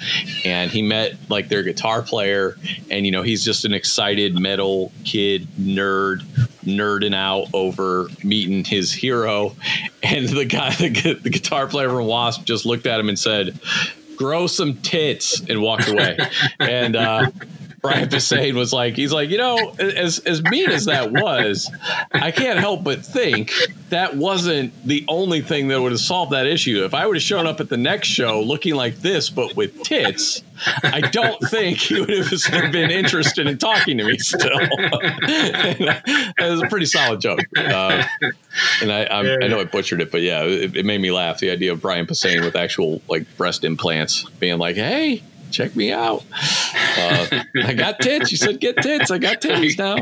and 0.45 0.71
he 0.71 0.83
met 0.83 1.15
like 1.29 1.49
their 1.49 1.63
guitar 1.63 2.03
player, 2.03 2.57
and 2.91 3.07
you 3.07 3.13
know 3.13 3.23
he's 3.23 3.45
just 3.45 3.65
an 3.65 3.73
excited 3.73 4.39
metal 4.39 4.93
kid 5.05 5.47
nerd 5.59 6.23
nerding 6.65 7.15
out 7.15 7.49
over 7.53 8.09
meeting 8.23 8.65
his 8.65 8.93
hero. 8.93 9.55
And 10.03 10.29
the 10.29 10.45
guy 10.45 10.75
the, 10.75 11.19
the 11.23 11.31
guitar 11.31 11.67
player 11.67 11.89
from 11.89 12.07
wasp 12.07 12.45
just 12.45 12.67
looked 12.67 12.87
at 12.87 13.01
him 13.01 13.09
and 13.09 13.19
said 13.19 13.59
grow 14.17 14.47
some 14.47 14.75
tits 14.79 15.41
and 15.49 15.61
walked 15.61 15.89
away. 15.89 16.17
And 16.61 16.97
uh 16.97 17.31
Brian 17.85 18.09
Posehn 18.09 18.55
was 18.55 18.73
like, 18.73 18.97
he's 18.97 19.13
like, 19.13 19.29
you 19.29 19.37
know, 19.37 19.75
as 19.79 20.19
as 20.21 20.43
mean 20.45 20.71
as 20.71 20.87
that 20.87 21.13
was, 21.13 21.71
I 22.13 22.31
can't 22.31 22.59
help 22.59 22.83
but 22.83 23.05
think 23.05 23.53
that 23.91 24.17
wasn't 24.17 24.73
the 24.87 25.05
only 25.07 25.43
thing 25.43 25.69
that 25.69 25.83
would 25.83 25.93
have 25.93 26.01
solved 26.01 26.33
that 26.33 26.47
issue. 26.47 26.83
If 26.83 26.95
I 26.95 27.07
would 27.07 27.17
have 27.17 27.23
shown 27.23 27.47
up 27.47 27.61
at 27.61 27.69
the 27.69 27.77
next 27.77 28.09
show 28.09 28.41
looking 28.41 28.75
like 28.75 28.97
this 29.01 29.29
but 29.29 29.55
with 29.55 29.83
tits, 29.83 30.43
I 30.83 31.03
don't 31.03 31.39
think 31.51 31.77
he 31.77 32.01
would 32.01 32.09
have 32.09 32.73
been 32.73 32.91
interested 32.91 33.47
in 33.47 33.59
talking 33.59 33.99
to 33.99 34.05
me 34.05 34.17
still. 34.17 34.49
it 34.59 36.51
was 36.51 36.63
a 36.63 36.67
pretty 36.69 36.87
solid 36.87 37.21
joke. 37.21 37.41
Uh, 37.55 38.03
and 38.81 38.93
I, 38.93 39.05
I, 39.05 39.21
I 39.43 39.49
know 39.49 39.61
I 39.61 39.65
butchered 39.65 40.01
it, 40.01 40.11
but 40.11 40.23
yeah, 40.23 40.43
it, 40.43 40.75
it 40.75 40.87
made 40.87 41.03
me 41.03 41.11
laugh. 41.11 41.39
The 41.39 41.51
idea 41.51 41.73
of 41.73 41.83
Brian 41.83 42.07
Posehn 42.07 42.43
with 42.47 42.57
actual 42.57 43.03
like 43.11 43.27
breast 43.37 43.63
implants 43.63 44.25
being 44.41 44.57
like, 44.57 44.77
hey, 44.77 45.23
check 45.55 45.75
me 45.77 45.93
out. 45.93 46.25
Uh, 46.99 47.45
I 47.65 47.75
got 47.75 48.01
tits. 48.01 48.31
You 48.31 48.37
said 48.37 48.61
get 48.61 48.77
tits. 48.79 49.11
I 49.11 49.19
got 49.19 49.41
titties 49.41 49.79
now. 49.79 49.97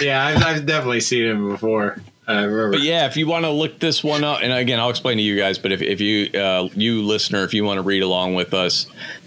yeah, 0.02 0.24
I've, 0.24 0.42
I've 0.42 0.66
definitely 0.66 1.00
seen 1.00 1.26
him 1.26 1.48
before. 1.48 1.98
I 2.26 2.42
remember. 2.42 2.72
But 2.72 2.82
yeah, 2.82 3.06
if 3.06 3.16
you 3.16 3.26
want 3.26 3.44
to 3.44 3.50
look 3.50 3.78
this 3.80 4.04
one 4.04 4.24
up, 4.24 4.40
and 4.42 4.52
again, 4.52 4.78
I'll 4.78 4.90
explain 4.90 5.16
to 5.16 5.22
you 5.22 5.36
guys. 5.36 5.58
But 5.58 5.72
if, 5.72 5.82
if 5.82 6.00
you, 6.00 6.30
uh, 6.38 6.68
you 6.74 7.02
listener, 7.02 7.44
if 7.44 7.54
you 7.54 7.64
want 7.64 7.78
to 7.78 7.82
read 7.82 8.02
along 8.02 8.34
with 8.34 8.54
us, 8.54 8.86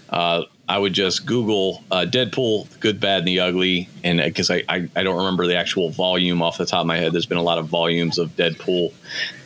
uh, 0.10 0.44
I 0.68 0.78
would 0.78 0.94
just 0.94 1.26
Google 1.26 1.84
uh, 1.92 2.06
Deadpool, 2.08 2.80
Good, 2.80 3.00
Bad, 3.00 3.20
and 3.20 3.28
the 3.28 3.42
Ugly, 3.42 3.90
and 4.04 4.20
because 4.20 4.50
I, 4.50 4.64
I, 4.70 4.90
I 4.96 5.04
don't 5.04 5.18
remember 5.18 5.46
the 5.48 5.58
actual 5.58 5.90
volume 5.90 6.42
off 6.42 6.58
the 6.58 6.66
top 6.66 6.82
of 6.82 6.88
my 6.88 6.98
head, 6.98 7.12
there's 7.12 7.26
been 7.26 7.38
a 7.38 7.44
lot 7.44 7.58
of 7.58 7.68
volumes 7.68 8.18
of 8.18 8.36
Deadpool, 8.38 8.94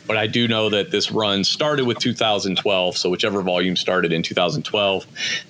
but 0.08 0.16
I 0.16 0.26
do 0.26 0.48
know 0.48 0.70
that 0.70 0.90
this 0.90 1.12
run 1.12 1.44
started 1.44 1.84
with 1.84 1.98
2012. 1.98 2.96
So 2.96 3.10
whichever 3.10 3.42
volume 3.42 3.76
started 3.76 4.12
in 4.12 4.22
2012, 4.22 5.06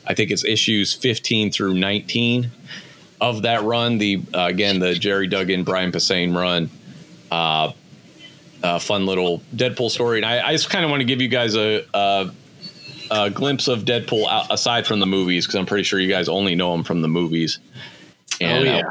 I 0.06 0.14
think 0.14 0.30
it's 0.30 0.44
issues 0.44 0.92
15 0.92 1.52
through 1.52 1.74
19 1.74 2.50
of 3.20 3.42
that 3.42 3.62
run. 3.62 3.98
The 3.98 4.20
uh, 4.34 4.46
again 4.46 4.80
the 4.80 4.94
Gerry 4.94 5.28
Duggan 5.28 5.64
Brian 5.64 5.92
Posehn 5.92 6.36
run. 6.36 6.70
Uh, 7.30 7.72
fun 8.80 9.06
little 9.06 9.40
Deadpool 9.54 9.90
story, 9.90 10.18
and 10.18 10.26
I, 10.26 10.48
I 10.48 10.52
just 10.52 10.68
kind 10.68 10.84
of 10.84 10.90
want 10.90 11.00
to 11.00 11.04
give 11.04 11.22
you 11.22 11.28
guys 11.28 11.54
a, 11.54 11.84
a 11.94 12.32
a 13.10 13.30
glimpse 13.30 13.68
of 13.68 13.84
Deadpool 13.84 14.50
aside 14.50 14.86
from 14.86 15.00
the 15.00 15.06
movies 15.06 15.46
because 15.46 15.56
I'm 15.56 15.66
pretty 15.66 15.84
sure 15.84 16.00
you 16.00 16.08
guys 16.08 16.28
only 16.28 16.54
know 16.54 16.74
him 16.74 16.84
from 16.84 17.00
the 17.00 17.08
movies. 17.08 17.58
And 18.40 18.68
oh, 18.68 18.70
yeah. 18.70 18.82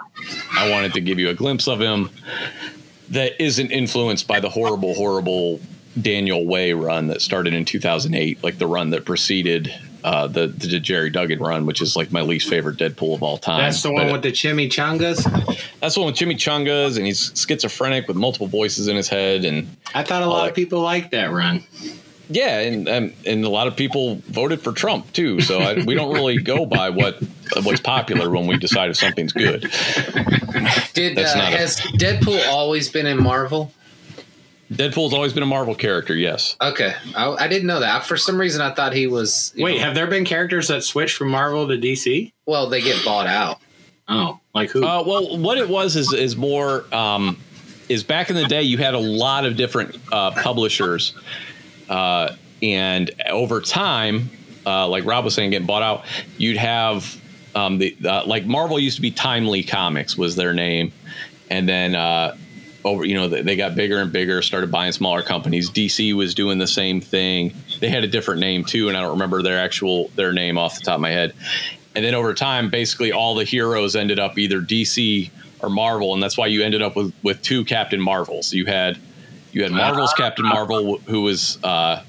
I, 0.54 0.68
I 0.68 0.72
wanted 0.72 0.94
to 0.94 1.02
give 1.02 1.20
you 1.20 1.30
a 1.30 1.34
glimpse 1.34 1.68
of 1.68 1.80
him 1.80 2.10
that 3.10 3.42
isn't 3.42 3.72
influenced 3.72 4.28
by 4.28 4.40
the 4.40 4.50
horrible, 4.50 4.94
horrible 4.94 5.60
Daniel 6.02 6.46
Way 6.46 6.74
run 6.74 7.08
that 7.08 7.22
started 7.22 7.54
in 7.54 7.66
2008, 7.66 8.44
like 8.44 8.58
the 8.58 8.68
run 8.68 8.92
that 8.92 9.06
preceded 9.06 9.74
uh, 10.04 10.28
the, 10.28 10.48
the 10.48 10.80
Gerry 10.80 11.10
Duggan 11.10 11.40
run, 11.40 11.66
which 11.66 11.82
is 11.82 11.96
like 11.96 12.12
my 12.12 12.22
least 12.22 12.50
favorite 12.50 12.78
Deadpool 12.78 13.16
of 13.16 13.24
all 13.24 13.38
time. 13.38 13.60
That's 13.60 13.82
the 13.82 13.92
one 13.92 14.06
but, 14.06 14.14
with 14.14 14.22
the 14.24 14.32
chimichangas. 14.32 15.24
That's 15.80 15.96
the 15.96 16.02
one 16.02 16.12
with 16.12 16.16
chimichangas, 16.16 16.98
and 16.98 17.06
he's 17.06 17.32
schizophrenic 17.36 18.08
with 18.08 18.16
multiple 18.16 18.48
voices 18.48 18.88
in 18.88 18.96
his 18.96 19.10
head. 19.10 19.44
And 19.44 19.76
I 19.94 20.04
thought 20.04 20.22
a 20.22 20.28
lot 20.28 20.48
of 20.48 20.56
people 20.56 20.82
liked 20.82 21.12
that 21.12 21.32
run. 21.32 21.64
Yeah, 22.30 22.60
and, 22.60 22.88
and 22.88 23.14
and 23.26 23.46
a 23.46 23.50
lot 23.50 23.68
of 23.68 23.76
people 23.76 24.16
voted 24.28 24.62
for 24.62 24.74
Trump 24.74 25.12
too. 25.14 25.40
So 25.42 25.60
I, 25.60 25.84
we 25.86 25.96
don't 25.96 26.14
really 26.14 26.38
go 26.42 26.66
by 26.66 26.90
what 26.90 27.22
what's 27.64 27.80
popular 27.80 28.30
when 28.30 28.48
we 28.48 28.58
decide 28.58 28.90
if 28.90 28.98
something's 28.98 29.32
good. 29.32 29.62
Did 30.94 31.18
uh, 31.18 31.26
has 31.26 31.80
a, 31.80 31.84
Deadpool 31.98 32.46
always 32.48 32.90
been 32.90 33.06
in 33.06 33.22
Marvel? 33.22 33.72
Deadpool's 34.72 35.14
always 35.14 35.32
been 35.32 35.44
a 35.44 35.48
Marvel 35.48 35.76
character. 35.76 36.14
Yes. 36.14 36.58
Okay, 36.62 36.94
I, 37.16 37.30
I 37.30 37.48
didn't 37.48 37.68
know 37.68 37.80
that. 37.80 38.06
For 38.06 38.18
some 38.18 38.38
reason, 38.38 38.62
I 38.62 38.74
thought 38.74 38.92
he 38.92 39.08
was. 39.08 39.54
Wait, 39.58 39.78
know, 39.78 39.86
have 39.86 39.96
there 39.96 40.08
been 40.08 40.26
characters 40.26 40.68
that 40.68 40.84
switch 40.84 41.16
from 41.16 41.30
Marvel 41.30 41.68
to 41.68 41.78
DC? 41.78 42.34
Well, 42.46 42.68
they 42.68 42.82
get 42.82 43.04
bought 43.06 43.28
out. 43.28 43.62
Oh, 44.10 44.40
like 44.54 44.72
who? 44.72 44.86
Uh, 44.86 45.04
well, 45.06 45.38
what 45.38 45.58
it 45.58 45.70
was 45.70 45.96
is 45.96 46.12
is 46.12 46.36
more 46.36 46.84
um, 46.94 47.38
is 47.88 48.04
back 48.04 48.30
in 48.30 48.36
the 48.36 48.46
day 48.46 48.64
you 48.64 48.78
had 48.78 48.94
a 48.94 49.00
lot 49.00 49.46
of 49.46 49.56
different 49.56 49.98
uh, 50.12 50.32
publishers 50.32 51.14
uh, 51.90 52.36
and 52.62 53.12
over 53.30 53.62
time, 53.62 54.30
uh, 54.66 54.88
like 54.88 55.06
Rob 55.06 55.26
was 55.26 55.34
saying, 55.34 55.52
getting 55.52 55.68
bought 55.68 55.84
out, 55.84 56.06
you'd 56.38 56.58
have 56.58 57.20
um, 57.56 57.78
the 57.78 57.96
uh, 58.06 58.26
like 58.26 58.46
Marvel 58.46 58.80
used 58.80 58.98
to 58.98 59.02
be 59.02 59.12
Timely 59.12 59.64
Comics 59.64 60.18
was 60.18 60.36
their 60.36 60.54
name, 60.54 60.92
and 61.50 61.68
then 61.68 61.96
uh, 61.96 62.36
over 62.84 63.06
you 63.06 63.16
know 63.16 63.28
they 63.28 63.56
got 63.56 63.76
bigger 63.76 64.00
and 64.00 64.12
bigger, 64.12 64.42
started 64.42 64.72
buying 64.72 64.92
smaller 64.92 65.22
companies. 65.22 65.70
DC 65.70 66.14
was 66.14 66.36
doing 66.36 66.58
the 66.58 66.68
same 66.68 67.02
thing. 67.02 67.54
They 67.80 67.90
had 67.90 68.04
a 68.04 68.08
different 68.08 68.42
name 68.42 68.64
too, 68.64 68.90
and 68.90 68.98
I 68.98 69.02
don't 69.02 69.12
remember 69.12 69.42
their 69.42 69.60
actual 69.60 70.10
their 70.16 70.34
name 70.34 70.58
off 70.58 70.76
the 70.76 70.82
top 70.82 70.96
of 70.96 71.02
my 71.02 71.12
head. 71.12 71.34
And 71.96 72.06
then 72.06 72.14
over 72.14 72.36
time, 72.36 72.70
basically 72.70 73.12
all 73.12 73.34
the 73.34 73.44
heroes 73.44 73.96
ended 73.96 74.20
up 74.20 74.38
either 74.38 74.62
DC 74.62 75.32
or 75.62 75.70
Marvel, 75.70 76.14
and 76.14 76.22
that's 76.22 76.38
why 76.38 76.48
you 76.48 76.64
ended 76.64 76.82
up 76.82 76.96
with 76.96 77.14
with 77.24 77.42
two 77.42 77.66
Captain 77.66 78.00
Marvels. 78.00 78.54
You 78.54 78.66
had 78.66 79.00
you 79.58 79.64
had 79.64 79.72
Marvel's 79.72 80.14
Captain 80.14 80.46
Marvel, 80.46 81.00
who 81.08 81.24
was 81.24 81.58
uh, 81.64 82.04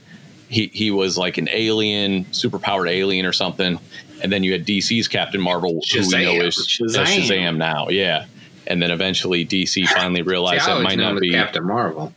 he 0.51 0.67
he 0.67 0.91
was 0.91 1.17
like 1.17 1.39
an 1.39 1.49
alien, 1.51 2.27
superpowered 2.27 2.91
alien 2.91 3.25
or 3.25 3.33
something, 3.33 3.79
and 4.23 4.31
then 4.31 4.45
you 4.45 4.53
had 4.53 4.67
DC's 4.67 5.09
Captain 5.09 5.41
Marvel, 5.41 5.81
Shazam. 5.81 6.13
who 6.13 6.17
we 6.19 6.25
know 6.39 6.45
is 6.45 6.57
Shazam. 6.57 7.07
Shazam 7.07 7.57
now. 7.57 7.89
Yeah, 7.89 8.27
and 8.67 8.83
then 8.83 8.91
eventually 8.91 9.47
DC 9.47 9.87
finally 9.95 10.21
realized 10.21 10.65
See, 10.65 10.73
that 10.73 10.83
might 10.83 10.99
not 10.99 11.19
be 11.19 11.31
Captain 11.31 11.67
Marvel. 11.67 12.13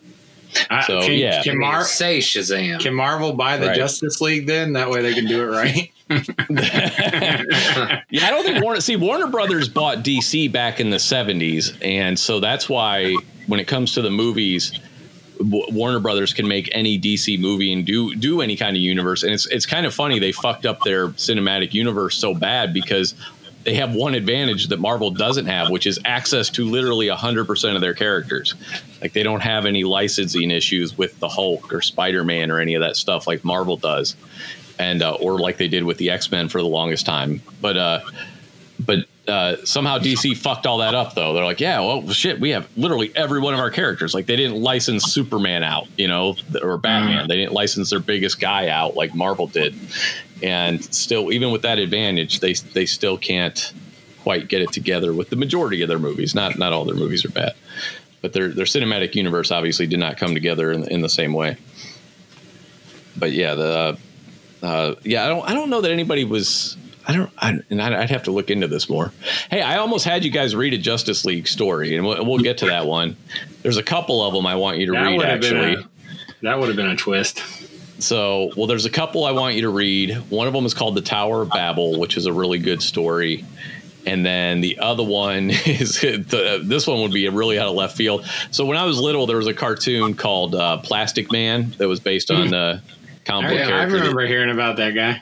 So 0.86 1.03
can, 1.03 1.13
yeah, 1.13 1.41
can 1.43 1.57
Mar- 1.57 1.86
say 1.86 2.19
Shazam? 2.19 2.82
Can 2.82 2.93
Marvel 2.93 3.32
buy 3.32 3.55
the 3.55 3.67
right. 3.67 3.75
Justice 3.75 4.19
League 4.19 4.47
then? 4.47 4.73
That 4.73 4.89
way 4.89 5.01
they 5.01 5.13
can 5.13 5.27
do 5.27 5.43
it 5.43 5.45
right. 5.45 5.93
yeah, 8.09 8.27
I 8.27 8.32
don't 8.32 8.43
think 8.43 8.61
Warner. 8.61 8.82
See, 8.82 8.97
Warner 8.97 9.27
Brothers 9.27 9.69
bought 9.69 9.99
DC 9.99 10.51
back 10.51 10.82
in 10.82 10.89
the 10.89 10.97
'70s, 10.97 11.77
and 11.82 12.19
so 12.19 12.41
that's 12.41 12.67
why 12.67 13.15
when 13.47 13.61
it 13.61 13.67
comes 13.67 13.93
to 13.93 14.01
the 14.01 14.09
movies, 14.09 14.77
Warner 15.43 15.99
Brothers 15.99 16.33
can 16.33 16.47
make 16.47 16.69
any 16.73 16.99
DC 16.99 17.39
movie 17.39 17.73
and 17.73 17.85
do 17.85 18.15
do 18.15 18.41
any 18.41 18.55
kind 18.55 18.75
of 18.75 18.81
universe, 18.81 19.23
and 19.23 19.33
it's 19.33 19.45
it's 19.47 19.65
kind 19.65 19.85
of 19.85 19.93
funny 19.93 20.19
they 20.19 20.31
fucked 20.31 20.65
up 20.65 20.81
their 20.81 21.09
cinematic 21.09 21.73
universe 21.73 22.17
so 22.17 22.33
bad 22.33 22.73
because 22.73 23.15
they 23.63 23.75
have 23.75 23.93
one 23.93 24.15
advantage 24.15 24.67
that 24.67 24.79
Marvel 24.79 25.11
doesn't 25.11 25.45
have, 25.45 25.69
which 25.69 25.85
is 25.85 25.99
access 26.05 26.49
to 26.49 26.65
literally 26.65 27.07
100% 27.07 27.75
of 27.75 27.81
their 27.81 27.93
characters. 27.93 28.55
Like 29.01 29.13
they 29.13 29.23
don't 29.23 29.41
have 29.41 29.65
any 29.65 29.83
licensing 29.83 30.49
issues 30.49 30.97
with 30.97 31.19
the 31.19 31.29
Hulk 31.29 31.71
or 31.71 31.81
Spider-Man 31.81 32.49
or 32.49 32.59
any 32.59 32.73
of 32.73 32.81
that 32.81 32.95
stuff 32.95 33.27
like 33.27 33.43
Marvel 33.43 33.77
does. 33.77 34.15
And 34.79 35.03
uh, 35.03 35.13
or 35.13 35.39
like 35.39 35.57
they 35.57 35.67
did 35.67 35.83
with 35.83 35.97
the 35.97 36.09
X-Men 36.09 36.49
for 36.49 36.59
the 36.59 36.67
longest 36.67 37.05
time. 37.05 37.41
But 37.61 37.77
uh 37.77 38.01
but 38.79 39.05
uh, 39.28 39.57
somehow 39.63 39.99
DC 39.99 40.36
fucked 40.36 40.65
all 40.65 40.80
that 40.80 40.95
up 40.95 41.13
though. 41.13 41.34
They're 41.34 41.45
like, 41.45 41.59
yeah, 41.59 41.80
well, 41.80 42.07
shit, 42.09 42.39
we 42.39 42.49
have 42.51 42.67
literally 42.76 43.11
every 43.15 43.39
one 43.39 43.53
of 43.53 43.59
our 43.59 43.69
characters. 43.69 44.13
Like 44.13 44.26
they 44.26 44.36
didn't 44.36 44.61
license 44.61 45.05
Superman 45.05 45.63
out, 45.63 45.88
you 45.97 46.07
know, 46.07 46.36
or 46.61 46.78
Batman. 46.78 47.26
Mm. 47.26 47.28
They 47.28 47.38
didn't 47.38 47.53
license 47.53 47.91
their 47.91 47.99
biggest 47.99 48.39
guy 48.39 48.69
out 48.69 48.95
like 48.95 49.13
Marvel 49.13 49.47
did, 49.47 49.76
and 50.41 50.84
still, 50.84 51.32
even 51.32 51.51
with 51.51 51.61
that 51.61 51.78
advantage, 51.78 52.39
they 52.39 52.53
they 52.53 52.86
still 52.86 53.17
can't 53.17 53.74
quite 54.24 54.47
get 54.47 54.61
it 54.61 54.72
together 54.72 55.13
with 55.13 55.30
the 55.30 55.36
majority 55.36 55.82
of 55.82 55.88
their 55.88 55.99
movies. 55.99 56.34
Not 56.34 56.57
not 56.57 56.74
all 56.74 56.86
their 56.86 56.95
movies 56.95 57.24
are 57.24 57.32
bad, 57.32 57.53
but 58.22 58.34
their 58.34 58.49
their 58.49 58.65
cinematic 58.65 59.13
universe 59.13 59.51
obviously 59.51 59.86
did 59.86 59.99
not 59.99 60.17
come 60.17 60.34
together 60.34 60.72
in, 60.72 60.88
in 60.89 61.01
the 61.01 61.09
same 61.09 61.34
way. 61.34 61.57
But 63.17 63.34
yeah, 63.34 63.53
the 63.53 63.97
uh, 64.63 64.95
yeah, 65.03 65.26
I 65.26 65.28
don't 65.28 65.47
I 65.47 65.53
don't 65.53 65.69
know 65.69 65.82
that 65.82 65.91
anybody 65.91 66.24
was 66.24 66.76
I 67.07 67.13
don't, 67.13 67.31
I, 67.37 67.59
and 67.69 67.81
I'd 67.81 68.09
have 68.09 68.23
to 68.23 68.31
look 68.31 68.49
into 68.49 68.67
this 68.67 68.89
more. 68.89 69.11
Hey, 69.49 69.61
I 69.61 69.77
almost 69.77 70.05
had 70.05 70.23
you 70.23 70.31
guys 70.31 70.55
read 70.55 70.73
a 70.73 70.77
Justice 70.77 71.25
League 71.25 71.47
story, 71.47 71.95
and 71.95 72.05
we'll, 72.05 72.25
we'll 72.25 72.39
get 72.39 72.59
to 72.59 72.67
that 72.67 72.85
one. 72.85 73.15
There's 73.63 73.77
a 73.77 73.83
couple 73.83 74.21
of 74.21 74.33
them 74.33 74.45
I 74.45 74.55
want 74.55 74.77
you 74.77 74.87
to 74.87 74.91
that 74.93 75.05
read. 75.05 75.21
Actually, 75.21 75.73
a, 75.73 75.89
that 76.43 76.59
would 76.59 76.67
have 76.67 76.75
been 76.75 76.89
a 76.89 76.95
twist. 76.95 77.41
So, 77.99 78.51
well, 78.55 78.67
there's 78.67 78.85
a 78.85 78.89
couple 78.89 79.25
I 79.25 79.31
want 79.31 79.55
you 79.55 79.61
to 79.61 79.69
read. 79.69 80.15
One 80.29 80.47
of 80.47 80.53
them 80.53 80.65
is 80.65 80.73
called 80.73 80.95
The 80.95 81.01
Tower 81.01 81.43
of 81.43 81.49
Babel, 81.49 81.99
which 81.99 82.17
is 82.17 82.25
a 82.25 82.33
really 82.33 82.59
good 82.59 82.81
story. 82.81 83.45
And 84.05 84.25
then 84.25 84.61
the 84.61 84.79
other 84.79 85.03
one 85.03 85.49
is 85.65 86.01
the, 86.01 86.61
this 86.63 86.87
one 86.87 87.01
would 87.01 87.13
be 87.13 87.27
really 87.29 87.59
out 87.59 87.67
of 87.67 87.75
left 87.75 87.95
field. 87.95 88.25
So 88.49 88.65
when 88.65 88.77
I 88.77 88.85
was 88.85 88.99
little, 88.99 89.27
there 89.27 89.37
was 89.37 89.47
a 89.47 89.53
cartoon 89.53 90.15
called 90.15 90.55
uh, 90.55 90.77
Plastic 90.77 91.31
Man 91.31 91.75
that 91.77 91.87
was 91.87 91.99
based 91.99 92.31
on 92.31 92.49
the 92.49 92.81
comic 93.25 93.51
book 93.51 93.61
I, 93.61 93.65
character. 93.65 93.97
I 93.97 93.99
remember 93.99 94.25
hearing 94.25 94.49
about 94.49 94.77
that 94.77 94.95
guy 94.95 95.21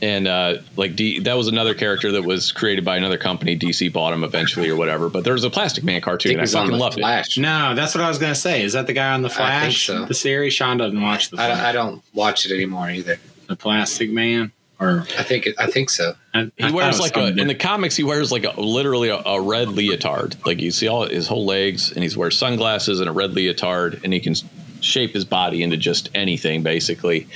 and 0.00 0.28
uh, 0.28 0.58
like 0.76 0.94
D, 0.94 1.20
that 1.20 1.36
was 1.36 1.48
another 1.48 1.74
character 1.74 2.12
that 2.12 2.22
was 2.22 2.52
created 2.52 2.84
by 2.84 2.96
another 2.96 3.18
company. 3.18 3.58
DC 3.58 3.92
bought 3.92 4.12
him 4.12 4.22
eventually 4.22 4.68
or 4.68 4.76
whatever. 4.76 5.08
But 5.08 5.24
there 5.24 5.32
was 5.32 5.44
a 5.44 5.50
Plastic 5.50 5.84
Man 5.84 6.00
cartoon. 6.00 6.38
I, 6.38 6.44
I 6.44 6.46
fucking 6.46 6.72
loved 6.72 6.98
Flash. 6.98 7.36
it. 7.36 7.40
No, 7.40 7.74
that's 7.74 7.94
what 7.94 8.04
I 8.04 8.08
was 8.08 8.18
gonna 8.18 8.34
say. 8.34 8.62
Is 8.62 8.74
that 8.74 8.86
the 8.86 8.92
guy 8.92 9.12
on 9.12 9.22
the 9.22 9.30
Flash? 9.30 9.86
So. 9.86 10.04
The 10.04 10.14
series. 10.14 10.54
Sean 10.54 10.76
doesn't 10.76 11.00
watch 11.00 11.30
the. 11.30 11.40
I, 11.40 11.70
I, 11.70 11.72
don't 11.72 12.02
watch 12.14 12.46
it 12.46 12.52
anymore 12.52 12.90
either. 12.90 13.18
The 13.48 13.56
Plastic 13.56 14.10
Man. 14.10 14.52
Or 14.80 15.04
I 15.18 15.24
think 15.24 15.46
it, 15.46 15.56
I 15.58 15.66
think 15.66 15.90
so. 15.90 16.14
I, 16.32 16.52
he 16.56 16.70
wears 16.70 17.00
like 17.00 17.16
a 17.16 17.26
in 17.26 17.48
the 17.48 17.54
comics. 17.56 17.96
He 17.96 18.04
wears 18.04 18.30
like 18.30 18.44
a 18.44 18.60
literally 18.60 19.08
a, 19.08 19.16
a, 19.16 19.40
red 19.40 19.70
leotard. 19.70 20.36
Like 20.46 20.60
you 20.60 20.70
see 20.70 20.86
all 20.86 21.08
his 21.08 21.26
whole 21.26 21.44
legs, 21.44 21.90
and 21.90 22.04
he 22.04 22.16
wears 22.16 22.38
sunglasses 22.38 23.00
and 23.00 23.08
a 23.08 23.12
red 23.12 23.32
leotard, 23.32 24.04
and 24.04 24.12
he 24.12 24.20
can 24.20 24.36
shape 24.80 25.12
his 25.12 25.24
body 25.24 25.62
into 25.62 25.76
just 25.76 26.10
anything 26.14 26.62
basically. 26.62 27.26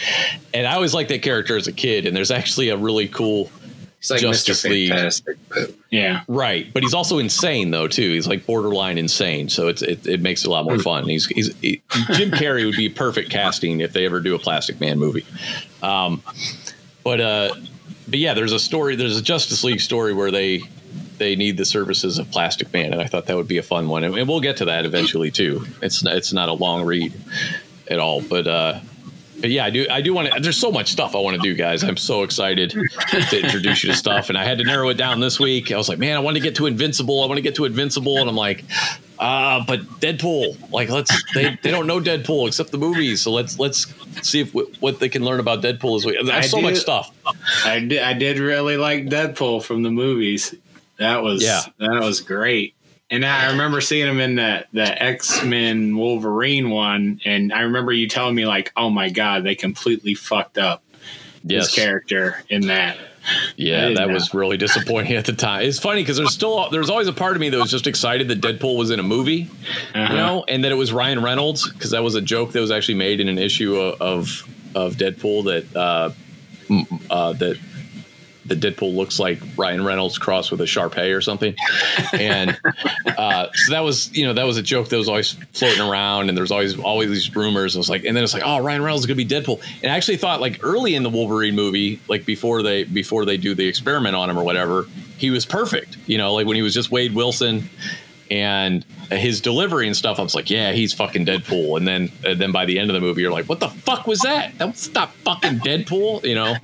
And 0.54 0.66
I 0.66 0.74
always 0.74 0.94
liked 0.94 1.08
that 1.10 1.22
character 1.22 1.56
as 1.56 1.66
a 1.66 1.72
kid. 1.72 2.06
And 2.06 2.16
there's 2.16 2.30
actually 2.30 2.68
a 2.70 2.76
really 2.76 3.08
cool 3.08 3.50
He's 4.02 4.10
like 4.10 4.20
Justice 4.20 4.64
Mr. 4.64 4.70
League. 4.70 4.90
Fantastic, 4.90 5.38
yeah, 5.90 6.22
right. 6.26 6.72
But 6.72 6.82
he's 6.82 6.92
also 6.92 7.18
insane 7.18 7.70
though 7.70 7.86
too. 7.86 8.14
He's 8.14 8.26
like 8.26 8.44
borderline 8.44 8.98
insane, 8.98 9.48
so 9.48 9.68
it's 9.68 9.80
it, 9.80 10.04
it 10.08 10.20
makes 10.20 10.42
it 10.42 10.48
a 10.48 10.50
lot 10.50 10.64
more 10.64 10.80
fun. 10.80 11.08
He's 11.08 11.26
he's 11.26 11.54
he, 11.58 11.80
Jim 12.10 12.32
Carrey 12.32 12.66
would 12.66 12.74
be 12.74 12.88
perfect 12.88 13.30
casting 13.30 13.80
if 13.80 13.92
they 13.92 14.04
ever 14.04 14.18
do 14.18 14.34
a 14.34 14.40
Plastic 14.40 14.80
Man 14.80 14.98
movie. 14.98 15.24
Um, 15.84 16.20
but 17.04 17.20
uh, 17.20 17.54
but 18.08 18.18
yeah, 18.18 18.34
there's 18.34 18.50
a 18.50 18.58
story. 18.58 18.96
There's 18.96 19.16
a 19.16 19.22
Justice 19.22 19.62
League 19.62 19.80
story 19.80 20.12
where 20.12 20.32
they 20.32 20.62
they 21.22 21.36
need 21.36 21.56
the 21.56 21.64
services 21.64 22.18
of 22.18 22.30
Plastic 22.30 22.72
Man, 22.72 22.92
and 22.92 23.00
I 23.00 23.06
thought 23.06 23.26
that 23.26 23.36
would 23.36 23.46
be 23.46 23.58
a 23.58 23.62
fun 23.62 23.88
one, 23.88 24.02
and, 24.02 24.16
and 24.16 24.28
we'll 24.28 24.40
get 24.40 24.56
to 24.58 24.64
that 24.66 24.84
eventually 24.84 25.30
too. 25.30 25.64
It's 25.80 26.04
it's 26.04 26.32
not 26.32 26.48
a 26.48 26.52
long 26.52 26.84
read 26.84 27.12
at 27.88 28.00
all, 28.00 28.20
but 28.20 28.48
uh, 28.48 28.80
but 29.40 29.50
yeah, 29.50 29.64
I 29.64 29.70
do 29.70 29.86
I 29.88 30.00
do 30.00 30.14
want 30.14 30.32
to. 30.32 30.40
There's 30.40 30.56
so 30.56 30.72
much 30.72 30.90
stuff 30.90 31.14
I 31.14 31.18
want 31.18 31.36
to 31.36 31.42
do, 31.42 31.54
guys. 31.54 31.84
I'm 31.84 31.96
so 31.96 32.24
excited 32.24 32.70
to 32.70 33.40
introduce 33.40 33.84
you 33.84 33.90
to 33.90 33.96
stuff, 33.96 34.30
and 34.30 34.36
I 34.38 34.44
had 34.44 34.58
to 34.58 34.64
narrow 34.64 34.88
it 34.88 34.94
down 34.94 35.20
this 35.20 35.38
week. 35.38 35.70
I 35.70 35.76
was 35.76 35.88
like, 35.88 35.98
man, 35.98 36.16
I 36.16 36.20
want 36.20 36.36
to 36.36 36.42
get 36.42 36.56
to 36.56 36.66
Invincible. 36.66 37.22
I 37.22 37.26
want 37.26 37.38
to 37.38 37.42
get 37.42 37.54
to 37.56 37.64
Invincible, 37.64 38.18
and 38.18 38.28
I'm 38.28 38.36
like, 38.36 38.64
uh, 39.18 39.64
but 39.64 39.80
Deadpool, 40.00 40.72
like 40.72 40.90
let's 40.90 41.12
they, 41.34 41.56
they 41.62 41.70
don't 41.70 41.86
know 41.86 42.00
Deadpool 42.00 42.48
except 42.48 42.72
the 42.72 42.78
movies, 42.78 43.20
so 43.20 43.30
let's 43.30 43.58
let's 43.60 43.86
see 44.22 44.40
if 44.40 44.52
what 44.54 44.98
they 44.98 45.08
can 45.08 45.24
learn 45.24 45.38
about 45.38 45.62
Deadpool 45.62 45.96
is. 45.98 46.02
There's 46.04 46.28
I 46.28 46.40
so 46.40 46.58
did, 46.58 46.64
much 46.64 46.76
stuff. 46.76 47.12
I 47.64 47.78
did 47.78 48.02
I 48.02 48.12
did 48.12 48.38
really 48.38 48.76
like 48.76 49.06
Deadpool 49.06 49.62
from 49.62 49.82
the 49.82 49.90
movies. 49.90 50.54
That 51.02 51.22
was 51.22 51.42
yeah. 51.42 51.62
that 51.78 52.00
was 52.00 52.20
great. 52.20 52.76
And 53.10 53.26
I 53.26 53.50
remember 53.50 53.80
seeing 53.80 54.08
him 54.08 54.20
in 54.20 54.36
the 54.36 54.64
the 54.72 55.02
X 55.02 55.44
Men 55.44 55.96
Wolverine 55.96 56.70
one, 56.70 57.20
and 57.24 57.52
I 57.52 57.62
remember 57.62 57.92
you 57.92 58.08
telling 58.08 58.36
me 58.36 58.46
like, 58.46 58.72
"Oh 58.76 58.88
my 58.88 59.10
god, 59.10 59.42
they 59.42 59.56
completely 59.56 60.14
fucked 60.14 60.58
up 60.58 60.84
yes. 61.42 61.66
his 61.66 61.74
character 61.74 62.42
in 62.48 62.68
that." 62.68 62.96
Yeah, 63.56 63.88
that 63.88 64.08
know. 64.08 64.14
was 64.14 64.32
really 64.32 64.56
disappointing 64.56 65.12
at 65.16 65.24
the 65.24 65.32
time. 65.32 65.62
It's 65.62 65.78
funny 65.80 66.02
because 66.02 66.16
there's 66.16 66.32
still 66.32 66.70
there's 66.70 66.88
always 66.88 67.08
a 67.08 67.12
part 67.12 67.34
of 67.34 67.40
me 67.40 67.50
that 67.50 67.58
was 67.58 67.70
just 67.70 67.88
excited 67.88 68.28
that 68.28 68.40
Deadpool 68.40 68.78
was 68.78 68.90
in 68.90 69.00
a 69.00 69.04
movie, 69.04 69.50
uh-huh. 69.94 70.12
you 70.12 70.16
know, 70.16 70.44
and 70.46 70.62
that 70.64 70.70
it 70.70 70.76
was 70.76 70.92
Ryan 70.92 71.20
Reynolds 71.20 71.70
because 71.70 71.90
that 71.90 72.04
was 72.04 72.14
a 72.14 72.22
joke 72.22 72.52
that 72.52 72.60
was 72.60 72.70
actually 72.70 72.94
made 72.94 73.20
in 73.20 73.28
an 73.28 73.38
issue 73.38 73.76
of 73.76 74.00
of, 74.00 74.48
of 74.76 74.94
Deadpool 74.94 75.44
that 75.44 75.76
uh, 75.76 76.10
uh, 77.10 77.32
that 77.34 77.58
the 78.44 78.56
Deadpool 78.56 78.94
looks 78.94 79.18
like 79.18 79.38
Ryan 79.56 79.84
Reynolds 79.84 80.18
crossed 80.18 80.50
with 80.50 80.60
a 80.60 80.66
Shar-Pei 80.66 81.12
or 81.12 81.20
something. 81.20 81.54
And 82.12 82.58
uh, 83.06 83.48
so 83.54 83.72
that 83.72 83.80
was, 83.80 84.14
you 84.16 84.26
know, 84.26 84.34
that 84.34 84.44
was 84.44 84.56
a 84.56 84.62
joke 84.62 84.88
that 84.88 84.96
was 84.96 85.08
always 85.08 85.32
floating 85.52 85.80
around, 85.80 86.28
and 86.28 86.36
there's 86.36 86.50
always 86.50 86.78
always 86.78 87.10
these 87.10 87.34
rumors. 87.34 87.74
It 87.74 87.78
was 87.78 87.88
like, 87.88 88.04
and 88.04 88.16
then 88.16 88.24
it's 88.24 88.34
like, 88.34 88.42
oh, 88.44 88.60
Ryan 88.60 88.82
Reynolds 88.82 89.02
is 89.02 89.06
gonna 89.06 89.16
be 89.16 89.26
Deadpool. 89.26 89.62
And 89.82 89.92
I 89.92 89.96
actually 89.96 90.16
thought 90.16 90.40
like 90.40 90.60
early 90.62 90.94
in 90.94 91.02
the 91.02 91.10
Wolverine 91.10 91.54
movie, 91.54 92.00
like 92.08 92.24
before 92.26 92.62
they 92.62 92.84
before 92.84 93.24
they 93.24 93.36
do 93.36 93.54
the 93.54 93.66
experiment 93.66 94.16
on 94.16 94.28
him 94.28 94.38
or 94.38 94.44
whatever, 94.44 94.86
he 95.18 95.30
was 95.30 95.46
perfect. 95.46 95.96
You 96.06 96.18
know, 96.18 96.34
like 96.34 96.46
when 96.46 96.56
he 96.56 96.62
was 96.62 96.74
just 96.74 96.90
Wade 96.90 97.14
Wilson 97.14 97.68
and 98.32 98.82
his 99.10 99.42
delivery 99.42 99.86
and 99.86 99.94
stuff, 99.94 100.18
I 100.18 100.22
was 100.22 100.34
like, 100.34 100.48
yeah, 100.48 100.72
he's 100.72 100.94
fucking 100.94 101.26
Deadpool. 101.26 101.76
And 101.76 101.86
then, 101.86 102.10
and 102.24 102.40
then 102.40 102.50
by 102.50 102.64
the 102.64 102.78
end 102.78 102.88
of 102.88 102.94
the 102.94 103.00
movie, 103.00 103.20
you're 103.20 103.30
like, 103.30 103.46
what 103.46 103.60
the 103.60 103.68
fuck 103.68 104.06
was 104.06 104.20
that? 104.20 104.56
That 104.56 104.68
was 104.68 104.92
not 104.94 105.12
fucking 105.16 105.58
Deadpool. 105.58 106.24
You 106.24 106.34
know, 106.36 106.54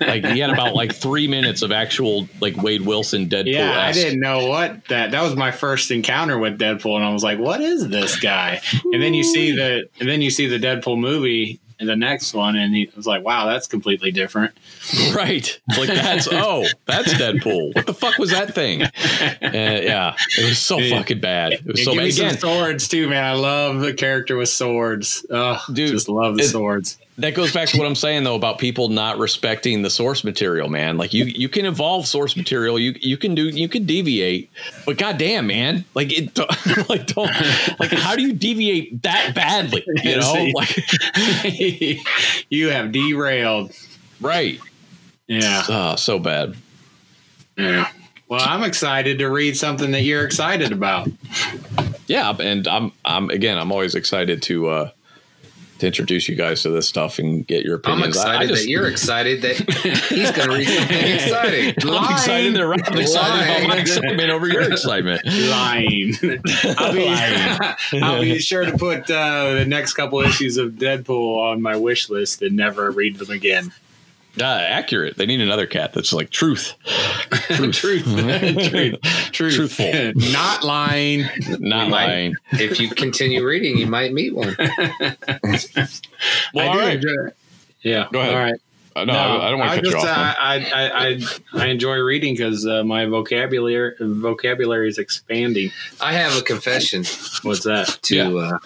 like 0.00 0.24
he 0.24 0.38
had 0.38 0.48
about 0.48 0.74
like 0.74 0.94
three 0.94 1.28
minutes 1.28 1.60
of 1.60 1.72
actual 1.72 2.26
like 2.40 2.56
Wade 2.56 2.80
Wilson 2.82 3.28
Deadpool. 3.28 3.52
Yeah, 3.52 3.78
I 3.78 3.92
didn't 3.92 4.20
know 4.20 4.46
what 4.46 4.86
that. 4.88 5.10
That 5.10 5.22
was 5.22 5.36
my 5.36 5.50
first 5.50 5.90
encounter 5.90 6.38
with 6.38 6.58
Deadpool, 6.58 6.96
and 6.96 7.04
I 7.04 7.12
was 7.12 7.22
like, 7.22 7.38
what 7.38 7.60
is 7.60 7.88
this 7.88 8.18
guy? 8.18 8.62
And 8.92 9.02
then 9.02 9.12
you 9.12 9.22
see 9.22 9.52
the, 9.52 9.88
and 10.00 10.08
then 10.08 10.22
you 10.22 10.30
see 10.30 10.46
the 10.46 10.58
Deadpool 10.58 10.98
movie, 10.98 11.60
the 11.86 11.96
next 11.96 12.34
one, 12.34 12.56
and 12.56 12.74
he 12.74 12.90
was 12.94 13.06
like, 13.06 13.24
"Wow, 13.24 13.46
that's 13.46 13.66
completely 13.66 14.10
different." 14.10 14.52
Right? 15.14 15.60
Like 15.76 15.88
that's 15.88 16.28
oh, 16.30 16.66
that's 16.86 17.12
Deadpool. 17.14 17.74
What 17.74 17.86
the 17.86 17.94
fuck 17.94 18.18
was 18.18 18.30
that 18.30 18.54
thing? 18.54 18.82
Uh, 18.82 18.88
yeah, 19.42 20.16
it 20.38 20.48
was 20.48 20.58
so 20.58 20.78
fucking 20.78 21.20
bad. 21.20 21.54
It 21.54 21.66
was 21.66 21.84
so 21.84 21.94
bad. 21.94 22.06
Again, 22.06 22.38
swords 22.38 22.88
too, 22.88 23.08
man. 23.08 23.24
I 23.24 23.32
love 23.34 23.80
the 23.80 23.92
character 23.92 24.36
with 24.36 24.48
swords. 24.48 25.24
Oh, 25.30 25.62
dude, 25.72 25.90
just 25.90 26.08
love 26.08 26.36
the 26.36 26.44
it, 26.44 26.48
swords 26.48 26.98
that 27.20 27.34
goes 27.34 27.52
back 27.52 27.68
to 27.68 27.78
what 27.78 27.86
I'm 27.86 27.94
saying 27.94 28.24
though 28.24 28.34
about 28.34 28.58
people 28.58 28.88
not 28.88 29.18
respecting 29.18 29.82
the 29.82 29.90
source 29.90 30.24
material, 30.24 30.68
man. 30.68 30.96
Like 30.96 31.12
you 31.12 31.24
you 31.24 31.48
can 31.48 31.66
evolve 31.66 32.06
source 32.06 32.36
material, 32.36 32.78
you 32.78 32.94
you 33.00 33.16
can 33.16 33.34
do 33.34 33.48
you 33.48 33.68
can 33.68 33.84
deviate, 33.84 34.50
but 34.86 34.98
goddamn, 34.98 35.46
man, 35.46 35.84
like 35.94 36.12
it 36.12 36.36
like 36.88 37.06
don't 37.06 37.30
like 37.78 37.90
how 37.92 38.16
do 38.16 38.22
you 38.22 38.32
deviate 38.32 39.02
that 39.02 39.34
badly? 39.34 39.84
You 40.02 40.16
know, 40.20 40.48
like 40.54 40.76
you 42.50 42.70
have 42.70 42.92
derailed, 42.92 43.72
right? 44.20 44.58
Yeah, 45.26 45.62
oh, 45.68 45.96
so 45.96 46.18
bad. 46.18 46.56
Yeah. 47.56 47.90
Well, 48.28 48.42
I'm 48.44 48.62
excited 48.62 49.18
to 49.18 49.28
read 49.28 49.56
something 49.56 49.90
that 49.90 50.02
you're 50.02 50.24
excited 50.24 50.72
about. 50.72 51.08
Yeah, 52.06 52.34
and 52.40 52.66
I'm 52.66 52.92
I'm 53.04 53.30
again 53.30 53.58
I'm 53.58 53.72
always 53.72 53.94
excited 53.94 54.42
to. 54.42 54.68
uh 54.68 54.90
to 55.80 55.86
introduce 55.86 56.28
you 56.28 56.36
guys 56.36 56.62
to 56.62 56.70
this 56.70 56.88
stuff 56.88 57.18
and 57.18 57.46
get 57.46 57.64
your 57.64 57.76
opinions. 57.76 58.02
I'm 58.02 58.08
excited 58.08 58.48
just, 58.48 58.62
that 58.62 58.68
you're 58.68 58.88
excited 58.88 59.42
that 59.42 59.56
he's 60.08 60.30
going 60.30 60.48
to 60.48 60.56
read 60.56 60.68
something 60.68 61.14
exciting. 61.14 61.74
I'm 61.82 61.88
Lying. 61.88 62.12
excited 62.12 62.54
that 62.54 62.66
Rob's 62.66 63.00
excited 63.00 63.44
about 63.44 63.68
my 63.68 63.76
excitement 63.78 64.30
over 64.30 64.46
your 64.46 64.62
excitement. 64.62 65.22
Lying. 65.26 66.14
I'll 66.78 66.92
be, 66.92 68.02
I'll 68.02 68.20
be 68.20 68.38
sure 68.38 68.64
to 68.64 68.76
put 68.76 69.10
uh, 69.10 69.54
the 69.54 69.64
next 69.66 69.94
couple 69.94 70.20
issues 70.20 70.56
of 70.56 70.72
Deadpool 70.72 71.36
on 71.38 71.62
my 71.62 71.76
wish 71.76 72.08
list 72.08 72.42
and 72.42 72.56
never 72.56 72.90
read 72.90 73.16
them 73.16 73.30
again. 73.30 73.72
Uh, 74.38 74.44
accurate. 74.44 75.16
They 75.16 75.26
need 75.26 75.40
another 75.40 75.66
cat 75.66 75.92
that's 75.92 76.12
like 76.12 76.30
truth. 76.30 76.74
Truth. 77.50 77.74
truth. 77.74 78.04
truth. 78.70 79.00
Truth. 79.32 79.54
Truthful. 79.54 80.12
Not 80.32 80.62
lying. 80.62 81.24
Not 81.58 81.86
you 81.86 81.92
lying. 81.92 82.36
Might, 82.52 82.60
if 82.60 82.80
you 82.80 82.88
continue 82.90 83.44
reading, 83.44 83.76
you 83.76 83.86
might 83.86 84.12
meet 84.12 84.34
one. 84.34 84.54
well, 84.58 84.68
I 86.56 86.66
all 86.66 86.78
right. 86.78 87.02
Yeah. 87.82 88.08
Go 88.12 88.20
ahead. 88.20 88.34
All 88.34 88.40
right. 88.40 88.60
Uh, 88.96 89.04
no, 89.04 89.12
no, 89.12 89.18
I, 89.18 89.46
I 89.46 89.50
don't 89.50 89.58
want 89.60 89.70
to 89.70 89.76
cut 89.76 89.84
just, 89.84 89.96
you 89.96 90.10
off. 90.10 90.16
Uh, 90.16 90.34
I, 90.38 90.70
I, 90.74 91.08
I, 91.08 91.20
I 91.64 91.66
enjoy 91.66 91.96
reading 91.98 92.34
because 92.34 92.66
uh, 92.66 92.82
my 92.82 93.06
vocabulary 93.06 93.94
vocabulary 94.00 94.88
is 94.88 94.98
expanding. 94.98 95.70
I 96.00 96.12
have 96.12 96.36
a 96.36 96.42
confession. 96.42 97.04
What's 97.42 97.64
that? 97.64 97.98
To 98.02 98.16
yeah. 98.16 98.58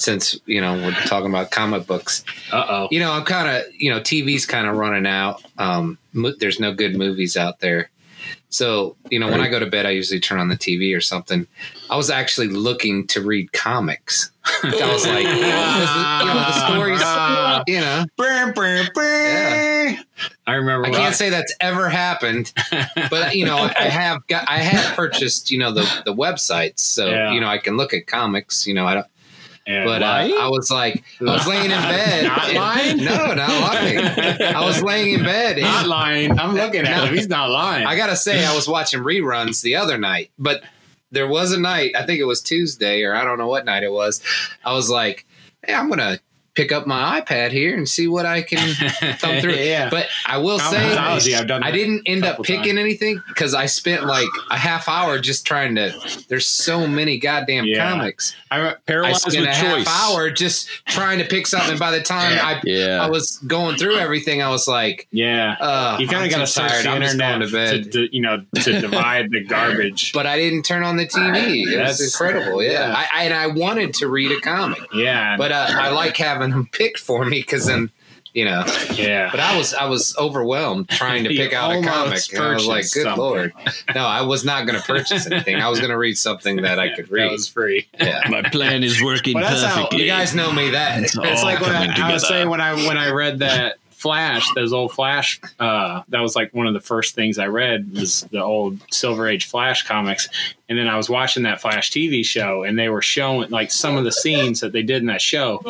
Since 0.00 0.38
you 0.46 0.60
know 0.60 0.74
we're 0.74 0.92
talking 1.06 1.28
about 1.28 1.50
comic 1.50 1.86
books. 1.86 2.24
Uh 2.52 2.64
oh. 2.68 2.88
You 2.90 3.00
know, 3.00 3.12
I'm 3.12 3.24
kind 3.24 3.48
of 3.48 3.72
you 3.74 3.90
know 3.90 4.00
TV's 4.00 4.46
kind 4.46 4.66
of 4.66 4.76
running 4.76 5.06
out. 5.06 5.42
Um, 5.58 5.98
mo- 6.12 6.34
there's 6.38 6.60
no 6.60 6.72
good 6.72 6.96
movies 6.96 7.36
out 7.36 7.60
there. 7.60 7.90
So, 8.52 8.96
you 9.10 9.20
know, 9.20 9.26
right. 9.26 9.38
when 9.38 9.40
I 9.42 9.48
go 9.48 9.60
to 9.60 9.66
bed, 9.66 9.86
I 9.86 9.90
usually 9.90 10.18
turn 10.18 10.40
on 10.40 10.48
the 10.48 10.56
TV 10.56 10.94
or 10.96 11.00
something. 11.00 11.46
I 11.88 11.96
was 11.96 12.10
actually 12.10 12.48
looking 12.48 13.06
to 13.08 13.22
read 13.22 13.52
comics. 13.52 14.32
I 14.44 14.92
was 14.92 15.06
like, 15.06 15.22
you 15.24 15.30
know, 15.30 16.34
the 16.34 16.66
stories, 16.66 17.00
you 17.00 17.06
know. 17.06 17.62
Yeah. 17.68 18.04
I 20.48 20.54
remember. 20.54 20.88
I 20.88 20.90
can't 20.90 21.14
say 21.14 21.30
that's 21.30 21.54
ever 21.60 21.88
happened, 21.88 22.52
but 23.08 23.36
you 23.36 23.44
know, 23.44 23.56
I 23.56 23.84
have 23.84 24.26
got, 24.26 24.48
I 24.48 24.58
have 24.58 24.96
purchased, 24.96 25.52
you 25.52 25.58
know, 25.58 25.72
the 25.72 26.02
the 26.04 26.14
websites, 26.14 26.80
so 26.80 27.08
yeah. 27.08 27.32
you 27.32 27.40
know, 27.40 27.46
I 27.46 27.58
can 27.58 27.76
look 27.76 27.94
at 27.94 28.08
comics. 28.08 28.66
You 28.66 28.74
know, 28.74 28.86
I 28.86 28.94
don't. 28.94 29.06
And 29.66 29.84
but 29.84 30.02
uh, 30.02 30.06
I 30.06 30.48
was 30.48 30.70
like, 30.70 31.04
I 31.20 31.24
was 31.24 31.46
laying 31.46 31.66
in 31.66 31.70
bed. 31.70 32.24
not 32.24 32.54
lying? 32.54 32.96
No, 32.96 33.34
not 33.34 33.48
lying. 33.48 33.98
I 33.98 34.64
was 34.64 34.82
laying 34.82 35.14
in 35.14 35.22
bed. 35.22 35.58
Not 35.58 35.86
lying. 35.86 36.38
I'm 36.38 36.54
looking 36.54 36.86
at 36.86 37.08
him. 37.08 37.14
He's 37.14 37.28
not 37.28 37.50
lying. 37.50 37.86
I 37.86 37.96
gotta 37.96 38.16
say, 38.16 38.44
I 38.44 38.54
was 38.54 38.66
watching 38.66 39.00
reruns 39.00 39.62
the 39.62 39.76
other 39.76 39.98
night, 39.98 40.30
but 40.38 40.62
there 41.12 41.28
was 41.28 41.52
a 41.52 41.60
night. 41.60 41.92
I 41.96 42.06
think 42.06 42.20
it 42.20 42.24
was 42.24 42.40
Tuesday, 42.40 43.02
or 43.04 43.14
I 43.14 43.24
don't 43.24 43.38
know 43.38 43.48
what 43.48 43.64
night 43.64 43.82
it 43.82 43.92
was. 43.92 44.22
I 44.64 44.72
was 44.72 44.88
like, 44.88 45.26
hey, 45.64 45.74
I'm 45.74 45.88
gonna 45.88 46.18
pick 46.60 46.72
up 46.72 46.86
my 46.86 47.20
iPad 47.20 47.52
here 47.52 47.74
and 47.74 47.88
see 47.88 48.06
what 48.06 48.26
I 48.26 48.42
can 48.42 48.74
thumb 49.16 49.40
through. 49.40 49.52
yeah. 49.54 49.88
But 49.88 50.08
I 50.26 50.36
will 50.36 50.58
say, 50.58 50.94
I've 50.94 51.46
done 51.46 51.62
I 51.62 51.70
didn't 51.70 52.02
end 52.04 52.24
up 52.24 52.42
picking 52.42 52.64
times. 52.64 52.78
anything 52.78 53.22
because 53.28 53.54
I 53.54 53.64
spent 53.64 54.04
like 54.04 54.28
a 54.50 54.58
half 54.58 54.86
hour 54.86 55.18
just 55.18 55.46
trying 55.46 55.74
to. 55.76 55.94
There's 56.28 56.46
so 56.46 56.86
many 56.86 57.18
goddamn 57.18 57.64
yeah. 57.64 57.90
comics. 57.90 58.36
I 58.50 58.74
paralyzed 58.84 59.26
I 59.26 59.30
spent 59.30 59.46
a 59.46 59.52
choice. 59.52 59.86
half 59.86 60.10
hour 60.10 60.30
just 60.30 60.68
trying 60.86 61.18
to 61.18 61.24
pick 61.24 61.46
something. 61.46 61.78
By 61.78 61.92
the 61.92 62.02
time 62.02 62.36
yeah. 62.36 62.46
I 62.46 62.60
yeah. 62.64 63.02
I 63.02 63.08
was 63.08 63.38
going 63.46 63.76
through 63.76 63.96
everything, 63.96 64.42
I 64.42 64.50
was 64.50 64.68
like, 64.68 65.08
yeah, 65.10 65.56
uh, 65.60 65.96
you 65.98 66.08
kind 66.08 66.24
of 66.24 66.30
got 66.30 66.40
to 66.40 66.46
search 66.46 66.82
the 66.82 66.94
internet 66.94 67.40
to, 67.40 67.50
bed. 67.50 67.84
To, 67.84 67.90
to, 67.90 68.14
you 68.14 68.20
know 68.20 68.44
to 68.56 68.80
divide 68.80 69.30
the 69.30 69.44
garbage. 69.44 70.12
But 70.12 70.26
I 70.26 70.36
didn't 70.36 70.64
turn 70.64 70.82
on 70.82 70.98
the 70.98 71.06
TV. 71.06 71.66
It 71.66 71.76
That's 71.76 72.00
was 72.00 72.12
incredible. 72.12 72.62
Yeah, 72.62 72.88
yeah. 72.88 72.94
I, 72.94 73.20
I, 73.20 73.24
and 73.24 73.34
I 73.34 73.46
wanted 73.46 73.94
to 73.94 74.08
read 74.08 74.30
a 74.30 74.40
comic. 74.40 74.82
Yeah, 74.92 75.36
but 75.38 75.52
uh, 75.52 75.66
I 75.70 75.90
like 75.90 76.16
having 76.16 76.49
them 76.50 76.68
picked 76.72 76.98
for 76.98 77.24
me 77.24 77.40
because 77.40 77.66
then 77.66 77.90
you 78.34 78.44
know. 78.44 78.64
Yeah. 78.94 79.30
But 79.30 79.40
I 79.40 79.56
was 79.56 79.74
I 79.74 79.86
was 79.86 80.16
overwhelmed 80.16 80.88
trying 80.88 81.24
to 81.24 81.30
pick 81.36 81.52
out 81.52 81.72
a 81.72 81.82
comic. 81.82 82.22
And 82.32 82.42
I 82.42 82.54
was 82.54 82.66
like, 82.66 82.90
good 82.90 83.04
something. 83.04 83.18
lord. 83.18 83.52
No, 83.94 84.04
I 84.04 84.22
was 84.22 84.44
not 84.44 84.66
going 84.66 84.78
to 84.78 84.86
purchase 84.86 85.26
anything. 85.26 85.56
I 85.56 85.68
was 85.68 85.80
going 85.80 85.90
to 85.90 85.98
read 85.98 86.16
something 86.16 86.62
that 86.62 86.78
I 86.78 86.88
could 86.94 87.10
read. 87.10 87.24
That 87.24 87.32
was 87.32 87.48
free. 87.48 87.88
Yeah. 87.98 88.22
My 88.28 88.42
plan 88.42 88.82
is 88.82 89.02
working 89.02 89.34
perfectly. 89.34 89.68
How, 89.68 89.88
you 89.92 90.06
guys 90.06 90.34
know 90.34 90.52
me 90.52 90.70
that. 90.70 91.02
It's, 91.02 91.16
it's 91.16 91.42
like 91.42 91.60
when 91.60 91.70
I, 91.70 92.08
I 92.10 92.12
was 92.12 92.26
saying 92.26 92.48
when 92.48 92.60
I 92.60 92.74
when 92.86 92.98
I 92.98 93.10
read 93.10 93.40
that 93.40 93.76
Flash, 93.90 94.48
those 94.54 94.72
old 94.72 94.92
Flash, 94.92 95.40
uh, 95.58 96.02
that 96.08 96.20
was 96.20 96.34
like 96.34 96.54
one 96.54 96.66
of 96.66 96.72
the 96.72 96.80
first 96.80 97.14
things 97.14 97.38
I 97.38 97.48
read 97.48 97.92
was 97.92 98.22
the 98.30 98.42
old 98.42 98.80
Silver 98.90 99.28
Age 99.28 99.46
Flash 99.46 99.86
comics. 99.86 100.26
And 100.70 100.78
then 100.78 100.86
I 100.86 100.96
was 100.96 101.10
watching 101.10 101.42
that 101.42 101.60
Flash 101.60 101.90
TV 101.90 102.24
show, 102.24 102.62
and 102.62 102.78
they 102.78 102.88
were 102.88 103.02
showing 103.02 103.50
like 103.50 103.72
some 103.72 103.96
of 103.96 104.04
the 104.04 104.12
scenes 104.12 104.60
that 104.60 104.70
they 104.70 104.84
did 104.84 105.02
in 105.02 105.06
that 105.06 105.20
show 105.20 105.60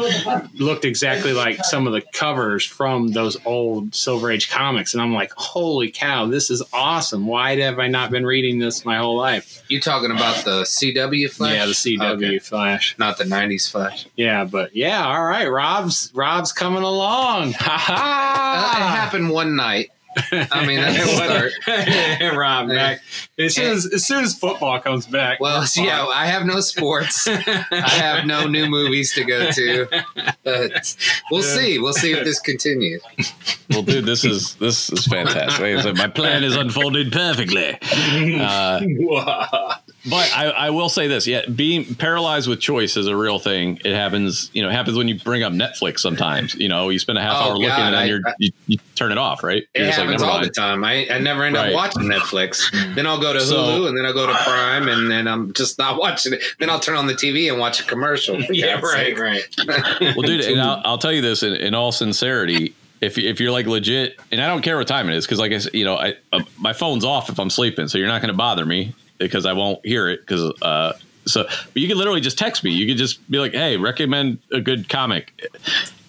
looked 0.55 0.85
exactly 0.85 1.33
like 1.33 1.65
some 1.65 1.87
of 1.87 1.95
the 1.95 2.03
covers 2.13 2.67
from 2.67 3.09
those 3.09 3.39
old 3.47 3.95
Silver 3.95 4.31
Age 4.31 4.51
comics. 4.51 4.93
And 4.93 5.03
I'm 5.03 5.15
like, 5.15 5.33
holy 5.33 5.91
cow, 5.91 6.27
this 6.27 6.51
is 6.51 6.63
awesome. 6.75 7.27
Why 7.27 7.57
have 7.57 7.79
I 7.79 7.89
not 7.89 8.11
been 8.11 8.27
reading 8.27 8.59
this 8.59 8.85
my 8.85 8.99
whole 8.99 9.17
life? 9.17 9.65
You 9.71 9.81
talking 9.81 10.11
about 10.11 10.45
the 10.45 10.65
CW 10.65 11.31
Flash? 11.31 11.55
Yeah, 11.55 11.65
the 11.65 11.73
CW 11.73 12.17
okay. 12.17 12.39
Flash, 12.39 12.95
not 12.99 13.17
the 13.17 13.25
'90s 13.25 13.71
Flash. 13.71 14.07
Yeah, 14.17 14.45
but 14.45 14.77
yeah, 14.77 15.07
all 15.07 15.25
right, 15.25 15.47
Rob's 15.47 16.13
Rob's 16.15 16.53
coming 16.53 16.83
along. 16.83 17.53
Ha 17.53 17.79
ha! 17.79 18.75
Uh, 18.75 18.79
it 18.79 18.97
happened 18.97 19.31
one 19.31 19.57
night 19.57 19.93
I 20.17 20.67
mean, 20.67 20.81
that's 20.81 20.99
a 21.13 21.17
start. 21.17 22.35
Rob, 22.37 22.69
back 22.69 23.01
as 23.39 23.55
soon 23.55 23.73
as 23.73 23.87
as 23.87 24.07
soon 24.07 24.25
as 24.25 24.35
football 24.35 24.81
comes 24.81 25.07
back. 25.07 25.41
Well, 25.41 25.65
so 25.67 25.83
yeah, 25.83 26.07
I 26.07 26.27
have 26.27 26.45
no 26.45 26.61
sports. 26.61 27.27
I 27.29 27.65
have 27.71 28.27
no 28.27 28.47
new 28.47 28.69
movies 28.69 29.13
to 29.15 29.25
go 29.25 29.51
to. 29.51 29.87
But 30.45 30.97
we'll 31.31 31.43
see. 31.43 31.79
We'll 31.79 31.93
see 31.93 32.13
if 32.13 32.25
this 32.25 32.41
continues. 32.41 33.03
Well, 33.71 33.83
dude, 33.83 34.05
this 34.05 34.25
is 34.25 34.55
this 34.57 34.91
is 34.91 35.07
fantastic. 35.07 35.61
Like 35.61 35.77
I 35.77 35.83
said, 35.83 35.97
my 35.97 36.09
plan 36.09 36.45
is 36.45 36.57
unfolded 36.57 37.13
perfectly. 37.13 37.79
Uh, 38.41 38.81
but 40.09 40.31
I, 40.35 40.47
I 40.47 40.71
will 40.71 40.89
say 40.89 41.07
this: 41.09 41.27
yeah, 41.27 41.45
being 41.47 41.95
paralyzed 41.95 42.49
with 42.49 42.61
choice 42.61 42.97
is 42.97 43.07
a 43.07 43.17
real 43.17 43.39
thing. 43.39 43.81
It 43.85 43.95
happens, 43.95 44.51
you 44.55 44.63
know, 44.63 44.69
it 44.69 44.73
happens 44.73 44.97
when 44.97 45.09
you 45.09 45.19
bring 45.19 45.43
up 45.43 45.53
Netflix. 45.53 46.01
Sometimes, 46.01 46.55
you 46.55 46.69
know, 46.69 46.89
you 46.89 46.99
spend 46.99 47.19
a 47.19 47.23
half 47.23 47.37
Oh, 47.37 47.51
hour 47.51 47.55
looking, 47.57 47.71
and 47.71 47.95
then 47.95 48.03
I- 48.03 48.05
you're, 48.07 48.21
you, 48.39 48.51
you 48.67 48.79
turn 48.95 49.13
it 49.13 49.19
off, 49.19 49.43
right? 49.45 49.63
It 49.75 49.79
You're 49.79 49.87
just 49.89 49.99
like, 49.99 50.07
happens 50.07 50.23
never 50.23 50.33
all 50.33 50.41
the 50.41 50.51
time. 50.51 50.85
I, 50.85 51.07
I 51.11 51.19
never 51.19 51.45
end 51.45 51.57
Right. 51.57 51.69
up 51.69 51.75
watching 51.75 52.03
Netflix. 52.03 52.71
Then 52.95 53.07
I'll 53.07 53.21
go 53.21 53.33
to 53.33 53.39
Hulu 53.39 53.89
and 53.89 53.97
then 53.99 54.05
I'll 54.07 54.13
go 54.15 54.27
to 54.27 54.35
Prime 54.35 54.89
and 54.89 55.11
then 55.11 55.27
I'm 55.29 55.53
just 55.53 55.79
not 55.79 55.99
watching 56.01 56.33
it. 56.35 56.43
Then 56.59 56.71
I'll 56.71 56.81
turn 56.81 56.97
on 56.97 57.07
the 57.07 57.15
TV 57.15 57.51
and 57.51 57.59
watch 57.61 57.81
a 57.81 57.85
commercial. 57.85 58.41
Yeah, 58.51 58.81
right, 58.81 59.19
right. 59.19 59.43
Well, 60.17 60.23
dude, 60.23 60.41
and 60.45 60.61
I'll, 60.61 60.81
I'll 60.85 60.99
tell 60.99 61.13
you 61.13 61.21
this 61.23 61.43
in, 61.43 61.55
in 61.55 61.75
all 61.75 61.93
sincerity. 61.93 62.75
If, 63.01 63.17
you- 63.17 63.29
if 63.31 63.41
you're 63.41 63.51
like 63.53 63.67
legit, 63.67 64.19
and 64.31 64.41
I 64.41 64.47
don't 64.49 64.61
care 64.63 64.77
what 64.77 64.87
time 64.89 65.09
it 65.09 65.17
is, 65.17 65.25
because 65.25 65.39
like 65.39 65.53
I 65.53 65.59
said, 65.59 65.73
you 65.75 65.85
know, 65.85 65.97
I, 65.97 66.17
uh, 66.33 66.41
my 66.59 66.73
phone's 66.75 67.05
off 67.05 67.31
if 67.31 67.39
I'm 67.41 67.49
sleeping, 67.51 67.89
so 67.89 67.97
you're 67.97 68.09
not 68.09 68.21
going 68.21 68.33
to 68.33 68.37
bother 68.37 68.67
me 68.67 68.95
because 69.21 69.47
I 69.47 69.53
won't 69.53 69.85
hear 69.87 70.09
it. 70.09 70.21
Because 70.21 70.53
uh, 70.63 70.95
so, 71.27 71.45
but 71.45 71.77
you 71.77 71.87
can 71.87 71.99
literally 71.99 72.21
just 72.21 72.39
text 72.39 72.65
me. 72.65 72.73
You 72.73 72.87
could 72.87 72.97
just 72.97 73.31
be 73.31 73.39
like, 73.39 73.53
"Hey, 73.53 73.77
recommend 73.77 74.39
a 74.53 74.61
good 74.61 74.89
comic," 74.89 75.33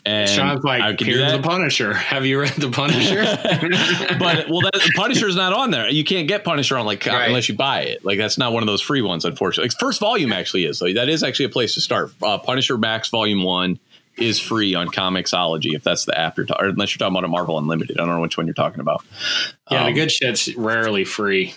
and 0.05 0.29
Sean's 0.29 0.65
I 0.65 0.79
like, 0.79 0.97
can 0.97 1.07
do 1.07 1.17
here's 1.17 1.31
the 1.31 1.41
Punisher. 1.41 1.93
Have 2.11 2.25
you 2.25 2.39
read 2.39 2.53
the 2.53 2.71
Punisher? 2.71 3.21
but 4.19 4.49
well, 4.49 4.61
that, 4.61 5.11
is 5.11 5.35
not 5.35 5.53
on 5.53 5.71
there. 5.71 5.89
You 5.89 6.03
can't 6.03 6.27
get 6.27 6.43
Punisher 6.43 6.77
on 6.77 6.85
like 6.85 7.05
Right. 7.05 7.27
unless 7.27 7.49
you 7.49 7.55
buy 7.55 7.81
it. 7.81 8.03
Like 8.03 8.17
that's 8.17 8.37
not 8.37 8.53
one 8.53 8.63
of 8.63 8.67
those 8.67 8.81
free 8.81 9.01
ones, 9.01 9.25
unfortunately. 9.25 9.69
Like, 9.69 9.79
first 9.79 9.99
volume 9.99 10.33
actually 10.33 10.65
is. 10.65 10.79
So 10.79 10.91
that 10.93 11.09
is 11.09 11.23
actually 11.23 11.45
a 11.45 11.49
place 11.49 11.75
to 11.75 11.81
start. 11.81 12.11
Uh, 12.21 12.37
Punisher 12.39 12.77
Max 12.77 13.09
Volume 13.09 13.43
One 13.43 13.79
is 14.17 14.39
free 14.39 14.75
on 14.75 14.87
Comixology 14.87 15.73
if 15.73 15.83
that's 15.83 16.05
the 16.05 16.17
app 16.17 16.37
you're 16.37 16.45
talking, 16.45 16.69
unless 16.69 16.93
you're 16.93 16.99
talking 16.99 17.15
about 17.15 17.23
a 17.23 17.29
Marvel 17.29 17.57
Unlimited. 17.57 17.99
I 17.99 18.05
don't 18.05 18.15
know 18.15 18.21
which 18.21 18.37
one 18.37 18.47
you're 18.47 18.53
talking 18.53 18.79
about. 18.81 19.03
yeah, 19.69 19.83
the 19.83 19.89
Um, 19.89 19.93
good 19.93 20.11
shit's 20.11 20.53
rarely 20.55 21.05
free. 21.05 21.53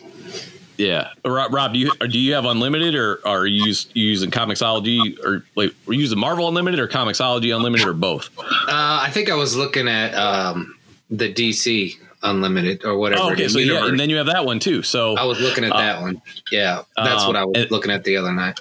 Yeah, 0.77 1.11
Rob, 1.25 1.53
Rob, 1.55 1.73
do 1.73 1.79
you 1.79 1.93
do 2.09 2.19
you 2.19 2.35
have 2.35 2.45
Unlimited 2.45 2.95
or, 2.97 3.17
or 3.25 3.43
are 3.43 3.47
you, 3.47 3.65
use, 3.67 3.87
you 3.95 4.07
using 4.07 4.31
Comixology 4.31 5.19
or 5.25 5.45
like 5.55 5.73
are 5.87 5.93
you 5.93 6.01
using 6.01 6.19
Marvel 6.19 6.49
Unlimited 6.49 6.81
or 6.81 6.89
Comixology 6.89 7.55
Unlimited 7.55 7.87
or 7.87 7.93
both? 7.95 8.31
Uh, 8.39 8.45
I 8.69 9.11
think 9.13 9.31
I 9.31 9.35
was 9.37 9.55
looking 9.57 9.87
at 9.89 10.15
um, 10.15 10.75
the 11.11 11.33
DC 11.33 11.93
Unlimited 12.25 12.85
or 12.85 12.97
whatever. 12.99 13.23
Oh, 13.23 13.33
okay, 13.33 13.45
the 13.45 13.51
so 13.51 13.59
yeah, 13.61 13.87
and 13.87 14.01
then 14.01 14.11
you 14.11 14.17
have 14.17 14.27
that 14.27 14.45
one 14.45 14.59
too. 14.59 14.83
So 14.83 15.17
I 15.17 15.25
was 15.25 15.41
looking 15.41 15.63
at 15.65 15.73
Uh, 15.73 15.79
that 15.79 16.01
one. 16.03 16.21
Yeah, 16.51 16.83
that's 16.97 17.23
um, 17.23 17.29
what 17.29 17.37
I 17.37 17.45
was 17.45 17.53
and- 17.57 17.71
looking 17.71 17.93
at 17.93 18.03
the 18.05 18.17
other 18.17 18.33
night. 18.33 18.59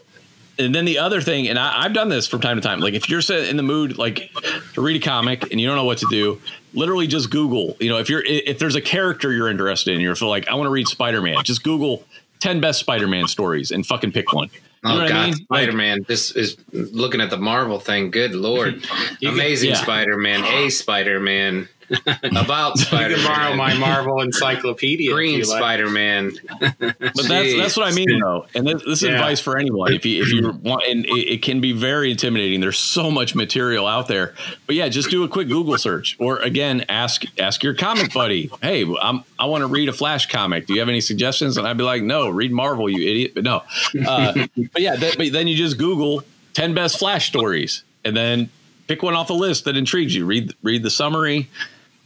and 0.60 0.76
then 0.76 0.86
the 0.86 1.00
other 1.00 1.20
thing, 1.20 1.48
and 1.48 1.58
I, 1.58 1.84
I've 1.84 1.94
done 1.94 2.10
this 2.10 2.28
from 2.28 2.42
time 2.42 2.58
to 2.58 2.62
time. 2.62 2.80
Like 2.80 2.94
if 2.94 3.10
you're 3.10 3.22
in 3.32 3.58
the 3.58 3.64
mood, 3.64 3.98
like 3.98 4.30
to 4.74 4.82
read 4.82 5.02
a 5.02 5.04
comic 5.04 5.50
and 5.52 5.60
you 5.60 5.66
don't 5.66 5.78
know 5.78 5.86
what 5.86 5.98
to 6.00 6.08
do, 6.12 6.40
literally 6.74 7.08
just 7.08 7.30
Google. 7.30 7.76
You 7.80 7.90
know, 7.90 7.98
if 7.98 8.10
you're 8.10 8.24
if 8.26 8.60
there's 8.60 8.76
a 8.76 8.82
character 8.82 9.32
you're 9.32 9.50
interested 9.50 9.94
in, 9.94 10.02
you're 10.02 10.16
like 10.16 10.48
I 10.48 10.56
want 10.56 10.68
to 10.68 10.72
read 10.72 10.88
Spider 10.88 11.22
Man, 11.22 11.38
just 11.44 11.64
Google 11.64 12.04
ten 12.40 12.60
best 12.60 12.80
Spider 12.80 13.08
Man 13.08 13.28
stories 13.28 13.72
and 13.72 13.86
fucking 13.86 14.12
pick 14.12 14.34
one. 14.34 14.50
You 14.84 14.92
oh, 14.92 14.96
know 14.98 15.06
Oh 15.06 15.08
God, 15.08 15.16
I 15.16 15.26
mean? 15.26 15.36
Spider 15.36 15.72
Man! 15.72 16.06
This 16.08 16.32
is 16.32 16.58
looking 16.74 17.22
at 17.22 17.30
the 17.30 17.38
Marvel 17.38 17.80
thing. 17.80 18.12
Good 18.12 18.36
Lord, 18.36 18.86
amazing 19.26 19.72
yeah. 19.72 19.76
Spider 19.76 20.18
Man, 20.18 20.44
a 20.44 20.70
Spider 20.70 21.20
Man, 21.20 21.70
about 22.24 22.78
You 22.80 22.86
Spider 22.86 23.16
can 23.16 23.26
borrow 23.26 23.50
Man, 23.50 23.58
my 23.58 23.74
Marvel 23.76 24.22
encyclopedia. 24.22 25.12
Green 25.14 25.40
like. 25.40 25.48
Spider 25.48 25.90
Man. 25.90 26.32
But 26.60 26.98
that's 27.00 27.56
that's 27.58 27.78
what 27.78 27.88
I 27.88 27.92
mean 27.96 28.20
though, 28.20 28.46
and 28.56 28.66
this, 28.68 28.84
this 28.86 29.04
is 29.04 29.04
Yeah. 29.04 29.16
advice 29.16 29.40
for 29.40 29.58
anyone. 29.58 29.94
If 29.94 30.06
you 30.06 30.22
if 30.24 30.32
you 30.32 30.50
want, 30.52 30.84
and 30.90 31.06
it, 31.06 31.34
it 31.34 31.42
can 31.42 31.62
be 31.62 31.72
very 31.72 32.12
intimidating. 32.12 32.62
There's 32.62 32.78
so 32.80 33.12
much 33.12 33.36
material 33.36 33.86
out 33.88 34.08
there, 34.08 34.34
but 34.68 34.76
yeah, 34.76 34.88
just 34.90 35.10
do 35.10 35.24
a 35.24 35.28
quick 35.28 35.48
Google 35.48 35.78
search, 35.78 36.16
or 36.20 36.38
again, 36.38 36.86
ask 36.90 37.24
ask 37.40 37.64
your 37.64 37.74
comic 37.74 38.14
buddy. 38.14 38.50
Hey, 38.62 38.86
I'm 39.02 39.24
I 39.40 39.46
want 39.46 39.62
to 39.62 39.68
read 39.68 39.90
a 39.90 39.94
Flash 39.94 40.28
comic. 40.28 40.68
Do 40.68 40.74
you 40.74 40.80
have 40.80 40.90
any 40.90 41.02
suggestions? 41.02 41.58
And 41.58 41.68
I'd 41.68 41.78
be 41.78 41.84
like, 41.84 42.02
no, 42.04 42.30
read 42.30 42.52
Marvel, 42.52 42.90
you 42.90 43.08
idiot. 43.10 43.32
But 43.36 43.44
no, 43.44 43.64
uh, 44.08 44.34
but 44.74 44.82
yeah, 44.82 44.96
that, 44.96 45.18
but 45.18 45.32
then 45.32 45.48
you 45.48 45.56
just 45.56 45.78
Google 45.78 46.24
ten 46.54 46.74
best 46.74 46.98
Flash 47.00 47.28
stories, 47.28 47.84
and 48.06 48.16
then 48.16 48.50
pick 48.88 49.02
one 49.04 49.14
off 49.16 49.28
the 49.28 49.34
list 49.34 49.66
that 49.66 49.76
intrigues 49.78 50.16
you. 50.16 50.26
Read 50.26 50.54
read 50.64 50.84
the 50.84 50.90
summary. 50.92 51.50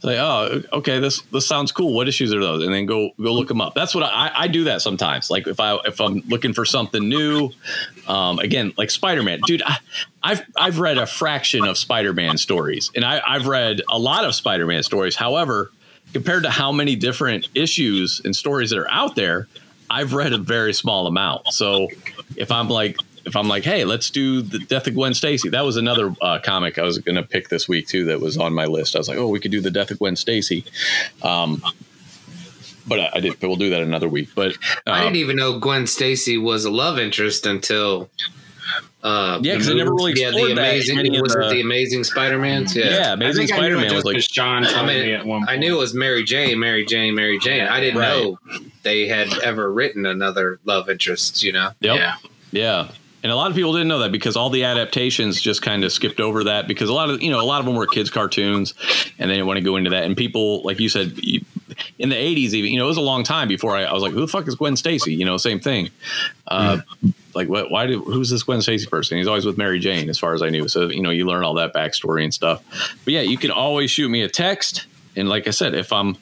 Say, 0.00 0.16
oh, 0.20 0.62
okay, 0.74 1.00
this 1.00 1.22
this 1.32 1.44
sounds 1.46 1.72
cool. 1.72 1.92
What 1.92 2.06
issues 2.06 2.32
are 2.32 2.38
those? 2.38 2.64
And 2.64 2.72
then 2.72 2.86
go 2.86 3.10
go 3.20 3.34
look 3.34 3.48
them 3.48 3.60
up. 3.60 3.74
That's 3.74 3.96
what 3.96 4.04
I, 4.04 4.30
I 4.32 4.46
do 4.46 4.64
that 4.64 4.80
sometimes. 4.80 5.28
Like 5.28 5.48
if 5.48 5.58
I 5.58 5.76
if 5.84 6.00
I'm 6.00 6.22
looking 6.28 6.52
for 6.52 6.64
something 6.64 7.08
new, 7.08 7.50
um, 8.06 8.38
again, 8.38 8.72
like 8.76 8.90
Spider 8.90 9.24
Man, 9.24 9.40
dude. 9.44 9.62
I, 9.62 9.78
I've 10.22 10.42
I've 10.56 10.78
read 10.78 10.98
a 10.98 11.06
fraction 11.06 11.64
of 11.64 11.76
Spider 11.76 12.12
Man 12.12 12.38
stories, 12.38 12.92
and 12.94 13.04
I, 13.04 13.20
I've 13.26 13.48
read 13.48 13.82
a 13.88 13.98
lot 13.98 14.24
of 14.24 14.36
Spider 14.36 14.66
Man 14.66 14.84
stories. 14.84 15.16
However, 15.16 15.72
compared 16.12 16.44
to 16.44 16.50
how 16.50 16.70
many 16.70 16.94
different 16.94 17.48
issues 17.54 18.20
and 18.24 18.36
stories 18.36 18.70
that 18.70 18.78
are 18.78 18.90
out 18.90 19.16
there, 19.16 19.48
I've 19.90 20.12
read 20.12 20.32
a 20.32 20.38
very 20.38 20.74
small 20.74 21.08
amount. 21.08 21.52
So 21.52 21.88
if 22.36 22.52
I'm 22.52 22.68
like 22.68 22.98
if 23.24 23.36
I'm 23.36 23.48
like, 23.48 23.64
hey, 23.64 23.84
let's 23.84 24.10
do 24.10 24.40
the 24.42 24.58
Death 24.58 24.86
of 24.86 24.94
Gwen 24.94 25.14
Stacy. 25.14 25.48
That 25.48 25.64
was 25.64 25.76
another 25.76 26.14
uh, 26.22 26.38
comic 26.42 26.78
I 26.78 26.82
was 26.82 26.98
going 26.98 27.16
to 27.16 27.22
pick 27.22 27.48
this 27.48 27.68
week 27.68 27.86
too. 27.88 28.04
That 28.06 28.20
was 28.20 28.36
on 28.38 28.54
my 28.54 28.64
list. 28.66 28.94
I 28.96 28.98
was 28.98 29.08
like, 29.08 29.18
oh, 29.18 29.28
we 29.28 29.40
could 29.40 29.50
do 29.50 29.60
the 29.60 29.70
Death 29.70 29.90
of 29.90 29.98
Gwen 29.98 30.16
Stacy. 30.16 30.64
Um, 31.22 31.62
but 32.86 33.00
I, 33.00 33.10
I 33.14 33.20
did. 33.20 33.40
We'll 33.42 33.56
do 33.56 33.70
that 33.70 33.82
another 33.82 34.08
week. 34.08 34.30
But 34.34 34.56
I 34.86 34.98
um, 34.98 35.04
didn't 35.04 35.16
even 35.16 35.36
know 35.36 35.58
Gwen 35.58 35.86
Stacy 35.86 36.38
was 36.38 36.64
a 36.64 36.70
love 36.70 36.98
interest 36.98 37.46
until. 37.46 38.08
Uh, 39.02 39.38
Yeah, 39.42 39.52
the 39.52 39.58
'cause 39.58 39.66
they 39.68 39.74
never 39.74 39.90
movies. 39.90 40.16
really 40.16 40.20
yeah, 40.20 40.30
the 40.30 40.36
explored 40.38 40.50
that 40.58 40.62
amazing 40.62 41.22
was 41.22 41.32
the- 41.32 41.40
it 41.46 41.50
the 41.50 41.60
Amazing 41.60 42.04
Spider-Mans? 42.04 42.74
Yeah, 42.76 42.84
yeah, 42.90 43.10
I 43.10 43.12
Amazing 43.12 43.46
think 43.46 43.52
I 43.52 43.56
knew 43.56 43.62
Spider 43.62 43.74
it 43.76 43.80
Man 43.86 43.94
was 43.94 44.04
like 44.04 44.14
'cause 44.16 44.24
Sean 44.24 44.64
I 44.66 44.84
mean, 44.84 45.08
at 45.10 45.24
one 45.24 45.40
point. 45.40 45.50
I 45.50 45.56
knew 45.56 45.76
it 45.76 45.78
was 45.78 45.94
Mary 45.94 46.24
Jane, 46.24 46.58
Mary 46.58 46.84
Jane, 46.84 47.14
Mary 47.14 47.38
Jane. 47.38 47.62
I 47.62 47.78
didn't 47.80 48.00
Right. 48.00 48.08
know 48.08 48.38
they 48.82 49.06
had 49.06 49.28
ever 49.44 49.72
written 49.72 50.04
another 50.04 50.58
love 50.64 50.90
interest. 50.90 51.42
You 51.44 51.52
know, 51.52 51.70
Yep. 51.80 51.96
Yeah. 51.96 52.14
Yeah. 52.50 52.88
And 53.22 53.32
a 53.32 53.36
lot 53.36 53.50
of 53.50 53.56
people 53.56 53.72
didn't 53.72 53.88
know 53.88 54.00
that 54.00 54.12
because 54.12 54.36
all 54.36 54.48
the 54.48 54.64
adaptations 54.64 55.40
just 55.40 55.60
kind 55.60 55.82
of 55.82 55.92
skipped 55.92 56.20
over 56.20 56.44
that 56.44 56.68
because 56.68 56.88
a 56.88 56.92
lot 56.92 57.10
of 57.10 57.20
you 57.20 57.30
know 57.30 57.40
a 57.40 57.42
lot 57.42 57.58
of 57.58 57.66
them 57.66 57.74
were 57.74 57.86
kids 57.86 58.10
cartoons 58.10 58.74
and 59.18 59.30
they 59.30 59.34
didn't 59.34 59.46
want 59.46 59.56
to 59.58 59.64
go 59.64 59.76
into 59.76 59.90
that. 59.90 60.04
And 60.04 60.16
people 60.16 60.62
like 60.62 60.78
you 60.78 60.88
said 60.88 61.12
you, 61.16 61.44
in 61.98 62.10
the 62.10 62.14
80s 62.14 62.52
even 62.52 62.72
you 62.72 62.78
know 62.78 62.84
it 62.84 62.88
was 62.88 62.96
a 62.96 63.02
long 63.02 63.24
time 63.24 63.48
before 63.48 63.76
I, 63.76 63.84
I 63.84 63.92
was 63.92 64.02
like 64.02 64.12
who 64.12 64.20
the 64.20 64.28
fuck 64.28 64.46
is 64.46 64.54
Gwen 64.54 64.76
Stacy? 64.76 65.14
You 65.14 65.24
know 65.24 65.36
same 65.36 65.58
thing. 65.58 65.90
Uh, 66.46 66.78
like 67.34 67.48
what 67.48 67.70
why 67.70 67.86
do 67.86 68.02
who's 68.02 68.30
this 68.30 68.44
Gwen 68.44 68.62
Stacy 68.62 68.86
person? 68.86 69.18
He's 69.18 69.26
always 69.26 69.44
with 69.44 69.58
Mary 69.58 69.80
Jane 69.80 70.08
as 70.08 70.18
far 70.18 70.32
as 70.34 70.42
I 70.42 70.50
knew. 70.50 70.68
So 70.68 70.88
you 70.88 71.02
know 71.02 71.10
you 71.10 71.26
learn 71.26 71.42
all 71.42 71.54
that 71.54 71.74
backstory 71.74 72.22
and 72.22 72.32
stuff. 72.32 72.62
But 73.04 73.14
yeah 73.14 73.22
you 73.22 73.36
can 73.36 73.50
always 73.50 73.90
shoot 73.90 74.08
me 74.08 74.22
a 74.22 74.28
text. 74.28 74.86
And 75.16 75.28
like 75.28 75.48
I 75.48 75.50
said 75.50 75.74
if 75.74 75.92
I'm 75.92 76.16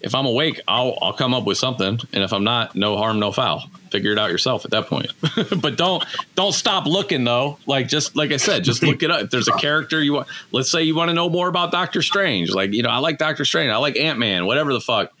if 0.00 0.14
I'm 0.14 0.26
awake, 0.26 0.60
I'll 0.68 0.96
I'll 1.02 1.12
come 1.12 1.34
up 1.34 1.44
with 1.44 1.58
something, 1.58 1.98
and 2.12 2.22
if 2.22 2.32
I'm 2.32 2.44
not, 2.44 2.74
no 2.74 2.96
harm, 2.96 3.18
no 3.18 3.32
foul. 3.32 3.68
Figure 3.90 4.12
it 4.12 4.18
out 4.18 4.30
yourself 4.30 4.64
at 4.64 4.70
that 4.70 4.86
point. 4.86 5.12
but 5.60 5.76
don't 5.76 6.04
don't 6.34 6.52
stop 6.52 6.86
looking 6.86 7.24
though. 7.24 7.58
Like 7.66 7.88
just 7.88 8.16
like 8.16 8.30
I 8.30 8.36
said, 8.36 8.64
just 8.64 8.82
look 8.82 9.02
it 9.02 9.10
up. 9.10 9.22
If 9.22 9.30
there's 9.30 9.48
a 9.48 9.56
character 9.56 10.02
you 10.02 10.12
want, 10.12 10.28
let's 10.52 10.70
say 10.70 10.82
you 10.82 10.94
want 10.94 11.08
to 11.08 11.14
know 11.14 11.28
more 11.28 11.48
about 11.48 11.72
Doctor 11.72 12.02
Strange. 12.02 12.50
Like 12.50 12.72
you 12.72 12.82
know, 12.82 12.90
I 12.90 12.98
like 12.98 13.18
Doctor 13.18 13.44
Strange. 13.44 13.70
I 13.70 13.76
like 13.76 13.96
Ant 13.96 14.18
Man. 14.18 14.46
Whatever 14.46 14.72
the 14.72 14.80
fuck. 14.80 15.12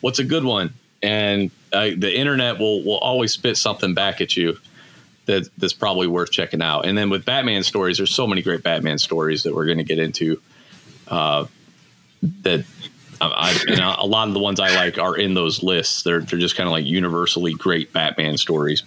What's 0.00 0.18
a 0.18 0.24
good 0.24 0.44
one? 0.44 0.74
And 1.02 1.50
uh, 1.72 1.90
the 1.96 2.14
internet 2.14 2.58
will 2.58 2.84
will 2.84 2.98
always 2.98 3.32
spit 3.32 3.56
something 3.56 3.94
back 3.94 4.20
at 4.20 4.36
you. 4.36 4.58
That, 5.26 5.48
that's 5.58 5.74
probably 5.74 6.08
worth 6.08 6.32
checking 6.32 6.60
out. 6.60 6.86
And 6.86 6.98
then 6.98 7.08
with 7.08 7.24
Batman 7.24 7.62
stories, 7.62 7.98
there's 7.98 8.12
so 8.12 8.26
many 8.26 8.42
great 8.42 8.64
Batman 8.64 8.98
stories 8.98 9.44
that 9.44 9.54
we're 9.54 9.66
going 9.66 9.78
to 9.78 9.84
get 9.84 10.00
into. 10.00 10.40
Uh, 11.06 11.44
that 12.42 12.64
I, 13.20 13.26
I, 13.26 13.64
and 13.68 13.80
a 13.80 14.04
lot 14.04 14.28
of 14.28 14.34
the 14.34 14.40
ones 14.40 14.60
I 14.60 14.74
like 14.74 14.98
are 14.98 15.16
in 15.16 15.34
those 15.34 15.62
lists. 15.62 16.02
They're 16.02 16.20
they're 16.20 16.38
just 16.38 16.56
kind 16.56 16.66
of 16.66 16.72
like 16.72 16.86
universally 16.86 17.54
great 17.54 17.92
Batman 17.92 18.38
stories. 18.38 18.82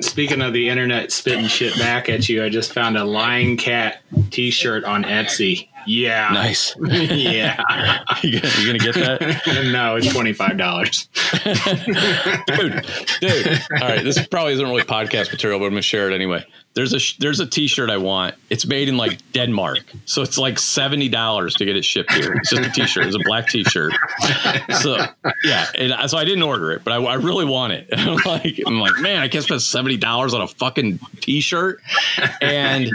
Speaking 0.00 0.40
of 0.40 0.52
the 0.52 0.68
internet 0.68 1.12
spitting 1.12 1.46
shit 1.46 1.76
back 1.78 2.08
at 2.08 2.28
you, 2.28 2.42
I 2.44 2.48
just 2.48 2.72
found 2.72 2.96
a 2.96 3.04
Lying 3.04 3.56
Cat 3.56 4.02
T-shirt 4.30 4.84
on 4.84 5.04
Etsy. 5.04 5.68
Yeah, 5.86 6.30
Nice. 6.32 6.74
yeah. 6.82 7.60
you 8.22 8.40
gonna, 8.40 8.54
you 8.60 8.66
gonna 8.66 8.78
get 8.78 8.94
that, 8.94 9.68
no, 9.72 9.96
it's 9.96 10.12
twenty 10.12 10.32
five 10.32 10.56
dollars. 10.56 11.08
dude? 12.46 12.86
Dude. 13.20 13.60
All 13.80 13.88
right, 13.88 14.02
this 14.02 14.24
probably 14.26 14.54
isn't 14.54 14.64
really 14.66 14.82
podcast 14.82 15.30
material, 15.32 15.58
but 15.58 15.66
I'm 15.66 15.72
gonna 15.72 15.82
share 15.82 16.10
it 16.10 16.14
anyway. 16.14 16.44
There's 16.74 16.92
a 16.92 16.98
there's 17.20 17.38
a 17.38 17.46
T-shirt 17.46 17.88
I 17.88 17.98
want. 17.98 18.34
It's 18.50 18.66
made 18.66 18.88
in 18.88 18.96
like 18.96 19.20
Denmark, 19.32 19.84
so 20.06 20.22
it's 20.22 20.36
like 20.38 20.58
seventy 20.58 21.08
dollars 21.08 21.54
to 21.54 21.64
get 21.64 21.76
it 21.76 21.84
shipped 21.84 22.12
here. 22.12 22.32
It's 22.34 22.50
just 22.50 22.62
a 22.62 22.70
T-shirt. 22.70 23.06
It's 23.06 23.14
a 23.14 23.20
black 23.20 23.46
T-shirt. 23.48 23.92
So 24.80 24.96
yeah, 25.44 25.66
and 25.78 26.10
so 26.10 26.18
I 26.18 26.24
didn't 26.24 26.42
order 26.42 26.72
it, 26.72 26.82
but 26.82 26.92
I, 26.92 26.96
I 26.96 27.14
really 27.14 27.44
want 27.44 27.74
it. 27.74 27.88
I'm 27.92 28.16
like, 28.24 28.58
I'm 28.66 28.80
like, 28.80 28.98
man, 28.98 29.22
I 29.22 29.28
can't 29.28 29.44
spend 29.44 29.62
seventy 29.62 29.96
dollars 29.96 30.34
on 30.34 30.40
a 30.40 30.48
fucking 30.48 30.98
T-shirt, 31.20 31.80
and 32.42 32.90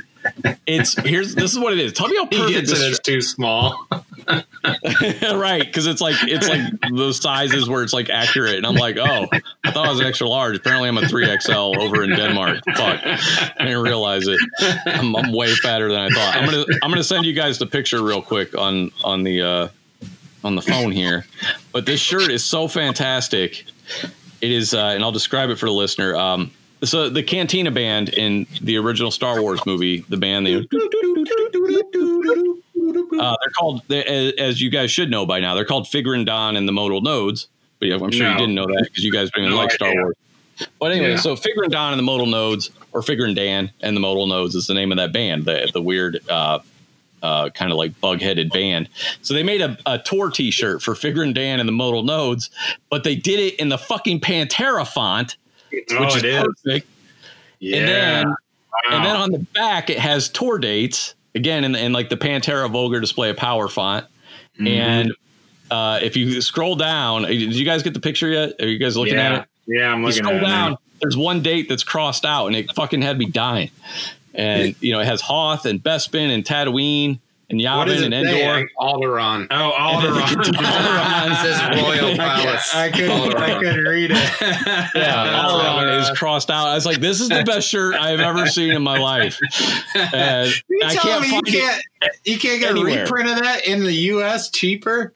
it's 0.67 0.93
here's 1.05 1.35
this 1.35 1.51
is 1.51 1.59
what 1.59 1.73
it 1.73 1.79
is. 1.79 1.93
Tell 1.93 2.07
me 2.07 2.17
how 2.17 2.25
perfect 2.25 2.67
this 2.67 2.81
as 2.81 2.99
too 2.99 3.21
small. 3.21 3.87
right, 5.33 5.65
because 5.65 5.87
it's 5.87 6.01
like 6.01 6.15
it's 6.23 6.47
like 6.47 6.61
those 6.93 7.21
sizes 7.21 7.67
where 7.67 7.83
it's 7.83 7.93
like 7.93 8.09
accurate, 8.09 8.55
and 8.55 8.65
I'm 8.65 8.75
like, 8.75 8.97
oh, 8.97 9.27
I 9.63 9.71
thought 9.71 9.87
I 9.87 9.89
was 9.89 9.99
an 9.99 10.05
extra 10.05 10.27
large. 10.27 10.57
Apparently, 10.57 10.89
I'm 10.89 10.97
a 10.97 11.07
three 11.07 11.25
XL 11.39 11.79
over 11.79 12.03
in 12.03 12.11
Denmark. 12.11 12.59
Fuck, 12.75 13.01
I 13.05 13.55
didn't 13.59 13.81
realize 13.81 14.27
it. 14.27 14.39
I'm, 14.85 15.15
I'm, 15.15 15.31
way 15.31 15.53
fatter 15.55 15.89
than 15.89 15.99
I 15.99 16.09
thought. 16.09 16.35
I'm 16.35 16.45
gonna 16.45 16.65
I'm 16.83 16.91
gonna 16.91 17.03
send 17.03 17.25
you 17.25 17.33
guys 17.33 17.57
the 17.57 17.67
picture 17.67 18.03
real 18.03 18.21
quick 18.21 18.57
on 18.57 18.91
on 19.03 19.23
the 19.23 19.41
uh, 19.41 19.67
on 20.43 20.55
the 20.55 20.61
phone 20.61 20.91
here. 20.91 21.25
But 21.71 21.85
this 21.85 21.99
shirt 21.99 22.29
is 22.29 22.43
so 22.43 22.67
fantastic. 22.67 23.65
It 24.41 24.51
is, 24.51 24.73
uh, 24.73 24.87
and 24.87 25.03
I'll 25.03 25.11
describe 25.11 25.49
it 25.49 25.57
for 25.57 25.65
the 25.65 25.73
listener. 25.73 26.15
Um, 26.15 26.51
so 26.83 27.09
the 27.09 27.23
Cantina 27.23 27.71
band 27.71 28.09
in 28.09 28.47
the 28.61 28.77
original 28.77 29.11
Star 29.11 29.41
Wars 29.41 29.59
movie, 29.65 30.05
the 30.09 30.17
band 30.17 30.45
they 30.45 30.55
uh, 33.19 33.35
they're 33.41 33.51
called, 33.57 33.91
as 33.91 34.61
you 34.61 34.69
guys 34.69 34.91
should 34.91 35.11
know 35.11 35.25
by 35.25 35.39
now, 35.39 35.53
they're 35.53 35.65
called 35.65 35.85
Figrin 35.85 36.25
D'an 36.25 36.55
and 36.55 36.67
the 36.67 36.71
Modal 36.71 37.01
Nodes. 37.01 37.47
But 37.79 37.89
yeah, 37.89 37.95
I'm 37.95 38.11
sure 38.11 38.25
no. 38.25 38.31
you 38.31 38.37
didn't 38.37 38.55
know 38.55 38.65
that 38.65 38.85
because 38.85 39.03
you 39.03 39.11
guys 39.11 39.29
don't 39.31 39.43
even 39.43 39.55
no 39.55 39.61
like 39.61 39.71
Star 39.71 39.93
Wars. 39.93 40.15
But 40.79 40.91
anyway, 40.91 41.11
yeah. 41.11 41.17
so 41.17 41.35
Figrin 41.35 41.69
D'an 41.69 41.93
and 41.93 41.99
the 41.99 42.03
Modal 42.03 42.25
Nodes, 42.25 42.71
or 42.91 43.01
Figrin 43.01 43.35
Dan 43.35 43.71
and 43.81 43.95
the 43.95 44.01
Modal 44.01 44.27
Nodes 44.27 44.55
is 44.55 44.67
the 44.67 44.73
name 44.73 44.91
of 44.91 44.97
that 44.97 45.13
band, 45.13 45.45
the, 45.45 45.69
the 45.73 45.81
weird 45.81 46.19
uh, 46.29 46.59
uh, 47.21 47.49
kind 47.51 47.71
of 47.71 47.77
like 47.77 47.99
bug 48.01 48.21
headed 48.21 48.51
band. 48.51 48.89
So 49.21 49.33
they 49.33 49.43
made 49.43 49.61
a, 49.61 49.77
a 49.85 49.99
tour 49.99 50.29
t 50.29 50.51
shirt 50.51 50.81
for 50.81 50.93
Figrin 50.93 51.33
Dan 51.33 51.59
and 51.59 51.67
the 51.67 51.73
Modal 51.73 52.03
Nodes, 52.03 52.49
but 52.89 53.03
they 53.03 53.15
did 53.15 53.39
it 53.39 53.55
in 53.55 53.69
the 53.69 53.77
fucking 53.77 54.19
Pantera 54.19 54.87
font, 54.87 55.37
oh, 55.73 56.01
which 56.01 56.15
is, 56.17 56.23
is 56.23 56.43
perfect. 56.43 56.87
Yeah. 57.59 57.77
And 57.77 57.87
then, 57.87 58.27
wow. 58.27 58.35
and 58.91 59.05
then 59.05 59.15
on 59.15 59.31
the 59.31 59.39
back, 59.39 59.89
it 59.89 59.99
has 59.99 60.29
tour 60.29 60.59
dates 60.59 61.15
again 61.35 61.63
in, 61.63 61.75
in 61.75 61.93
like 61.93 62.09
the 62.09 62.17
Pantera 62.17 62.69
Vulgar 62.69 62.99
Display 62.99 63.29
of 63.29 63.37
Power 63.37 63.67
font. 63.67 64.05
Mm-hmm. 64.55 64.67
And 64.67 65.13
uh, 65.71 65.99
if 66.01 66.17
you 66.17 66.41
scroll 66.41 66.75
down, 66.75 67.23
did 67.23 67.55
you 67.55 67.65
guys 67.65 67.83
get 67.83 67.93
the 67.93 67.99
picture 67.99 68.29
yet? 68.29 68.53
Are 68.59 68.67
you 68.67 68.79
guys 68.79 68.97
looking 68.97 69.15
yeah. 69.15 69.33
at 69.33 69.41
it? 69.41 69.49
Yeah, 69.67 69.93
I'm 69.93 70.03
looking 70.03 70.23
you 70.23 70.29
scroll 70.29 70.41
down. 70.41 70.77
There's 71.01 71.17
one 71.17 71.41
date 71.41 71.69
that's 71.69 71.83
crossed 71.83 72.25
out, 72.25 72.47
and 72.47 72.55
it 72.55 72.73
fucking 72.73 73.01
had 73.01 73.17
me 73.17 73.25
dying. 73.25 73.71
And 74.33 74.75
you 74.81 74.91
know, 74.91 74.99
it 74.99 75.05
has 75.05 75.21
Hoth 75.21 75.65
and 75.65 75.81
Bespin 75.81 76.29
and 76.29 76.43
Tatooine 76.43 77.19
and 77.49 77.59
Yavin 77.59 78.03
and 78.03 78.13
Endor. 78.13 78.69
Alderaan. 78.79 79.47
Oh, 79.49 79.73
Alderaan. 79.77 80.35
Alderaan 80.53 81.35
says 81.41 81.81
Royal 81.81 82.15
Palace. 82.17 82.75
I, 82.75 82.91
couldn't, 82.91 83.35
I 83.35 83.59
couldn't 83.59 83.85
read 83.85 84.11
it. 84.11 84.17
yeah, 84.95 85.45
Alderaan 85.45 85.99
is 86.01 86.17
crossed 86.17 86.51
out. 86.51 86.67
I 86.67 86.75
was 86.75 86.85
like, 86.85 86.99
this 86.99 87.19
is 87.19 87.29
the 87.29 87.43
best 87.43 87.67
shirt 87.67 87.95
I've 87.95 88.19
ever 88.19 88.45
seen 88.47 88.71
in 88.71 88.83
my 88.83 88.99
life. 88.99 89.39
And 89.95 90.49
uh, 90.49 90.51
you 90.69 90.81
I 90.85 90.95
can't 90.95 91.21
me 91.21 91.35
you 91.35 91.41
can't, 91.41 91.81
you 92.23 92.39
can't 92.39 92.59
get 92.59 92.71
anywhere. 92.71 92.99
a 92.99 93.03
reprint 93.03 93.29
of 93.29 93.39
that 93.39 93.67
in 93.67 93.83
the 93.83 93.93
U.S. 93.93 94.49
cheaper? 94.49 95.13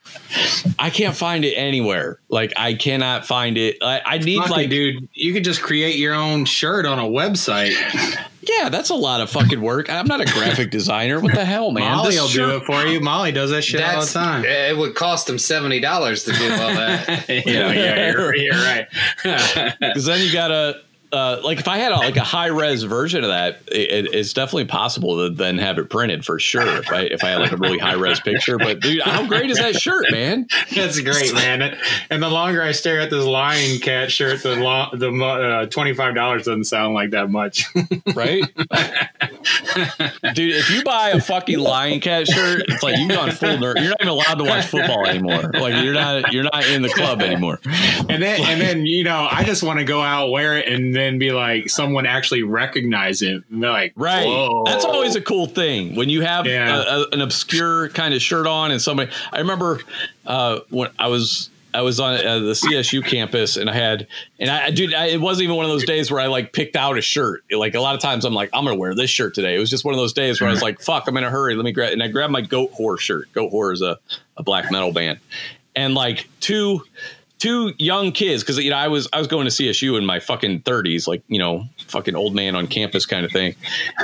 I 0.80 0.90
can't 0.90 1.16
find 1.16 1.46
it 1.46 1.54
anywhere. 1.54 2.20
Like, 2.30 2.54
I 2.58 2.74
cannot 2.74 3.26
find 3.28 3.58
it. 3.58 3.78
I, 3.82 4.02
I 4.04 4.18
need, 4.18 4.40
Lucky, 4.40 4.52
like, 4.52 4.70
dude, 4.70 5.08
you 5.14 5.34
could 5.34 5.44
just 5.44 5.62
create 5.62 5.98
your 5.98 6.16
own 6.16 6.46
shirt 6.46 6.86
on 6.86 7.00
a 7.00 7.04
website. 7.04 7.74
Yeah, 8.48 8.70
that's 8.70 8.90
a 8.90 8.96
lot 8.96 9.22
of 9.22 9.30
fucking 9.30 9.62
work. 9.62 9.90
I'm 9.90 10.06
not 10.08 10.22
a 10.22 10.26
graphic 10.26 10.70
designer. 10.72 11.20
What 11.20 11.34
the 11.34 11.46
hell, 11.46 11.72
man? 11.72 11.92
Molly 11.92 12.12
this 12.12 12.22
will 12.22 12.28
shirt- 12.28 12.50
do 12.50 12.56
it 12.58 12.66
for 12.66 12.86
you. 12.88 13.00
Molly 13.00 13.32
does 13.32 13.52
that 13.52 13.64
shit 13.64 13.82
all 13.82 14.02
the 14.02 14.08
time. 14.08 14.44
It 14.46 14.78
would 14.78 14.96
cost 14.96 15.30
him 15.30 15.38
seventy 15.40 15.80
dollars 15.80 16.24
to 16.26 16.34
do 16.34 16.52
all 16.52 16.58
that. 16.74 17.08
yeah, 17.30 17.42
yeah, 17.46 18.12
you're, 18.12 18.36
you're 18.36 18.54
right. 18.54 18.88
Because 19.24 20.06
then 20.06 20.26
you 20.26 20.32
gotta 20.34 20.82
uh, 21.14 21.40
like 21.44 21.60
if 21.60 21.68
I 21.68 21.78
had 21.78 21.92
a, 21.92 21.98
like 21.98 22.18
a 22.18 22.24
high 22.24 22.48
res 22.48 22.82
version 22.84 23.24
of 23.24 23.30
that, 23.30 23.62
it, 23.68 24.14
it's 24.14 24.34
definitely 24.34 24.66
possible 24.66 25.18
to 25.18 25.34
then 25.34 25.60
have 25.60 25.78
it 25.78 25.90
printed 25.90 26.26
for 26.26 26.40
sure. 26.40 26.78
If 26.78 26.92
I 26.92 27.02
if 27.02 27.24
I 27.24 27.30
had 27.30 27.40
like 27.40 27.52
a 27.52 27.58
really 27.58 27.78
high 27.78 27.94
res 27.94 28.20
picture, 28.20 28.58
but 28.58 28.80
dude, 28.80 29.02
how 29.02 29.26
great 29.28 29.52
is 29.52 29.60
that 29.60 29.76
shirt, 29.76 30.10
man? 30.12 30.48
That's 30.76 31.00
great, 31.00 31.32
man. 31.36 31.78
And 32.10 32.24
the 32.24 32.30
longer 32.30 32.64
I 32.64 32.72
stare 32.72 33.00
at 33.00 33.12
this 33.12 33.26
Lying 33.26 33.80
Cat 33.80 34.12
shirt, 34.12 34.42
the 34.42 34.56
lo- 34.56 34.90
the 34.92 35.12
uh, 35.12 35.66
twenty 35.68 35.94
five 35.94 36.16
dollars 36.16 36.46
doesn't 36.46 36.64
sound 36.64 36.96
like 36.96 37.12
that 37.12 37.30
much, 37.30 37.66
right? 38.16 38.44
dude, 40.34 40.56
if 40.56 40.70
you 40.72 40.84
buy 40.84 41.10
a 41.10 41.22
fucking 41.22 41.60
Lying 41.60 42.00
Cat 42.00 42.28
shirt, 42.28 42.64
it's 42.70 42.82
like 42.82 42.98
you've 42.98 43.12
gone 43.12 43.30
full 43.30 43.58
nerd. 43.58 43.76
You're 43.76 43.90
not 43.90 44.02
even 44.02 44.08
allowed 44.08 44.40
to 44.40 44.46
watch 44.46 44.66
football 44.66 45.06
anymore. 45.06 45.52
Like 45.54 45.84
you're 45.84 45.94
not 45.94 46.34
you're 46.34 46.44
not 46.44 46.66
in 46.66 46.82
the 46.82 46.90
club 46.90 47.22
anymore. 47.22 47.60
And 48.10 48.22
then 48.24 48.42
and 48.42 48.60
then 48.60 48.88
you 48.88 49.04
know 49.04 49.28
I 49.30 49.44
just 49.44 49.62
want 49.62 49.78
to 49.78 49.86
go 49.86 50.02
out 50.02 50.32
wear 50.32 50.58
it 50.58 50.68
and 50.68 50.96
then 50.96 51.03
then 51.04 51.20
be 51.20 51.32
like 51.32 51.70
someone 51.70 52.06
actually 52.06 52.44
recognize 52.44 53.22
it. 53.22 53.44
like, 53.52 53.94
right. 53.96 54.26
Whoa. 54.26 54.64
That's 54.66 54.86
always 54.86 55.16
a 55.16 55.22
cool 55.22 55.46
thing 55.46 55.96
when 55.96 56.10
you 56.10 56.22
have 56.22 56.46
yeah. 56.46 56.82
a, 56.82 57.02
a, 57.02 57.08
an 57.12 57.22
obscure 57.22 57.90
kind 57.90 58.14
of 58.14 58.22
shirt 58.22 58.48
on 58.48 58.72
and 58.72 58.82
somebody. 58.82 59.12
I 59.32 59.40
remember 59.40 59.82
uh, 60.26 60.60
when 60.70 60.90
I 60.98 61.08
was 61.08 61.50
I 61.74 61.82
was 61.82 62.00
on 62.00 62.14
uh, 62.14 62.40
the 62.40 62.54
CSU 62.54 63.04
campus 63.04 63.58
and 63.58 63.70
I 63.70 63.74
had, 63.74 64.08
and 64.40 64.50
I, 64.50 64.70
dude, 64.70 64.94
I, 64.94 65.08
it 65.08 65.22
wasn't 65.22 65.46
even 65.46 65.56
one 65.56 65.66
of 65.66 65.72
those 65.72 65.86
days 65.86 66.12
where 66.12 66.22
I 66.22 66.28
like 66.28 66.54
picked 66.54 66.76
out 66.76 66.98
a 66.98 67.02
shirt. 67.02 67.44
Like 67.52 67.74
a 67.74 67.82
lot 67.82 67.96
of 67.96 68.02
times 68.02 68.26
I'm 68.26 68.34
like, 68.34 68.50
I'm 68.54 68.64
going 68.64 68.76
to 68.76 68.80
wear 68.80 68.94
this 68.94 69.10
shirt 69.10 69.34
today. 69.34 69.56
It 69.56 69.60
was 69.60 69.70
just 69.70 69.84
one 69.84 69.94
of 69.94 70.00
those 70.00 70.14
days 70.14 70.40
where 70.40 70.50
I 70.50 70.54
was 70.54 70.62
like, 70.62 70.82
fuck, 70.82 71.08
I'm 71.08 71.18
in 71.18 71.24
a 71.24 71.30
hurry. 71.30 71.56
Let 71.56 71.66
me 71.66 71.72
grab, 71.72 71.92
and 71.92 72.04
I 72.04 72.10
grabbed 72.10 72.32
my 72.32 72.42
Goatwhore 72.44 73.00
shirt. 73.00 73.32
Goatwhore 73.34 73.74
is 73.74 73.82
a, 73.82 73.98
a 74.38 74.44
black 74.44 74.72
metal 74.72 74.92
band. 74.92 75.20
And 75.76 75.96
like 75.96 76.28
two, 76.40 76.84
two 77.44 77.74
young 77.78 78.14
kids 78.14 78.42
because 78.42 78.58
you 78.58 78.70
know 78.70 78.78
I 78.78 78.88
was 78.88 79.10
I 79.12 79.18
was 79.18 79.28
going 79.28 79.46
to 79.46 79.52
CSU 79.52 79.98
in 79.98 80.06
my 80.06 80.22
fucking 80.22 80.62
thirties, 80.62 81.10
like 81.10 81.24
you 81.28 81.40
know, 81.40 81.66
fucking 81.88 82.16
old 82.16 82.34
man 82.34 82.56
on 82.56 82.68
campus 82.68 83.06
kind 83.06 83.26
of 83.26 83.34
thing, 83.34 83.54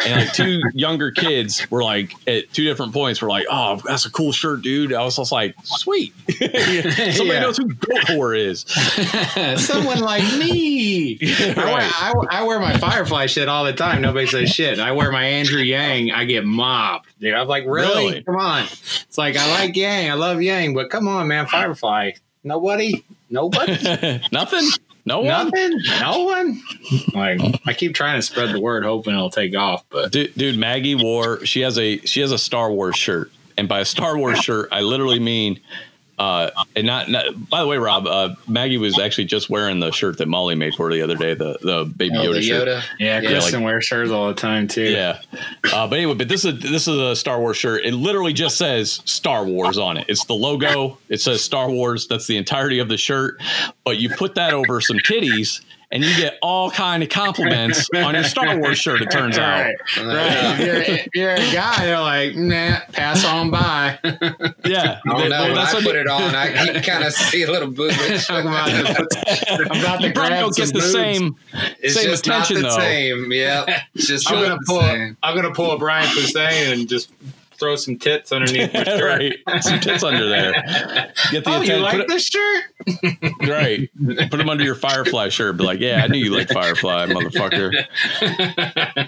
and 0.05 0.25
like 0.25 0.33
two 0.33 0.59
younger 0.73 1.09
kids 1.09 1.65
were 1.71 1.81
like 1.81 2.11
at 2.27 2.51
two 2.51 2.65
different 2.65 2.91
points 2.91 3.21
were 3.21 3.29
like, 3.29 3.45
oh, 3.49 3.81
that's 3.85 4.05
a 4.05 4.11
cool 4.11 4.33
shirt, 4.33 4.61
dude. 4.61 4.91
I 4.91 5.05
was 5.05 5.15
just 5.15 5.31
like, 5.31 5.55
sweet, 5.63 6.13
somebody 6.27 7.29
yeah. 7.29 7.39
knows 7.39 7.55
who 7.55 7.69
Goatwhore 7.69 8.37
is, 8.37 8.65
someone 9.65 10.01
like 10.01 10.23
me. 10.37 11.17
right. 11.21 11.57
I, 11.57 12.11
wear, 12.13 12.27
I, 12.29 12.39
I, 12.39 12.43
wear 12.43 12.59
my 12.59 12.77
Firefly 12.77 13.27
shit 13.27 13.47
all 13.47 13.63
the 13.63 13.71
time. 13.71 14.01
Nobody 14.01 14.27
says 14.27 14.49
shit. 14.49 14.79
I 14.79 14.91
wear 14.91 15.13
my 15.13 15.23
Andrew 15.23 15.61
Yang. 15.61 16.11
I 16.11 16.25
get 16.25 16.43
mobbed. 16.43 17.07
Dude, 17.21 17.33
I'm 17.33 17.47
like, 17.47 17.63
really? 17.65 18.05
really? 18.05 18.23
Come 18.23 18.35
on. 18.35 18.63
It's 18.63 19.17
like 19.17 19.37
I 19.37 19.49
like 19.51 19.77
Yang. 19.77 20.11
I 20.11 20.15
love 20.15 20.41
Yang, 20.41 20.73
but 20.73 20.89
come 20.89 21.07
on, 21.07 21.29
man, 21.29 21.47
Firefly. 21.47 22.11
Nobody. 22.43 23.05
Nobody? 23.29 23.73
Nothing? 24.31 24.67
No 25.05 25.19
one? 25.21 25.27
Nothing? 25.27 25.79
No 25.99 26.23
one? 26.25 26.61
Like 27.13 27.41
I 27.65 27.73
keep 27.73 27.95
trying 27.95 28.17
to 28.17 28.21
spread 28.21 28.53
the 28.53 28.59
word, 28.59 28.83
hoping 28.83 29.13
it'll 29.13 29.29
take 29.29 29.55
off. 29.55 29.83
But 29.89 30.11
dude, 30.11 30.33
dude, 30.35 30.57
Maggie 30.57 30.95
wore 30.95 31.45
she 31.45 31.61
has 31.61 31.77
a 31.79 31.97
she 31.99 32.21
has 32.21 32.31
a 32.31 32.37
Star 32.37 32.71
Wars 32.71 32.95
shirt, 32.95 33.31
and 33.57 33.67
by 33.67 33.79
a 33.79 33.85
Star 33.85 34.17
Wars 34.17 34.39
shirt, 34.39 34.69
I 34.71 34.81
literally 34.81 35.19
mean 35.19 35.59
uh, 36.19 36.51
and 36.75 36.85
not, 36.85 37.09
not, 37.09 37.49
by 37.49 37.61
the 37.61 37.67
way, 37.67 37.77
Rob, 37.77 38.05
uh, 38.05 38.35
Maggie 38.45 38.77
was 38.77 38.99
actually 38.99 39.23
just 39.23 39.49
wearing 39.49 39.79
the 39.79 39.91
shirt 39.91 40.17
that 40.17 40.27
Molly 40.27 40.53
made 40.53 40.75
for 40.75 40.87
her 40.87 40.93
the 40.93 41.01
other 41.01 41.15
day, 41.15 41.33
the 41.33 41.57
the 41.61 41.85
baby 41.85 42.17
oh, 42.17 42.23
Yoda, 42.23 42.33
the 42.33 42.49
Yoda, 42.49 42.81
shirt. 42.81 42.83
Yeah, 42.99 43.21
Kristen 43.21 43.61
like, 43.61 43.65
wears 43.65 43.85
shirts 43.85 44.11
all 44.11 44.27
the 44.27 44.33
time 44.33 44.67
too. 44.67 44.83
Yeah, 44.83 45.21
uh, 45.73 45.87
but 45.87 45.95
anyway, 45.95 46.15
but 46.15 46.27
this 46.27 46.43
is 46.43 46.59
this 46.59 46.89
is 46.89 46.97
a 46.97 47.15
Star 47.15 47.39
Wars 47.39 47.55
shirt. 47.55 47.85
It 47.85 47.93
literally 47.93 48.33
just 48.33 48.57
says 48.57 49.01
Star 49.05 49.45
Wars 49.45 49.77
on 49.77 49.95
it. 49.95 50.05
It's 50.09 50.25
the 50.25 50.33
logo. 50.33 50.97
It 51.07 51.21
says 51.21 51.41
Star 51.41 51.71
Wars. 51.71 52.07
That's 52.07 52.27
the 52.27 52.35
entirety 52.35 52.79
of 52.79 52.89
the 52.89 52.97
shirt. 52.97 53.41
But 53.85 53.97
you 53.97 54.09
put 54.09 54.35
that 54.35 54.53
over 54.53 54.81
some 54.81 54.97
titties 54.97 55.61
and 55.91 56.03
you 56.03 56.15
get 56.15 56.37
all 56.41 56.69
kind 56.69 57.01
of 57.01 57.09
compliments 57.09 57.89
on 57.95 58.13
your 58.13 58.23
Star 58.23 58.59
Wars 58.59 58.77
shirt. 58.77 59.01
It 59.01 59.09
turns 59.11 59.37
out, 59.37 59.65
right? 59.65 59.75
right. 59.97 60.59
If, 60.59 60.59
you're, 60.59 60.81
if, 60.81 61.07
you're, 61.15 61.31
a 61.31 61.51
guy, 61.51 61.85
they're 61.85 61.99
like, 61.99 62.35
nah, 62.35 62.79
pass 62.91 63.25
on 63.25 63.49
by. 63.49 63.99
yeah, 64.65 64.99
oh 65.07 65.21
they, 65.21 65.29
no, 65.29 65.53
that's 65.55 65.73
I 65.73 65.81
put 65.81 65.95
it 65.95 66.07
on. 66.07 66.35
I 66.35 66.79
kind 66.85 67.03
of 67.03 67.13
see 67.13 67.43
a 67.43 67.51
little 67.51 67.71
boobage. 67.71 68.29
I'm 68.33 68.47
about 68.47 68.67
to, 68.67 69.67
I'm 69.71 69.79
about 69.79 70.01
to 70.01 70.07
you 70.07 70.13
grab 70.13 70.39
don't 70.39 70.55
get 70.55 70.73
the 70.73 70.81
same 70.81 71.35
it's 71.79 71.95
same 71.95 72.09
just 72.09 72.25
attention 72.27 72.61
not 72.61 72.69
the 72.73 72.75
though. 72.75 72.83
Same, 72.83 73.31
yeah. 73.31 73.83
Just 73.95 74.31
I'm 74.31 74.41
gonna 74.41 74.59
pull. 74.65 74.81
Same. 74.81 75.17
I'm 75.23 75.35
gonna 75.35 75.53
pull 75.53 75.71
a 75.71 75.77
Brian 75.77 76.07
Posehn 76.07 76.73
and 76.73 76.89
just 76.89 77.11
throw 77.59 77.75
some 77.75 77.97
tits 77.97 78.31
underneath 78.31 78.73
my 78.73 78.83
shirt. 78.85 79.35
right. 79.47 79.63
Some 79.63 79.79
tits 79.79 80.03
under 80.03 80.27
there. 80.27 80.53
Get 81.31 81.43
the 81.43 81.51
oh, 81.51 81.61
you 81.61 81.77
like 81.77 82.07
this 82.07 82.27
shirt? 82.27 82.63
right. 83.47 83.89
Put 84.29 84.37
them 84.37 84.49
under 84.49 84.63
your 84.63 84.75
Firefly 84.75 85.29
shirt. 85.29 85.57
Be 85.57 85.63
like, 85.63 85.79
yeah, 85.79 86.01
I 86.03 86.07
knew 86.07 86.17
you 86.17 86.31
like 86.35 86.49
Firefly, 86.49 87.07
motherfucker. 87.07 87.73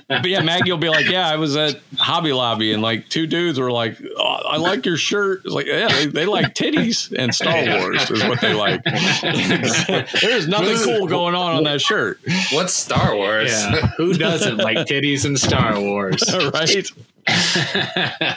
but 0.08 0.26
yeah, 0.26 0.42
Maggie 0.42 0.72
will 0.72 0.78
be 0.78 0.90
like, 0.90 1.08
yeah, 1.08 1.28
I 1.28 1.38
was 1.38 1.56
at 1.56 1.80
Hobby 1.98 2.34
Lobby 2.34 2.74
and 2.74 2.82
like 2.82 3.08
two 3.10 3.28
dudes 3.28 3.60
were 3.60 3.72
like, 3.72 3.98
oh, 4.18 4.24
I 4.24 4.58
like 4.58 4.86
your 4.86 4.98
shirt. 4.98 5.42
It's 5.46 5.54
like, 5.54 5.66
yeah, 5.66 5.88
they, 5.88 6.06
they 6.08 6.26
like 6.26 6.54
titties 6.54 7.14
and 7.18 7.34
Star 7.34 7.66
Wars 7.80 8.10
is 8.10 8.24
what 8.24 8.42
they 8.42 8.54
like. 8.54 8.84
There's 10.22 10.48
nothing 10.48 10.78
cool 10.84 11.08
going 11.08 11.36
on 11.36 11.56
on 11.56 11.64
that 11.64 11.82
shirt. 11.82 12.20
What's 12.52 12.74
Star 12.74 13.16
Wars? 13.16 13.52
Yeah. 13.52 13.88
Who 13.98 14.14
doesn't 14.14 14.58
like 14.58 14.88
titties 14.88 15.26
and 15.26 15.40
Star 15.40 15.80
Wars? 15.80 16.22
right. 16.54 16.86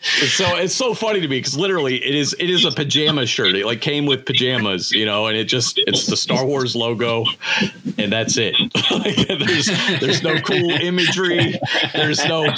so 0.00 0.56
it's 0.56 0.74
so 0.74 0.94
funny 0.94 1.20
to 1.20 1.28
me 1.28 1.38
because 1.38 1.56
literally 1.56 1.96
it 1.96 2.14
is 2.14 2.34
it 2.38 2.48
is 2.48 2.64
a 2.64 2.70
pajama 2.70 3.26
shirt. 3.26 3.54
It 3.54 3.66
like 3.66 3.80
came 3.80 4.06
with 4.06 4.24
pajamas, 4.24 4.92
you 4.92 5.04
know, 5.04 5.26
and 5.26 5.36
it 5.36 5.44
just 5.44 5.78
it's 5.78 6.06
the 6.06 6.16
Star 6.16 6.44
Wars 6.44 6.76
logo, 6.76 7.24
and 7.98 8.12
that's 8.12 8.36
it. 8.36 8.54
like, 8.90 9.16
there's 9.26 9.66
there's 10.00 10.22
no 10.22 10.40
cool 10.40 10.70
imagery. 10.70 11.58
There's 11.92 12.24
no 12.24 12.54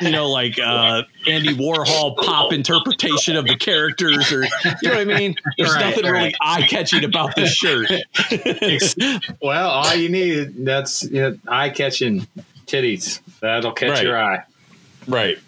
you 0.00 0.10
know 0.10 0.28
like 0.30 0.58
uh, 0.58 1.02
Andy 1.26 1.54
Warhol 1.54 2.16
pop 2.16 2.52
interpretation 2.52 3.36
of 3.36 3.46
the 3.46 3.56
characters, 3.56 4.30
or 4.32 4.44
you 4.44 4.50
know 4.82 4.90
what 4.90 5.00
I 5.00 5.04
mean. 5.04 5.34
There's 5.56 5.74
right, 5.74 5.86
nothing 5.86 6.04
right. 6.04 6.10
really 6.10 6.34
eye 6.40 6.66
catching 6.68 7.04
about 7.04 7.34
this 7.36 7.52
shirt. 7.52 7.90
well, 9.42 9.70
all 9.70 9.94
you 9.94 10.08
need 10.08 10.64
that's 10.64 11.04
you 11.04 11.22
know, 11.22 11.38
eye 11.48 11.70
catching 11.70 12.26
titties. 12.66 13.20
That'll 13.40 13.72
catch 13.72 13.90
right. 13.90 14.04
your 14.04 14.22
eye. 14.22 14.44
Right. 15.06 15.38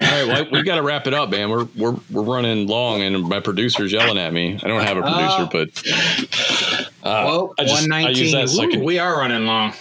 All 0.00 0.08
right, 0.08 0.26
well, 0.28 0.46
we 0.52 0.62
got 0.62 0.76
to 0.76 0.82
wrap 0.82 1.08
it 1.08 1.14
up, 1.14 1.28
man. 1.28 1.50
We're 1.50 1.66
we're 1.76 1.96
we're 2.10 2.22
running 2.22 2.68
long, 2.68 3.02
and 3.02 3.28
my 3.28 3.40
producer's 3.40 3.90
yelling 3.90 4.16
at 4.16 4.32
me. 4.32 4.58
I 4.62 4.68
don't 4.68 4.80
have 4.80 4.96
a 4.96 5.02
producer, 5.02 5.42
uh, 5.42 5.48
but 5.50 5.68
uh, 7.02 7.24
well, 7.26 7.54
I 7.58 7.64
just, 7.64 7.88
119. 7.88 8.36
I 8.36 8.44
so 8.44 8.68
can, 8.68 8.84
we 8.84 9.00
are 9.00 9.18
running 9.18 9.44
long. 9.44 9.74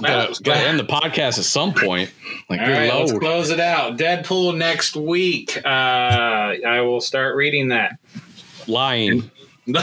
Got 0.00 0.34
to 0.36 0.54
end 0.56 0.80
the 0.80 0.84
podcast 0.84 1.38
at 1.38 1.44
some 1.44 1.72
point. 1.72 2.12
Like, 2.48 2.60
All 2.60 2.68
right, 2.68 2.92
let's 2.92 3.12
close 3.12 3.50
it 3.50 3.60
out. 3.60 3.96
Deadpool 3.96 4.56
next 4.56 4.96
week. 4.96 5.56
Uh, 5.64 5.68
I 5.68 6.80
will 6.80 7.00
start 7.00 7.36
reading 7.36 7.68
that. 7.68 7.98
Lying. 8.66 9.30
I'm, 9.68 9.74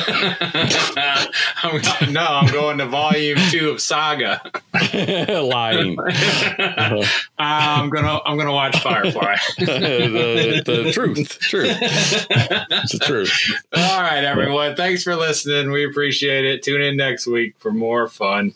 no, 2.11 2.25
I'm 2.25 2.51
going 2.51 2.79
to 2.79 2.87
volume 2.87 3.37
two 3.49 3.69
of 3.69 3.79
Saga. 3.79 4.41
Lying. 5.43 5.97
I'm 7.37 7.89
gonna 7.89 8.19
I'm 8.25 8.37
gonna 8.37 8.51
watch 8.51 8.79
Firefly. 8.81 9.35
the, 9.59 10.61
the 10.65 10.91
truth, 10.91 11.39
truth. 11.39 11.77
It's 11.79 12.91
the 12.91 12.99
truth. 12.99 13.31
All 13.73 14.01
right, 14.01 14.23
everyone. 14.23 14.75
Thanks 14.75 15.03
for 15.03 15.15
listening. 15.15 15.71
We 15.71 15.85
appreciate 15.85 16.45
it. 16.45 16.63
Tune 16.63 16.81
in 16.81 16.97
next 16.97 17.27
week 17.27 17.55
for 17.59 17.71
more 17.71 18.07
fun. 18.07 18.53